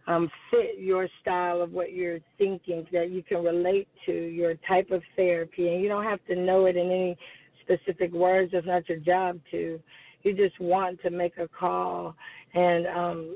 um, 0.07 0.29
fit 0.51 0.77
your 0.77 1.07
style 1.21 1.61
of 1.61 1.71
what 1.71 1.93
you're 1.93 2.19
thinking, 2.37 2.85
that 2.91 3.09
you 3.09 3.23
can 3.23 3.43
relate 3.43 3.87
to 4.05 4.11
your 4.11 4.55
type 4.67 4.91
of 4.91 5.01
therapy, 5.15 5.73
and 5.73 5.81
you 5.81 5.87
don't 5.87 6.03
have 6.03 6.23
to 6.27 6.35
know 6.35 6.65
it 6.65 6.75
in 6.75 6.87
any 6.87 7.17
specific 7.61 8.11
words. 8.11 8.51
It's 8.53 8.67
not 8.67 8.87
your 8.87 8.99
job 8.99 9.39
to. 9.51 9.79
you 10.23 10.33
just 10.33 10.59
want 10.59 11.01
to 11.01 11.09
make 11.09 11.37
a 11.37 11.47
call, 11.47 12.15
and 12.53 12.85
um, 12.87 13.35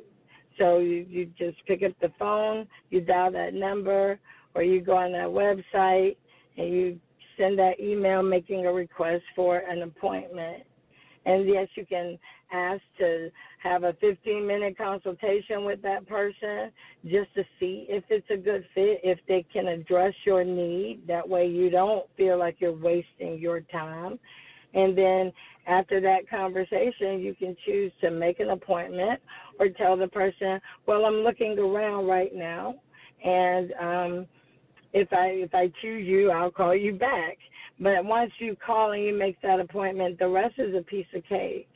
so 0.60 0.80
you, 0.80 1.06
you 1.10 1.26
just 1.38 1.58
pick 1.66 1.82
up 1.84 1.94
the 2.02 2.12
phone, 2.20 2.68
you 2.90 3.02
dial 3.02 3.32
that 3.32 3.54
number, 3.54 4.20
or 4.54 4.64
you 4.64 4.82
go 4.82 4.98
on 4.98 5.12
that 5.14 5.28
website 5.28 6.18
and 6.58 6.74
you 6.74 7.00
send 7.38 7.58
that 7.58 7.80
email 7.80 8.22
making 8.22 8.66
a 8.66 8.72
request 8.72 9.24
for 9.36 9.60
an 9.60 9.84
appointment. 9.84 10.64
And 11.26 11.48
yes, 11.48 11.68
you 11.76 11.86
can 11.86 12.18
ask 12.52 12.82
to 12.98 13.30
have 13.62 13.84
a 13.84 13.94
15 14.00 14.46
minute 14.46 14.78
consultation 14.78 15.66
with 15.66 15.82
that 15.82 16.08
person 16.08 16.72
just 17.06 17.34
to 17.36 17.44
see 17.60 17.86
if 17.90 18.04
it's 18.10 18.30
a 18.30 18.38
good 18.38 18.66
fit, 18.74 19.02
if 19.04 19.20
they 19.28 19.46
can 19.52 19.68
address 19.68 20.14
your 20.26 20.44
need. 20.44 21.02
That 21.08 21.28
way 21.28 21.48
you 21.48 21.70
don't 21.70 22.06
feel 22.18 22.38
like 22.38 22.58
you're 22.60 22.72
wasting 22.74 23.38
your 23.40 23.62
time. 23.62 24.20
And 24.74 24.98
then 24.98 25.32
after 25.68 26.00
that 26.02 26.30
conversation, 26.30 27.20
you 27.20 27.36
can 27.36 27.56
choose 27.66 27.92
to 28.02 28.12
make 28.12 28.40
an 28.40 28.52
appointment 28.52 29.20
or 29.60 29.70
tell 29.70 29.98
the 29.98 30.08
person, 30.08 30.60
well, 30.86 31.06
I'm 31.06 31.22
looking 31.22 31.58
around 31.60 32.08
right 32.08 32.34
now. 32.34 32.76
And, 33.24 33.74
um, 33.74 34.28
if 34.94 35.12
I 35.14 35.28
if 35.28 35.54
I 35.54 35.72
choose 35.82 36.08
you, 36.08 36.32
I'll 36.32 36.52
call 36.52 36.76
you 36.76 36.94
back. 36.94 37.38
But 37.80 38.04
once 38.04 38.32
you 38.40 38.56
call 38.56 38.92
and 38.92 39.04
you 39.04 39.18
make 39.18 39.42
that 39.42 39.60
appointment, 39.60 40.20
the 40.20 40.28
rest 40.28 40.56
is 40.58 40.76
a 40.76 40.82
piece 40.82 41.06
of 41.16 41.24
cake. 41.26 41.68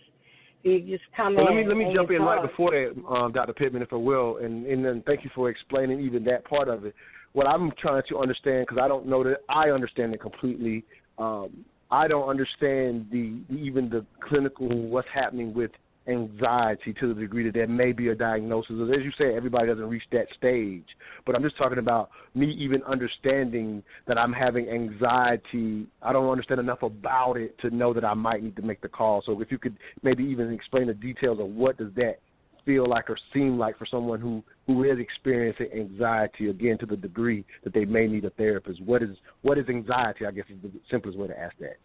You 0.64 0.80
just 0.82 1.04
come 1.16 1.36
well, 1.36 1.48
in. 1.48 1.56
Let 1.56 1.76
me 1.76 1.84
let 1.84 1.90
me 1.90 1.94
jump 1.94 2.12
in 2.12 2.22
right 2.22 2.42
before 2.42 2.72
that, 2.72 2.94
um, 3.10 3.32
Dr. 3.34 3.54
Pittman, 3.54 3.82
if 3.82 3.92
I 3.92 3.98
will, 3.98 4.38
and 4.38 4.66
and 4.66 4.84
then 4.84 5.04
thank 5.06 5.24
you 5.24 5.30
for 5.36 5.50
explaining 5.50 6.00
even 6.00 6.24
that 6.26 6.46
part 6.46 6.70
of 6.70 6.86
it. 6.86 6.96
What 7.34 7.48
I'm 7.48 7.72
trying 7.80 8.04
to 8.10 8.20
understand, 8.20 8.68
because 8.68 8.82
I 8.82 8.88
don't 8.88 9.06
know 9.06 9.24
that 9.24 9.40
I 9.50 9.72
understand 9.72 10.14
it 10.14 10.22
completely. 10.22 10.86
Um, 11.18 11.66
I 11.92 12.08
don't 12.08 12.30
understand 12.30 13.08
the 13.12 13.40
even 13.54 13.90
the 13.90 14.06
clinical 14.28 14.70
what's 14.70 15.08
happening 15.14 15.54
with 15.54 15.72
anxiety 16.08 16.94
to 17.00 17.14
the 17.14 17.20
degree 17.20 17.44
that 17.46 17.54
there 17.54 17.68
may 17.68 17.92
be 17.92 18.10
a 18.10 18.16
diagnosis. 18.16 18.76
As 18.94 19.04
you 19.04 19.12
say, 19.18 19.36
everybody 19.36 19.68
doesn't 19.68 19.88
reach 19.88 20.04
that 20.12 20.28
stage. 20.38 20.86
But 21.26 21.36
I'm 21.36 21.44
just 21.44 21.58
talking 21.58 21.78
about 21.78 22.10
me 22.36 22.52
even 22.52 22.84
understanding 22.84 23.84
that 24.08 24.18
I'm 24.18 24.34
having 24.34 24.70
anxiety. 24.70 25.88
I 26.02 26.12
don't 26.12 26.30
understand 26.30 26.60
enough 26.60 26.84
about 26.84 27.38
it 27.38 27.58
to 27.60 27.70
know 27.70 27.94
that 27.94 28.04
I 28.04 28.14
might 28.14 28.44
need 28.44 28.56
to 28.58 28.62
make 28.62 28.82
the 28.82 28.90
call. 28.90 29.24
So 29.26 29.42
if 29.42 29.52
you 29.52 29.58
could 29.58 29.78
maybe 30.02 30.24
even 30.24 30.52
explain 30.52 30.88
the 30.88 30.94
details 30.94 31.40
of 31.40 31.48
what 31.48 31.78
does 31.78 31.92
that 31.96 32.20
feel 32.66 32.88
like 32.88 33.10
or 33.10 33.18
seem 33.34 33.58
like 33.58 33.78
for 33.78 33.86
someone 33.86 34.20
who 34.20 34.44
who 34.68 34.86
is 34.86 34.98
experiencing 34.98 35.68
anxiety 35.76 36.50
again 36.50 36.78
to 36.78 36.86
the 36.86 36.96
degree 36.96 37.44
that 37.64 37.74
they 37.74 37.84
may 37.84 38.08
need 38.08 38.24
a 38.24 38.30
therapist. 38.32 38.82
What 38.82 39.04
is 39.04 39.18
what 39.42 39.58
is 39.58 39.68
anxiety? 39.68 40.26
I 40.26 40.32
guess 40.32 40.46
is 40.50 40.62
the 40.62 40.72
simplest 40.90 41.18
way 41.18 41.28
to 41.28 41.38
ask 41.38 41.56
that. 41.60 41.78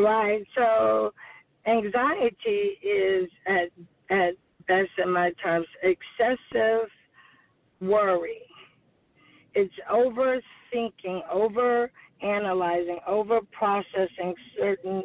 Right. 0.00 0.46
So 0.56 1.12
anxiety 1.68 2.78
is 2.82 3.28
at 3.46 3.70
at 4.10 4.34
best 4.66 4.90
in 5.02 5.10
my 5.10 5.30
terms 5.42 5.66
excessive 5.82 6.88
worry. 7.80 8.42
It's 9.54 9.74
overthinking, 9.90 11.22
over 11.32 11.90
analyzing, 12.22 12.98
over 13.06 13.40
processing 13.52 14.34
certain 14.58 15.02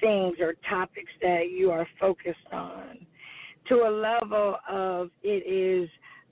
things 0.00 0.36
or 0.40 0.54
topics 0.68 1.10
that 1.20 1.50
you 1.50 1.70
are 1.70 1.86
focused 2.00 2.38
on 2.52 3.06
to 3.68 3.74
a 3.74 3.90
level 3.90 4.56
of 4.68 5.10
it 5.22 5.46
is 5.46 5.88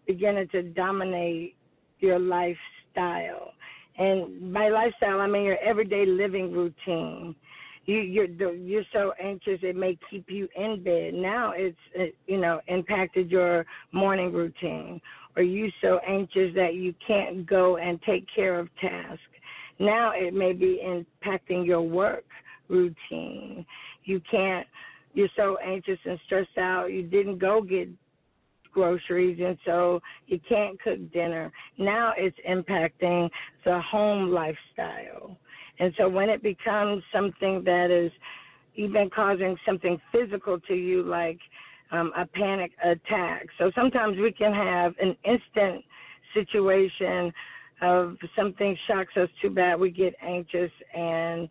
beginning 0.07 0.49
to 0.49 0.63
dominate 0.63 1.57
your 2.01 2.19
lifestyle. 2.19 3.53
And 3.99 4.53
by 4.53 4.69
lifestyle, 4.69 5.21
I 5.21 5.27
mean 5.27 5.45
your 5.45 5.59
everyday 5.59 6.07
living 6.07 6.53
routine. 6.53 7.35
You, 7.91 8.03
you're 8.03 8.55
you're 8.55 8.85
so 8.93 9.13
anxious 9.21 9.59
it 9.63 9.75
may 9.75 9.99
keep 10.09 10.31
you 10.31 10.49
in 10.55 10.81
bed. 10.85 11.13
Now 11.13 11.55
it's 11.57 11.77
uh, 11.99 12.05
you 12.29 12.39
know 12.39 12.61
impacted 12.69 13.29
your 13.33 13.67
morning 13.91 14.33
routine. 14.33 15.01
Or 15.37 15.43
you 15.43 15.73
so 15.81 15.99
anxious 16.07 16.55
that 16.55 16.75
you 16.75 16.95
can't 17.05 17.45
go 17.47 17.79
and 17.79 18.01
take 18.03 18.27
care 18.33 18.61
of 18.61 18.69
tasks. 18.81 19.21
Now 19.81 20.13
it 20.15 20.35
may 20.35 20.53
be 20.53 20.81
impacting 20.85 21.67
your 21.67 21.83
work 21.83 22.27
routine. 22.69 23.67
You 24.05 24.21
can't. 24.31 24.69
You're 25.13 25.29
so 25.35 25.57
anxious 25.57 25.99
and 26.05 26.21
stressed 26.27 26.59
out. 26.59 26.93
You 26.93 27.03
didn't 27.03 27.39
go 27.39 27.61
get 27.61 27.89
groceries 28.73 29.41
and 29.45 29.59
so 29.67 30.01
you 30.29 30.39
can't 30.49 30.81
cook 30.81 30.99
dinner. 31.13 31.51
Now 31.77 32.13
it's 32.17 32.37
impacting 32.49 33.29
the 33.65 33.81
home 33.81 34.31
lifestyle. 34.31 35.37
And 35.81 35.95
so 35.99 36.09
when 36.09 36.29
it 36.29 36.43
becomes 36.43 37.03
something 37.13 37.65
that 37.65 37.91
is 37.91 38.13
even 38.77 39.11
causing 39.11 39.57
something 39.67 40.01
physical 40.13 40.61
to 40.61 40.75
you 40.75 41.03
like 41.03 41.41
um, 41.91 42.13
a 42.17 42.27
panic 42.27 42.71
attack. 42.85 43.47
So 43.59 43.73
sometimes 43.75 44.19
we 44.19 44.31
can 44.31 44.53
have 44.53 44.95
an 45.01 45.17
instant 45.25 45.85
situation 46.35 47.33
of 47.83 48.17
something 48.37 48.77
shocks 48.87 49.17
us 49.17 49.29
too 49.41 49.51
bad, 49.51 49.81
we 49.81 49.91
get 49.91 50.15
anxious 50.23 50.71
and 50.95 51.49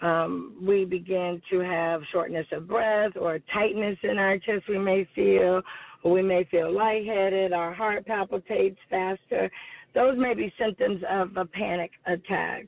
um, 0.00 0.56
we 0.62 0.84
begin 0.84 1.42
to 1.50 1.60
have 1.60 2.00
shortness 2.10 2.46
of 2.52 2.66
breath 2.66 3.12
or 3.20 3.38
tightness 3.52 3.98
in 4.02 4.18
our 4.18 4.38
chest 4.38 4.64
we 4.68 4.78
may 4.78 5.06
feel, 5.14 5.60
or 6.02 6.12
we 6.12 6.22
may 6.22 6.44
feel 6.44 6.72
lightheaded, 6.72 7.52
our 7.52 7.74
heart 7.74 8.06
palpitates 8.06 8.78
faster. 8.88 9.50
Those 9.94 10.16
may 10.16 10.34
be 10.34 10.52
symptoms 10.58 11.02
of 11.10 11.36
a 11.36 11.44
panic 11.44 11.90
attack 12.06 12.66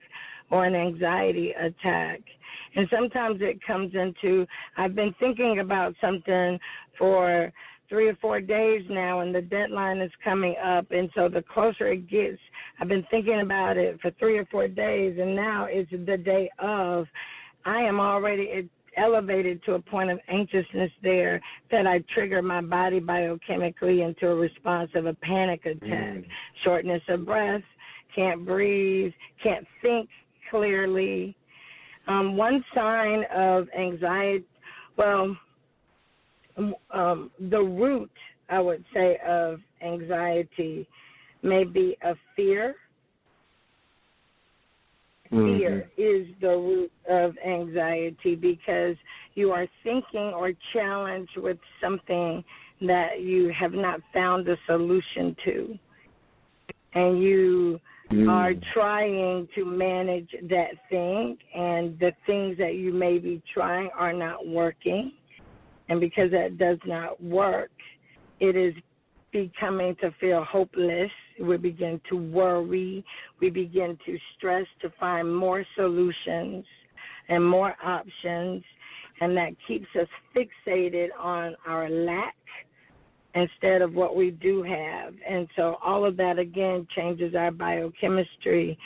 or 0.50 0.64
an 0.64 0.74
anxiety 0.74 1.52
attack. 1.52 2.20
And 2.76 2.88
sometimes 2.92 3.40
it 3.40 3.64
comes 3.66 3.94
into 3.94 4.46
I've 4.76 4.94
been 4.94 5.14
thinking 5.18 5.60
about 5.60 5.94
something 6.00 6.58
for 6.98 7.52
three 7.88 8.08
or 8.08 8.14
four 8.16 8.40
days 8.40 8.84
now 8.88 9.20
and 9.20 9.34
the 9.34 9.42
deadline 9.42 9.98
is 9.98 10.12
coming 10.22 10.54
up 10.64 10.86
and 10.92 11.10
so 11.14 11.28
the 11.28 11.42
closer 11.42 11.88
it 11.88 12.08
gets 12.08 12.38
I've 12.80 12.88
been 12.88 13.04
thinking 13.10 13.40
about 13.40 13.76
it 13.76 14.00
for 14.00 14.12
three 14.12 14.38
or 14.38 14.46
four 14.46 14.68
days 14.68 15.18
and 15.20 15.34
now 15.34 15.66
it's 15.68 15.90
the 15.90 16.16
day 16.16 16.48
of 16.60 17.06
I 17.64 17.80
am 17.82 17.98
already 17.98 18.68
elevated 18.96 19.62
to 19.64 19.74
a 19.74 19.80
point 19.80 20.10
of 20.10 20.18
anxiousness 20.28 20.90
there 21.02 21.40
that 21.70 21.86
I 21.86 22.02
trigger 22.14 22.42
my 22.42 22.60
body 22.60 23.00
biochemically 23.00 24.06
into 24.06 24.28
a 24.28 24.34
response 24.34 24.90
of 24.94 25.06
a 25.06 25.14
panic 25.14 25.66
attack, 25.66 26.16
Mm. 26.16 26.24
shortness 26.62 27.02
of 27.08 27.24
breath, 27.24 27.62
can't 28.14 28.44
breathe, 28.44 29.12
can't 29.42 29.66
think 29.82 30.08
clearly. 30.50 31.36
Um, 32.08 32.36
one 32.36 32.64
sign 32.74 33.24
of 33.34 33.68
anxiety, 33.78 34.44
well, 34.96 35.36
um, 36.92 37.30
the 37.50 37.60
root, 37.60 38.10
I 38.48 38.60
would 38.60 38.84
say, 38.92 39.18
of 39.26 39.60
anxiety 39.82 40.88
may 41.42 41.64
be 41.64 41.96
a 42.02 42.14
fear. 42.36 42.74
Fear 45.30 45.88
is 45.96 46.26
the 46.40 46.48
root 46.48 46.90
of 47.08 47.36
anxiety 47.46 48.34
because 48.34 48.96
you 49.34 49.52
are 49.52 49.68
thinking 49.84 50.32
or 50.34 50.50
challenged 50.72 51.36
with 51.36 51.58
something 51.80 52.42
that 52.80 53.20
you 53.20 53.52
have 53.56 53.72
not 53.72 54.00
found 54.12 54.48
a 54.48 54.56
solution 54.66 55.36
to. 55.44 55.78
And 56.94 57.22
you 57.22 57.78
Mm. 58.12 58.28
are 58.28 58.54
trying 58.74 59.46
to 59.54 59.64
manage 59.64 60.30
that 60.48 60.70
thing, 60.88 61.38
and 61.54 61.96
the 62.00 62.12
things 62.26 62.58
that 62.58 62.74
you 62.74 62.92
may 62.92 63.18
be 63.18 63.40
trying 63.54 63.88
are 63.96 64.12
not 64.12 64.48
working. 64.48 65.12
And 65.88 66.00
because 66.00 66.32
that 66.32 66.58
does 66.58 66.78
not 66.84 67.22
work, 67.22 67.70
it 68.40 68.56
is 68.56 68.74
becoming 69.32 69.94
to 70.00 70.12
feel 70.20 70.42
hopeless. 70.42 71.10
We 71.40 71.56
begin 71.56 72.00
to 72.08 72.16
worry. 72.16 73.04
We 73.40 73.50
begin 73.50 73.96
to 74.06 74.18
stress 74.36 74.66
to 74.82 74.90
find 74.98 75.32
more 75.32 75.64
solutions 75.76 76.64
and 77.28 77.48
more 77.48 77.76
options. 77.84 78.64
And 79.20 79.36
that 79.36 79.52
keeps 79.68 79.86
us 80.00 80.08
fixated 80.34 81.08
on 81.18 81.54
our 81.64 81.88
lack 81.88 82.34
instead 83.34 83.82
of 83.82 83.94
what 83.94 84.16
we 84.16 84.30
do 84.30 84.62
have. 84.62 85.14
And 85.28 85.46
so 85.56 85.76
all 85.84 86.04
of 86.04 86.16
that 86.16 86.38
again 86.38 86.86
changes 86.94 87.34
our 87.34 87.50
biochemistry. 87.50 88.76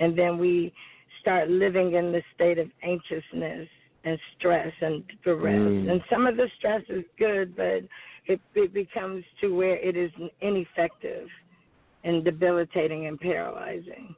And 0.00 0.18
then 0.18 0.38
we 0.38 0.72
start 1.20 1.48
living 1.48 1.94
in 1.94 2.12
the 2.12 2.22
state 2.34 2.58
of 2.58 2.68
anxiousness 2.82 3.68
and 4.04 4.18
stress 4.38 4.72
and 4.82 5.02
duress. 5.24 5.54
Mm. 5.54 5.90
And 5.90 6.00
some 6.10 6.26
of 6.26 6.36
the 6.36 6.48
stress 6.58 6.82
is 6.88 7.04
good, 7.18 7.56
but 7.56 7.82
it, 8.26 8.40
it 8.54 8.74
becomes 8.74 9.24
to 9.40 9.54
where 9.54 9.76
it 9.76 9.96
is 9.96 10.10
ineffective 10.40 11.28
and 12.04 12.24
debilitating 12.24 13.06
and 13.06 13.18
paralyzing. 13.18 14.14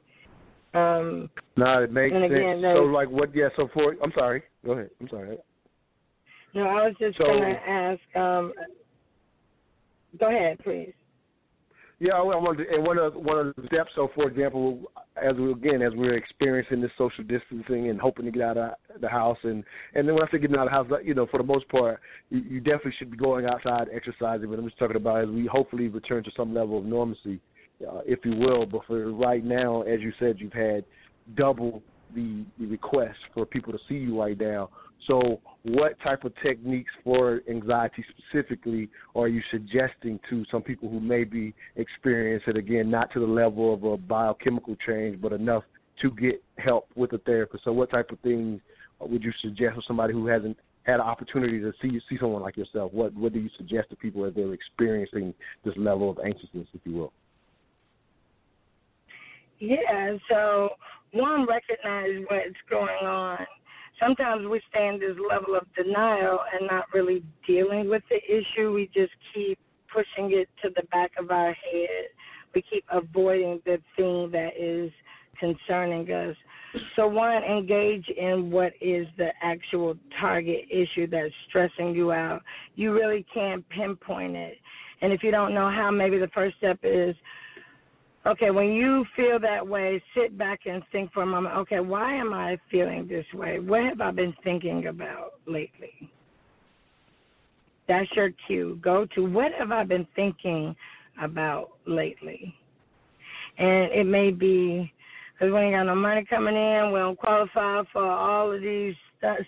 Um, 0.73 1.29
No, 1.55 1.83
it 1.83 1.91
makes 1.91 2.13
again, 2.13 2.61
sense. 2.61 2.75
So, 2.77 2.83
like, 2.83 3.09
what? 3.09 3.33
Yeah. 3.33 3.47
So, 3.55 3.69
for 3.73 3.95
I'm 4.03 4.11
sorry. 4.17 4.43
Go 4.65 4.73
ahead. 4.73 4.89
I'm 4.99 5.07
sorry. 5.09 5.37
no, 6.53 6.63
I 6.63 6.87
was 6.87 6.95
just 6.99 7.17
So- 7.17 7.23
going 7.23 7.41
to 7.55 7.69
ask. 7.69 8.15
Um, 8.15 8.53
go 10.19 10.27
ahead, 10.29 10.59
please. 10.63 10.93
Yeah, 11.99 12.11
to, 12.11 12.65
and 12.71 12.85
one 12.85 12.99
of 12.99 13.15
one 13.15 13.37
of 13.39 13.55
the 13.55 13.65
steps. 13.65 13.89
So, 13.95 14.11
for 14.13 14.27
example, 14.27 14.81
as 15.15 15.35
we 15.35 15.51
again 15.51 15.81
as 15.81 15.93
we're 15.95 16.15
experiencing 16.15 16.79
this 16.79 16.91
social 16.95 17.23
distancing 17.23 17.89
and 17.89 17.99
hoping 17.99 18.25
to 18.25 18.31
get 18.31 18.43
out 18.43 18.57
of 18.57 18.71
the 19.01 19.09
house, 19.09 19.37
and 19.43 19.63
and 19.95 20.07
then 20.07 20.13
when 20.13 20.23
I 20.23 20.31
say 20.31 20.37
getting 20.37 20.57
out 20.57 20.67
of 20.67 20.87
the 20.87 20.95
house, 20.95 21.01
you 21.03 21.15
know, 21.15 21.25
for 21.25 21.37
the 21.37 21.43
most 21.43 21.67
part, 21.69 21.99
you, 22.29 22.41
you 22.47 22.59
definitely 22.59 22.93
should 22.99 23.09
be 23.09 23.17
going 23.17 23.47
outside 23.47 23.87
exercising. 23.91 24.47
But 24.47 24.59
I'm 24.59 24.65
just 24.65 24.77
talking 24.77 24.95
about 24.95 25.23
as 25.23 25.29
we 25.29 25.47
hopefully 25.47 25.87
return 25.87 26.23
to 26.23 26.31
some 26.37 26.53
level 26.53 26.77
of 26.77 26.85
normalcy, 26.85 27.39
uh, 27.81 28.01
if 28.05 28.19
you 28.23 28.35
will. 28.35 28.67
But 28.67 28.81
for 28.85 29.11
right 29.11 29.43
now, 29.43 29.81
as 29.81 29.99
you 30.01 30.13
said, 30.19 30.35
you've 30.37 30.53
had 30.53 30.85
double 31.35 31.81
the, 32.13 32.45
the 32.59 32.67
request 32.67 33.17
for 33.33 33.45
people 33.45 33.73
to 33.73 33.79
see 33.89 33.95
you 33.95 34.21
right 34.21 34.39
now. 34.39 34.69
So, 35.05 35.39
what 35.63 35.99
type 36.01 36.23
of 36.23 36.33
techniques 36.41 36.91
for 37.03 37.41
anxiety 37.49 38.03
specifically 38.17 38.89
are 39.15 39.27
you 39.27 39.41
suggesting 39.51 40.19
to 40.29 40.45
some 40.51 40.61
people 40.61 40.89
who 40.89 40.99
may 40.99 41.23
be 41.23 41.53
experiencing 41.75 42.55
it 42.55 42.57
again, 42.57 42.89
not 42.89 43.11
to 43.13 43.19
the 43.19 43.25
level 43.25 43.73
of 43.73 43.83
a 43.83 43.97
biochemical 43.97 44.75
change, 44.85 45.21
but 45.21 45.33
enough 45.33 45.63
to 46.01 46.11
get 46.11 46.43
help 46.57 46.87
with 46.95 47.13
a 47.13 47.19
therapist? 47.19 47.63
So, 47.63 47.73
what 47.73 47.91
type 47.91 48.11
of 48.11 48.19
things 48.19 48.59
would 48.99 49.23
you 49.23 49.31
suggest 49.41 49.75
for 49.75 49.81
somebody 49.87 50.13
who 50.13 50.27
hasn't 50.27 50.57
had 50.83 50.95
an 50.95 51.01
opportunity 51.01 51.59
to 51.59 51.73
see 51.81 51.99
see 52.09 52.17
someone 52.19 52.41
like 52.41 52.57
yourself? 52.57 52.91
What 52.93 53.13
what 53.13 53.33
do 53.33 53.39
you 53.39 53.49
suggest 53.57 53.89
to 53.91 53.95
people 53.95 54.25
as 54.25 54.33
they're 54.33 54.53
experiencing 54.53 55.33
this 55.63 55.75
level 55.77 56.09
of 56.09 56.17
anxiousness, 56.25 56.67
if 56.73 56.81
you 56.85 56.93
will? 56.93 57.13
Yeah, 59.59 60.17
so 60.29 60.69
one, 61.13 61.47
recognize 61.47 62.23
what's 62.29 62.57
going 62.69 63.05
on 63.05 63.39
sometimes 63.99 64.47
we 64.47 64.61
stay 64.69 64.87
in 64.87 64.99
this 64.99 65.15
level 65.29 65.55
of 65.55 65.63
denial 65.75 66.39
and 66.53 66.67
not 66.67 66.85
really 66.93 67.23
dealing 67.45 67.89
with 67.89 68.03
the 68.09 68.19
issue. 68.25 68.73
We 68.73 68.89
just 68.93 69.13
keep 69.33 69.59
pushing 69.91 70.31
it 70.31 70.49
to 70.63 70.69
the 70.75 70.83
back 70.91 71.11
of 71.17 71.31
our 71.31 71.53
head. 71.53 72.05
We 72.53 72.61
keep 72.61 72.85
avoiding 72.91 73.61
the 73.65 73.79
thing 73.95 74.31
that 74.31 74.51
is 74.57 74.91
concerning 75.39 76.11
us. 76.11 76.35
So, 76.95 77.07
one, 77.07 77.43
engage 77.43 78.07
in 78.09 78.51
what 78.51 78.73
is 78.81 79.07
the 79.17 79.29
actual 79.41 79.95
target 80.19 80.65
issue 80.69 81.07
that's 81.07 81.33
stressing 81.47 81.95
you 81.95 82.11
out. 82.11 82.41
You 82.75 82.93
really 82.93 83.25
can't 83.33 83.67
pinpoint 83.69 84.35
it. 84.35 84.57
And 85.01 85.13
if 85.13 85.23
you 85.23 85.31
don't 85.31 85.53
know 85.53 85.69
how, 85.69 85.91
maybe 85.91 86.17
the 86.17 86.27
first 86.29 86.57
step 86.57 86.79
is 86.83 87.15
Okay, 88.27 88.51
when 88.51 88.73
you 88.73 89.05
feel 89.15 89.39
that 89.39 89.65
way, 89.65 90.03
sit 90.13 90.37
back 90.37 90.61
and 90.65 90.83
think 90.91 91.13
for 91.13 91.23
a 91.23 91.25
moment. 91.25 91.55
Okay, 91.55 91.79
why 91.79 92.13
am 92.13 92.33
I 92.33 92.57
feeling 92.69 93.07
this 93.07 93.25
way? 93.33 93.59
What 93.59 93.83
have 93.83 94.01
I 94.01 94.11
been 94.11 94.33
thinking 94.43 94.87
about 94.87 95.35
lately? 95.45 96.11
That's 97.87 98.09
your 98.17 98.31
cue. 98.45 98.79
Go 98.81 99.07
to 99.15 99.23
what 99.23 99.53
have 99.53 99.71
I 99.71 99.85
been 99.85 100.05
thinking 100.13 100.75
about 101.21 101.69
lately? 101.85 102.53
And 103.57 103.93
it 103.93 104.05
may 104.05 104.31
be 104.31 104.91
because 105.33 105.53
we 105.53 105.59
ain't 105.61 105.75
got 105.75 105.83
no 105.83 105.95
money 105.95 106.25
coming 106.29 106.55
in, 106.55 106.91
we 106.91 106.99
don't 106.99 107.17
qualify 107.17 107.83
for 107.93 108.03
all 108.11 108.51
of 108.51 108.59
these 108.61 108.95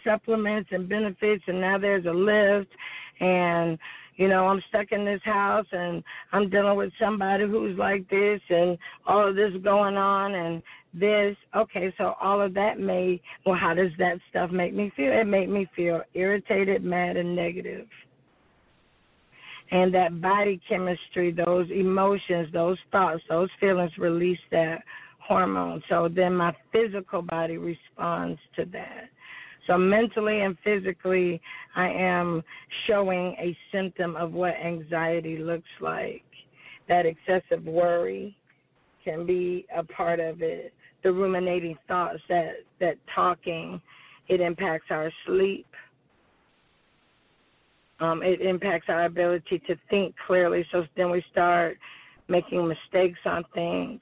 supplements 0.05 0.69
and 0.71 0.87
benefits, 0.87 1.43
and 1.47 1.59
now 1.59 1.77
there's 1.77 2.05
a 2.05 2.11
lift, 2.11 2.71
and 3.19 3.77
you 4.19 4.27
know, 4.27 4.47
I'm 4.47 4.61
stuck 4.67 4.91
in 4.91 5.05
this 5.05 5.21
house 5.23 5.65
and 5.71 6.03
I'm 6.33 6.49
dealing 6.49 6.75
with 6.75 6.91
somebody 6.99 7.45
who's 7.45 7.77
like 7.77 8.07
this 8.09 8.41
and 8.49 8.77
all 9.07 9.25
of 9.25 9.37
this 9.37 9.53
going 9.63 9.95
on 9.95 10.35
and 10.35 10.61
this. 10.93 11.37
Okay, 11.55 11.93
so 11.97 12.15
all 12.21 12.41
of 12.41 12.53
that 12.53 12.81
may, 12.81 13.21
well, 13.45 13.57
how 13.57 13.73
does 13.73 13.91
that 13.97 14.19
stuff 14.29 14.51
make 14.51 14.73
me 14.73 14.91
feel? 14.93 15.13
It 15.13 15.23
made 15.25 15.47
me 15.47 15.67
feel 15.73 16.01
irritated, 16.13 16.83
mad, 16.83 17.15
and 17.15 17.33
negative. 17.33 17.87
And 19.71 19.93
that 19.93 20.19
body 20.19 20.59
chemistry, 20.67 21.31
those 21.31 21.71
emotions, 21.71 22.49
those 22.51 22.77
thoughts, 22.91 23.23
those 23.29 23.49
feelings 23.57 23.91
release 23.97 24.39
that 24.51 24.83
hormone. 25.25 25.81
So 25.87 26.09
then 26.13 26.35
my 26.35 26.53
physical 26.73 27.21
body 27.21 27.57
responds 27.57 28.39
to 28.57 28.65
that. 28.65 29.05
So 29.67 29.77
mentally 29.77 30.41
and 30.41 30.57
physically, 30.63 31.41
I 31.75 31.89
am 31.89 32.41
showing 32.87 33.35
a 33.39 33.55
symptom 33.71 34.15
of 34.15 34.31
what 34.31 34.55
anxiety 34.55 35.37
looks 35.37 35.69
like. 35.79 36.23
That 36.87 37.05
excessive 37.05 37.63
worry 37.65 38.35
can 39.03 39.25
be 39.25 39.65
a 39.75 39.83
part 39.83 40.19
of 40.19 40.41
it. 40.41 40.73
The 41.03 41.11
ruminating 41.11 41.77
thoughts, 41.87 42.19
that 42.29 42.55
that 42.79 42.95
talking, 43.13 43.81
it 44.27 44.41
impacts 44.41 44.87
our 44.89 45.11
sleep. 45.25 45.67
Um, 47.99 48.23
it 48.23 48.41
impacts 48.41 48.87
our 48.89 49.05
ability 49.05 49.61
to 49.67 49.75
think 49.89 50.15
clearly. 50.25 50.65
So 50.71 50.85
then 50.95 51.11
we 51.11 51.23
start 51.31 51.77
making 52.27 52.67
mistakes 52.67 53.19
on 53.25 53.43
things. 53.53 53.99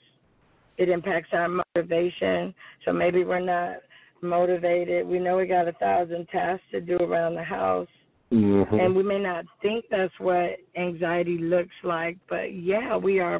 It 0.77 0.89
impacts 0.89 1.29
our 1.33 1.49
motivation. 1.75 2.53
So 2.85 2.93
maybe 2.93 3.23
we're 3.23 3.39
not 3.39 3.77
motivated. 4.21 5.07
We 5.07 5.19
know 5.19 5.37
we 5.37 5.47
got 5.47 5.67
a 5.67 5.73
thousand 5.73 6.27
tasks 6.29 6.65
to 6.71 6.81
do 6.81 6.97
around 6.97 7.35
the 7.35 7.43
house. 7.43 7.87
Mm-hmm. 8.31 8.75
And 8.75 8.95
we 8.95 9.03
may 9.03 9.19
not 9.19 9.45
think 9.61 9.85
that's 9.89 10.13
what 10.19 10.57
anxiety 10.75 11.37
looks 11.37 11.75
like, 11.83 12.17
but 12.29 12.53
yeah, 12.53 12.97
we 12.97 13.19
are 13.19 13.39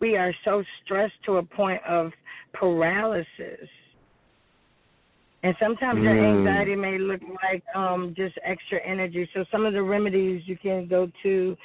we 0.00 0.16
are 0.16 0.34
so 0.44 0.62
stressed 0.84 1.14
to 1.26 1.36
a 1.36 1.42
point 1.42 1.80
of 1.88 2.10
paralysis. 2.52 3.68
And 5.44 5.54
sometimes 5.62 6.00
mm. 6.00 6.04
the 6.04 6.48
anxiety 6.50 6.74
may 6.74 6.98
look 6.98 7.20
like 7.42 7.62
um 7.76 8.12
just 8.16 8.36
extra 8.44 8.80
energy. 8.84 9.28
So 9.34 9.44
some 9.52 9.66
of 9.66 9.72
the 9.72 9.82
remedies 9.82 10.42
you 10.46 10.56
can 10.56 10.88
go 10.88 11.08
to 11.22 11.56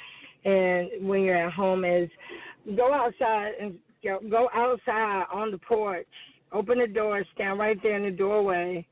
and 0.44 0.88
when 1.00 1.22
you're 1.22 1.36
at 1.36 1.52
home 1.52 1.84
is 1.84 2.08
go 2.76 2.94
outside 2.94 3.52
and 3.60 3.74
go 4.30 4.48
outside 4.54 5.24
on 5.32 5.50
the 5.50 5.58
porch 5.58 6.06
Open 6.52 6.78
the 6.78 6.86
door, 6.86 7.24
stand 7.34 7.58
right 7.58 7.80
there 7.82 7.96
in 7.96 8.04
the 8.04 8.10
doorway. 8.10 8.86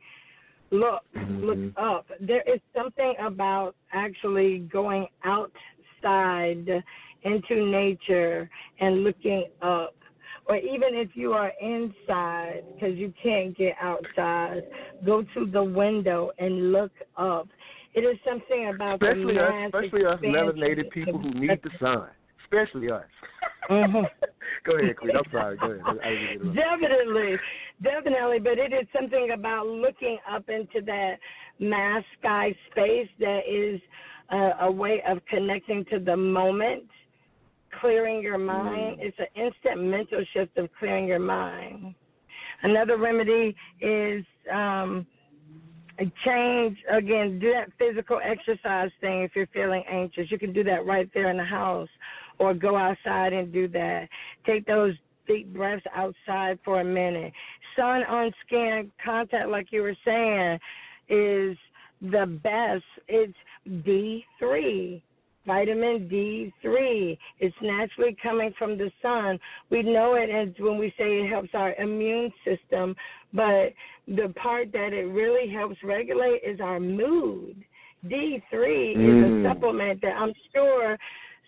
Look, 0.70 1.02
mm-hmm. 1.16 1.44
look 1.44 1.78
up. 1.78 2.06
There 2.20 2.42
is 2.42 2.60
something 2.76 3.14
about 3.20 3.74
actually 3.92 4.68
going 4.70 5.06
outside 5.24 6.82
into 7.22 7.70
nature 7.70 8.48
and 8.80 9.02
looking 9.02 9.46
up. 9.62 9.94
Or 10.46 10.56
even 10.56 10.94
if 10.94 11.10
you 11.14 11.32
are 11.32 11.52
inside 11.60 12.62
because 12.74 12.96
you 12.96 13.12
can't 13.22 13.56
get 13.56 13.74
outside, 13.80 14.62
go 15.04 15.22
to 15.34 15.46
the 15.46 15.62
window 15.62 16.30
and 16.38 16.72
look 16.72 16.92
up. 17.16 17.48
It 17.94 18.00
is 18.00 18.16
something 18.26 18.72
about 18.74 18.94
especially 18.94 19.34
the 19.34 19.42
us, 19.42 19.72
especially 19.74 20.04
us 20.04 20.20
melanated 20.22 20.90
people 20.90 21.18
who 21.18 21.30
need 21.32 21.58
the 21.62 21.70
sun, 21.80 22.08
especially 22.44 22.90
us. 22.90 23.04
Mm-hmm. 23.70 24.04
Go 24.64 24.76
ahead, 24.76 24.96
Queen. 24.96 25.16
I'm 25.16 25.22
sorry. 25.30 25.56
Go 25.56 25.70
ahead. 25.70 26.54
definitely, 26.54 27.36
definitely. 27.82 28.38
But 28.38 28.58
it 28.58 28.72
is 28.72 28.86
something 28.94 29.30
about 29.32 29.66
looking 29.66 30.18
up 30.30 30.48
into 30.48 30.84
that 30.86 31.14
mass 31.58 32.02
sky 32.18 32.54
space 32.70 33.08
that 33.20 33.40
is 33.48 33.80
a, 34.30 34.66
a 34.66 34.70
way 34.70 35.02
of 35.08 35.18
connecting 35.26 35.84
to 35.86 35.98
the 35.98 36.16
moment, 36.16 36.84
clearing 37.80 38.22
your 38.22 38.38
mind. 38.38 38.98
Mm. 38.98 39.02
It's 39.02 39.18
an 39.18 39.42
instant 39.42 39.84
mental 39.84 40.24
shift 40.32 40.56
of 40.58 40.68
clearing 40.78 41.06
your 41.06 41.18
mind. 41.18 41.94
Another 42.62 42.96
remedy 42.96 43.54
is 43.80 44.24
um, 44.52 45.06
change 46.24 46.76
again. 46.90 47.38
Do 47.38 47.52
that 47.52 47.70
physical 47.78 48.20
exercise 48.22 48.90
thing 49.00 49.22
if 49.22 49.32
you're 49.34 49.46
feeling 49.48 49.84
anxious. 49.90 50.30
You 50.30 50.38
can 50.38 50.52
do 50.52 50.64
that 50.64 50.84
right 50.86 51.08
there 51.14 51.30
in 51.30 51.36
the 51.36 51.44
house 51.44 51.88
or 52.38 52.54
go 52.54 52.76
outside 52.76 53.32
and 53.32 53.52
do 53.52 53.68
that. 53.68 54.08
Take 54.46 54.66
those 54.66 54.94
deep 55.26 55.52
breaths 55.52 55.84
outside 55.94 56.58
for 56.64 56.80
a 56.80 56.84
minute. 56.84 57.32
Sun 57.76 58.02
on 58.04 58.32
skin 58.46 58.90
contact, 59.04 59.48
like 59.48 59.68
you 59.70 59.82
were 59.82 59.96
saying, 60.04 60.58
is 61.08 61.56
the 62.00 62.26
best. 62.42 62.84
It's 63.08 63.34
D3 63.68 65.02
vitamin 65.48 66.08
D3. 66.12 67.18
It's 67.40 67.56
naturally 67.60 68.16
coming 68.22 68.52
from 68.56 68.78
the 68.78 68.92
sun. 69.02 69.40
We 69.70 69.82
know 69.82 70.14
it 70.14 70.30
as 70.30 70.54
when 70.60 70.78
we 70.78 70.90
say 70.98 71.22
it 71.22 71.28
helps 71.28 71.48
our 71.54 71.74
immune 71.74 72.30
system, 72.44 72.94
but 73.32 73.72
the 74.06 74.32
part 74.36 74.70
that 74.72 74.92
it 74.92 75.06
really 75.06 75.52
helps 75.52 75.76
regulate 75.82 76.42
is 76.46 76.60
our 76.60 76.78
mood. 76.78 77.56
D3 78.04 78.42
mm. 78.52 78.92
is 78.92 79.24
a 79.24 79.28
mm. 79.28 79.48
supplement 79.48 80.00
that 80.02 80.14
I'm 80.16 80.32
sure 80.54 80.96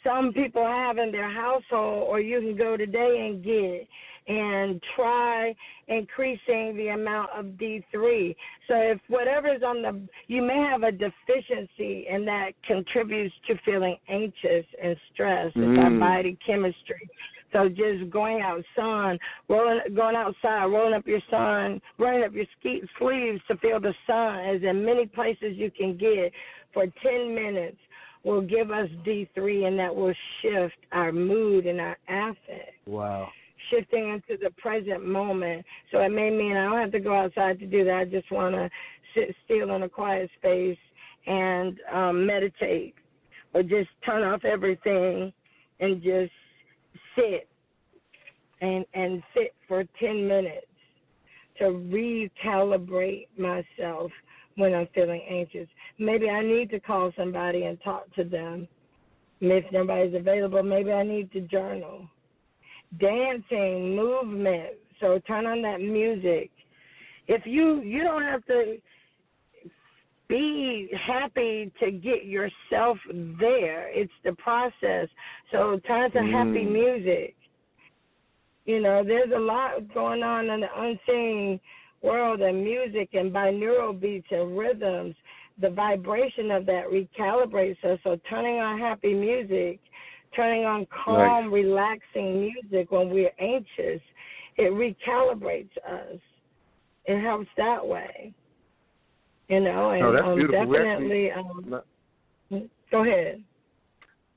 some 0.05 0.32
people 0.32 0.64
have 0.64 0.98
in 0.98 1.12
their 1.12 1.31
household, 1.31 2.09
or 2.09 2.20
you 2.20 2.40
can 2.40 2.56
go 2.56 2.77
today 2.77 3.28
and 3.31 3.44
get 3.44 3.89
and 4.28 4.81
try 4.94 5.55
increasing 5.89 6.77
the 6.77 6.89
amount 6.94 7.31
of 7.36 7.47
D3. 7.47 8.35
So 8.68 8.74
if 8.77 9.01
whatever's 9.09 9.62
on 9.62 9.82
the, 9.82 10.01
you 10.28 10.43
may 10.43 10.59
have 10.70 10.82
a 10.82 10.93
deficiency 10.93 12.06
and 12.09 12.27
that 12.28 12.52
contributes 12.66 13.35
to 13.48 13.56
feeling 13.64 13.97
anxious 14.09 14.66
and 14.82 14.97
stressed. 15.12 15.56
Mm. 15.56 15.74
It's 15.74 15.85
our 15.85 15.98
body 15.98 16.39
chemistry. 16.47 17.09
So 17.52 17.68
just 17.68 18.10
going 18.10 18.43
outside, 18.43 19.18
rolling, 19.48 19.81
going 19.97 20.14
outside, 20.14 20.66
rolling 20.66 20.94
up 20.94 21.06
your 21.06 21.20
sun, 21.28 21.81
rolling 21.98 22.22
up 22.22 22.32
your 22.32 22.44
ski, 22.60 22.82
sleeves 22.98 23.40
to 23.48 23.56
feel 23.56 23.81
the 23.81 23.94
sun, 24.06 24.39
as 24.40 24.62
in 24.62 24.85
many 24.85 25.06
places 25.06 25.56
you 25.56 25.72
can 25.72 25.97
get 25.97 26.32
for 26.72 26.86
10 27.02 27.35
minutes 27.35 27.78
will 28.24 28.42
give 28.42 28.70
us 28.70 28.88
D3 29.06 29.66
and 29.66 29.78
that 29.78 29.94
will 29.94 30.14
shift 30.42 30.76
our 30.92 31.12
mood 31.12 31.66
and 31.66 31.80
our 31.80 31.97
affect. 32.09 32.76
Wow. 32.86 33.28
Shifting 33.70 34.10
into 34.10 34.42
the 34.42 34.51
present 34.59 35.06
moment. 35.06 35.64
So 35.92 35.98
it 36.01 36.10
may 36.10 36.30
mean 36.30 36.56
I 36.56 36.64
don't 36.64 36.80
have 36.80 36.92
to 36.92 37.01
go 37.01 37.14
outside 37.14 37.59
to 37.60 37.66
do 37.66 37.84
that. 37.84 37.94
I 37.94 38.05
just 38.05 38.30
want 38.30 38.55
to 38.55 38.68
sit 39.14 39.34
still 39.44 39.74
in 39.74 39.82
a 39.82 39.88
quiet 39.88 40.30
space 40.38 40.78
and 41.26 41.78
um, 41.92 42.26
meditate 42.26 42.94
or 43.55 43.62
just 43.62 43.88
turn 44.05 44.22
off 44.22 44.44
everything 44.44 45.32
and 45.80 46.02
just 46.02 46.32
sit 47.16 47.48
and 48.60 48.84
and 48.94 49.22
sit 49.34 49.55
for 49.66 49.84
10 49.98 50.26
minutes 50.26 50.66
to 51.59 51.64
recalibrate 51.64 53.26
myself 53.38 54.10
when 54.60 54.74
I'm 54.74 54.88
feeling 54.94 55.22
anxious. 55.28 55.66
Maybe 55.98 56.30
I 56.30 56.42
need 56.42 56.70
to 56.70 56.80
call 56.80 57.12
somebody 57.16 57.64
and 57.64 57.78
talk 57.82 58.14
to 58.14 58.24
them. 58.24 58.68
If 59.40 59.64
nobody's 59.72 60.14
available, 60.14 60.62
maybe 60.62 60.92
I 60.92 61.02
need 61.02 61.32
to 61.32 61.40
journal. 61.40 62.06
Dancing, 62.98 63.96
movement. 63.96 64.74
So 65.00 65.18
turn 65.26 65.46
on 65.46 65.62
that 65.62 65.80
music. 65.80 66.50
If 67.26 67.46
you 67.46 67.80
you 67.80 68.02
don't 68.02 68.22
have 68.22 68.44
to 68.46 68.76
be 70.30 70.88
happy 71.06 71.72
to 71.80 71.90
get 71.90 72.24
yourself 72.24 72.96
there. 73.38 73.90
It's 73.90 74.12
the 74.24 74.32
process. 74.34 75.08
So 75.50 75.80
turn 75.86 76.12
to 76.12 76.18
mm. 76.18 76.32
happy 76.32 76.64
music. 76.64 77.34
You 78.64 78.80
know, 78.80 79.02
there's 79.04 79.32
a 79.34 79.38
lot 79.38 79.92
going 79.92 80.22
on 80.22 80.48
in 80.48 80.60
the 80.60 80.68
unseen 80.76 81.58
world 82.02 82.40
and 82.40 82.62
music 82.62 83.10
and 83.12 83.32
binaural 83.32 83.98
beats 83.98 84.27
and 84.31 84.56
rhythms. 84.56 85.14
The 85.60 85.70
vibration 85.70 86.51
of 86.51 86.64
that 86.66 86.85
recalibrates 86.86 87.82
us. 87.85 87.98
So 88.05 88.18
turning 88.28 88.60
on 88.60 88.78
happy 88.78 89.12
music, 89.12 89.81
turning 90.35 90.64
on 90.64 90.86
calm, 91.05 91.18
right. 91.18 91.52
relaxing 91.52 92.40
music 92.40 92.90
when 92.90 93.10
we're 93.10 93.32
anxious, 93.39 94.01
it 94.56 94.72
recalibrates 94.72 95.77
us. 95.86 96.18
It 97.05 97.20
helps 97.22 97.48
that 97.56 97.86
way. 97.86 98.32
You 99.48 99.60
know, 99.60 99.90
and 99.90 100.01
no, 100.01 100.12
that's 100.12 100.24
um, 100.24 100.36
beautiful. 100.36 100.72
definitely. 100.72 101.31
Um, 101.32 101.82
go 102.90 103.02
ahead. 103.02 103.43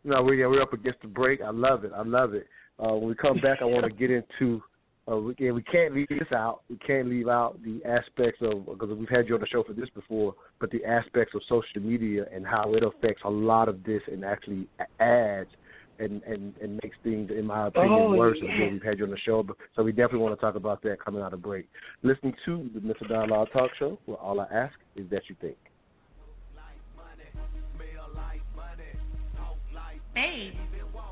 No, 0.03 0.23
we're 0.23 0.49
we're 0.49 0.61
up 0.61 0.73
against 0.73 1.01
the 1.01 1.07
break. 1.07 1.41
I 1.41 1.51
love 1.51 1.85
it. 1.85 1.91
I 1.95 2.01
love 2.01 2.33
it. 2.33 2.47
Uh, 2.79 2.93
when 2.93 3.09
we 3.09 3.15
come 3.15 3.39
back, 3.39 3.59
I 3.61 3.65
want 3.65 3.85
to 3.85 3.91
get 3.91 4.09
into. 4.09 4.61
Uh, 5.11 5.17
we, 5.17 5.51
we 5.51 5.61
can't 5.63 5.93
leave 5.93 6.07
this 6.07 6.31
out. 6.33 6.61
We 6.69 6.77
can't 6.77 7.09
leave 7.09 7.27
out 7.27 7.59
the 7.63 7.81
aspects 7.85 8.39
of 8.41 8.65
because 8.65 8.97
we've 8.97 9.09
had 9.09 9.27
you 9.27 9.35
on 9.35 9.41
the 9.41 9.47
show 9.47 9.63
for 9.63 9.73
this 9.73 9.89
before, 9.93 10.33
but 10.59 10.71
the 10.71 10.83
aspects 10.85 11.35
of 11.35 11.41
social 11.49 11.81
media 11.81 12.25
and 12.33 12.45
how 12.47 12.73
it 12.73 12.83
affects 12.83 13.21
a 13.25 13.29
lot 13.29 13.67
of 13.67 13.83
this 13.83 14.01
and 14.09 14.23
actually 14.23 14.67
adds 15.01 15.49
and 15.99 16.23
and 16.23 16.53
and 16.61 16.79
makes 16.83 16.95
things, 17.03 17.31
in 17.37 17.45
my 17.45 17.67
opinion, 17.67 17.91
oh, 17.91 18.15
worse. 18.15 18.37
Yeah. 18.41 18.55
Again, 18.55 18.73
we've 18.73 18.83
had 18.83 18.97
you 18.97 19.05
on 19.05 19.11
the 19.11 19.17
show, 19.17 19.43
but, 19.43 19.57
so 19.75 19.83
we 19.83 19.91
definitely 19.91 20.19
want 20.19 20.39
to 20.39 20.41
talk 20.41 20.55
about 20.55 20.81
that 20.83 21.03
coming 21.03 21.21
out 21.21 21.33
of 21.33 21.41
break. 21.41 21.67
Listening 22.01 22.33
to 22.45 22.69
the 22.73 22.79
Mental 22.79 23.07
Dialogue 23.07 23.49
Talk 23.51 23.71
Show, 23.77 23.99
where 24.05 24.17
all 24.17 24.39
I 24.39 24.45
ask 24.53 24.73
is 24.95 25.09
that 25.11 25.23
you 25.27 25.35
think. 25.41 25.57
Babe, 30.15 30.53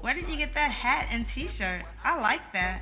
where 0.02 0.14
did 0.14 0.30
you 0.30 0.38
get 0.38 0.54
that 0.54 0.72
hat 0.72 1.08
and 1.12 1.26
T-shirt? 1.34 1.82
I 2.04 2.22
like 2.22 2.40
that. 2.54 2.82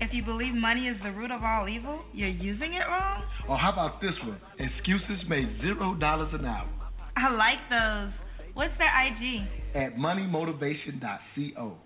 If 0.00 0.12
you 0.12 0.22
believe 0.22 0.54
money 0.54 0.88
is 0.88 0.96
the 1.02 1.10
root 1.12 1.30
of 1.30 1.42
all 1.42 1.68
evil, 1.68 2.00
you're 2.12 2.28
using 2.28 2.74
it 2.74 2.84
wrong? 2.88 3.22
Or 3.48 3.56
how 3.56 3.72
about 3.72 4.00
this 4.00 4.12
one? 4.24 4.38
Excuses 4.58 5.24
made 5.28 5.48
zero 5.62 5.94
dollars 5.94 6.32
an 6.34 6.44
hour. 6.44 6.68
I 7.16 7.30
like 7.30 7.58
those. 7.70 8.12
What's 8.52 8.74
their 8.78 8.88
IG? 8.88 9.42
At 9.74 9.96
moneymotivation.co. 9.96 11.78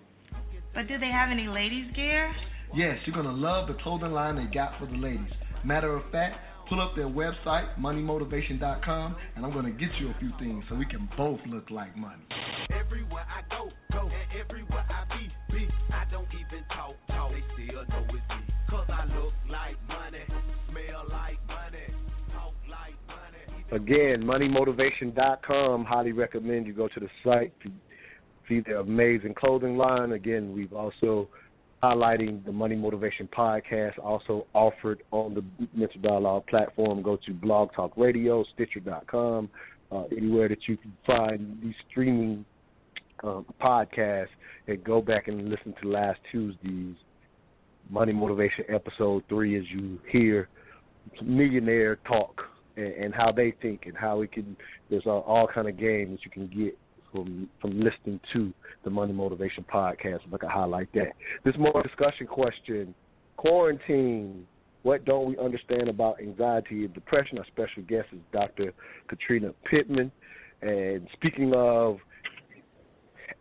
But 0.73 0.87
do 0.87 0.97
they 0.97 1.11
have 1.11 1.29
any 1.31 1.47
ladies' 1.47 1.91
gear? 1.95 2.33
Yes, 2.73 2.97
you're 3.05 3.13
going 3.13 3.25
to 3.27 3.31
love 3.31 3.67
the 3.67 3.75
clothing 3.75 4.11
line 4.11 4.35
they 4.35 4.53
got 4.53 4.77
for 4.79 4.85
the 4.85 4.95
ladies. 4.95 5.31
Matter 5.65 5.95
of 5.95 6.09
fact, 6.11 6.37
pull 6.69 6.81
up 6.81 6.95
their 6.95 7.07
website, 7.07 7.77
moneymotivation.com, 7.77 9.15
and 9.35 9.45
I'm 9.45 9.51
going 9.51 9.65
to 9.65 9.71
get 9.71 9.89
you 9.99 10.09
a 10.09 10.15
few 10.19 10.31
things 10.39 10.63
so 10.69 10.75
we 10.75 10.85
can 10.85 11.09
both 11.17 11.39
look 11.47 11.69
like 11.69 11.95
money. 11.97 12.23
Everywhere 12.69 13.25
I 13.27 13.41
go, 13.53 13.69
go, 13.91 14.07
and 14.07 14.41
everywhere 14.41 14.85
I 14.89 15.03
be, 15.17 15.29
be, 15.53 15.67
I 15.93 16.09
don't 16.09 16.27
even 16.33 16.63
talk, 16.69 16.95
like 22.69 22.95
money. 23.07 23.71
Again, 23.71 24.23
moneymotivation.com. 24.23 25.85
Highly 25.85 26.11
recommend 26.11 26.67
you 26.67 26.73
go 26.73 26.87
to 26.87 26.99
the 26.99 27.09
site 27.23 27.53
to 27.63 27.71
see 28.47 28.61
their 28.61 28.77
amazing 28.77 29.33
clothing 29.33 29.77
line. 29.77 30.11
Again, 30.13 30.53
we've 30.53 30.73
also 30.73 31.27
highlighting 31.83 32.45
the 32.45 32.51
Money 32.51 32.75
Motivation 32.75 33.27
podcast, 33.27 33.97
also 33.99 34.45
offered 34.53 35.03
on 35.11 35.33
the 35.33 35.43
Mental 35.73 36.01
Dialogue 36.01 36.45
platform. 36.47 37.01
Go 37.01 37.17
to 37.25 37.33
Blog 37.33 37.73
Talk 37.73 37.93
Radio, 37.97 38.43
Stitcher.com, 38.53 39.49
uh, 39.91 40.03
anywhere 40.15 40.47
that 40.47 40.67
you 40.67 40.77
can 40.77 40.93
find 41.05 41.59
these 41.61 41.73
streaming 41.89 42.45
um, 43.23 43.45
podcasts, 43.61 44.27
and 44.67 44.83
go 44.83 45.01
back 45.01 45.27
and 45.27 45.49
listen 45.49 45.73
to 45.81 45.89
last 45.89 46.19
Tuesday's 46.31 46.95
Money 47.89 48.13
Motivation 48.13 48.65
episode 48.69 49.23
three 49.29 49.57
as 49.57 49.63
you 49.69 49.99
hear 50.09 50.49
millionaire 51.23 51.97
talk 52.07 52.41
and, 52.77 52.93
and 52.93 53.13
how 53.13 53.31
they 53.31 53.53
think 53.61 53.85
and 53.85 53.95
how 53.95 54.17
we 54.17 54.27
can. 54.27 54.55
There's 54.89 55.05
all, 55.05 55.47
kind 55.53 55.67
of 55.67 55.77
games 55.77 56.19
you 56.23 56.31
can 56.31 56.47
get 56.47 56.77
from 57.11 57.49
from 57.59 57.79
listening 57.79 58.19
to 58.33 58.53
the 58.83 58.89
Money 58.89 59.13
Motivation 59.13 59.65
podcast. 59.71 60.19
If 60.27 60.33
I 60.33 60.37
can 60.37 60.49
highlight 60.49 60.91
that. 60.93 61.13
This 61.43 61.55
more 61.57 61.83
discussion 61.83 62.27
question: 62.27 62.93
quarantine. 63.37 64.45
What 64.83 65.05
don't 65.05 65.27
we 65.27 65.37
understand 65.37 65.89
about 65.89 66.19
anxiety 66.19 66.85
and 66.85 66.93
depression? 66.93 67.37
Our 67.37 67.45
special 67.45 67.83
guest 67.83 68.07
is 68.13 68.19
Dr. 68.33 68.73
Katrina 69.07 69.51
Pittman. 69.69 70.11
And 70.63 71.07
speaking 71.13 71.53
of 71.55 71.97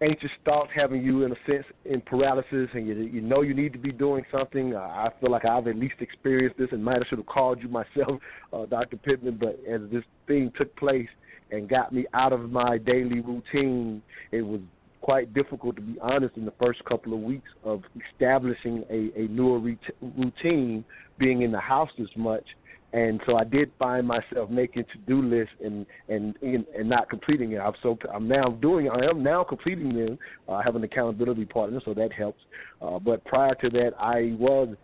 anxious 0.02 0.30
thoughts 0.44 0.70
having 0.74 1.02
you 1.02 1.24
in 1.24 1.32
a 1.32 1.36
sense 1.46 1.64
in 1.84 2.00
paralysis 2.00 2.68
and 2.72 2.86
you 2.86 2.94
you 2.94 3.20
know 3.20 3.42
you 3.42 3.54
need 3.54 3.72
to 3.72 3.78
be 3.78 3.92
doing 3.92 4.24
something. 4.32 4.74
I 4.74 5.08
feel 5.20 5.30
like 5.30 5.44
I've 5.44 5.66
at 5.66 5.76
least 5.76 5.96
experienced 6.00 6.58
this 6.58 6.68
and 6.72 6.82
might 6.82 6.96
have 6.96 7.06
should 7.08 7.18
have 7.18 7.26
called 7.26 7.62
you 7.62 7.68
myself, 7.68 8.20
uh, 8.52 8.66
Dr. 8.66 8.96
Pittman, 8.96 9.36
but 9.38 9.60
as 9.70 9.82
this 9.90 10.04
thing 10.26 10.52
took 10.56 10.74
place, 10.76 11.08
and 11.52 11.68
got 11.68 11.92
me 11.92 12.06
out 12.14 12.32
of 12.32 12.50
my 12.50 12.78
daily 12.78 13.20
routine. 13.20 14.02
It 14.32 14.42
was 14.42 14.60
quite 15.00 15.32
difficult, 15.34 15.76
to 15.76 15.82
be 15.82 15.98
honest, 16.00 16.36
in 16.36 16.44
the 16.44 16.52
first 16.62 16.84
couple 16.84 17.14
of 17.14 17.20
weeks 17.20 17.48
of 17.64 17.82
establishing 18.12 18.84
a, 18.90 19.10
a 19.18 19.28
newer 19.28 19.58
routine, 19.58 20.84
being 21.18 21.42
in 21.42 21.52
the 21.52 21.60
house 21.60 21.90
this 21.98 22.08
much. 22.16 22.44
And 22.92 23.20
so 23.24 23.36
I 23.36 23.44
did 23.44 23.70
find 23.78 24.06
myself 24.06 24.50
making 24.50 24.84
to-do 24.92 25.22
lists 25.22 25.54
and 25.64 25.86
and 26.08 26.34
and 26.42 26.88
not 26.88 27.08
completing 27.08 27.52
it. 27.52 27.58
I'm 27.58 27.74
so 27.82 27.96
I'm 28.12 28.26
now 28.26 28.48
doing. 28.60 28.90
I 28.90 29.06
am 29.06 29.22
now 29.22 29.44
completing 29.44 29.94
them. 29.94 30.18
Uh, 30.48 30.54
I 30.54 30.64
have 30.64 30.74
an 30.74 30.82
accountability 30.82 31.44
partner, 31.44 31.80
so 31.84 31.94
that 31.94 32.12
helps. 32.12 32.40
Uh, 32.82 32.98
but 32.98 33.24
prior 33.24 33.54
to 33.56 33.70
that, 33.70 33.92
I 33.98 34.34
was, 34.38 34.74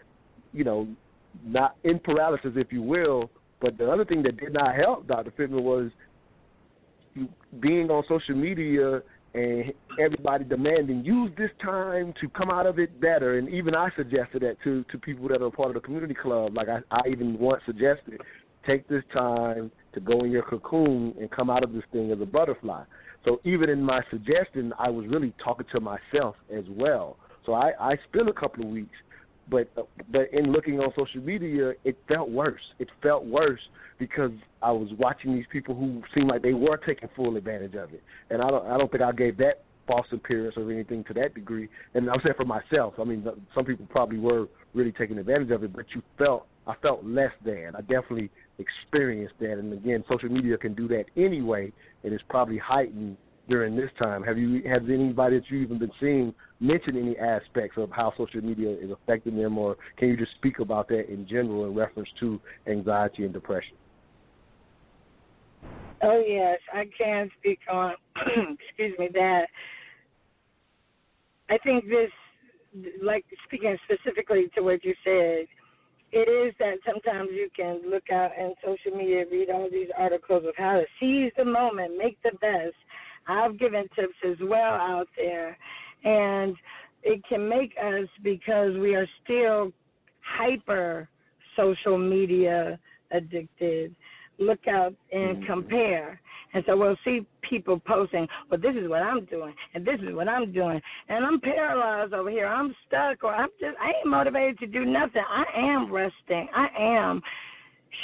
you 0.52 0.62
know, 0.62 0.86
not 1.44 1.76
in 1.82 1.98
paralysis, 1.98 2.52
if 2.54 2.72
you 2.72 2.82
will. 2.82 3.28
But 3.60 3.76
the 3.76 3.90
other 3.90 4.04
thing 4.04 4.22
that 4.22 4.36
did 4.36 4.52
not 4.52 4.76
help, 4.76 5.08
Dr. 5.08 5.30
Pittman, 5.32 5.64
was 5.64 5.90
being 7.60 7.90
on 7.90 8.04
social 8.08 8.36
media 8.36 9.02
and 9.36 9.72
everybody 10.00 10.44
demanding 10.44 11.04
use 11.04 11.30
this 11.36 11.50
time 11.62 12.14
to 12.20 12.28
come 12.30 12.50
out 12.50 12.66
of 12.66 12.78
it 12.78 13.00
better. 13.00 13.38
And 13.38 13.48
even 13.50 13.74
I 13.74 13.90
suggested 13.94 14.42
that 14.42 14.56
to 14.64 14.84
to 14.90 14.98
people 14.98 15.28
that 15.28 15.42
are 15.42 15.50
part 15.50 15.68
of 15.68 15.74
the 15.74 15.80
community 15.80 16.14
club. 16.14 16.56
Like 16.56 16.68
I, 16.68 16.78
I 16.90 17.08
even 17.08 17.38
once 17.38 17.62
suggested, 17.66 18.20
take 18.66 18.88
this 18.88 19.04
time 19.12 19.70
to 19.92 20.00
go 20.00 20.20
in 20.20 20.30
your 20.30 20.42
cocoon 20.42 21.14
and 21.20 21.30
come 21.30 21.50
out 21.50 21.62
of 21.62 21.72
this 21.72 21.84
thing 21.92 22.10
as 22.10 22.20
a 22.20 22.26
butterfly. 22.26 22.84
So 23.24 23.40
even 23.44 23.68
in 23.68 23.82
my 23.82 24.00
suggestion, 24.10 24.72
I 24.78 24.88
was 24.88 25.06
really 25.08 25.34
talking 25.42 25.66
to 25.74 25.80
myself 25.80 26.36
as 26.50 26.64
well. 26.68 27.16
So 27.44 27.54
I, 27.54 27.72
I 27.78 27.96
spent 28.08 28.28
a 28.28 28.32
couple 28.32 28.64
of 28.64 28.70
weeks 28.70 28.96
but 29.48 29.68
but 30.10 30.32
in 30.32 30.52
looking 30.52 30.80
on 30.80 30.92
social 30.98 31.20
media, 31.20 31.72
it 31.84 31.96
felt 32.08 32.30
worse. 32.30 32.60
It 32.78 32.88
felt 33.02 33.24
worse 33.24 33.60
because 33.98 34.32
I 34.62 34.72
was 34.72 34.88
watching 34.98 35.34
these 35.34 35.46
people 35.50 35.74
who 35.74 36.02
seemed 36.14 36.28
like 36.28 36.42
they 36.42 36.54
were 36.54 36.76
taking 36.76 37.08
full 37.14 37.36
advantage 37.36 37.74
of 37.74 37.92
it, 37.92 38.02
and 38.30 38.42
I 38.42 38.50
don't 38.50 38.66
I 38.66 38.76
don't 38.76 38.90
think 38.90 39.02
I 39.02 39.12
gave 39.12 39.36
that 39.38 39.62
false 39.86 40.06
appearance 40.12 40.56
or 40.56 40.70
anything 40.70 41.04
to 41.04 41.14
that 41.14 41.34
degree. 41.34 41.68
And 41.94 42.10
I'm 42.10 42.20
saying 42.22 42.34
for 42.36 42.44
myself, 42.44 42.94
I 42.98 43.04
mean, 43.04 43.24
some 43.54 43.64
people 43.64 43.86
probably 43.88 44.18
were 44.18 44.48
really 44.74 44.92
taking 44.92 45.16
advantage 45.18 45.50
of 45.52 45.62
it, 45.62 45.72
but 45.72 45.86
you 45.94 46.02
felt 46.18 46.46
I 46.66 46.74
felt 46.82 47.04
less 47.04 47.30
than. 47.44 47.72
I 47.76 47.80
definitely 47.82 48.30
experienced 48.58 49.34
that, 49.40 49.52
and 49.52 49.72
again, 49.72 50.04
social 50.08 50.28
media 50.28 50.58
can 50.58 50.74
do 50.74 50.88
that 50.88 51.04
anyway, 51.16 51.72
and 52.02 52.12
it's 52.12 52.24
probably 52.28 52.58
heightened 52.58 53.16
during 53.48 53.76
this 53.76 53.90
time. 54.00 54.22
Have 54.22 54.38
you 54.38 54.62
has 54.68 54.82
anybody 54.88 55.38
that 55.38 55.50
you 55.50 55.58
even 55.58 55.78
been 55.78 55.92
seeing 56.00 56.34
mention 56.60 56.96
any 56.96 57.16
aspects 57.18 57.76
of 57.76 57.90
how 57.90 58.12
social 58.16 58.42
media 58.42 58.70
is 58.70 58.90
affecting 58.90 59.36
them, 59.36 59.58
or 59.58 59.76
can 59.96 60.08
you 60.08 60.16
just 60.16 60.32
speak 60.36 60.58
about 60.58 60.88
that 60.88 61.10
in 61.10 61.26
general 61.28 61.66
in 61.66 61.74
reference 61.74 62.08
to 62.20 62.40
anxiety 62.66 63.24
and 63.24 63.32
depression? 63.32 63.74
Oh 66.02 66.22
yes, 66.26 66.58
I 66.72 66.84
can 66.96 67.30
speak 67.38 67.60
on. 67.70 67.94
excuse 68.68 68.98
me 68.98 69.08
that. 69.14 69.46
I 71.48 71.58
think 71.58 71.84
this, 71.88 72.10
like 73.00 73.24
speaking 73.46 73.76
specifically 73.84 74.46
to 74.56 74.62
what 74.62 74.84
you 74.84 74.94
said, 75.04 75.46
it 76.12 76.28
is 76.28 76.54
that 76.58 76.78
sometimes 76.84 77.30
you 77.32 77.48
can 77.56 77.82
look 77.88 78.10
out 78.10 78.30
in 78.38 78.54
social 78.64 78.96
media, 78.96 79.24
read 79.30 79.50
all 79.50 79.68
these 79.70 79.88
articles 79.96 80.44
of 80.46 80.54
how 80.56 80.74
to 80.74 80.84
seize 81.00 81.32
the 81.36 81.44
moment, 81.44 81.96
make 81.96 82.18
the 82.22 82.32
best. 82.40 82.74
I've 83.28 83.58
given 83.58 83.86
tips 83.94 84.14
as 84.24 84.36
well 84.42 84.74
out 84.74 85.08
there, 85.16 85.56
and 86.04 86.56
it 87.02 87.22
can 87.28 87.48
make 87.48 87.72
us 87.82 88.08
because 88.22 88.76
we 88.78 88.94
are 88.94 89.06
still 89.24 89.72
hyper 90.20 91.08
social 91.56 91.98
media 91.98 92.78
addicted 93.12 93.94
look 94.38 94.66
out 94.68 94.94
and 95.12 95.38
mm-hmm. 95.38 95.46
compare. 95.46 96.20
And 96.54 96.64
so 96.66 96.76
we'll 96.76 96.96
see 97.04 97.26
people 97.48 97.80
posting, 97.80 98.26
well, 98.50 98.60
this 98.60 98.74
is 98.76 98.88
what 98.88 99.02
I'm 99.02 99.24
doing, 99.26 99.54
and 99.74 99.84
this 99.84 100.00
is 100.00 100.14
what 100.14 100.28
I'm 100.28 100.52
doing. 100.52 100.80
And 101.08 101.24
I'm 101.24 101.40
paralyzed 101.40 102.14
over 102.14 102.30
here. 102.30 102.46
I'm 102.46 102.74
stuck, 102.86 103.24
or 103.24 103.34
I'm 103.34 103.48
just, 103.60 103.76
I 103.80 103.88
ain't 103.88 104.06
motivated 104.06 104.58
to 104.60 104.66
do 104.66 104.84
nothing. 104.84 105.22
I 105.28 105.44
am 105.54 105.92
resting. 105.92 106.48
I 106.54 106.68
am 106.78 107.20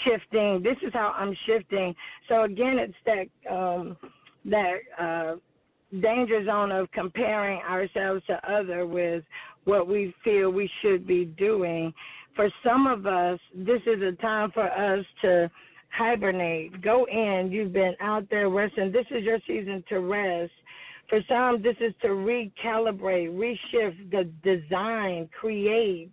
shifting. 0.04 0.62
This 0.62 0.76
is 0.86 0.92
how 0.92 1.14
I'm 1.16 1.34
shifting. 1.46 1.94
So 2.28 2.42
again, 2.42 2.78
it's 2.78 2.94
that, 3.06 3.52
um, 3.54 3.96
that, 4.44 4.76
uh, 4.98 5.36
danger 6.00 6.44
zone 6.44 6.72
of 6.72 6.90
comparing 6.92 7.60
ourselves 7.60 8.22
to 8.26 8.50
other 8.50 8.86
with 8.86 9.24
what 9.64 9.86
we 9.86 10.14
feel 10.24 10.50
we 10.50 10.70
should 10.80 11.06
be 11.06 11.24
doing. 11.24 11.92
For 12.34 12.48
some 12.64 12.86
of 12.86 13.06
us, 13.06 13.38
this 13.54 13.82
is 13.86 14.00
a 14.02 14.12
time 14.12 14.50
for 14.52 14.70
us 14.70 15.04
to 15.20 15.50
hibernate. 15.90 16.80
Go 16.80 17.04
in. 17.04 17.50
You've 17.52 17.72
been 17.72 17.94
out 18.00 18.26
there 18.30 18.48
resting. 18.48 18.90
This 18.90 19.06
is 19.10 19.22
your 19.22 19.38
season 19.46 19.84
to 19.90 20.00
rest. 20.00 20.52
For 21.08 21.20
some, 21.28 21.62
this 21.62 21.76
is 21.80 21.92
to 22.00 22.08
recalibrate, 22.08 23.28
reshift 23.36 24.10
the 24.10 24.30
design, 24.42 25.28
create. 25.38 26.12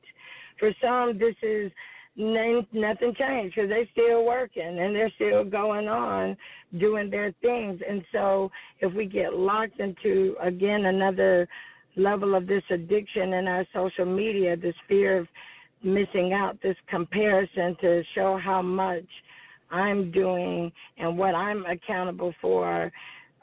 For 0.60 0.74
some, 0.82 1.18
this 1.18 1.36
is 1.42 1.72
nothing 2.20 3.16
changed 3.18 3.56
because 3.56 3.70
they're 3.70 3.88
still 3.94 4.26
working 4.26 4.80
and 4.80 4.96
they're 4.96 5.12
still 5.16 5.44
going 5.44 5.88
on 5.88 6.36
doing 6.78 7.10
their 7.10 7.34
things. 7.42 7.80
And 7.88 8.04
so, 8.12 8.52
if 8.82 8.94
we 8.94 9.06
get 9.06 9.34
locked 9.34 9.80
into 9.80 10.36
again 10.42 10.86
another 10.86 11.48
level 11.96 12.36
of 12.36 12.46
this 12.46 12.64
addiction 12.70 13.34
in 13.34 13.48
our 13.48 13.66
social 13.74 14.06
media, 14.06 14.58
this 14.58 14.76
fear 14.88 15.20
of 15.20 15.28
missing 15.82 16.34
out, 16.34 16.62
this 16.62 16.76
comparison 16.90 17.76
to 17.82 18.04
show 18.14 18.38
how 18.38 18.62
much 18.62 19.06
I'm 19.72 20.12
doing 20.12 20.72
and 20.98 21.18
what 21.18 21.36
I'm 21.36 21.66
accountable 21.66 22.34
for, 22.42 22.92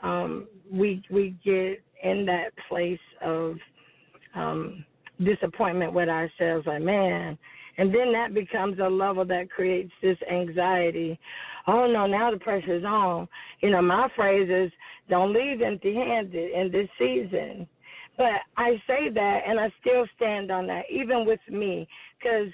um, 0.03 0.47
we 0.71 1.03
we 1.11 1.35
get 1.45 1.83
in 2.03 2.27
that 2.27 2.51
place 2.69 3.01
of 3.23 3.57
um, 4.35 4.85
disappointment 5.25 5.95
with 5.95 6.11
ourselves. 6.11 6.67
Like 6.67 6.83
man, 6.83 7.39
and 7.79 7.95
then 7.95 8.13
that 8.13 8.35
becomes 8.35 8.79
a 8.79 8.89
level 8.89 9.25
that 9.27 9.51
creates 9.51 9.93
this 10.03 10.19
anxiety. 10.31 11.19
Oh 11.67 11.87
no, 11.87 12.07
now 12.07 12.31
the 12.31 12.39
pressure's 12.39 12.85
on. 12.85 13.29
You 13.61 13.71
know, 13.71 13.83
my 13.83 14.09
phrase 14.15 14.49
is, 14.51 14.73
"Don't 15.09 15.33
leave 15.33 15.61
empty-handed 15.61 16.53
in 16.53 16.71
this 16.71 16.89
season." 16.99 17.69
But 18.17 18.41
I 18.57 18.81
say 18.87 19.11
that, 19.11 19.41
and 19.47 19.61
I 19.61 19.71
still 19.81 20.07
stand 20.17 20.51
on 20.51 20.67
that, 20.69 20.85
even 20.91 21.27
with 21.27 21.41
me, 21.51 21.87
because 22.19 22.49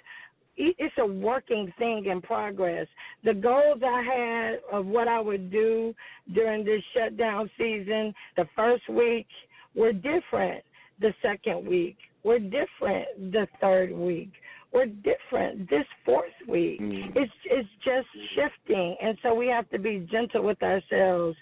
it's 0.57 0.95
a 0.99 1.07
working 1.07 1.73
thing 1.79 2.07
in 2.07 2.21
progress. 2.21 2.87
The 3.25 3.35
goals 3.35 3.81
I 3.83 4.03
had 4.03 4.61
of 4.77 4.87
what 4.87 5.09
I 5.09 5.21
would 5.21 5.51
do 5.51 5.95
during 6.35 6.65
this 6.65 6.83
shutdown 6.95 7.51
season, 7.57 8.13
the 8.37 8.47
first 8.55 8.89
week 8.89 9.27
were 9.75 9.93
different. 9.93 10.65
The 11.01 11.15
second 11.23 11.67
week 11.67 11.97
were 12.23 12.39
different. 12.39 13.33
The 13.33 13.47
third 13.61 13.93
week 13.93 14.33
were 14.73 14.87
different. 14.87 15.69
This 15.69 15.87
fourth 16.05 16.33
week, 16.49 16.81
mm. 16.81 17.15
it's 17.17 17.33
it's 17.45 17.69
just 17.85 18.07
shifting, 18.35 18.97
and 19.03 19.17
so 19.23 19.35
we 19.35 19.47
have 19.49 19.69
to 19.71 19.79
be 19.79 20.07
gentle 20.11 20.43
with 20.43 20.63
ourselves 20.63 21.37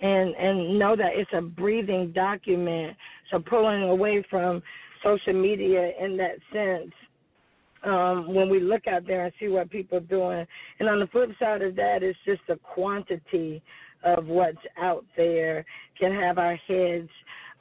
and 0.00 0.34
and 0.34 0.78
know 0.78 0.96
that 0.96 1.12
it's 1.14 1.30
a 1.32 1.40
breathing 1.40 2.12
document. 2.12 2.96
So 3.30 3.38
pulling 3.38 3.82
away 3.82 4.24
from 4.30 4.62
social 5.02 5.32
media 5.32 5.92
in 6.00 6.16
that 6.18 6.36
sense 6.52 6.92
um, 7.84 8.34
when 8.34 8.48
we 8.48 8.60
look 8.60 8.86
out 8.86 9.06
there 9.06 9.24
and 9.24 9.32
see 9.40 9.48
what 9.48 9.70
people 9.70 9.98
are 9.98 10.02
doing. 10.02 10.46
And 10.78 10.88
on 10.88 11.00
the 11.00 11.06
flip 11.06 11.30
side 11.38 11.62
of 11.62 11.76
that, 11.76 12.02
it's 12.02 12.18
just 12.24 12.42
the 12.48 12.56
quantity 12.56 13.62
of 14.02 14.26
what's 14.26 14.58
out 14.78 15.04
there 15.16 15.64
can 15.98 16.12
have 16.12 16.38
our 16.38 16.56
heads 16.56 17.08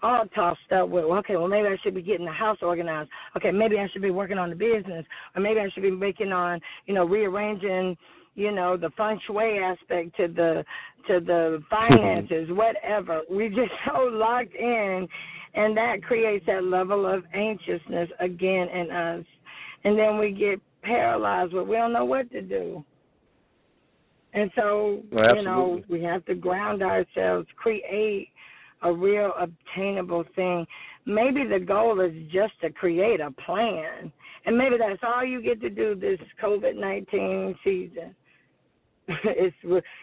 all 0.01 0.26
tossed 0.35 0.71
up 0.71 0.89
with, 0.89 1.05
okay, 1.05 1.35
well, 1.35 1.47
maybe 1.47 1.67
I 1.67 1.77
should 1.84 1.95
be 1.95 2.01
getting 2.01 2.26
the 2.26 2.31
house 2.31 2.57
organized. 2.61 3.09
Okay, 3.38 3.51
maybe 3.51 3.77
I 3.77 3.88
should 3.89 4.01
be 4.01 4.11
working 4.11 4.38
on 4.38 4.49
the 4.49 4.55
business, 4.55 5.05
or 5.35 5.41
maybe 5.41 5.59
I 5.59 5.69
should 5.69 5.84
be 5.84 5.91
making 5.91 6.31
on, 6.31 6.59
you 6.85 6.93
know, 6.93 7.05
rearranging, 7.05 7.97
you 8.35 8.51
know, 8.51 8.77
the 8.77 8.89
feng 8.97 9.19
shui 9.27 9.59
aspect 9.59 10.15
to 10.17 10.27
the 10.27 10.63
to 11.07 11.19
the 11.19 11.63
finances, 11.69 12.49
whatever. 12.51 13.21
We 13.30 13.49
just 13.49 13.71
so 13.88 14.03
locked 14.03 14.55
in, 14.55 15.07
and 15.55 15.76
that 15.76 16.03
creates 16.03 16.45
that 16.45 16.63
level 16.63 17.05
of 17.05 17.23
anxiousness 17.34 18.09
again 18.19 18.69
in 18.69 18.91
us 18.91 19.26
and 19.84 19.97
then 19.97 20.17
we 20.17 20.31
get 20.31 20.59
paralyzed 20.81 21.53
where 21.53 21.63
we 21.63 21.76
don't 21.76 21.93
know 21.93 22.05
what 22.05 22.31
to 22.31 22.41
do. 22.41 22.84
And 24.34 24.51
so, 24.55 25.01
well, 25.11 25.35
you 25.35 25.41
know, 25.41 25.81
we 25.89 26.03
have 26.03 26.23
to 26.26 26.35
ground 26.35 26.84
ourselves, 26.84 27.47
create 27.55 28.30
a 28.81 28.91
real 28.91 29.34
obtainable 29.39 30.23
thing. 30.35 30.65
Maybe 31.06 31.45
the 31.45 31.60
goal 31.60 31.99
is 32.01 32.14
just 32.31 32.53
to 32.61 32.72
create 32.72 33.19
a 33.19 33.31
plan. 33.31 34.11
And 34.45 34.57
maybe 34.57 34.76
that's 34.77 35.01
all 35.03 35.23
you 35.23 35.41
get 35.41 35.61
to 35.61 35.69
do 35.69 35.95
this 35.95 36.19
COVID 36.41 36.76
19 36.76 37.56
season. 37.64 38.15
is, 39.38 39.53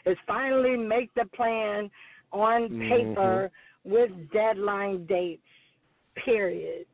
is 0.04 0.16
finally 0.26 0.76
make 0.76 1.14
the 1.14 1.24
plan 1.34 1.90
on 2.32 2.62
mm-hmm. 2.62 2.88
paper 2.88 3.50
mm-hmm. 3.84 3.90
with 3.90 4.10
deadline 4.32 5.06
dates, 5.06 5.42
period 6.24 6.86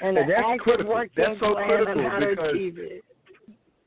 and, 0.00 0.16
and 0.16 0.30
that's 0.30 0.60
critical. 0.60 1.02
That's 1.16 1.40
so 1.40 1.54
critical 1.54 1.94
because 1.94 3.02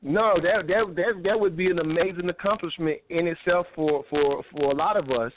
no, 0.04 0.36
that 0.42 0.68
that 0.68 0.96
that 0.96 1.22
that 1.24 1.40
would 1.40 1.56
be 1.56 1.70
an 1.70 1.80
amazing 1.80 2.30
accomplishment 2.30 3.00
in 3.10 3.28
itself 3.28 3.68
for 3.76 4.04
for 4.10 4.44
for 4.52 4.72
a 4.72 4.76
lot 4.76 4.98
of 4.98 5.10
us, 5.12 5.32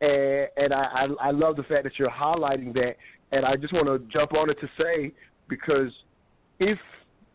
and 0.00 0.48
and 0.56 0.74
I 0.74 1.06
I, 1.20 1.28
I 1.28 1.30
love 1.30 1.56
the 1.56 1.62
fact 1.64 1.84
that 1.84 1.98
you're 1.98 2.10
highlighting 2.10 2.72
that, 2.74 2.96
and 3.32 3.44
I 3.44 3.56
just 3.56 3.72
want 3.72 3.86
to 3.86 3.98
jump 4.12 4.34
on 4.34 4.50
it 4.50 4.58
to 4.60 4.68
say 4.80 5.12
because 5.48 5.90
if 6.58 6.78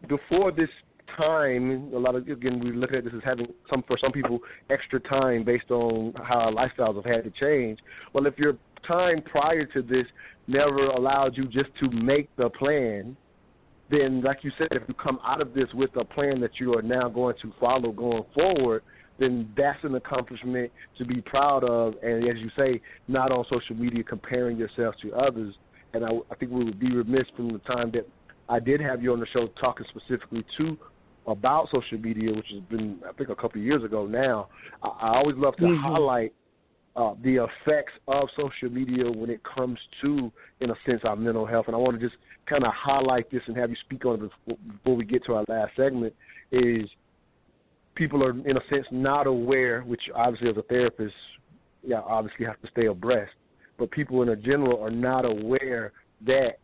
before 0.07 0.52
this 0.52 0.69
time, 1.18 1.91
a 1.94 1.98
lot 1.98 2.15
of 2.15 2.27
again 2.27 2.60
we 2.60 2.72
look 2.72 2.94
at 2.94 3.03
this 3.03 3.14
as 3.15 3.22
having 3.23 3.48
some 3.69 3.84
for 3.88 3.98
some 3.98 4.11
people 4.11 4.40
extra 4.69 4.99
time 4.99 5.44
based 5.44 5.72
on 5.72 6.14
how 6.23 6.40
our 6.40 6.52
lifestyles 6.52 6.95
have 6.95 7.06
had 7.06 7.23
to 7.23 7.31
change. 7.31 7.80
Well, 8.14 8.26
if 8.26 8.38
your 8.38 8.57
time 8.88 9.22
prior 9.22 9.65
to 9.65 9.81
this 9.81 10.06
never 10.48 10.88
allowed 10.88 11.38
you 11.38 11.45
just 11.45 11.69
to 11.80 11.90
make 11.91 12.34
the 12.38 12.49
plan, 12.49 13.15
then, 13.90 14.22
like 14.22 14.44
you 14.44 14.52
said, 14.57 14.68
if 14.72 14.84
you 14.88 14.94
come 14.94 15.19
out 15.23 15.41
of 15.41 15.53
this 15.53 15.68
with 15.73 15.95
a 15.95 16.06
plan 16.06 16.40
that 16.41 16.60
you 16.60 16.76
are 16.76 16.81
now 16.81 17.10
going 17.10 17.36
to 17.41 17.52
follow 17.60 17.91
going 17.91 18.23
forward, 18.34 18.84
then 19.20 19.52
that's 19.56 19.84
an 19.84 19.96
accomplishment 19.96 20.72
to 20.98 21.06
be 21.06 21.22
proud 21.22 21.64
of. 21.64 21.96
And 22.02 22.28
as 22.28 22.38
you 22.38 22.50
say, 22.58 22.82
not 23.08 23.32
on 23.32 23.46
social 23.52 23.76
media 23.76 24.04
comparing 24.04 24.58
yourself 24.58 24.96
to 25.02 25.14
others. 25.14 25.56
And 25.94 26.06
I, 26.06 26.10
I 26.32 26.36
think 26.36 26.52
we 26.52 26.64
would 26.64 26.80
be 26.80 26.96
remiss 26.96 27.26
from 27.36 27.52
the 27.52 27.60
time 27.60 27.91
that 27.91 28.08
I 28.48 28.60
did 28.60 28.82
have 28.82 29.04
you 29.04 29.14
on 29.14 29.20
the 29.20 29.28
show 29.28 29.48
talking 29.60 29.86
specifically 29.90 30.46
to 30.58 30.78
about 31.28 31.70
social 31.72 32.00
media, 32.00 32.34
which 32.34 32.48
has 32.52 32.62
been 32.70 33.00
I 33.08 33.14
think 33.14 33.30
a 33.30 33.36
couple 33.36 33.60
of 33.60 33.66
years 33.66 33.84
ago 33.84 34.06
now. 34.06 34.50
I, 34.82 34.88
I 34.88 35.18
always 35.18 35.36
love 35.38 35.56
to 35.58 35.64
mm-hmm. 35.64 35.84
highlight 35.84 36.34
uh, 36.96 37.14
the 37.24 37.46
effects 37.46 37.94
of 38.08 38.30
social 38.36 38.70
media 38.70 39.10
when 39.10 39.30
it 39.30 39.41
comes 39.44 39.78
to, 40.02 40.32
in 40.62 40.72
a 40.72 40.76
sense, 40.86 41.02
our 41.04 41.16
mental 41.16 41.46
health. 41.46 41.68
And 41.68 41.76
I 41.76 41.80
want 41.80 42.00
to 42.00 42.06
just 42.06 42.20
kind 42.48 42.66
of 42.66 42.74
highlight 42.74 43.30
this 43.32 43.41
and 43.48 43.56
have 43.58 43.70
you 43.70 43.76
speak 43.86 44.06
on 44.06 44.24
it 44.24 44.58
before 44.68 44.96
we 44.96 45.06
get 45.06 45.24
to 45.26 45.36
our 45.36 45.46
last 45.48 45.76
segment. 45.76 46.14
Is 46.52 46.90
people 48.00 48.24
are, 48.24 48.32
in 48.32 48.56
a 48.58 48.62
sense, 48.72 48.86
not 48.92 49.28
aware, 49.28 49.82
which 49.82 50.02
obviously 50.16 50.50
as 50.50 50.58
a 50.58 50.64
therapist, 50.64 51.14
yeah, 51.84 52.00
obviously 52.00 52.46
have 52.46 52.60
to 52.62 52.68
stay 52.72 52.88
abreast. 52.88 53.34
But 53.78 53.92
people 53.92 54.22
in 54.24 54.30
a 54.30 54.36
general 54.36 54.82
are 54.82 54.90
not 54.90 55.26
aware 55.26 55.92
that 56.26 56.60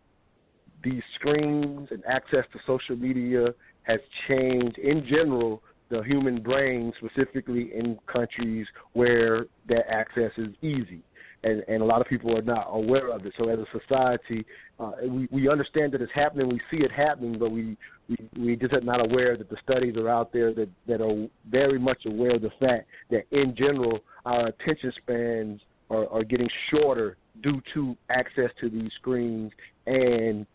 these 0.81 1.03
screens 1.15 1.89
and 1.91 2.03
access 2.07 2.45
to 2.53 2.59
social 2.65 2.95
media 2.95 3.53
has 3.83 3.99
changed 4.27 4.77
in 4.77 5.05
general 5.05 5.61
the 5.89 6.01
human 6.03 6.41
brain, 6.41 6.91
specifically 6.97 7.69
in 7.75 7.99
countries 8.11 8.65
where 8.93 9.45
that 9.67 9.87
access 9.89 10.31
is 10.37 10.47
easy. 10.61 11.03
And, 11.45 11.63
and 11.67 11.83
a 11.83 11.85
lot 11.85 12.01
of 12.01 12.07
people 12.07 12.35
are 12.35 12.41
not 12.41 12.67
aware 12.71 13.09
of 13.11 13.23
it. 13.23 13.33
So 13.37 13.49
as 13.49 13.59
a 13.59 13.67
society, 13.79 14.43
uh, 14.79 14.93
we, 15.07 15.27
we 15.31 15.47
understand 15.47 15.91
that 15.93 16.01
it's 16.01 16.11
happening, 16.13 16.49
we 16.49 16.59
see 16.71 16.83
it 16.83 16.91
happening, 16.91 17.37
but 17.37 17.51
we, 17.51 17.77
we, 18.09 18.17
we 18.37 18.55
just 18.55 18.73
are 18.73 18.81
not 18.81 18.99
aware 18.99 19.37
that 19.37 19.49
the 19.49 19.57
studies 19.63 19.95
are 19.95 20.09
out 20.09 20.33
there 20.33 20.55
that, 20.55 20.69
that 20.87 21.01
are 21.01 21.27
very 21.49 21.77
much 21.77 21.99
aware 22.07 22.35
of 22.35 22.41
the 22.41 22.49
fact 22.59 22.87
that 23.11 23.25
in 23.31 23.55
general, 23.55 23.99
our 24.25 24.47
attention 24.47 24.91
spans 24.97 25.61
are, 25.91 26.09
are 26.09 26.23
getting 26.23 26.49
shorter 26.71 27.15
due 27.43 27.61
to 27.75 27.95
access 28.09 28.49
to 28.59 28.67
these 28.67 28.91
screens. 28.99 29.51
And 29.85 30.47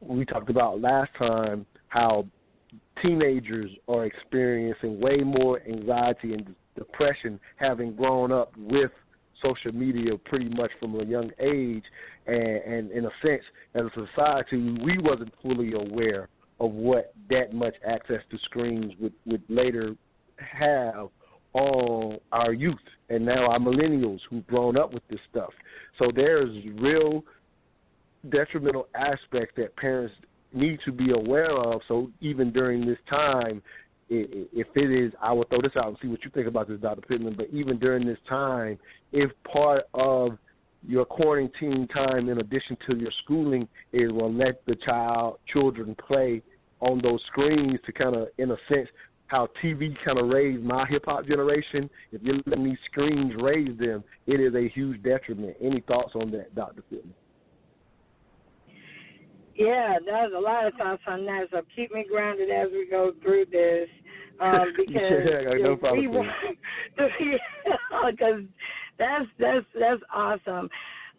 we 0.00 0.24
talked 0.24 0.48
about 0.48 0.80
last 0.80 1.10
time 1.18 1.66
how 1.88 2.24
teenagers 3.02 3.70
are 3.88 4.06
experiencing 4.06 5.00
way 5.00 5.18
more 5.18 5.60
anxiety 5.68 6.32
and 6.32 6.54
depression 6.76 7.38
having 7.56 7.94
grown 7.94 8.32
up 8.32 8.52
with 8.56 8.90
social 9.42 9.72
media 9.72 10.16
pretty 10.24 10.48
much 10.48 10.70
from 10.78 10.98
a 11.00 11.04
young 11.04 11.30
age 11.40 11.84
and, 12.26 12.36
and 12.36 12.90
in 12.90 13.06
a 13.06 13.10
sense 13.24 13.42
as 13.74 13.82
a 13.82 14.06
society 14.06 14.76
we 14.84 14.98
wasn't 14.98 15.32
fully 15.42 15.72
aware 15.72 16.28
of 16.60 16.72
what 16.72 17.14
that 17.30 17.54
much 17.54 17.74
access 17.86 18.20
to 18.30 18.38
screens 18.44 18.92
would, 19.00 19.14
would 19.26 19.42
later 19.48 19.96
have 20.36 21.08
on 21.52 22.18
our 22.32 22.52
youth 22.52 22.76
and 23.08 23.24
now 23.24 23.46
our 23.46 23.58
millennials 23.58 24.20
who've 24.28 24.46
grown 24.46 24.76
up 24.76 24.92
with 24.92 25.02
this 25.08 25.18
stuff. 25.30 25.50
So 25.98 26.10
there's 26.14 26.50
real 26.78 27.24
detrimental 28.28 28.88
aspects 28.94 29.54
that 29.56 29.74
parents 29.76 30.14
need 30.52 30.78
to 30.84 30.92
be 30.92 31.12
aware 31.12 31.50
of. 31.50 31.80
So 31.88 32.10
even 32.20 32.52
during 32.52 32.86
this 32.86 32.98
time, 33.08 33.62
if 34.10 34.66
it 34.74 34.90
is, 34.90 35.12
I 35.22 35.32
will 35.32 35.44
throw 35.44 35.60
this 35.62 35.72
out 35.76 35.86
and 35.86 35.96
see 36.02 36.08
what 36.08 36.24
you 36.24 36.30
think 36.30 36.48
about 36.48 36.68
this, 36.68 36.80
Dr. 36.80 37.00
Pittman. 37.02 37.34
But 37.36 37.48
even 37.52 37.78
during 37.78 38.06
this 38.06 38.18
time, 38.28 38.78
if 39.12 39.30
part 39.50 39.84
of 39.94 40.36
your 40.86 41.04
quarantine 41.04 41.86
time, 41.88 42.28
in 42.28 42.38
addition 42.38 42.76
to 42.88 42.96
your 42.96 43.12
schooling, 43.22 43.68
is 43.92 44.10
will 44.10 44.32
let 44.32 44.64
the 44.66 44.74
child, 44.76 45.38
children 45.52 45.94
play 46.06 46.42
on 46.80 47.00
those 47.02 47.20
screens 47.26 47.78
to 47.86 47.92
kind 47.92 48.16
of, 48.16 48.28
in 48.38 48.50
a 48.50 48.56
sense, 48.68 48.88
how 49.26 49.48
TV 49.62 49.96
kind 50.04 50.18
of 50.18 50.28
raised 50.28 50.64
my 50.64 50.84
hip 50.88 51.04
hop 51.04 51.24
generation. 51.26 51.88
If 52.10 52.22
you're 52.22 52.40
letting 52.46 52.64
these 52.64 52.78
screens 52.90 53.32
raise 53.40 53.78
them, 53.78 54.02
it 54.26 54.40
is 54.40 54.54
a 54.54 54.68
huge 54.68 55.02
detriment. 55.04 55.56
Any 55.60 55.82
thoughts 55.82 56.12
on 56.16 56.32
that, 56.32 56.54
Dr. 56.56 56.82
Pittman? 56.82 57.14
Yeah, 59.60 59.98
there's 60.02 60.32
a 60.34 60.40
lot 60.40 60.66
of 60.66 60.72
thoughts 60.74 61.02
on 61.06 61.26
that. 61.26 61.48
So 61.50 61.60
keep 61.76 61.92
me 61.92 62.06
grounded 62.10 62.48
as 62.50 62.68
we 62.72 62.88
go 62.90 63.12
through 63.22 63.44
this, 63.52 63.88
um, 64.40 64.72
because 64.76 65.26
yeah, 65.26 65.52
no 65.58 65.76
problem. 65.76 66.26
Because 68.10 68.42
that's 68.98 69.26
that's 69.38 69.66
that's 69.78 70.00
awesome. 70.14 70.70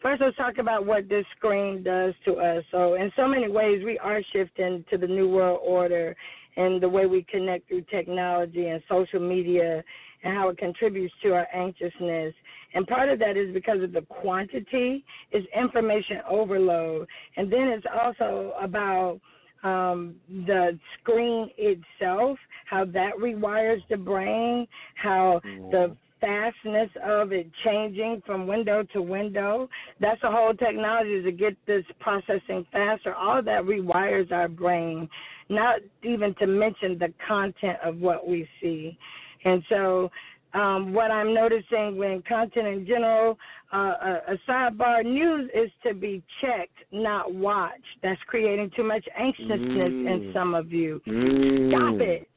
First, 0.01 0.21
let's 0.21 0.35
talk 0.35 0.57
about 0.57 0.87
what 0.87 1.07
this 1.07 1.25
screen 1.37 1.83
does 1.83 2.15
to 2.25 2.37
us. 2.37 2.63
So, 2.71 2.95
in 2.95 3.11
so 3.15 3.27
many 3.27 3.47
ways, 3.47 3.83
we 3.85 3.99
are 3.99 4.21
shifting 4.33 4.83
to 4.89 4.97
the 4.97 5.05
new 5.05 5.29
world 5.29 5.59
order 5.63 6.15
and 6.57 6.81
the 6.81 6.89
way 6.89 7.05
we 7.05 7.23
connect 7.29 7.67
through 7.67 7.83
technology 7.91 8.69
and 8.69 8.81
social 8.89 9.19
media 9.19 9.83
and 10.23 10.35
how 10.35 10.49
it 10.49 10.57
contributes 10.57 11.13
to 11.21 11.35
our 11.35 11.47
anxiousness. 11.53 12.33
And 12.73 12.87
part 12.87 13.09
of 13.09 13.19
that 13.19 13.37
is 13.37 13.53
because 13.53 13.83
of 13.83 13.91
the 13.91 14.01
quantity, 14.01 15.03
is 15.31 15.43
information 15.55 16.17
overload. 16.29 17.07
And 17.37 17.51
then 17.51 17.67
it's 17.67 17.85
also 18.01 18.53
about 18.61 19.19
um, 19.63 20.15
the 20.27 20.77
screen 20.99 21.49
itself, 21.57 22.37
how 22.65 22.85
that 22.85 23.11
rewires 23.19 23.81
the 23.89 23.97
brain, 23.97 24.67
how 24.95 25.41
the 25.43 25.95
fastness 26.21 26.89
of 27.03 27.31
it 27.33 27.49
changing 27.65 28.21
from 28.25 28.47
window 28.47 28.83
to 28.93 29.01
window. 29.01 29.67
That's 29.99 30.21
the 30.21 30.29
whole 30.31 30.53
technology 30.53 31.21
to 31.23 31.31
get 31.31 31.57
this 31.65 31.83
processing 31.99 32.65
faster. 32.71 33.13
All 33.13 33.39
of 33.39 33.45
that 33.45 33.63
rewires 33.63 34.31
our 34.31 34.47
brain, 34.47 35.09
not 35.49 35.79
even 36.03 36.33
to 36.35 36.47
mention 36.47 36.97
the 36.97 37.11
content 37.27 37.77
of 37.83 37.97
what 37.97 38.27
we 38.27 38.47
see. 38.61 38.97
And 39.43 39.63
so, 39.69 40.11
um, 40.53 40.93
what 40.93 41.11
I'm 41.11 41.33
noticing 41.33 41.97
when 41.97 42.21
content 42.27 42.67
in 42.67 42.85
general, 42.85 43.37
uh, 43.73 43.77
a, 43.77 44.21
a 44.33 44.37
sidebar 44.47 45.03
news 45.05 45.49
is 45.55 45.69
to 45.85 45.93
be 45.93 46.21
checked, 46.41 46.77
not 46.91 47.33
watched. 47.33 47.83
That's 48.03 48.19
creating 48.27 48.71
too 48.75 48.83
much 48.83 49.05
anxiousness 49.17 49.61
Mm. 49.61 50.11
in 50.11 50.31
some 50.33 50.53
of 50.53 50.71
you. 50.71 51.01
Mm. 51.07 51.69
Stop 51.69 52.01
it. 52.01 52.27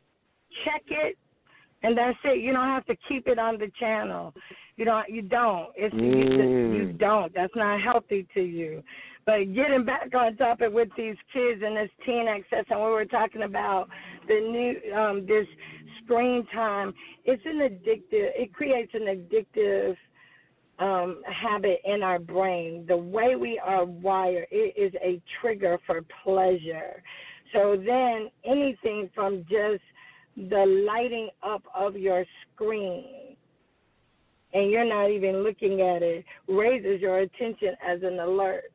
Check 0.64 0.82
it, 0.88 1.18
and 1.82 1.98
that's 1.98 2.16
it. 2.24 2.40
You 2.40 2.52
don't 2.52 2.68
have 2.68 2.86
to 2.86 2.96
keep 3.08 3.26
it 3.26 3.38
on 3.38 3.58
the 3.58 3.70
channel. 3.80 4.32
You 4.76 4.84
don't. 4.84 5.08
You 5.08 5.22
don't. 5.22 5.70
It's 5.76 5.94
you, 5.94 6.00
Mm. 6.00 6.76
you 6.76 6.92
don't. 6.92 7.34
That's 7.34 7.54
not 7.56 7.80
healthy 7.80 8.26
to 8.34 8.40
you. 8.40 8.82
But 9.26 9.54
getting 9.54 9.84
back 9.84 10.14
on 10.14 10.36
topic 10.36 10.72
with 10.72 10.90
these 10.96 11.16
kids 11.32 11.62
and 11.64 11.76
this 11.76 11.90
teen 12.04 12.28
access, 12.28 12.66
and 12.68 12.78
we 12.78 12.90
were 12.90 13.06
talking 13.06 13.42
about 13.42 13.88
the 14.28 14.34
new 14.34 14.92
um, 14.94 15.26
this 15.26 15.46
screen 16.04 16.46
time. 16.52 16.92
It's 17.24 17.42
an 17.44 17.58
addictive. 17.58 18.30
It 18.34 18.52
creates 18.52 18.92
an 18.94 19.02
addictive 19.02 19.96
um, 20.78 21.22
habit 21.30 21.80
in 21.84 22.02
our 22.02 22.18
brain. 22.18 22.84
The 22.88 22.96
way 22.96 23.36
we 23.36 23.60
are 23.64 23.84
wired, 23.84 24.46
it 24.50 24.74
is 24.76 24.92
a 25.02 25.20
trigger 25.40 25.78
for 25.86 26.02
pleasure. 26.22 27.02
So 27.52 27.76
then, 27.76 28.30
anything 28.44 29.10
from 29.14 29.44
just 29.48 29.82
the 30.36 30.84
lighting 30.86 31.28
up 31.42 31.62
of 31.74 31.96
your 31.96 32.24
screen 32.52 33.36
and 34.54 34.70
you're 34.70 34.88
not 34.88 35.10
even 35.10 35.42
looking 35.42 35.80
at 35.80 36.02
it 36.02 36.24
raises 36.48 37.00
your 37.00 37.18
attention 37.18 37.74
as 37.86 38.02
an 38.02 38.20
alert. 38.20 38.72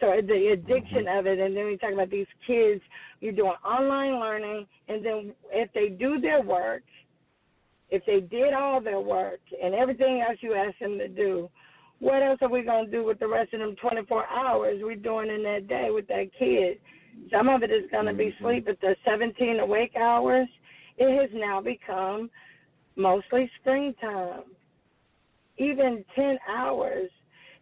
So 0.00 0.20
the 0.26 0.48
addiction 0.48 1.08
of 1.08 1.26
it, 1.26 1.38
and 1.38 1.56
then 1.56 1.64
we 1.64 1.78
talk 1.78 1.92
about 1.92 2.10
these 2.10 2.26
kids, 2.46 2.82
you're 3.20 3.32
doing 3.32 3.54
online 3.64 4.20
learning, 4.20 4.66
and 4.88 5.04
then 5.04 5.32
if 5.50 5.70
they 5.72 5.88
do 5.88 6.20
their 6.20 6.42
work, 6.42 6.82
if 7.90 8.04
they 8.04 8.20
did 8.20 8.52
all 8.52 8.80
their 8.80 9.00
work 9.00 9.40
and 9.62 9.74
everything 9.74 10.24
else 10.26 10.38
you 10.40 10.54
asked 10.54 10.80
them 10.80 10.98
to 10.98 11.08
do, 11.08 11.48
what 11.98 12.22
else 12.22 12.38
are 12.42 12.50
we 12.50 12.62
going 12.62 12.86
to 12.86 12.90
do 12.90 13.04
with 13.04 13.18
the 13.18 13.28
rest 13.28 13.54
of 13.54 13.60
them 13.60 13.74
24 13.80 14.26
hours 14.26 14.80
we're 14.82 14.96
doing 14.96 15.30
in 15.30 15.42
that 15.44 15.66
day 15.68 15.88
with 15.90 16.06
that 16.08 16.30
kid? 16.38 16.78
Some 17.30 17.48
of 17.48 17.62
it 17.62 17.70
is 17.70 17.90
going 17.90 18.06
to 18.06 18.12
be 18.12 18.26
mm-hmm. 18.26 18.44
sleep, 18.44 18.66
but 18.66 18.80
the 18.80 18.96
17 19.04 19.60
awake 19.60 19.94
hours, 19.96 20.48
it 20.98 21.20
has 21.20 21.30
now 21.32 21.60
become 21.60 22.30
mostly 22.96 23.50
screen 23.60 23.94
time. 24.00 24.42
Even 25.58 26.04
10 26.14 26.38
hours. 26.48 27.08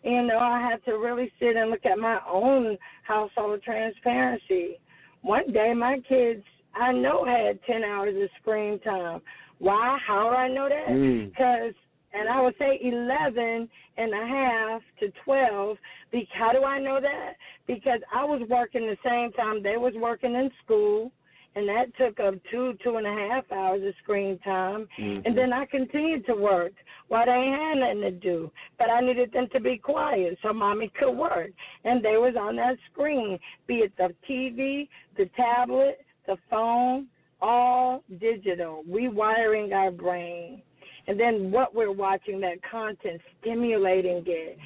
You 0.03 0.23
know, 0.23 0.39
I 0.39 0.61
had 0.61 0.85
to 0.85 0.99
really 0.99 1.33
sit 1.39 1.57
and 1.57 1.71
look 1.71 1.87
at 1.87 1.99
my 1.99 2.19
own 2.29 2.77
household 3.05 3.63
transparency. 3.63 4.79
One 5.25 5.53
day, 5.53 5.73
my 5.73 6.01
kids, 6.07 6.43
I 6.75 6.93
know, 6.93 7.25
had 7.25 7.59
10 7.65 7.83
hours 7.83 8.15
of 8.23 8.29
screen 8.41 8.79
time. 8.81 9.23
Why? 9.59 9.97
How 10.07 10.29
do 10.29 10.37
I 10.37 10.49
know 10.49 10.69
that? 10.69 10.89
Mm. 10.89 11.31
Because, 11.31 11.73
and 12.13 12.29
I 12.29 12.43
would 12.43 12.55
say 12.59 12.79
11 12.83 13.69
and 13.97 14.13
a 14.13 14.27
half 14.27 14.83
to 15.01 15.11
12. 15.25 15.79
Be, 16.13 16.29
how 16.35 16.53
do 16.53 16.65
I 16.65 16.79
know 16.79 17.01
that? 17.01 17.33
Because 17.67 18.01
I 18.15 18.23
was 18.23 18.43
working 18.51 18.83
the 18.83 18.99
same 19.03 19.33
time 19.33 19.63
they 19.63 19.79
was 19.79 19.95
working 19.97 20.35
in 20.35 20.51
school 20.63 21.11
and 21.57 21.69
that 21.69 21.95
took 21.97 22.19
up 22.21 22.35
two, 22.51 22.75
two 22.83 22.97
and 22.97 23.07
a 23.07 23.13
half 23.13 23.51
hours 23.53 23.83
of 23.83 23.95
screen 24.03 24.39
time. 24.39 24.89
Mhm. 24.99 25.23
And 25.25 25.37
then 25.37 25.53
I 25.53 25.67
continued 25.67 26.27
to 26.27 26.35
work 26.35 26.73
while 27.09 27.27
they 27.27 27.47
had 27.47 27.79
nothing 27.79 28.01
to 28.01 28.11
do. 28.11 28.51
But 28.79 28.91
I 28.91 29.01
needed 29.01 29.33
them 29.33 29.49
to 29.49 29.61
be 29.61 29.79
quiet 29.79 30.39
so 30.43 30.53
mommy 30.53 30.89
could 30.89 31.13
work. 31.13 31.51
And 31.85 32.03
they 32.03 32.17
was 32.17 32.37
on 32.37 32.57
that 32.57 32.79
screen, 32.91 33.39
be 33.67 33.81
it 33.81 33.97
the 33.97 34.15
TV, 34.29 34.89
the 35.17 35.27
tablet, 35.37 36.05
the 36.27 36.37
phone, 36.51 37.09
all 37.41 38.03
digital, 38.19 38.83
rewiring 38.89 39.73
our 39.73 39.91
brain. 39.91 40.63
And 41.07 41.21
then 41.21 41.53
what 41.53 41.75
we're 41.75 41.93
watching, 41.93 42.41
that 42.41 42.63
content, 42.63 43.21
stimulating 43.41 44.25
it, 44.27 44.59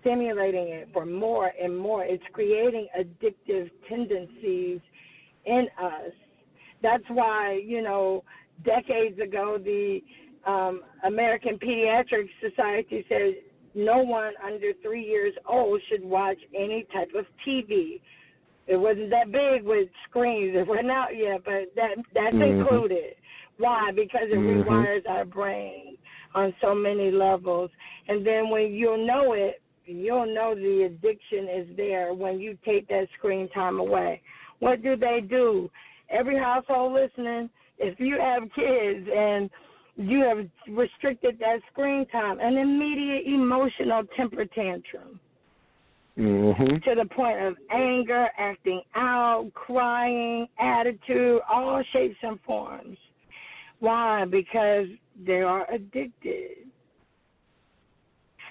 stimulating 0.00 0.68
it 0.68 0.88
for 0.92 1.04
more 1.04 1.52
and 1.60 1.76
more. 1.76 2.04
It's 2.04 2.24
creating 2.32 2.88
addictive 2.98 3.70
tendencies 3.88 4.80
in 5.44 5.68
us. 5.78 6.12
That's 6.82 7.04
why, 7.08 7.62
you 7.64 7.82
know, 7.82 8.24
decades 8.64 9.18
ago, 9.20 9.58
the 9.62 10.02
um, 10.46 10.82
American 11.04 11.58
Pediatric 11.58 12.28
Society 12.40 13.04
said 13.08 13.34
no 13.74 13.98
one 13.98 14.32
under 14.44 14.72
three 14.82 15.04
years 15.04 15.34
old 15.48 15.80
should 15.88 16.04
watch 16.04 16.38
any 16.54 16.86
type 16.92 17.10
of 17.16 17.24
TV. 17.46 18.00
It 18.66 18.76
wasn't 18.76 19.10
that 19.10 19.32
big 19.32 19.64
with 19.64 19.88
screens. 20.08 20.56
It 20.56 20.66
wasn't 20.66 20.90
out 20.90 21.16
yet, 21.16 21.42
but 21.44 21.74
that 21.74 21.96
that's 22.14 22.34
Mhm. 22.34 22.60
included. 22.60 23.16
Why? 23.58 23.90
Because 23.92 24.30
it 24.30 24.38
Mhm. 24.38 24.64
rewires 24.64 25.08
our 25.08 25.24
brain 25.24 25.96
on 26.34 26.54
so 26.60 26.74
many 26.74 27.10
levels. 27.10 27.70
And 28.08 28.24
then 28.26 28.50
when 28.50 28.72
you'll 28.72 29.04
know 29.04 29.32
it, 29.32 29.60
you'll 29.84 30.26
know 30.26 30.54
the 30.54 30.84
addiction 30.84 31.48
is 31.48 31.76
there 31.76 32.14
when 32.14 32.38
you 32.38 32.56
take 32.64 32.86
that 32.88 33.08
screen 33.10 33.48
time 33.48 33.80
away. 33.80 34.22
What 34.60 34.82
do 34.82 34.96
they 34.96 35.20
do? 35.20 35.70
Every 36.12 36.38
household 36.38 36.92
listening, 36.92 37.48
if 37.78 37.98
you 37.98 38.18
have 38.20 38.42
kids 38.54 39.08
and 39.14 39.50
you 39.96 40.20
have 40.20 40.46
restricted 40.68 41.38
that 41.40 41.60
screen 41.72 42.06
time, 42.06 42.38
an 42.40 42.56
immediate 42.56 43.26
emotional 43.26 44.02
temper 44.16 44.44
tantrum 44.44 45.18
Mm-hmm. 46.18 46.76
to 46.76 46.94
the 46.94 47.06
point 47.06 47.40
of 47.40 47.54
anger, 47.70 48.28
acting 48.36 48.82
out, 48.94 49.50
crying, 49.54 50.46
attitude, 50.58 51.40
all 51.50 51.82
shapes 51.92 52.18
and 52.22 52.38
forms. 52.46 52.98
Why? 53.80 54.26
Because 54.26 54.88
they 55.24 55.40
are 55.40 55.66
addicted. 55.72 56.66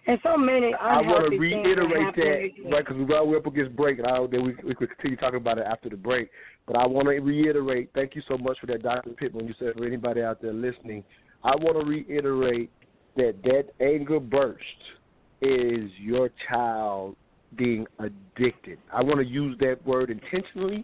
And 0.07 0.17
so 0.23 0.35
many 0.35 0.73
I 0.73 0.99
want 1.01 1.31
to 1.31 1.37
reiterate 1.37 2.15
that, 2.15 2.71
right? 2.71 2.85
Because 2.85 2.97
we're, 3.07 3.23
we're 3.23 3.37
up 3.37 3.45
against 3.45 3.75
break, 3.75 3.99
and 3.99 4.07
I 4.07 4.17
then 4.31 4.43
we 4.43 4.55
we 4.63 4.73
could 4.73 4.89
continue 4.97 5.15
talking 5.17 5.37
about 5.37 5.59
it 5.59 5.65
after 5.67 5.89
the 5.89 5.95
break. 5.95 6.29
But 6.65 6.77
I 6.77 6.87
want 6.87 7.07
to 7.07 7.19
reiterate. 7.19 7.91
Thank 7.93 8.15
you 8.15 8.23
so 8.27 8.37
much 8.37 8.57
for 8.59 8.65
that, 8.67 8.81
Dr. 8.81 9.11
Pittman. 9.11 9.47
You 9.47 9.53
said 9.59 9.73
for 9.77 9.85
anybody 9.85 10.21
out 10.21 10.41
there 10.41 10.53
listening, 10.53 11.03
I 11.43 11.55
want 11.55 11.79
to 11.79 11.85
reiterate 11.85 12.71
that 13.15 13.35
that 13.43 13.65
anger 13.79 14.19
burst 14.19 14.63
is 15.41 15.91
your 15.99 16.29
child 16.49 17.15
being 17.55 17.85
addicted. 17.99 18.79
I 18.91 19.03
want 19.03 19.19
to 19.19 19.25
use 19.25 19.57
that 19.59 19.85
word 19.85 20.09
intentionally 20.09 20.83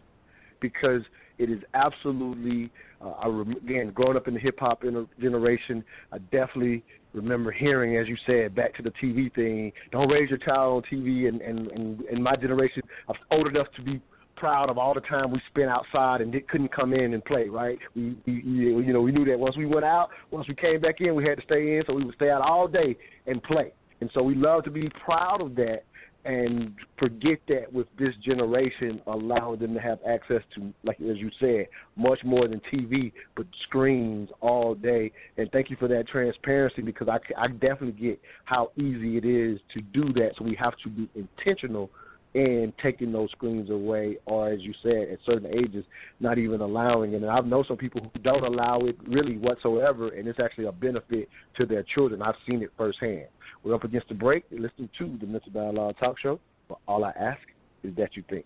because 0.59 1.01
it 1.39 1.49
is 1.49 1.61
absolutely. 1.73 2.71
Uh, 2.99 3.11
I 3.11 3.27
rem- 3.27 3.51
again, 3.51 3.91
growing 3.93 4.17
up 4.17 4.27
in 4.27 4.33
the 4.33 4.39
hip 4.39 4.59
hop 4.59 4.83
inter- 4.83 5.07
generation, 5.19 5.83
I 6.11 6.17
definitely 6.17 6.83
remember 7.13 7.51
hearing, 7.51 7.97
as 7.97 8.07
you 8.07 8.17
said, 8.25 8.55
back 8.55 8.75
to 8.75 8.83
the 8.83 8.91
TV 9.01 9.33
thing. 9.33 9.71
Don't 9.91 10.09
raise 10.09 10.29
your 10.29 10.39
child 10.39 10.83
on 10.83 10.97
TV. 10.97 11.27
And 11.27 11.41
and 11.41 11.67
and 11.71 12.01
in 12.03 12.21
my 12.21 12.35
generation, 12.35 12.81
I 13.07 13.11
was 13.11 13.21
old 13.31 13.47
enough 13.47 13.67
to 13.75 13.81
be 13.81 14.01
proud 14.35 14.69
of 14.69 14.77
all 14.77 14.93
the 14.93 15.01
time 15.01 15.31
we 15.31 15.41
spent 15.49 15.69
outside 15.69 16.21
and 16.21 16.33
couldn't 16.47 16.71
come 16.71 16.93
in 16.93 17.13
and 17.13 17.25
play. 17.25 17.49
Right? 17.49 17.79
We, 17.95 18.15
we 18.25 18.33
you 18.33 18.93
know 18.93 19.01
we 19.01 19.11
knew 19.11 19.25
that 19.25 19.39
once 19.39 19.57
we 19.57 19.65
went 19.65 19.85
out, 19.85 20.09
once 20.31 20.47
we 20.47 20.55
came 20.55 20.81
back 20.81 21.01
in, 21.01 21.15
we 21.15 21.23
had 21.23 21.37
to 21.37 21.43
stay 21.43 21.77
in, 21.77 21.83
so 21.87 21.93
we 21.93 22.03
would 22.03 22.15
stay 22.15 22.29
out 22.29 22.41
all 22.41 22.67
day 22.67 22.95
and 23.25 23.41
play. 23.43 23.73
And 23.99 24.09
so 24.13 24.21
we 24.21 24.35
love 24.35 24.63
to 24.65 24.71
be 24.71 24.89
proud 25.03 25.41
of 25.41 25.55
that 25.55 25.83
and 26.25 26.73
forget 26.99 27.39
that 27.47 27.71
with 27.71 27.87
this 27.97 28.13
generation 28.23 29.01
allowing 29.07 29.59
them 29.59 29.73
to 29.73 29.79
have 29.79 29.99
access 30.07 30.41
to, 30.55 30.73
like 30.83 30.99
as 30.99 31.17
you 31.17 31.29
said, 31.39 31.67
much 31.95 32.19
more 32.25 32.47
than 32.47 32.61
TV, 32.71 33.11
but 33.35 33.45
screens 33.63 34.29
all 34.41 34.75
day. 34.75 35.11
And 35.37 35.49
thank 35.51 35.69
you 35.69 35.77
for 35.77 35.87
that 35.87 36.07
transparency 36.07 36.81
because 36.81 37.07
I, 37.07 37.19
I 37.37 37.47
definitely 37.47 37.93
get 37.93 38.19
how 38.45 38.71
easy 38.77 39.17
it 39.17 39.25
is 39.25 39.59
to 39.73 39.81
do 39.81 40.11
that. 40.13 40.31
So 40.37 40.43
we 40.43 40.55
have 40.55 40.73
to 40.83 40.89
be 40.89 41.09
intentional 41.15 41.89
in 42.33 42.73
taking 42.81 43.11
those 43.11 43.31
screens 43.31 43.69
away, 43.69 44.17
or 44.25 44.49
as 44.49 44.61
you 44.61 44.73
said, 44.83 45.09
at 45.11 45.19
certain 45.25 45.51
ages, 45.53 45.85
not 46.19 46.37
even 46.37 46.61
allowing 46.61 47.13
it. 47.13 47.21
And 47.21 47.31
I've 47.31 47.45
known 47.45 47.65
some 47.67 47.77
people 47.77 48.01
who 48.01 48.19
don't 48.19 48.43
allow 48.43 48.79
it 48.81 48.97
really 49.07 49.37
whatsoever, 49.37 50.09
and 50.09 50.27
it's 50.27 50.39
actually 50.39 50.65
a 50.65 50.71
benefit 50.71 51.29
to 51.57 51.65
their 51.65 51.83
children. 51.83 52.21
I've 52.21 52.35
seen 52.47 52.61
it 52.61 52.71
firsthand. 52.77 53.27
We're 53.63 53.75
up 53.75 53.83
against 53.83 54.09
the 54.09 54.15
break. 54.15 54.45
You're 54.49 54.61
listening 54.61 54.89
to 54.99 55.17
the 55.19 55.25
Mental 55.25 55.51
Dialogue 55.51 55.95
Talk 55.99 56.19
Show. 56.19 56.39
But 56.69 56.79
all 56.87 57.03
I 57.03 57.11
ask 57.11 57.41
is 57.83 57.95
that 57.95 58.15
you 58.15 58.23
think. 58.29 58.45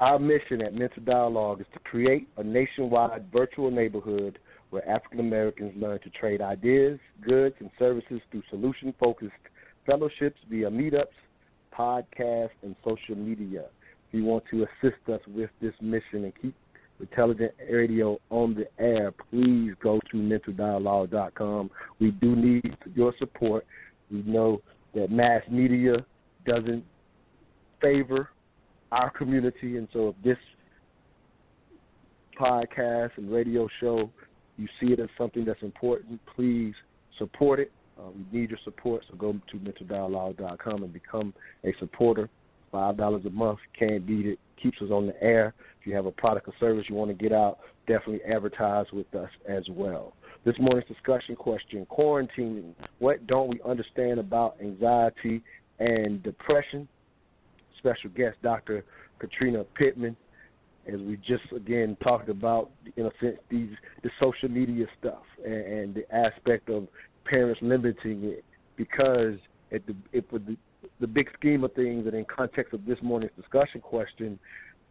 Our 0.00 0.20
mission 0.20 0.62
at 0.62 0.74
Mental 0.74 1.02
Dialogue 1.02 1.60
is 1.60 1.66
to 1.72 1.80
create 1.80 2.28
a 2.36 2.44
nationwide 2.44 3.26
virtual 3.32 3.70
neighborhood 3.70 4.38
where 4.70 4.88
African 4.88 5.18
Americans 5.18 5.72
learn 5.76 5.98
to 6.00 6.10
trade 6.10 6.40
ideas, 6.40 7.00
goods, 7.26 7.56
and 7.58 7.70
services 7.80 8.20
through 8.30 8.42
solution 8.48 8.94
focused 9.00 9.32
fellowships 9.86 10.38
via 10.48 10.70
meetups, 10.70 11.06
podcasts, 11.76 12.50
and 12.62 12.76
social 12.84 13.16
media. 13.16 13.64
If 14.08 14.14
you 14.14 14.24
want 14.24 14.44
to 14.52 14.64
assist 14.64 15.08
us 15.12 15.20
with 15.34 15.50
this 15.60 15.74
mission 15.80 16.24
and 16.24 16.32
keep 16.40 16.54
Intelligent 17.00 17.52
Radio 17.70 18.18
on 18.30 18.54
the 18.54 18.66
air, 18.82 19.12
please 19.30 19.72
go 19.80 20.00
to 20.10 20.16
mentaldialogue.com. 20.16 21.70
We 22.00 22.10
do 22.12 22.34
need 22.34 22.76
your 22.94 23.14
support. 23.18 23.64
We 24.10 24.22
know 24.22 24.62
that 24.94 25.10
mass 25.10 25.42
media 25.48 26.04
doesn't 26.44 26.84
favor 27.80 28.30
our 28.92 29.10
community, 29.10 29.76
and 29.76 29.88
so 29.92 30.08
if 30.08 30.24
this 30.24 30.38
podcast 32.40 33.10
and 33.16 33.30
radio 33.30 33.68
show 33.80 34.10
you 34.58 34.66
see 34.80 34.92
it 34.92 35.00
as 35.00 35.08
something 35.16 35.44
that's 35.44 35.62
important, 35.62 36.20
please 36.34 36.74
support 37.16 37.60
it. 37.60 37.70
Uh, 37.98 38.10
we 38.10 38.40
need 38.40 38.50
your 38.50 38.58
support, 38.64 39.02
so 39.08 39.16
go 39.16 39.32
to 39.32 39.56
mentaldialogue.com 39.56 40.82
and 40.82 40.92
become 40.92 41.32
a 41.64 41.72
supporter. 41.78 42.28
Five 42.70 42.98
dollars 42.98 43.24
a 43.24 43.30
month, 43.30 43.60
can't 43.78 44.06
beat 44.06 44.26
it. 44.26 44.38
Keeps 44.62 44.82
us 44.82 44.90
on 44.90 45.06
the 45.06 45.22
air. 45.22 45.54
If 45.80 45.86
you 45.86 45.94
have 45.94 46.06
a 46.06 46.10
product 46.10 46.48
or 46.48 46.54
service 46.60 46.84
you 46.88 46.96
want 46.96 47.10
to 47.10 47.14
get 47.14 47.32
out, 47.32 47.60
definitely 47.86 48.20
advertise 48.24 48.86
with 48.92 49.12
us 49.14 49.30
as 49.48 49.62
well. 49.70 50.12
This 50.44 50.54
morning's 50.60 50.86
discussion 50.86 51.34
question: 51.34 51.86
quarantining. 51.90 52.74
What 52.98 53.26
don't 53.26 53.48
we 53.48 53.60
understand 53.66 54.20
about 54.20 54.56
anxiety 54.60 55.42
and 55.78 56.22
depression? 56.22 56.88
Special 57.78 58.10
guest, 58.10 58.36
Dr. 58.42 58.84
Katrina 59.18 59.64
Pittman 59.74 60.16
as 60.92 61.00
we 61.00 61.16
just 61.16 61.44
again 61.54 61.96
talked 62.02 62.28
about, 62.28 62.70
in 62.96 63.06
a 63.06 63.10
sense, 63.20 63.36
these 63.50 63.70
the 64.02 64.10
social 64.20 64.48
media 64.48 64.86
stuff 64.98 65.22
and, 65.44 65.54
and 65.54 65.94
the 65.94 66.14
aspect 66.14 66.70
of 66.70 66.88
parents 67.24 67.60
limiting 67.62 68.24
it 68.24 68.44
because 68.76 69.34
at 69.72 69.86
the 69.86 69.94
it, 70.12 70.30
the, 70.30 70.56
the 71.00 71.06
big 71.06 71.28
scheme 71.38 71.64
of 71.64 71.72
things 71.74 72.06
and 72.06 72.14
in 72.14 72.24
context 72.24 72.72
of 72.72 72.84
this 72.86 72.98
morning's 73.02 73.32
discussion 73.36 73.80
question, 73.80 74.38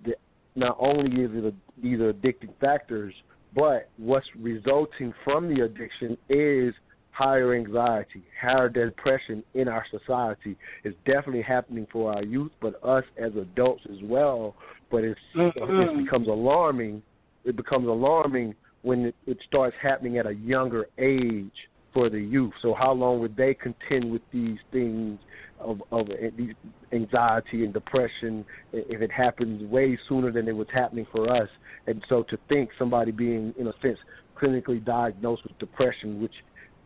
the, 0.05 0.14
not 0.55 0.77
only 0.80 1.23
is 1.23 1.31
it 1.34 1.45
a, 1.45 1.53
these 1.81 1.99
are 1.99 2.14
addicting 2.14 2.49
factors, 2.59 3.14
but 3.55 3.89
what's 3.97 4.27
resulting 4.39 5.14
from 5.23 5.53
the 5.53 5.64
addiction 5.64 6.18
is 6.30 6.73
higher 7.18 7.56
anxiety, 7.56 8.22
higher 8.39 8.69
depression 8.69 9.44
in 9.56 9.68
our 9.68 9.84
society. 9.89 10.56
is 10.84 10.94
definitely 11.06 11.41
happening 11.41 11.88
for 11.91 12.14
our 12.14 12.23
youth, 12.23 12.52
but 12.61 12.80
us 12.84 13.03
as 13.18 13.31
adults 13.35 13.81
as 13.89 13.98
well. 14.03 14.53
But 14.91 15.03
it's, 15.03 15.19
mm-hmm. 15.35 15.98
it 15.99 16.06
becomes 16.06 16.27
alarming. 16.27 17.02
It 17.44 17.56
becomes 17.56 17.88
alarming 17.88 18.53
when 18.84 19.07
it, 19.07 19.15
it 19.26 19.38
starts 19.48 19.76
happening 19.81 20.19
at 20.19 20.27
a 20.27 20.35
younger 20.35 20.89
age 20.99 21.52
for 21.91 22.07
the 22.07 22.19
youth. 22.19 22.53
So 22.61 22.76
how 22.76 22.91
long 22.91 23.19
would 23.22 23.35
they 23.35 23.56
contend 23.56 24.11
with 24.11 24.22
these 24.31 24.60
things 24.72 25.18
of 25.60 25.81
of 25.91 26.10
these 26.38 26.53
anxiety 26.91 27.64
and 27.64 27.73
depression 27.73 28.45
if 28.72 29.02
it 29.02 29.11
happens 29.11 29.64
way 29.72 29.98
sooner 30.07 30.31
than 30.31 30.48
it 30.48 30.56
was 30.56 30.68
happening 30.72 31.07
for 31.11 31.31
us? 31.34 31.49
And 31.88 32.03
so 32.07 32.22
to 32.30 32.38
think 32.48 32.69
somebody 32.77 33.11
being 33.11 33.56
in 33.57 33.65
a 33.65 33.73
sense 33.81 33.98
clinically 34.39 34.85
diagnosed 34.85 35.44
with 35.44 35.57
depression, 35.57 36.22
which 36.22 36.34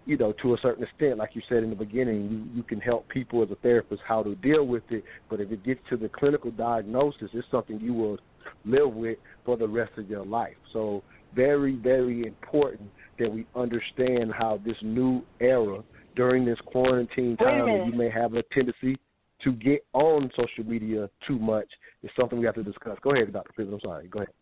you 0.06 0.18
know, 0.18 0.34
to 0.41 0.53
a 0.53 0.57
certain 0.61 0.84
extent, 0.84 1.18
like 1.18 1.36
you 1.36 1.41
said 1.48 1.64
in 1.64 1.69
the 1.69 1.76
beginning, 1.76 2.30
you, 2.30 2.57
you 2.57 2.64
can 2.64 2.80
help 2.80 3.07
people 3.10 3.44
as 3.44 3.52
a 3.52 3.56
therapist 3.56 4.02
how 4.07 4.23
to 4.23 4.36
deal 4.36 4.65
with 4.65 4.84
it. 4.90 5.03
But 5.30 5.40
if 5.40 5.52
it 5.52 5.64
gets 5.64 5.80
to 5.90 5.98
the 5.98 6.10
clinical 6.10 6.52
diagnosis, 6.52 7.30
it's 7.34 7.48
something 7.52 7.80
you 7.80 7.94
will 7.94 8.18
live 8.65 8.94
with 8.94 9.18
for 9.45 9.57
the 9.57 9.68
rest 9.68 9.91
of 9.98 10.10
your 10.10 10.26
life. 10.26 10.56
So 10.73 11.03
very, 11.36 11.76
very 11.76 12.26
important 12.26 12.90
that 13.19 13.32
we 13.32 13.45
understand 13.56 14.34
how 14.38 14.60
this 14.65 14.78
new 14.82 15.23
era 15.40 15.82
during 16.15 16.45
this 16.45 16.57
quarantine 16.65 17.38
time, 17.38 17.88
you 17.88 17.98
may 17.98 18.10
have 18.10 18.34
a 18.34 18.44
tendency 18.52 18.98
to 19.44 19.52
get 19.53 19.86
on 19.94 20.30
social 20.36 20.69
media 20.69 21.10
too 21.28 21.40
much. 21.40 21.68
is 22.03 22.11
something 22.19 22.40
we 22.40 22.45
have 22.45 22.56
to 22.56 22.64
discuss. 22.64 22.98
Go 23.02 23.11
ahead, 23.11 23.32
Dr. 23.32 23.52
Pittman. 23.56 23.76
I'm 23.76 23.80
sorry. 23.82 24.07
Go 24.07 24.19
ahead. 24.19 24.34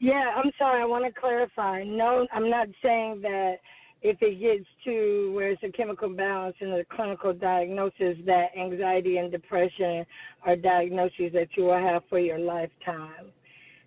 Yeah, 0.00 0.32
I'm 0.36 0.50
sorry. 0.58 0.82
I 0.82 0.86
want 0.86 1.12
to 1.12 1.20
clarify. 1.20 1.82
No, 1.84 2.26
I'm 2.32 2.48
not 2.48 2.68
saying 2.82 3.20
that 3.22 3.56
if 4.02 4.16
it 4.22 4.40
gets 4.40 4.68
to 4.84 5.32
where 5.34 5.50
it's 5.50 5.62
a 5.62 5.70
chemical 5.70 6.08
balance 6.08 6.56
in 6.60 6.70
the 6.70 6.84
clinical 6.94 7.32
diagnosis, 7.32 8.16
that 8.26 8.48
anxiety 8.58 9.18
and 9.18 9.30
depression 9.30 10.06
are 10.46 10.56
diagnoses 10.56 11.32
that 11.34 11.48
you 11.56 11.64
will 11.64 11.78
have 11.78 12.02
for 12.08 12.18
your 12.18 12.38
lifetime. 12.38 13.32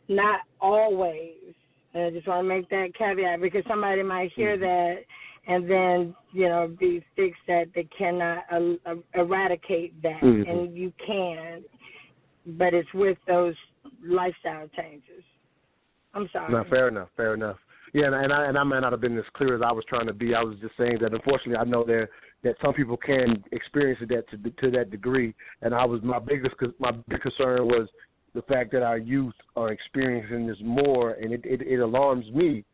Not 0.08 0.42
always. 0.62 1.56
And 1.94 2.04
I 2.04 2.10
just 2.12 2.28
want 2.28 2.44
to 2.44 2.48
make 2.48 2.70
that 2.70 2.94
caveat 2.98 3.42
because 3.42 3.64
somebody 3.68 4.04
might 4.04 4.32
hear 4.36 4.58
that 4.58 5.04
and 5.48 5.70
then 5.70 6.16
you 6.32 6.48
know 6.48 6.74
be 6.80 7.04
fixed 7.16 7.42
that 7.48 7.68
they 7.76 7.88
cannot 7.98 8.44
uh, 8.52 8.96
eradicate 9.14 10.02
that, 10.02 10.22
Mhm. 10.22 10.48
and 10.48 10.78
you 10.78 10.94
can, 11.06 11.64
but 12.46 12.74
it's 12.74 12.92
with 12.94 13.18
those 13.26 13.56
lifestyle 14.02 14.68
changes. 14.70 15.24
I'm 16.14 16.30
sorry. 16.30 16.52
No, 16.52 16.64
fair 16.66 16.88
enough, 16.88 17.10
fair 17.16 17.34
enough. 17.34 17.60
Yeah, 17.94 18.08
and, 18.08 18.16
and 18.16 18.34
I 18.34 18.46
and 18.46 18.58
I 18.58 18.64
may 18.64 18.80
not 18.80 18.92
have 18.92 19.02
been 19.02 19.18
as 19.18 19.26
clear 19.36 19.56
as 19.56 19.62
I 19.64 19.72
was 19.72 19.86
trying 19.88 20.08
to 20.08 20.14
be. 20.14 20.34
I 20.34 20.42
was 20.42 20.58
just 20.60 20.76
saying 20.78 20.98
that 21.02 21.14
unfortunately 21.14 21.58
I 21.58 21.64
know 21.64 21.84
there 21.84 22.10
that 22.44 22.56
some 22.62 22.74
people 22.74 22.98
can 22.98 23.44
experience 23.52 24.00
that 24.10 24.30
to 24.32 24.38
to 24.38 24.72
that 24.78 24.90
degree, 24.90 25.34
and 25.62 25.74
I 25.76 25.86
was 25.86 26.02
my 26.02 26.20
biggest 26.20 26.56
my 26.80 26.92
big 26.92 27.22
concern 27.22 27.68
was 27.68 27.88
the 28.34 28.42
fact 28.44 28.72
that 28.72 28.82
our 28.82 28.98
youth 28.98 29.36
are 29.56 29.72
experiencing 29.72 30.48
this 30.48 30.58
more, 30.64 31.12
and 31.12 31.32
it 31.34 31.42
it, 31.46 31.62
it 31.62 31.80
alarms 31.80 32.26
me 32.32 32.66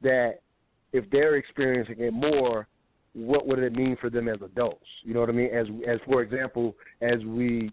that 0.00 0.40
if 0.92 1.04
they're 1.10 1.36
experiencing 1.36 1.96
it 1.98 2.12
more, 2.12 2.68
what 3.14 3.46
would 3.48 3.58
it 3.58 3.72
mean 3.74 3.96
for 4.00 4.10
them 4.10 4.28
as 4.28 4.40
adults? 4.42 4.86
You 5.02 5.12
know 5.12 5.20
what 5.20 5.28
I 5.28 5.32
mean? 5.32 5.52
As 5.52 5.66
as 5.88 5.98
for 6.06 6.22
example, 6.22 6.76
as 7.00 7.18
we 7.24 7.72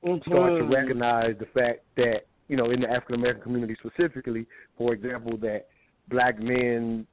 start 0.00 0.58
to 0.58 0.64
Mhm. 0.64 0.74
recognize 0.74 1.36
the 1.38 1.46
fact 1.46 1.80
that 1.96 2.24
you 2.48 2.56
know 2.56 2.70
in 2.70 2.80
the 2.80 2.90
African 2.90 3.16
American 3.16 3.42
community 3.42 3.76
specifically, 3.80 4.46
for 4.78 4.94
example, 4.94 5.36
that 5.38 5.68
black 6.10 6.38
men 6.40 7.06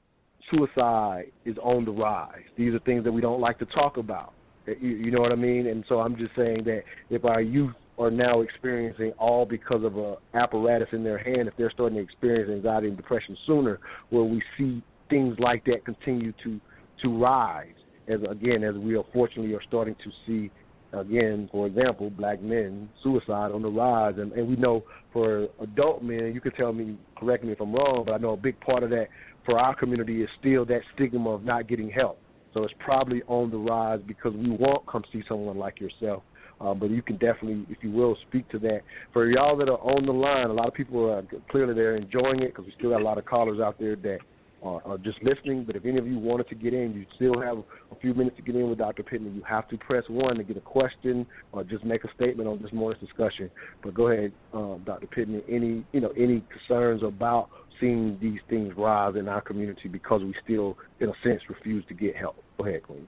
suicide 0.51 1.25
is 1.45 1.57
on 1.61 1.85
the 1.85 1.91
rise. 1.91 2.43
These 2.57 2.73
are 2.73 2.79
things 2.79 3.03
that 3.03 3.11
we 3.11 3.21
don't 3.21 3.41
like 3.41 3.59
to 3.59 3.65
talk 3.65 3.97
about. 3.97 4.33
You, 4.79 5.11
know 5.11 5.21
what 5.21 5.31
I 5.31 5.35
mean? 5.35 5.67
And 5.67 5.83
so 5.87 5.99
I'm 5.99 6.17
just 6.17 6.35
saying 6.35 6.63
that 6.65 6.83
if 7.09 7.23
our 7.23 7.41
youth 7.41 7.73
are 7.99 8.11
now 8.11 8.41
experiencing 8.41 9.11
all 9.17 9.45
because 9.45 9.83
of 9.83 9.97
a 9.97 10.15
apparatus 10.33 10.87
in 10.91 11.03
their 11.03 11.17
hand, 11.17 11.47
if 11.47 11.53
they're 11.57 11.71
starting 11.71 11.97
to 11.97 12.03
experience 12.03 12.49
anxiety 12.51 12.87
and 12.87 12.97
depression 12.97 13.37
sooner, 13.45 13.79
where 14.09 14.23
we 14.23 14.41
see 14.57 14.83
things 15.09 15.35
like 15.39 15.63
that 15.65 15.85
continue 15.85 16.33
to 16.43 16.59
to 17.03 17.15
rise, 17.15 17.75
as 18.07 18.19
again 18.29 18.63
as 18.63 18.75
we 18.75 18.97
unfortunately 18.97 19.53
are 19.53 19.61
starting 19.67 19.95
to 20.03 20.11
see 20.25 20.51
again, 20.95 21.49
for 21.51 21.67
example, 21.67 22.09
black 22.09 22.41
men 22.41 22.89
suicide 23.03 23.51
on 23.51 23.61
the 23.61 23.69
rise, 23.69 24.15
and, 24.17 24.31
and 24.33 24.47
we 24.47 24.55
know 24.55 24.83
for 25.13 25.47
adult 25.61 26.03
men, 26.03 26.33
you 26.33 26.41
can 26.41 26.51
tell 26.53 26.73
me, 26.73 26.97
correct 27.17 27.43
me 27.43 27.51
if 27.51 27.61
I'm 27.61 27.73
wrong, 27.73 28.03
but 28.05 28.13
I 28.13 28.17
know 28.17 28.31
a 28.31 28.37
big 28.37 28.59
part 28.59 28.83
of 28.83 28.89
that 28.91 29.07
for 29.45 29.59
our 29.59 29.75
community 29.75 30.23
is 30.23 30.29
still 30.39 30.65
that 30.65 30.81
stigma 30.93 31.29
of 31.29 31.43
not 31.43 31.67
getting 31.67 31.89
help. 31.89 32.19
So 32.53 32.63
it's 32.63 32.73
probably 32.79 33.21
on 33.27 33.51
the 33.51 33.57
rise 33.57 33.99
because 34.07 34.33
we 34.33 34.49
won't 34.49 34.85
come 34.87 35.03
see 35.11 35.23
someone 35.27 35.57
like 35.57 35.79
yourself. 35.79 36.23
Uh, 36.61 36.73
but 36.73 36.89
you 36.89 37.01
can 37.01 37.17
definitely, 37.17 37.65
if 37.69 37.79
you 37.81 37.91
will, 37.91 38.17
speak 38.27 38.47
to 38.49 38.59
that. 38.59 38.81
For 39.11 39.29
y'all 39.29 39.57
that 39.57 39.67
are 39.67 39.77
on 39.77 40.05
the 40.05 40.13
line, 40.13 40.49
a 40.49 40.53
lot 40.53 40.67
of 40.67 40.73
people 40.73 41.11
are 41.11 41.21
clearly 41.49 41.73
they're 41.73 41.97
enjoying 41.97 42.41
it 42.41 42.47
because 42.47 42.65
we 42.65 42.73
still 42.77 42.91
got 42.91 43.01
a 43.01 43.03
lot 43.03 43.17
of 43.17 43.25
callers 43.25 43.59
out 43.59 43.77
there 43.77 43.97
that 43.97 44.19
are, 44.65 44.81
are 44.85 44.97
just 44.97 45.21
listening. 45.23 45.63
But 45.63 45.75
if 45.75 45.85
any 45.85 45.97
of 45.97 46.07
you 46.07 46.19
wanted 46.19 46.49
to 46.49 46.55
get 46.55 46.73
in, 46.73 46.93
you 46.93 47.05
still 47.15 47.39
have 47.41 47.57
a 47.91 47.95
few 48.01 48.13
minutes 48.13 48.35
to 48.37 48.41
get 48.41 48.55
in 48.55 48.69
with 48.69 48.79
Dr. 48.79 49.03
Pittman. 49.03 49.35
You 49.35 49.43
have 49.43 49.67
to 49.69 49.77
press 49.77 50.03
one 50.07 50.35
to 50.37 50.43
get 50.43 50.57
a 50.57 50.61
question 50.61 51.25
or 51.51 51.63
just 51.63 51.83
make 51.83 52.03
a 52.03 52.13
statement 52.15 52.49
on 52.49 52.61
this 52.61 52.71
morning's 52.73 53.01
discussion. 53.01 53.49
But 53.83 53.93
go 53.93 54.07
ahead, 54.07 54.31
um, 54.53 54.83
Dr. 54.85 55.07
Pittman. 55.07 55.43
Any 55.47 55.85
you 55.91 56.01
know 56.01 56.11
any 56.17 56.43
concerns 56.51 57.03
about 57.03 57.49
seeing 57.79 58.17
these 58.21 58.39
things 58.49 58.73
rise 58.77 59.15
in 59.15 59.27
our 59.27 59.41
community 59.41 59.89
because 59.89 60.21
we 60.21 60.33
still, 60.43 60.77
in 60.99 61.09
a 61.09 61.13
sense, 61.23 61.41
refuse 61.49 61.83
to 61.87 61.93
get 61.93 62.15
help? 62.15 62.37
Go 62.57 62.65
ahead, 62.65 62.83
Queen. 62.83 63.07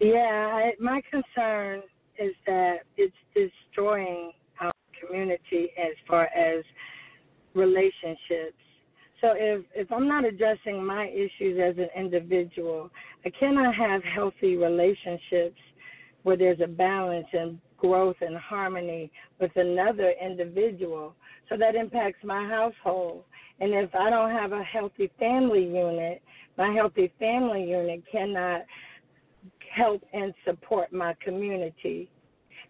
Yeah, 0.00 0.70
my 0.80 1.00
concern 1.10 1.82
is 2.18 2.32
that 2.46 2.78
it's 2.96 3.14
destroying 3.34 4.32
our 4.60 4.72
community 5.00 5.70
as 5.78 5.92
far 6.08 6.24
as 6.24 6.64
relationships. 7.54 8.56
So 9.22 9.34
if 9.36 9.64
if 9.74 9.90
I'm 9.92 10.08
not 10.08 10.24
addressing 10.24 10.84
my 10.84 11.06
issues 11.06 11.58
as 11.62 11.78
an 11.78 11.88
individual, 11.96 12.90
I 13.24 13.30
cannot 13.30 13.74
have 13.74 14.02
healthy 14.02 14.56
relationships 14.56 15.60
where 16.24 16.36
there's 16.36 16.60
a 16.60 16.66
balance 16.66 17.28
and 17.32 17.58
growth 17.78 18.16
and 18.20 18.36
harmony 18.36 19.10
with 19.40 19.52
another 19.56 20.12
individual. 20.20 21.14
So 21.48 21.56
that 21.56 21.76
impacts 21.76 22.24
my 22.24 22.46
household. 22.48 23.24
And 23.60 23.72
if 23.72 23.94
I 23.94 24.10
don't 24.10 24.30
have 24.30 24.52
a 24.52 24.62
healthy 24.64 25.10
family 25.20 25.64
unit, 25.64 26.20
my 26.58 26.72
healthy 26.72 27.12
family 27.20 27.64
unit 27.64 28.02
cannot 28.10 28.62
help 29.74 30.02
and 30.12 30.34
support 30.44 30.92
my 30.92 31.14
community. 31.24 32.10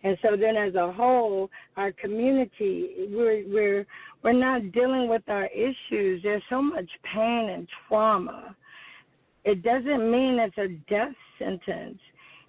And 0.05 0.19
so 0.23 0.37
then 0.37 0.57
as 0.57 0.75
a 0.75 0.93
whole, 0.93 1.49
our 1.77 1.93
community 1.93 3.09
we're 3.11 3.45
we're 3.47 3.87
we're 4.23 4.33
not 4.33 4.73
dealing 4.73 5.09
with 5.09 5.23
our 5.29 5.47
issues. 5.47 6.23
There's 6.23 6.43
so 6.51 6.61
much 6.61 6.89
pain 7.15 7.51
and 7.51 7.69
trauma. 7.89 8.57
It 9.45 9.63
doesn't 9.63 10.11
mean 10.11 10.39
it's 10.39 10.59
a 10.59 10.69
death 10.91 11.15
sentence. 11.39 11.99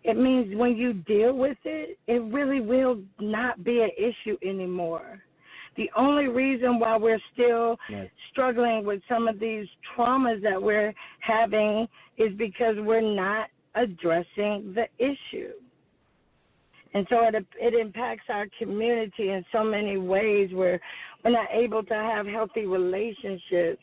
It 0.04 0.18
means 0.18 0.56
when 0.56 0.76
you 0.76 0.94
deal 0.94 1.34
with 1.34 1.58
it, 1.64 1.98
it 2.08 2.22
really 2.34 2.60
will 2.60 3.00
not 3.20 3.64
be 3.64 3.82
an 3.82 3.90
issue 3.98 4.38
anymore. 4.44 5.24
The 5.76 5.90
only 5.96 6.28
reason 6.28 6.78
why 6.80 6.98
we're 6.98 7.22
still 7.34 7.78
struggling 8.32 8.86
with 8.86 9.02
some 9.10 9.28
of 9.28 9.40
these 9.40 9.66
traumas 9.96 10.42
that 10.44 10.62
we're 10.62 10.94
having 11.20 11.88
is 12.18 12.32
because 12.38 12.76
we're 12.78 13.02
not 13.02 13.48
addressing 13.76 14.76
the 14.76 14.86
issue. 15.00 15.54
And 16.94 17.08
so 17.10 17.24
it 17.24 17.36
it 17.60 17.74
impacts 17.74 18.26
our 18.30 18.46
community 18.60 19.30
in 19.30 19.44
so 19.52 19.64
many 19.64 19.98
ways 19.98 20.52
where 20.54 20.80
we're 21.24 21.32
not 21.32 21.48
able 21.52 21.84
to 21.84 21.94
have 21.94 22.28
healthy 22.28 22.66
relationships 22.66 23.82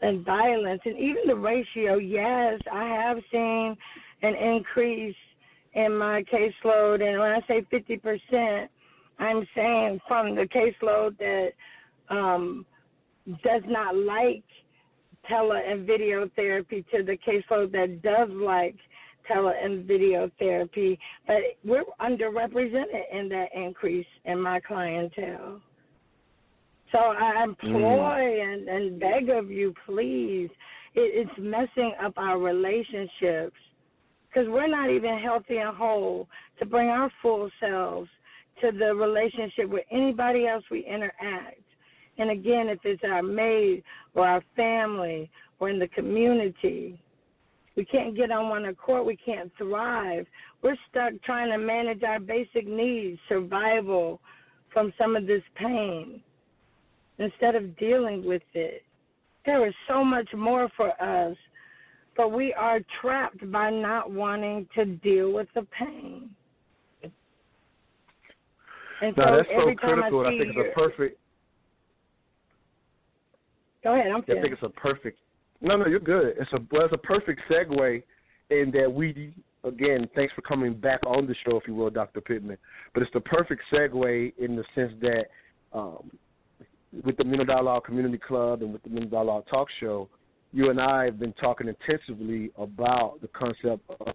and 0.00 0.24
violence. 0.24 0.80
And 0.84 0.96
even 0.96 1.22
the 1.26 1.34
ratio, 1.34 1.96
yes, 1.96 2.60
I 2.72 2.84
have 2.84 3.18
seen 3.32 3.76
an 4.22 4.34
increase 4.34 5.16
in 5.74 5.96
my 5.96 6.24
caseload. 6.32 7.02
And 7.02 7.18
when 7.18 7.32
I 7.32 7.40
say 7.48 7.66
fifty 7.70 7.96
percent 7.96 8.70
I'm 9.18 9.46
saying 9.54 10.00
from 10.06 10.36
the 10.36 10.46
caseload 10.46 11.18
that 11.18 11.50
um 12.10 12.64
does 13.42 13.62
not 13.66 13.96
like 13.96 14.44
tele 15.28 15.60
and 15.66 15.86
video 15.86 16.30
therapy 16.36 16.84
to 16.92 17.02
the 17.02 17.18
caseload 17.18 17.72
that 17.72 18.00
does 18.02 18.30
like 18.30 18.76
tele 19.28 19.52
and 19.62 19.84
video 19.84 20.30
therapy, 20.38 20.98
but 21.26 21.36
we're 21.64 21.84
underrepresented 22.00 23.02
in 23.12 23.28
that 23.28 23.48
increase 23.54 24.06
in 24.24 24.40
my 24.40 24.60
clientele. 24.60 25.60
So 26.92 26.98
I 26.98 27.44
employ 27.44 27.70
mm. 27.70 28.52
and, 28.52 28.68
and 28.68 29.00
beg 29.00 29.28
of 29.28 29.50
you, 29.50 29.74
please. 29.86 30.48
It, 30.94 31.28
it's 31.28 31.38
messing 31.38 31.92
up 32.02 32.14
our 32.16 32.38
relationships 32.38 33.56
because 34.28 34.48
we're 34.48 34.68
not 34.68 34.90
even 34.90 35.18
healthy 35.18 35.58
and 35.58 35.76
whole 35.76 36.28
to 36.58 36.66
bring 36.66 36.88
our 36.88 37.10
full 37.20 37.50
selves 37.60 38.08
to 38.62 38.72
the 38.72 38.94
relationship 38.94 39.68
with 39.68 39.84
anybody 39.90 40.46
else 40.46 40.64
we 40.70 40.84
interact. 40.84 41.60
And 42.18 42.30
again, 42.30 42.68
if 42.68 42.80
it's 42.84 43.02
our 43.04 43.22
maid 43.22 43.84
or 44.14 44.26
our 44.26 44.42
family 44.56 45.30
or 45.60 45.70
in 45.70 45.78
the 45.78 45.88
community, 45.88 47.00
we 47.78 47.84
can't 47.84 48.16
get 48.16 48.32
on 48.32 48.48
one 48.48 48.64
accord. 48.64 49.06
We 49.06 49.14
can't 49.14 49.52
thrive. 49.56 50.26
We're 50.62 50.76
stuck 50.90 51.12
trying 51.24 51.52
to 51.52 51.58
manage 51.58 52.02
our 52.02 52.18
basic 52.18 52.66
needs, 52.66 53.20
survival 53.28 54.20
from 54.72 54.92
some 54.98 55.14
of 55.14 55.28
this 55.28 55.44
pain, 55.54 56.20
instead 57.18 57.54
of 57.54 57.78
dealing 57.78 58.26
with 58.26 58.42
it. 58.52 58.82
There 59.46 59.64
is 59.64 59.74
so 59.86 60.04
much 60.04 60.28
more 60.36 60.68
for 60.76 60.90
us, 61.00 61.36
but 62.16 62.32
we 62.32 62.52
are 62.52 62.80
trapped 63.00 63.48
by 63.52 63.70
not 63.70 64.10
wanting 64.10 64.66
to 64.74 64.84
deal 64.84 65.32
with 65.32 65.46
the 65.54 65.64
pain. 65.78 66.30
And 69.00 69.16
No, 69.16 69.24
so 69.24 69.36
that's 69.36 69.48
so 69.50 69.74
critical. 69.76 70.26
I 70.26 70.26
I 70.26 70.30
think 70.30 70.56
it's 70.56 70.58
a 70.58 70.74
perfect. 70.74 71.20
go 73.84 73.94
ahead, 73.94 74.10
I'm 74.10 74.22
I 74.22 74.40
think 74.42 74.52
it's 74.52 74.62
a 74.64 74.68
perfect. 74.68 75.20
No, 75.60 75.76
no, 75.76 75.86
you're 75.86 75.98
good. 75.98 76.34
It's 76.38 76.52
a 76.52 76.58
well, 76.70 76.84
it's 76.84 76.94
a 76.94 76.98
perfect 76.98 77.40
segue 77.50 78.02
in 78.50 78.70
that 78.72 78.92
we 78.92 79.32
again. 79.64 80.08
Thanks 80.14 80.32
for 80.34 80.42
coming 80.42 80.74
back 80.74 81.00
on 81.06 81.26
the 81.26 81.34
show, 81.44 81.56
if 81.56 81.66
you 81.66 81.74
will, 81.74 81.90
Dr. 81.90 82.20
Pittman. 82.20 82.58
But 82.94 83.02
it's 83.02 83.12
the 83.12 83.20
perfect 83.20 83.62
segue 83.72 84.32
in 84.38 84.56
the 84.56 84.64
sense 84.74 84.92
that 85.00 85.26
um, 85.72 86.10
with 87.04 87.16
the 87.16 87.24
Mental 87.24 87.44
Dialogue 87.44 87.84
Community 87.84 88.18
Club 88.18 88.62
and 88.62 88.72
with 88.72 88.82
the 88.82 88.90
Mental 88.90 89.10
Dialogue 89.10 89.44
Talk 89.50 89.68
Show, 89.80 90.08
you 90.52 90.70
and 90.70 90.80
I 90.80 91.04
have 91.04 91.18
been 91.18 91.34
talking 91.34 91.68
intensively 91.68 92.50
about 92.56 93.20
the 93.20 93.28
concept 93.28 93.82
of 94.00 94.14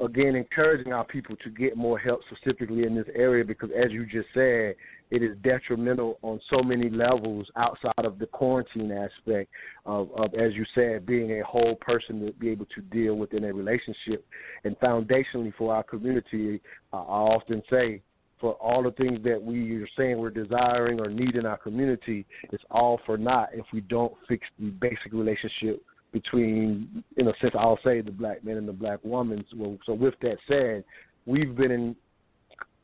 again 0.00 0.34
encouraging 0.34 0.92
our 0.92 1.04
people 1.04 1.36
to 1.36 1.50
get 1.50 1.76
more 1.76 1.98
help 1.98 2.20
specifically 2.30 2.84
in 2.84 2.94
this 2.94 3.06
area 3.14 3.44
because 3.44 3.70
as 3.76 3.92
you 3.92 4.06
just 4.06 4.28
said 4.32 4.74
it 5.10 5.22
is 5.22 5.36
detrimental 5.42 6.18
on 6.22 6.40
so 6.48 6.62
many 6.62 6.88
levels 6.88 7.46
outside 7.56 8.04
of 8.04 8.18
the 8.18 8.26
quarantine 8.26 8.92
aspect 8.92 9.50
of, 9.84 10.10
of 10.14 10.32
as 10.34 10.54
you 10.54 10.64
said 10.74 11.04
being 11.04 11.40
a 11.40 11.44
whole 11.44 11.74
person 11.76 12.24
to 12.24 12.32
be 12.32 12.48
able 12.48 12.66
to 12.66 12.80
deal 12.80 13.16
within 13.16 13.44
a 13.44 13.52
relationship. 13.52 14.24
And 14.64 14.78
foundationally 14.80 15.52
for 15.56 15.74
our 15.74 15.82
community 15.82 16.60
i 16.92 16.96
often 16.96 17.62
say 17.70 18.00
for 18.40 18.54
all 18.54 18.82
the 18.82 18.92
things 18.92 19.18
that 19.22 19.40
we 19.40 19.82
are 19.82 19.88
saying 19.98 20.18
we're 20.18 20.30
desiring 20.30 20.98
or 20.98 21.10
need 21.10 21.36
in 21.36 21.44
our 21.44 21.58
community 21.58 22.24
it's 22.52 22.64
all 22.70 23.00
for 23.04 23.18
naught 23.18 23.50
if 23.52 23.66
we 23.72 23.82
don't 23.82 24.14
fix 24.28 24.46
the 24.58 24.70
basic 24.70 25.12
relationship 25.12 25.82
between, 26.12 27.04
in 27.16 27.28
a 27.28 27.32
sense, 27.40 27.54
I'll 27.58 27.78
say 27.84 28.00
the 28.00 28.10
black 28.10 28.44
man 28.44 28.56
and 28.56 28.68
the 28.68 28.72
black 28.72 28.98
woman. 29.04 29.44
So, 29.50 29.78
so 29.86 29.94
with 29.94 30.14
that 30.22 30.36
said, 30.48 30.84
we've 31.26 31.54
been 31.54 31.70
in 31.70 31.96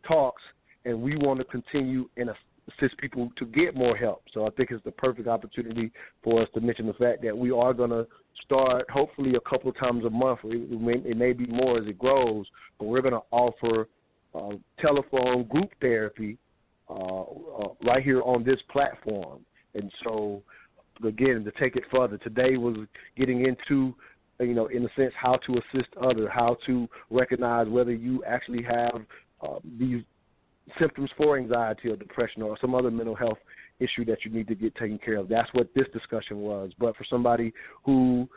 talks, 0.07 0.43
and 0.85 1.01
we 1.01 1.17
want 1.17 1.41
to 1.41 1.45
continue 1.45 2.09
and 2.17 2.31
assist 2.79 2.97
people 2.99 3.31
to 3.37 3.47
get 3.47 3.75
more 3.75 3.97
help. 3.97 4.23
So 4.33 4.47
I 4.47 4.51
think 4.51 4.71
it's 4.71 4.85
the 4.85 4.93
perfect 4.93 5.29
opportunity 5.29 5.91
for 6.23 6.43
us 6.43 6.49
to 6.55 6.61
mention 6.61 6.87
the 6.87 6.95
fact 6.95 7.23
that 7.23 7.37
we 7.37 7.51
are 7.51 7.75
going 7.75 7.91
to 7.91 8.07
start 8.45 8.89
hopefully 8.91 9.35
a 9.35 9.49
couple 9.49 9.73
times 9.73 10.05
a 10.05 10.11
month. 10.11 10.41
It 10.45 10.81
may, 10.81 10.95
it 11.11 11.17
may 11.17 11.33
be 11.33 11.47
more 11.47 11.79
as 11.79 11.87
it 11.87 11.99
grows, 11.99 12.47
but 12.79 12.87
we're 12.87 13.03
going 13.03 13.15
to 13.15 13.23
offer 13.31 13.89
uh, 14.35 14.57
telephone 14.81 15.45
group 15.45 15.71
therapy 15.81 16.39
uh, 16.89 17.23
uh, 17.23 17.69
right 17.85 18.03
here 18.03 18.23
on 18.23 18.45
this 18.45 18.61
platform. 18.71 19.41
And 19.75 19.91
so, 20.05 20.43
again, 21.05 21.45
to 21.45 21.53
take 21.53 21.77
it 21.77 21.85
further, 21.91 22.19
today 22.19 22.57
was 22.57 22.77
getting 23.17 23.47
into, 23.47 23.95
you 24.41 24.55
know, 24.55 24.67
in 24.67 24.85
a 24.85 24.89
sense, 24.97 25.13
how 25.21 25.37
to 25.47 25.55
assist 25.59 25.89
others, 26.01 26.29
how 26.33 26.57
to 26.67 26.89
recognize 27.11 27.69
whether 27.69 27.93
you 27.93 28.23
actually 28.25 28.63
have 28.63 29.03
uh, 29.43 29.59
these 29.79 30.03
symptoms 30.79 31.11
for 31.17 31.37
anxiety 31.39 31.89
or 31.89 31.97
depression 31.97 32.43
or 32.43 32.57
some 32.61 32.75
other 32.75 32.91
mental 32.91 33.15
health 33.15 33.39
issue 33.79 34.05
that 34.05 34.25
you 34.25 34.31
need 34.31 34.49
to 34.49 34.55
get 34.55 34.75
taken 34.75 34.99
care 34.99 35.17
of. 35.17 35.29
That's 35.29 35.53
what 35.53 35.69
this 35.75 35.87
discussion 35.93 36.39
was. 36.39 36.73
But 36.79 36.97
for 36.97 37.05
somebody 37.09 37.53
who 37.85 38.29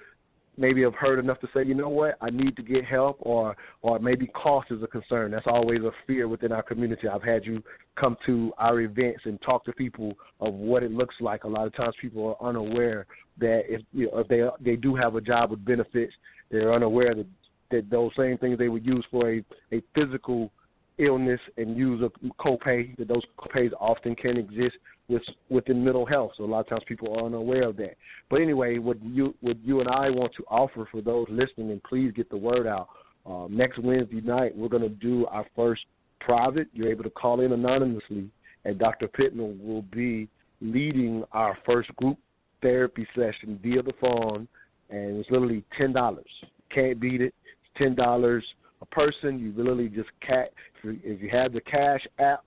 maybe 0.60 0.84
have 0.84 0.94
heard 0.94 1.20
enough 1.20 1.40
to 1.40 1.48
say, 1.54 1.64
you 1.66 1.74
know 1.74 1.90
what, 1.90 2.18
I 2.22 2.30
need 2.30 2.56
to 2.58 2.62
get 2.62 2.86
help, 2.86 3.18
or 3.22 3.56
or 3.82 3.98
maybe 4.00 4.28
cost 4.28 4.72
is 4.72 4.84
a 4.84 4.88
concern. 4.88 5.32
That's 5.32 5.48
always 5.48 5.80
a 5.80 5.92
fear 6.06 6.28
within 6.28 6.52
our 6.52 6.62
community. 6.62 7.08
I've 7.08 7.24
had 7.24 7.46
you 7.46 7.64
come 7.96 8.18
to 8.26 8.52
our 8.58 8.82
events 8.82 9.22
and 9.26 9.42
talk 9.42 9.66
to 9.66 9.74
people 9.74 10.14
of 10.42 10.54
what 10.54 10.84
it 10.84 10.92
looks 10.92 11.16
like. 11.22 11.46
A 11.46 11.48
lot 11.48 11.66
of 11.66 11.76
times, 11.76 11.96
people 12.02 12.36
are 12.40 12.50
unaware 12.50 13.08
that 13.40 13.64
if 13.68 13.82
you 13.94 14.08
know, 14.08 14.20
if 14.20 14.28
they 14.28 14.44
they 14.60 14.76
do 14.76 14.96
have 14.96 15.16
a 15.16 15.22
job 15.22 15.52
with 15.52 15.64
benefits, 15.64 16.14
they're 16.52 16.74
unaware 16.74 17.16
that 17.16 17.28
that 17.72 17.90
those 17.90 18.12
same 18.18 18.38
things 18.38 18.58
they 18.58 18.70
would 18.70 18.86
use 18.86 19.06
for 19.10 19.32
a 19.32 19.44
a 19.72 19.82
physical 19.96 20.52
illness 20.98 21.40
and 21.58 21.78
use 21.78 22.02
a 22.02 22.34
copay 22.34 22.96
that 22.98 23.08
those 23.08 23.24
copays 23.40 23.72
often 23.80 24.14
can 24.16 24.36
exist 24.36 24.76
with 25.10 25.24
within 25.50 25.84
mental 25.84 26.06
health. 26.06 26.32
So 26.38 26.44
a 26.44 26.46
lot 26.46 26.62
of 26.62 26.70
times 26.70 26.84
people 26.88 27.14
are 27.18 27.26
unaware 27.26 27.68
of 27.68 27.78
that. 27.78 27.96
But 28.30 28.42
anyway, 28.42 28.78
what 28.78 28.98
you 29.04 29.36
what 29.42 29.58
you 29.64 29.82
and 29.82 29.90
I 29.90 30.10
want 30.10 30.34
to 30.38 30.44
offer 30.48 30.88
for 30.90 31.02
those 31.02 31.28
listening, 31.30 31.72
and 31.72 31.84
please 31.84 32.14
get 32.16 32.30
the 32.30 32.38
word 32.38 32.68
out. 32.68 32.88
Uh, 33.26 33.48
next 33.50 33.80
Wednesday 33.80 34.22
night, 34.22 34.56
we're 34.56 34.70
going 34.70 34.84
to 34.84 34.90
do 34.90 35.26
our 35.28 35.46
first 35.56 35.82
private. 36.22 36.68
You're 36.74 36.90
able 36.90 37.04
to 37.04 37.10
call 37.10 37.42
in 37.42 37.52
anonymously, 37.52 38.30
and 38.66 38.80
Dr. 38.80 39.08
Pittman 39.08 39.60
will 39.62 39.82
be 39.84 40.30
leading 40.62 41.24
our 41.32 41.58
first 41.66 41.94
group 41.98 42.18
therapy 42.62 43.08
session 43.16 43.60
via 43.62 43.82
the 43.82 43.94
phone, 44.00 44.48
and 44.90 45.18
it's 45.18 45.30
literally 45.30 45.64
ten 45.78 45.92
dollars. 45.92 46.30
Can't 46.74 47.00
beat 47.00 47.22
it. 47.22 47.34
It's 47.44 47.78
ten 47.78 47.96
dollars 47.96 48.44
a 48.82 48.86
person. 48.86 49.40
You 49.40 49.54
literally 49.56 49.90
just 49.90 50.10
cat. 50.26 50.54
If 50.84 51.22
you 51.22 51.30
have 51.32 51.52
the 51.52 51.62
Cash 51.62 52.08
app, 52.20 52.44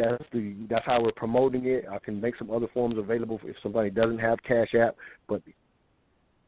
that's 0.00 0.24
the 0.32 0.54
that's 0.68 0.86
how 0.86 1.02
we're 1.02 1.12
promoting 1.12 1.66
it. 1.66 1.84
I 1.90 1.98
can 1.98 2.20
make 2.20 2.36
some 2.36 2.50
other 2.50 2.68
forms 2.72 2.96
available 2.98 3.40
if 3.44 3.56
somebody 3.62 3.90
doesn't 3.90 4.18
have 4.18 4.42
Cash 4.42 4.74
app, 4.74 4.96
but 5.28 5.42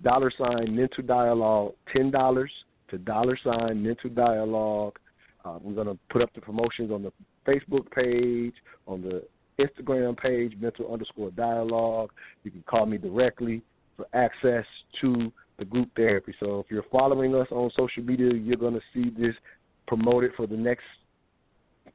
dollar 0.02 0.32
sign 0.36 0.74
mental 0.74 1.04
dialogue 1.04 1.72
ten 1.94 2.10
dollars 2.10 2.50
to 2.90 2.98
dollar 2.98 3.38
sign 3.42 3.82
mental 3.82 4.10
dialogue. 4.10 4.98
Uh, 5.44 5.58
we're 5.60 5.84
to 5.84 5.98
put 6.10 6.22
up 6.22 6.30
the 6.34 6.40
promotions 6.40 6.92
on 6.92 7.02
the 7.02 7.12
Facebook 7.46 7.90
page, 7.90 8.54
on 8.86 9.02
the 9.02 9.22
Instagram 9.58 10.16
page, 10.16 10.54
mental 10.60 10.92
underscore 10.92 11.30
dialogue. 11.32 12.10
You 12.44 12.50
can 12.50 12.62
call 12.62 12.86
me 12.86 12.96
directly 12.98 13.62
for 13.96 14.06
access 14.14 14.64
to 15.00 15.32
the 15.58 15.64
group 15.64 15.90
therapy. 15.96 16.34
So 16.40 16.60
if 16.60 16.66
you're 16.70 16.84
following 16.90 17.34
us 17.34 17.48
on 17.50 17.70
social 17.76 18.02
media, 18.02 18.32
you're 18.32 18.56
going 18.56 18.74
to 18.74 18.80
see 18.94 19.10
this 19.10 19.34
promoted 19.86 20.32
for 20.36 20.46
the 20.46 20.56
next 20.56 20.84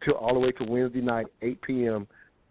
till 0.03 0.15
all 0.15 0.33
the 0.33 0.39
way 0.39 0.51
to 0.51 0.63
Wednesday 0.63 1.01
night, 1.01 1.27
8 1.41 1.61
p.m. 1.61 2.07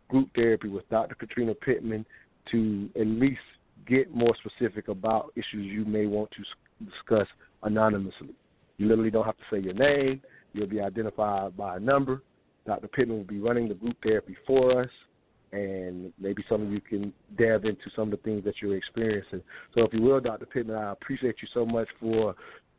Group 0.08 0.28
therapy 0.34 0.68
with 0.68 0.88
Dr. 0.88 1.14
Katrina 1.14 1.54
Pittman 1.54 2.06
to 2.52 2.88
at 2.98 3.06
least 3.06 3.40
get 3.86 4.14
more 4.14 4.34
specific 4.44 4.88
about 4.88 5.32
issues 5.36 5.66
you 5.66 5.84
may 5.84 6.06
want 6.06 6.30
to 6.32 6.84
discuss 6.84 7.26
anonymously. 7.62 8.34
You 8.78 8.86
literally 8.88 9.10
don't 9.10 9.24
have 9.24 9.36
to 9.36 9.44
say 9.50 9.58
your 9.60 9.74
name. 9.74 10.20
You'll 10.52 10.68
be 10.68 10.80
identified 10.80 11.56
by 11.56 11.76
a 11.76 11.80
number. 11.80 12.22
Dr. 12.66 12.88
Pittman 12.88 13.18
will 13.18 13.24
be 13.24 13.38
running 13.38 13.68
the 13.68 13.74
group 13.74 13.96
therapy 14.02 14.36
for 14.46 14.82
us 14.82 14.90
and 15.52 16.12
maybe 16.20 16.44
some 16.48 16.62
of 16.62 16.72
you 16.72 16.80
can 16.80 17.12
delve 17.38 17.64
into 17.64 17.90
some 17.94 18.04
of 18.04 18.10
the 18.10 18.16
things 18.18 18.44
that 18.44 18.54
you're 18.60 18.76
experiencing. 18.76 19.42
So, 19.74 19.84
if 19.84 19.92
you 19.92 20.02
will, 20.02 20.20
Dr. 20.20 20.46
Pittman, 20.46 20.76
I 20.76 20.92
appreciate 20.92 21.36
you 21.40 21.48
so 21.54 21.64
much 21.64 21.88
for, 22.00 22.34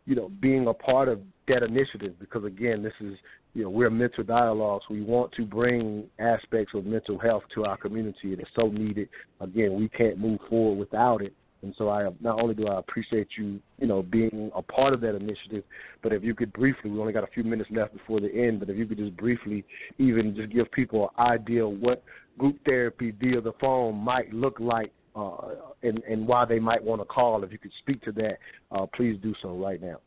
you 0.06 0.16
know, 0.16 0.30
being 0.42 0.68
a 0.68 0.74
part 0.74 1.08
of 1.08 1.22
that 1.48 1.64
initiative 1.64 2.20
because 2.20 2.44
again, 2.44 2.84
this 2.84 2.94
is, 3.00 3.18
you 3.54 3.64
know, 3.64 3.70
we're 3.70 3.90
mental 3.90 4.24
dialogues. 4.24 4.86
We 4.90 5.02
want 5.02 5.32
to 5.34 5.46
bring 5.46 6.06
aspects 6.20 6.74
of 6.76 6.86
mental 6.86 7.18
health 7.18 7.44
to 7.56 7.66
our 7.66 7.78
community, 7.78 8.34
and 8.34 8.40
it's 8.40 8.50
so 8.56 8.68
needed. 8.68 9.10
Again, 9.42 9.74
we 9.74 9.90
can't 9.90 10.18
move 10.18 10.40
forward 10.50 10.78
without 10.78 11.22
it. 11.22 11.34
And 11.64 11.74
so 11.78 11.90
I 11.90 12.08
not 12.22 12.40
only 12.40 12.54
do 12.54 12.68
I 12.68 12.80
appreciate 12.80 13.30
you, 13.38 13.60
you 13.80 13.88
know, 13.88 14.04
being 14.04 14.52
a 14.56 14.62
part 14.62 14.94
of 14.94 15.02
that 15.02 15.16
initiative, 15.16 15.64
but 16.04 16.14
if 16.14 16.24
you 16.24 16.36
could 16.36 16.54
briefly, 16.54 16.92
we 16.92 17.00
only 17.00 17.14
got 17.14 17.24
a 17.24 17.34
few 17.34 17.44
minutes 17.44 17.70
left 17.72 17.94
before 17.94 18.20
the 18.20 18.32
end, 18.32 18.60
but 18.60 18.70
if 18.70 18.78
you 18.78 18.86
could 18.86 19.00
just 19.00 19.18
briefly 19.18 19.66
even 19.98 20.36
just 20.36 20.52
give 20.52 20.72
people 20.72 21.10
an 21.18 21.26
idea 21.26 21.68
what 21.68 22.04
group 22.38 22.58
therapy 22.64 23.12
via 23.20 23.42
the 23.42 23.54
phone 23.60 23.96
might 23.96 24.32
look 24.32 24.60
like 24.60 24.92
uh, 25.16 25.56
and, 25.82 26.04
and 26.04 26.28
why 26.28 26.46
they 26.46 26.60
might 26.60 26.84
want 26.84 27.02
to 27.02 27.06
call. 27.06 27.44
If 27.44 27.52
you 27.52 27.58
could 27.58 27.72
speak 27.80 28.04
to 28.04 28.12
that, 28.14 28.38
uh, 28.72 28.86
please 28.96 29.18
do 29.22 29.34
so 29.42 29.56
right 29.58 29.82
now. 29.82 29.98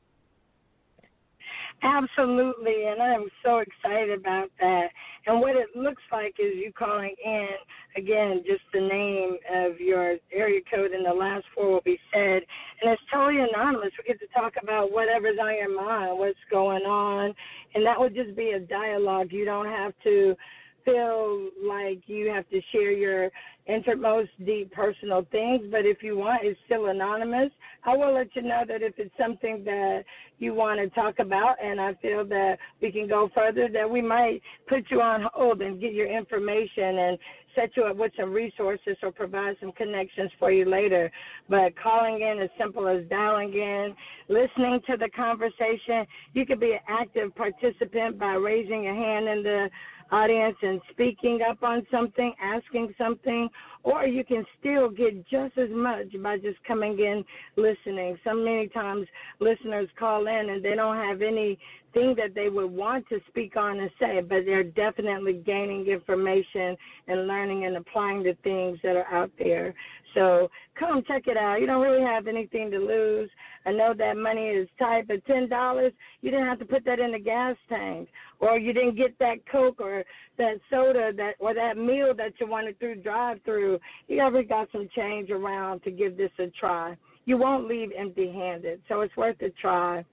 Absolutely, 1.82 2.86
and 2.86 3.00
I'm 3.02 3.28
so 3.44 3.58
excited 3.58 4.10
about 4.18 4.50
that. 4.60 4.88
And 5.26 5.40
what 5.40 5.56
it 5.56 5.68
looks 5.74 6.02
like 6.12 6.34
is 6.38 6.52
you 6.56 6.72
calling 6.78 7.14
in 7.24 7.48
again, 7.96 8.42
just 8.46 8.60
the 8.72 8.80
name 8.80 9.36
of 9.54 9.80
your 9.80 10.16
area 10.32 10.60
code 10.72 10.90
and 10.92 11.06
the 11.06 11.12
last 11.12 11.44
four 11.54 11.70
will 11.70 11.80
be 11.82 11.98
said, 12.12 12.42
and 12.82 12.90
it's 12.92 13.02
totally 13.12 13.40
anonymous. 13.40 13.92
We 13.98 14.04
get 14.12 14.20
to 14.20 14.26
talk 14.28 14.54
about 14.62 14.92
whatever's 14.92 15.38
on 15.42 15.54
your 15.54 15.74
mind, 15.74 16.18
what's 16.18 16.38
going 16.50 16.82
on, 16.82 17.34
and 17.74 17.86
that 17.86 17.98
would 17.98 18.14
just 18.14 18.36
be 18.36 18.50
a 18.50 18.60
dialogue. 18.60 19.28
You 19.30 19.46
don't 19.46 19.66
have 19.68 19.94
to 20.04 20.36
feel 20.84 21.48
like 21.66 22.02
you 22.06 22.30
have 22.30 22.48
to 22.50 22.60
share 22.72 22.92
your 22.92 23.30
innermost 23.66 24.30
deep 24.44 24.72
personal 24.72 25.26
things, 25.30 25.64
but 25.70 25.86
if 25.86 26.02
you 26.02 26.16
want, 26.16 26.44
it's 26.44 26.58
still 26.66 26.86
anonymous. 26.86 27.50
I 27.84 27.96
will 27.96 28.14
let 28.14 28.34
you 28.34 28.42
know 28.42 28.62
that 28.66 28.82
if 28.82 28.94
it's 28.98 29.14
something 29.18 29.64
that 29.64 30.04
you 30.38 30.54
want 30.54 30.80
to 30.80 30.88
talk 30.90 31.18
about 31.18 31.56
and 31.62 31.80
I 31.80 31.94
feel 31.94 32.24
that 32.26 32.56
we 32.80 32.90
can 32.90 33.08
go 33.08 33.30
further, 33.34 33.68
that 33.72 33.88
we 33.88 34.02
might 34.02 34.40
put 34.68 34.84
you 34.90 35.00
on 35.00 35.26
hold 35.32 35.62
and 35.62 35.80
get 35.80 35.92
your 35.92 36.08
information 36.08 36.98
and 36.98 37.18
set 37.54 37.76
you 37.76 37.84
up 37.84 37.96
with 37.96 38.12
some 38.18 38.32
resources 38.32 38.96
or 39.02 39.10
provide 39.10 39.56
some 39.60 39.72
connections 39.72 40.30
for 40.38 40.50
you 40.50 40.64
later. 40.64 41.10
But 41.48 41.74
calling 41.80 42.20
in 42.22 42.40
as 42.42 42.50
simple 42.58 42.86
as 42.88 43.04
dialing 43.08 43.52
in, 43.52 43.94
listening 44.28 44.80
to 44.88 44.96
the 44.96 45.08
conversation, 45.10 46.06
you 46.32 46.46
could 46.46 46.60
be 46.60 46.72
an 46.72 46.80
active 46.88 47.34
participant 47.34 48.18
by 48.18 48.34
raising 48.34 48.84
your 48.84 48.94
hand 48.94 49.28
in 49.28 49.42
the 49.42 49.70
audience 50.10 50.56
and 50.62 50.80
speaking 50.90 51.40
up 51.48 51.62
on 51.62 51.86
something, 51.90 52.34
asking 52.42 52.94
something, 52.98 53.48
or 53.82 54.06
you 54.06 54.24
can 54.24 54.44
still 54.58 54.90
get 54.90 55.26
just 55.28 55.56
as 55.56 55.70
much 55.70 56.06
by 56.22 56.36
just 56.38 56.62
coming 56.66 56.98
in 56.98 57.24
listening. 57.56 58.18
So 58.24 58.34
many 58.34 58.68
times 58.68 59.06
listeners 59.38 59.88
call 59.98 60.26
in 60.26 60.50
and 60.50 60.64
they 60.64 60.74
don't 60.74 60.96
have 60.96 61.22
anything 61.22 61.56
that 61.94 62.34
they 62.34 62.48
would 62.48 62.70
want 62.70 63.08
to 63.08 63.20
speak 63.28 63.56
on 63.56 63.80
and 63.80 63.90
say, 63.98 64.20
but 64.20 64.44
they're 64.44 64.64
definitely 64.64 65.42
gaining 65.44 65.86
information 65.86 66.76
and 67.08 67.26
learning 67.26 67.64
and 67.64 67.76
applying 67.76 68.22
the 68.22 68.36
things 68.44 68.78
that 68.82 68.96
are 68.96 69.12
out 69.12 69.30
there. 69.38 69.74
So 70.14 70.50
come 70.78 71.02
check 71.06 71.24
it 71.26 71.36
out. 71.36 71.60
You 71.60 71.66
don't 71.66 71.82
really 71.82 72.02
have 72.02 72.26
anything 72.26 72.70
to 72.70 72.78
lose. 72.78 73.30
I 73.66 73.72
know 73.72 73.94
that 73.96 74.16
money 74.16 74.48
is 74.48 74.68
tight, 74.78 75.06
but 75.06 75.24
ten 75.26 75.48
dollars, 75.48 75.92
you 76.20 76.30
didn't 76.30 76.46
have 76.46 76.58
to 76.60 76.64
put 76.64 76.84
that 76.86 76.98
in 76.98 77.12
the 77.12 77.18
gas 77.18 77.56
tank, 77.68 78.08
or 78.40 78.58
you 78.58 78.72
didn't 78.72 78.96
get 78.96 79.18
that 79.18 79.46
Coke 79.50 79.80
or 79.80 80.04
that 80.38 80.54
soda 80.70 81.12
that 81.16 81.34
or 81.38 81.54
that 81.54 81.76
meal 81.76 82.14
that 82.16 82.32
you 82.40 82.46
wanted 82.46 82.78
through 82.78 83.02
drive-through. 83.02 83.78
You 84.08 84.20
ever 84.20 84.42
got 84.42 84.68
some 84.72 84.88
change 84.96 85.30
around 85.30 85.82
to 85.84 85.90
give 85.90 86.16
this 86.16 86.32
a 86.38 86.46
try? 86.58 86.96
You 87.26 87.36
won't 87.36 87.68
leave 87.68 87.90
empty-handed, 87.96 88.80
so 88.88 89.02
it's 89.02 89.16
worth 89.16 89.40
a 89.42 89.50
try. 89.50 90.04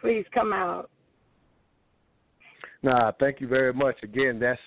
Please 0.00 0.24
come 0.32 0.52
out. 0.52 0.88
Nah, 2.82 3.10
thank 3.18 3.40
you 3.40 3.48
very 3.48 3.72
much. 3.72 3.96
Again, 4.04 4.38
that's 4.38 4.60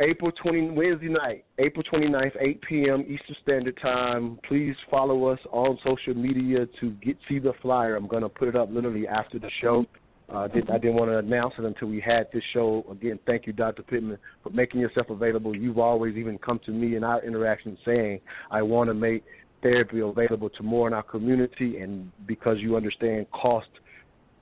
April 0.00 0.30
20 0.30 0.70
Wednesday 0.70 1.08
night, 1.08 1.44
April 1.58 1.82
29th, 1.92 2.36
8 2.40 2.62
p.m. 2.62 3.00
Eastern 3.02 3.36
Standard 3.42 3.78
Time. 3.82 4.38
Please 4.46 4.76
follow 4.88 5.26
us 5.26 5.40
on 5.50 5.76
social 5.84 6.14
media 6.14 6.66
to 6.80 6.90
get 7.02 7.16
see 7.28 7.40
the 7.40 7.52
flyer. 7.60 7.96
I'm 7.96 8.06
going 8.06 8.22
to 8.22 8.28
put 8.28 8.46
it 8.46 8.54
up 8.54 8.70
literally 8.70 9.08
after 9.08 9.40
the 9.40 9.50
show. 9.60 9.84
Uh, 10.32 10.46
did, 10.46 10.70
I 10.70 10.78
didn't 10.78 10.94
want 10.94 11.10
to 11.10 11.18
announce 11.18 11.54
it 11.58 11.64
until 11.64 11.88
we 11.88 12.00
had 12.00 12.28
this 12.32 12.44
show. 12.52 12.84
Again, 12.92 13.18
thank 13.26 13.46
you, 13.46 13.52
Dr. 13.52 13.82
Pittman, 13.82 14.18
for 14.44 14.50
making 14.50 14.80
yourself 14.80 15.10
available. 15.10 15.56
You've 15.56 15.78
always 15.78 16.16
even 16.16 16.38
come 16.38 16.60
to 16.66 16.70
me 16.70 16.94
in 16.94 17.02
our 17.02 17.24
interactions 17.24 17.78
saying, 17.84 18.20
I 18.52 18.62
want 18.62 18.90
to 18.90 18.94
make 18.94 19.24
therapy 19.62 19.98
available 20.00 20.50
to 20.50 20.62
more 20.62 20.86
in 20.86 20.94
our 20.94 21.02
community, 21.02 21.78
and 21.78 22.12
because 22.26 22.58
you 22.60 22.76
understand 22.76 23.28
cost 23.32 23.68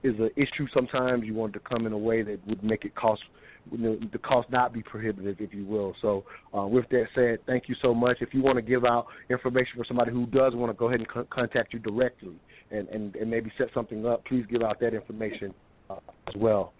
is 0.02 0.18
an 0.18 0.30
issue 0.36 0.66
sometimes, 0.74 1.24
you 1.24 1.32
want 1.32 1.54
to 1.54 1.60
come 1.60 1.86
in 1.86 1.92
a 1.92 1.98
way 1.98 2.22
that 2.22 2.46
would 2.46 2.62
make 2.62 2.84
it 2.84 2.94
cost 2.94 3.22
you 3.70 3.78
know, 3.78 3.98
the 4.12 4.18
cost 4.18 4.50
not 4.50 4.72
be 4.72 4.82
prohibitive, 4.82 5.36
if 5.40 5.52
you 5.52 5.64
will. 5.64 5.94
So, 6.00 6.24
uh, 6.56 6.66
with 6.66 6.88
that 6.90 7.06
said, 7.14 7.38
thank 7.46 7.68
you 7.68 7.74
so 7.82 7.94
much. 7.94 8.18
If 8.20 8.32
you 8.32 8.42
want 8.42 8.56
to 8.56 8.62
give 8.62 8.84
out 8.84 9.06
information 9.30 9.72
for 9.76 9.84
somebody 9.84 10.12
who 10.12 10.26
does 10.26 10.54
want 10.54 10.70
to 10.70 10.76
go 10.76 10.88
ahead 10.88 11.00
and 11.00 11.08
co- 11.08 11.26
contact 11.30 11.72
you 11.72 11.78
directly 11.78 12.36
and, 12.70 12.88
and, 12.88 13.16
and 13.16 13.30
maybe 13.30 13.50
set 13.58 13.68
something 13.74 14.06
up, 14.06 14.24
please 14.24 14.44
give 14.50 14.62
out 14.62 14.78
that 14.80 14.94
information 14.94 15.52
uh, 15.90 15.96
as 16.28 16.34
well. 16.36 16.72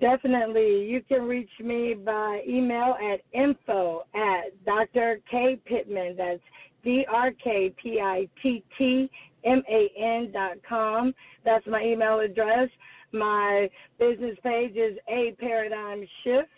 Definitely. 0.00 0.84
You 0.84 1.00
can 1.08 1.22
reach 1.22 1.50
me 1.60 1.94
by 1.94 2.42
email 2.48 2.96
at 3.00 3.20
info 3.32 4.02
at 4.14 4.64
Dr. 4.64 5.20
K 5.30 5.60
Pittman. 5.64 6.16
That's 6.16 6.40
D 6.82 7.06
R 7.08 7.30
K 7.30 7.72
P 7.80 8.00
I 8.00 8.28
T 8.42 8.64
T 8.76 9.08
M 9.44 9.62
A 9.70 9.88
N 9.96 10.32
dot 10.32 10.56
com. 10.68 11.14
That's 11.44 11.64
my 11.68 11.84
email 11.84 12.18
address. 12.18 12.68
My 13.12 13.68
business 13.98 14.38
page 14.42 14.76
is 14.76 14.96
A 15.08 15.34
Paradigm 15.38 16.06
Shift 16.24 16.48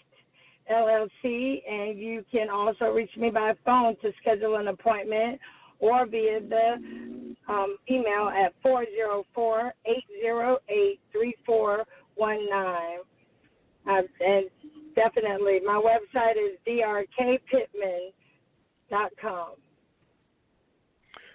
LLC, 0.71 1.63
and 1.69 1.99
you 1.99 2.25
can 2.31 2.49
also 2.49 2.85
reach 2.87 3.11
me 3.17 3.29
by 3.31 3.55
phone 3.65 3.97
to 4.03 4.13
schedule 4.21 4.55
an 4.57 4.69
appointment 4.69 5.41
or 5.81 6.07
via 6.07 6.39
the 6.41 7.35
um, 7.49 7.77
email 7.91 8.29
at 8.29 8.55
404 8.63 9.75
808 9.85 11.01
3419. 11.13 13.01
Uh, 13.87 14.01
and 14.25 14.49
definitely, 14.95 15.61
my 15.65 15.75
website 15.75 16.37
is 16.37 16.57
drkpittman.com. 16.67 19.55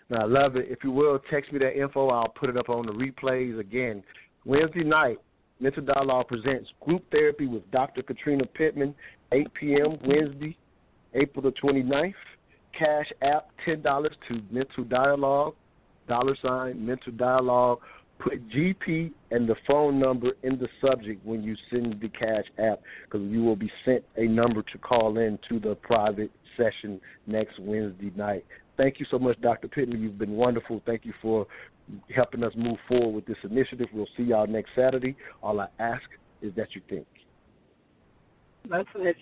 Now, 0.09 0.21
I 0.21 0.25
love 0.25 0.55
it. 0.55 0.67
If 0.69 0.83
you 0.83 0.91
will, 0.91 1.19
text 1.29 1.51
me 1.51 1.59
that 1.59 1.79
info. 1.79 2.07
I'll 2.07 2.29
put 2.29 2.49
it 2.49 2.57
up 2.57 2.69
on 2.69 2.87
the 2.87 2.91
replays 2.91 3.59
again. 3.59 4.03
Wednesday 4.45 4.83
night, 4.83 5.17
Mental 5.59 5.83
Dialogue 5.83 6.27
presents 6.27 6.69
Group 6.79 7.03
Therapy 7.11 7.47
with 7.47 7.69
Dr. 7.71 8.01
Katrina 8.01 8.45
Pittman, 8.45 8.95
8 9.31 9.53
p.m. 9.53 9.97
Wednesday, 10.05 10.57
April 11.13 11.43
the 11.43 11.51
29th. 11.51 12.13
Cash 12.77 13.11
app, 13.21 13.49
$10 13.67 13.83
to 13.83 14.41
Mental 14.51 14.83
Dialogue, 14.85 15.55
dollar 16.07 16.37
sign, 16.41 16.85
Mental 16.85 17.11
Dialogue. 17.11 17.79
Put 18.19 18.49
GP 18.49 19.11
and 19.31 19.47
the 19.47 19.55
phone 19.67 19.99
number 19.99 20.31
in 20.43 20.59
the 20.59 20.67
subject 20.85 21.25
when 21.25 21.41
you 21.43 21.55
send 21.69 21.99
the 22.01 22.09
cash 22.09 22.45
app 22.57 22.81
because 23.05 23.25
you 23.29 23.43
will 23.43 23.55
be 23.55 23.71
sent 23.85 24.03
a 24.17 24.25
number 24.25 24.61
to 24.61 24.77
call 24.77 25.17
in 25.17 25.39
to 25.49 25.59
the 25.59 25.75
private 25.75 26.31
session 26.57 26.99
next 27.27 27.59
Wednesday 27.59 28.11
night. 28.15 28.45
Thank 28.79 28.97
you 28.97 29.05
so 29.11 29.19
much, 29.19 29.39
Dr. 29.41 29.67
Pittman. 29.67 30.01
You've 30.01 30.17
been 30.17 30.31
wonderful. 30.31 30.81
Thank 30.85 31.03
you 31.03 31.11
for 31.21 31.45
helping 32.15 32.45
us 32.45 32.53
move 32.55 32.77
forward 32.87 33.13
with 33.13 33.25
this 33.25 33.35
initiative. 33.43 33.87
We'll 33.91 34.07
see 34.15 34.23
y'all 34.23 34.47
next 34.47 34.69
Saturday. 34.73 35.17
All 35.43 35.59
I 35.59 35.67
ask 35.79 36.03
is 36.41 36.53
that 36.55 36.69
you 36.73 36.81
think. 36.87 37.05
My 38.69 38.85
pleasure. 38.93 39.15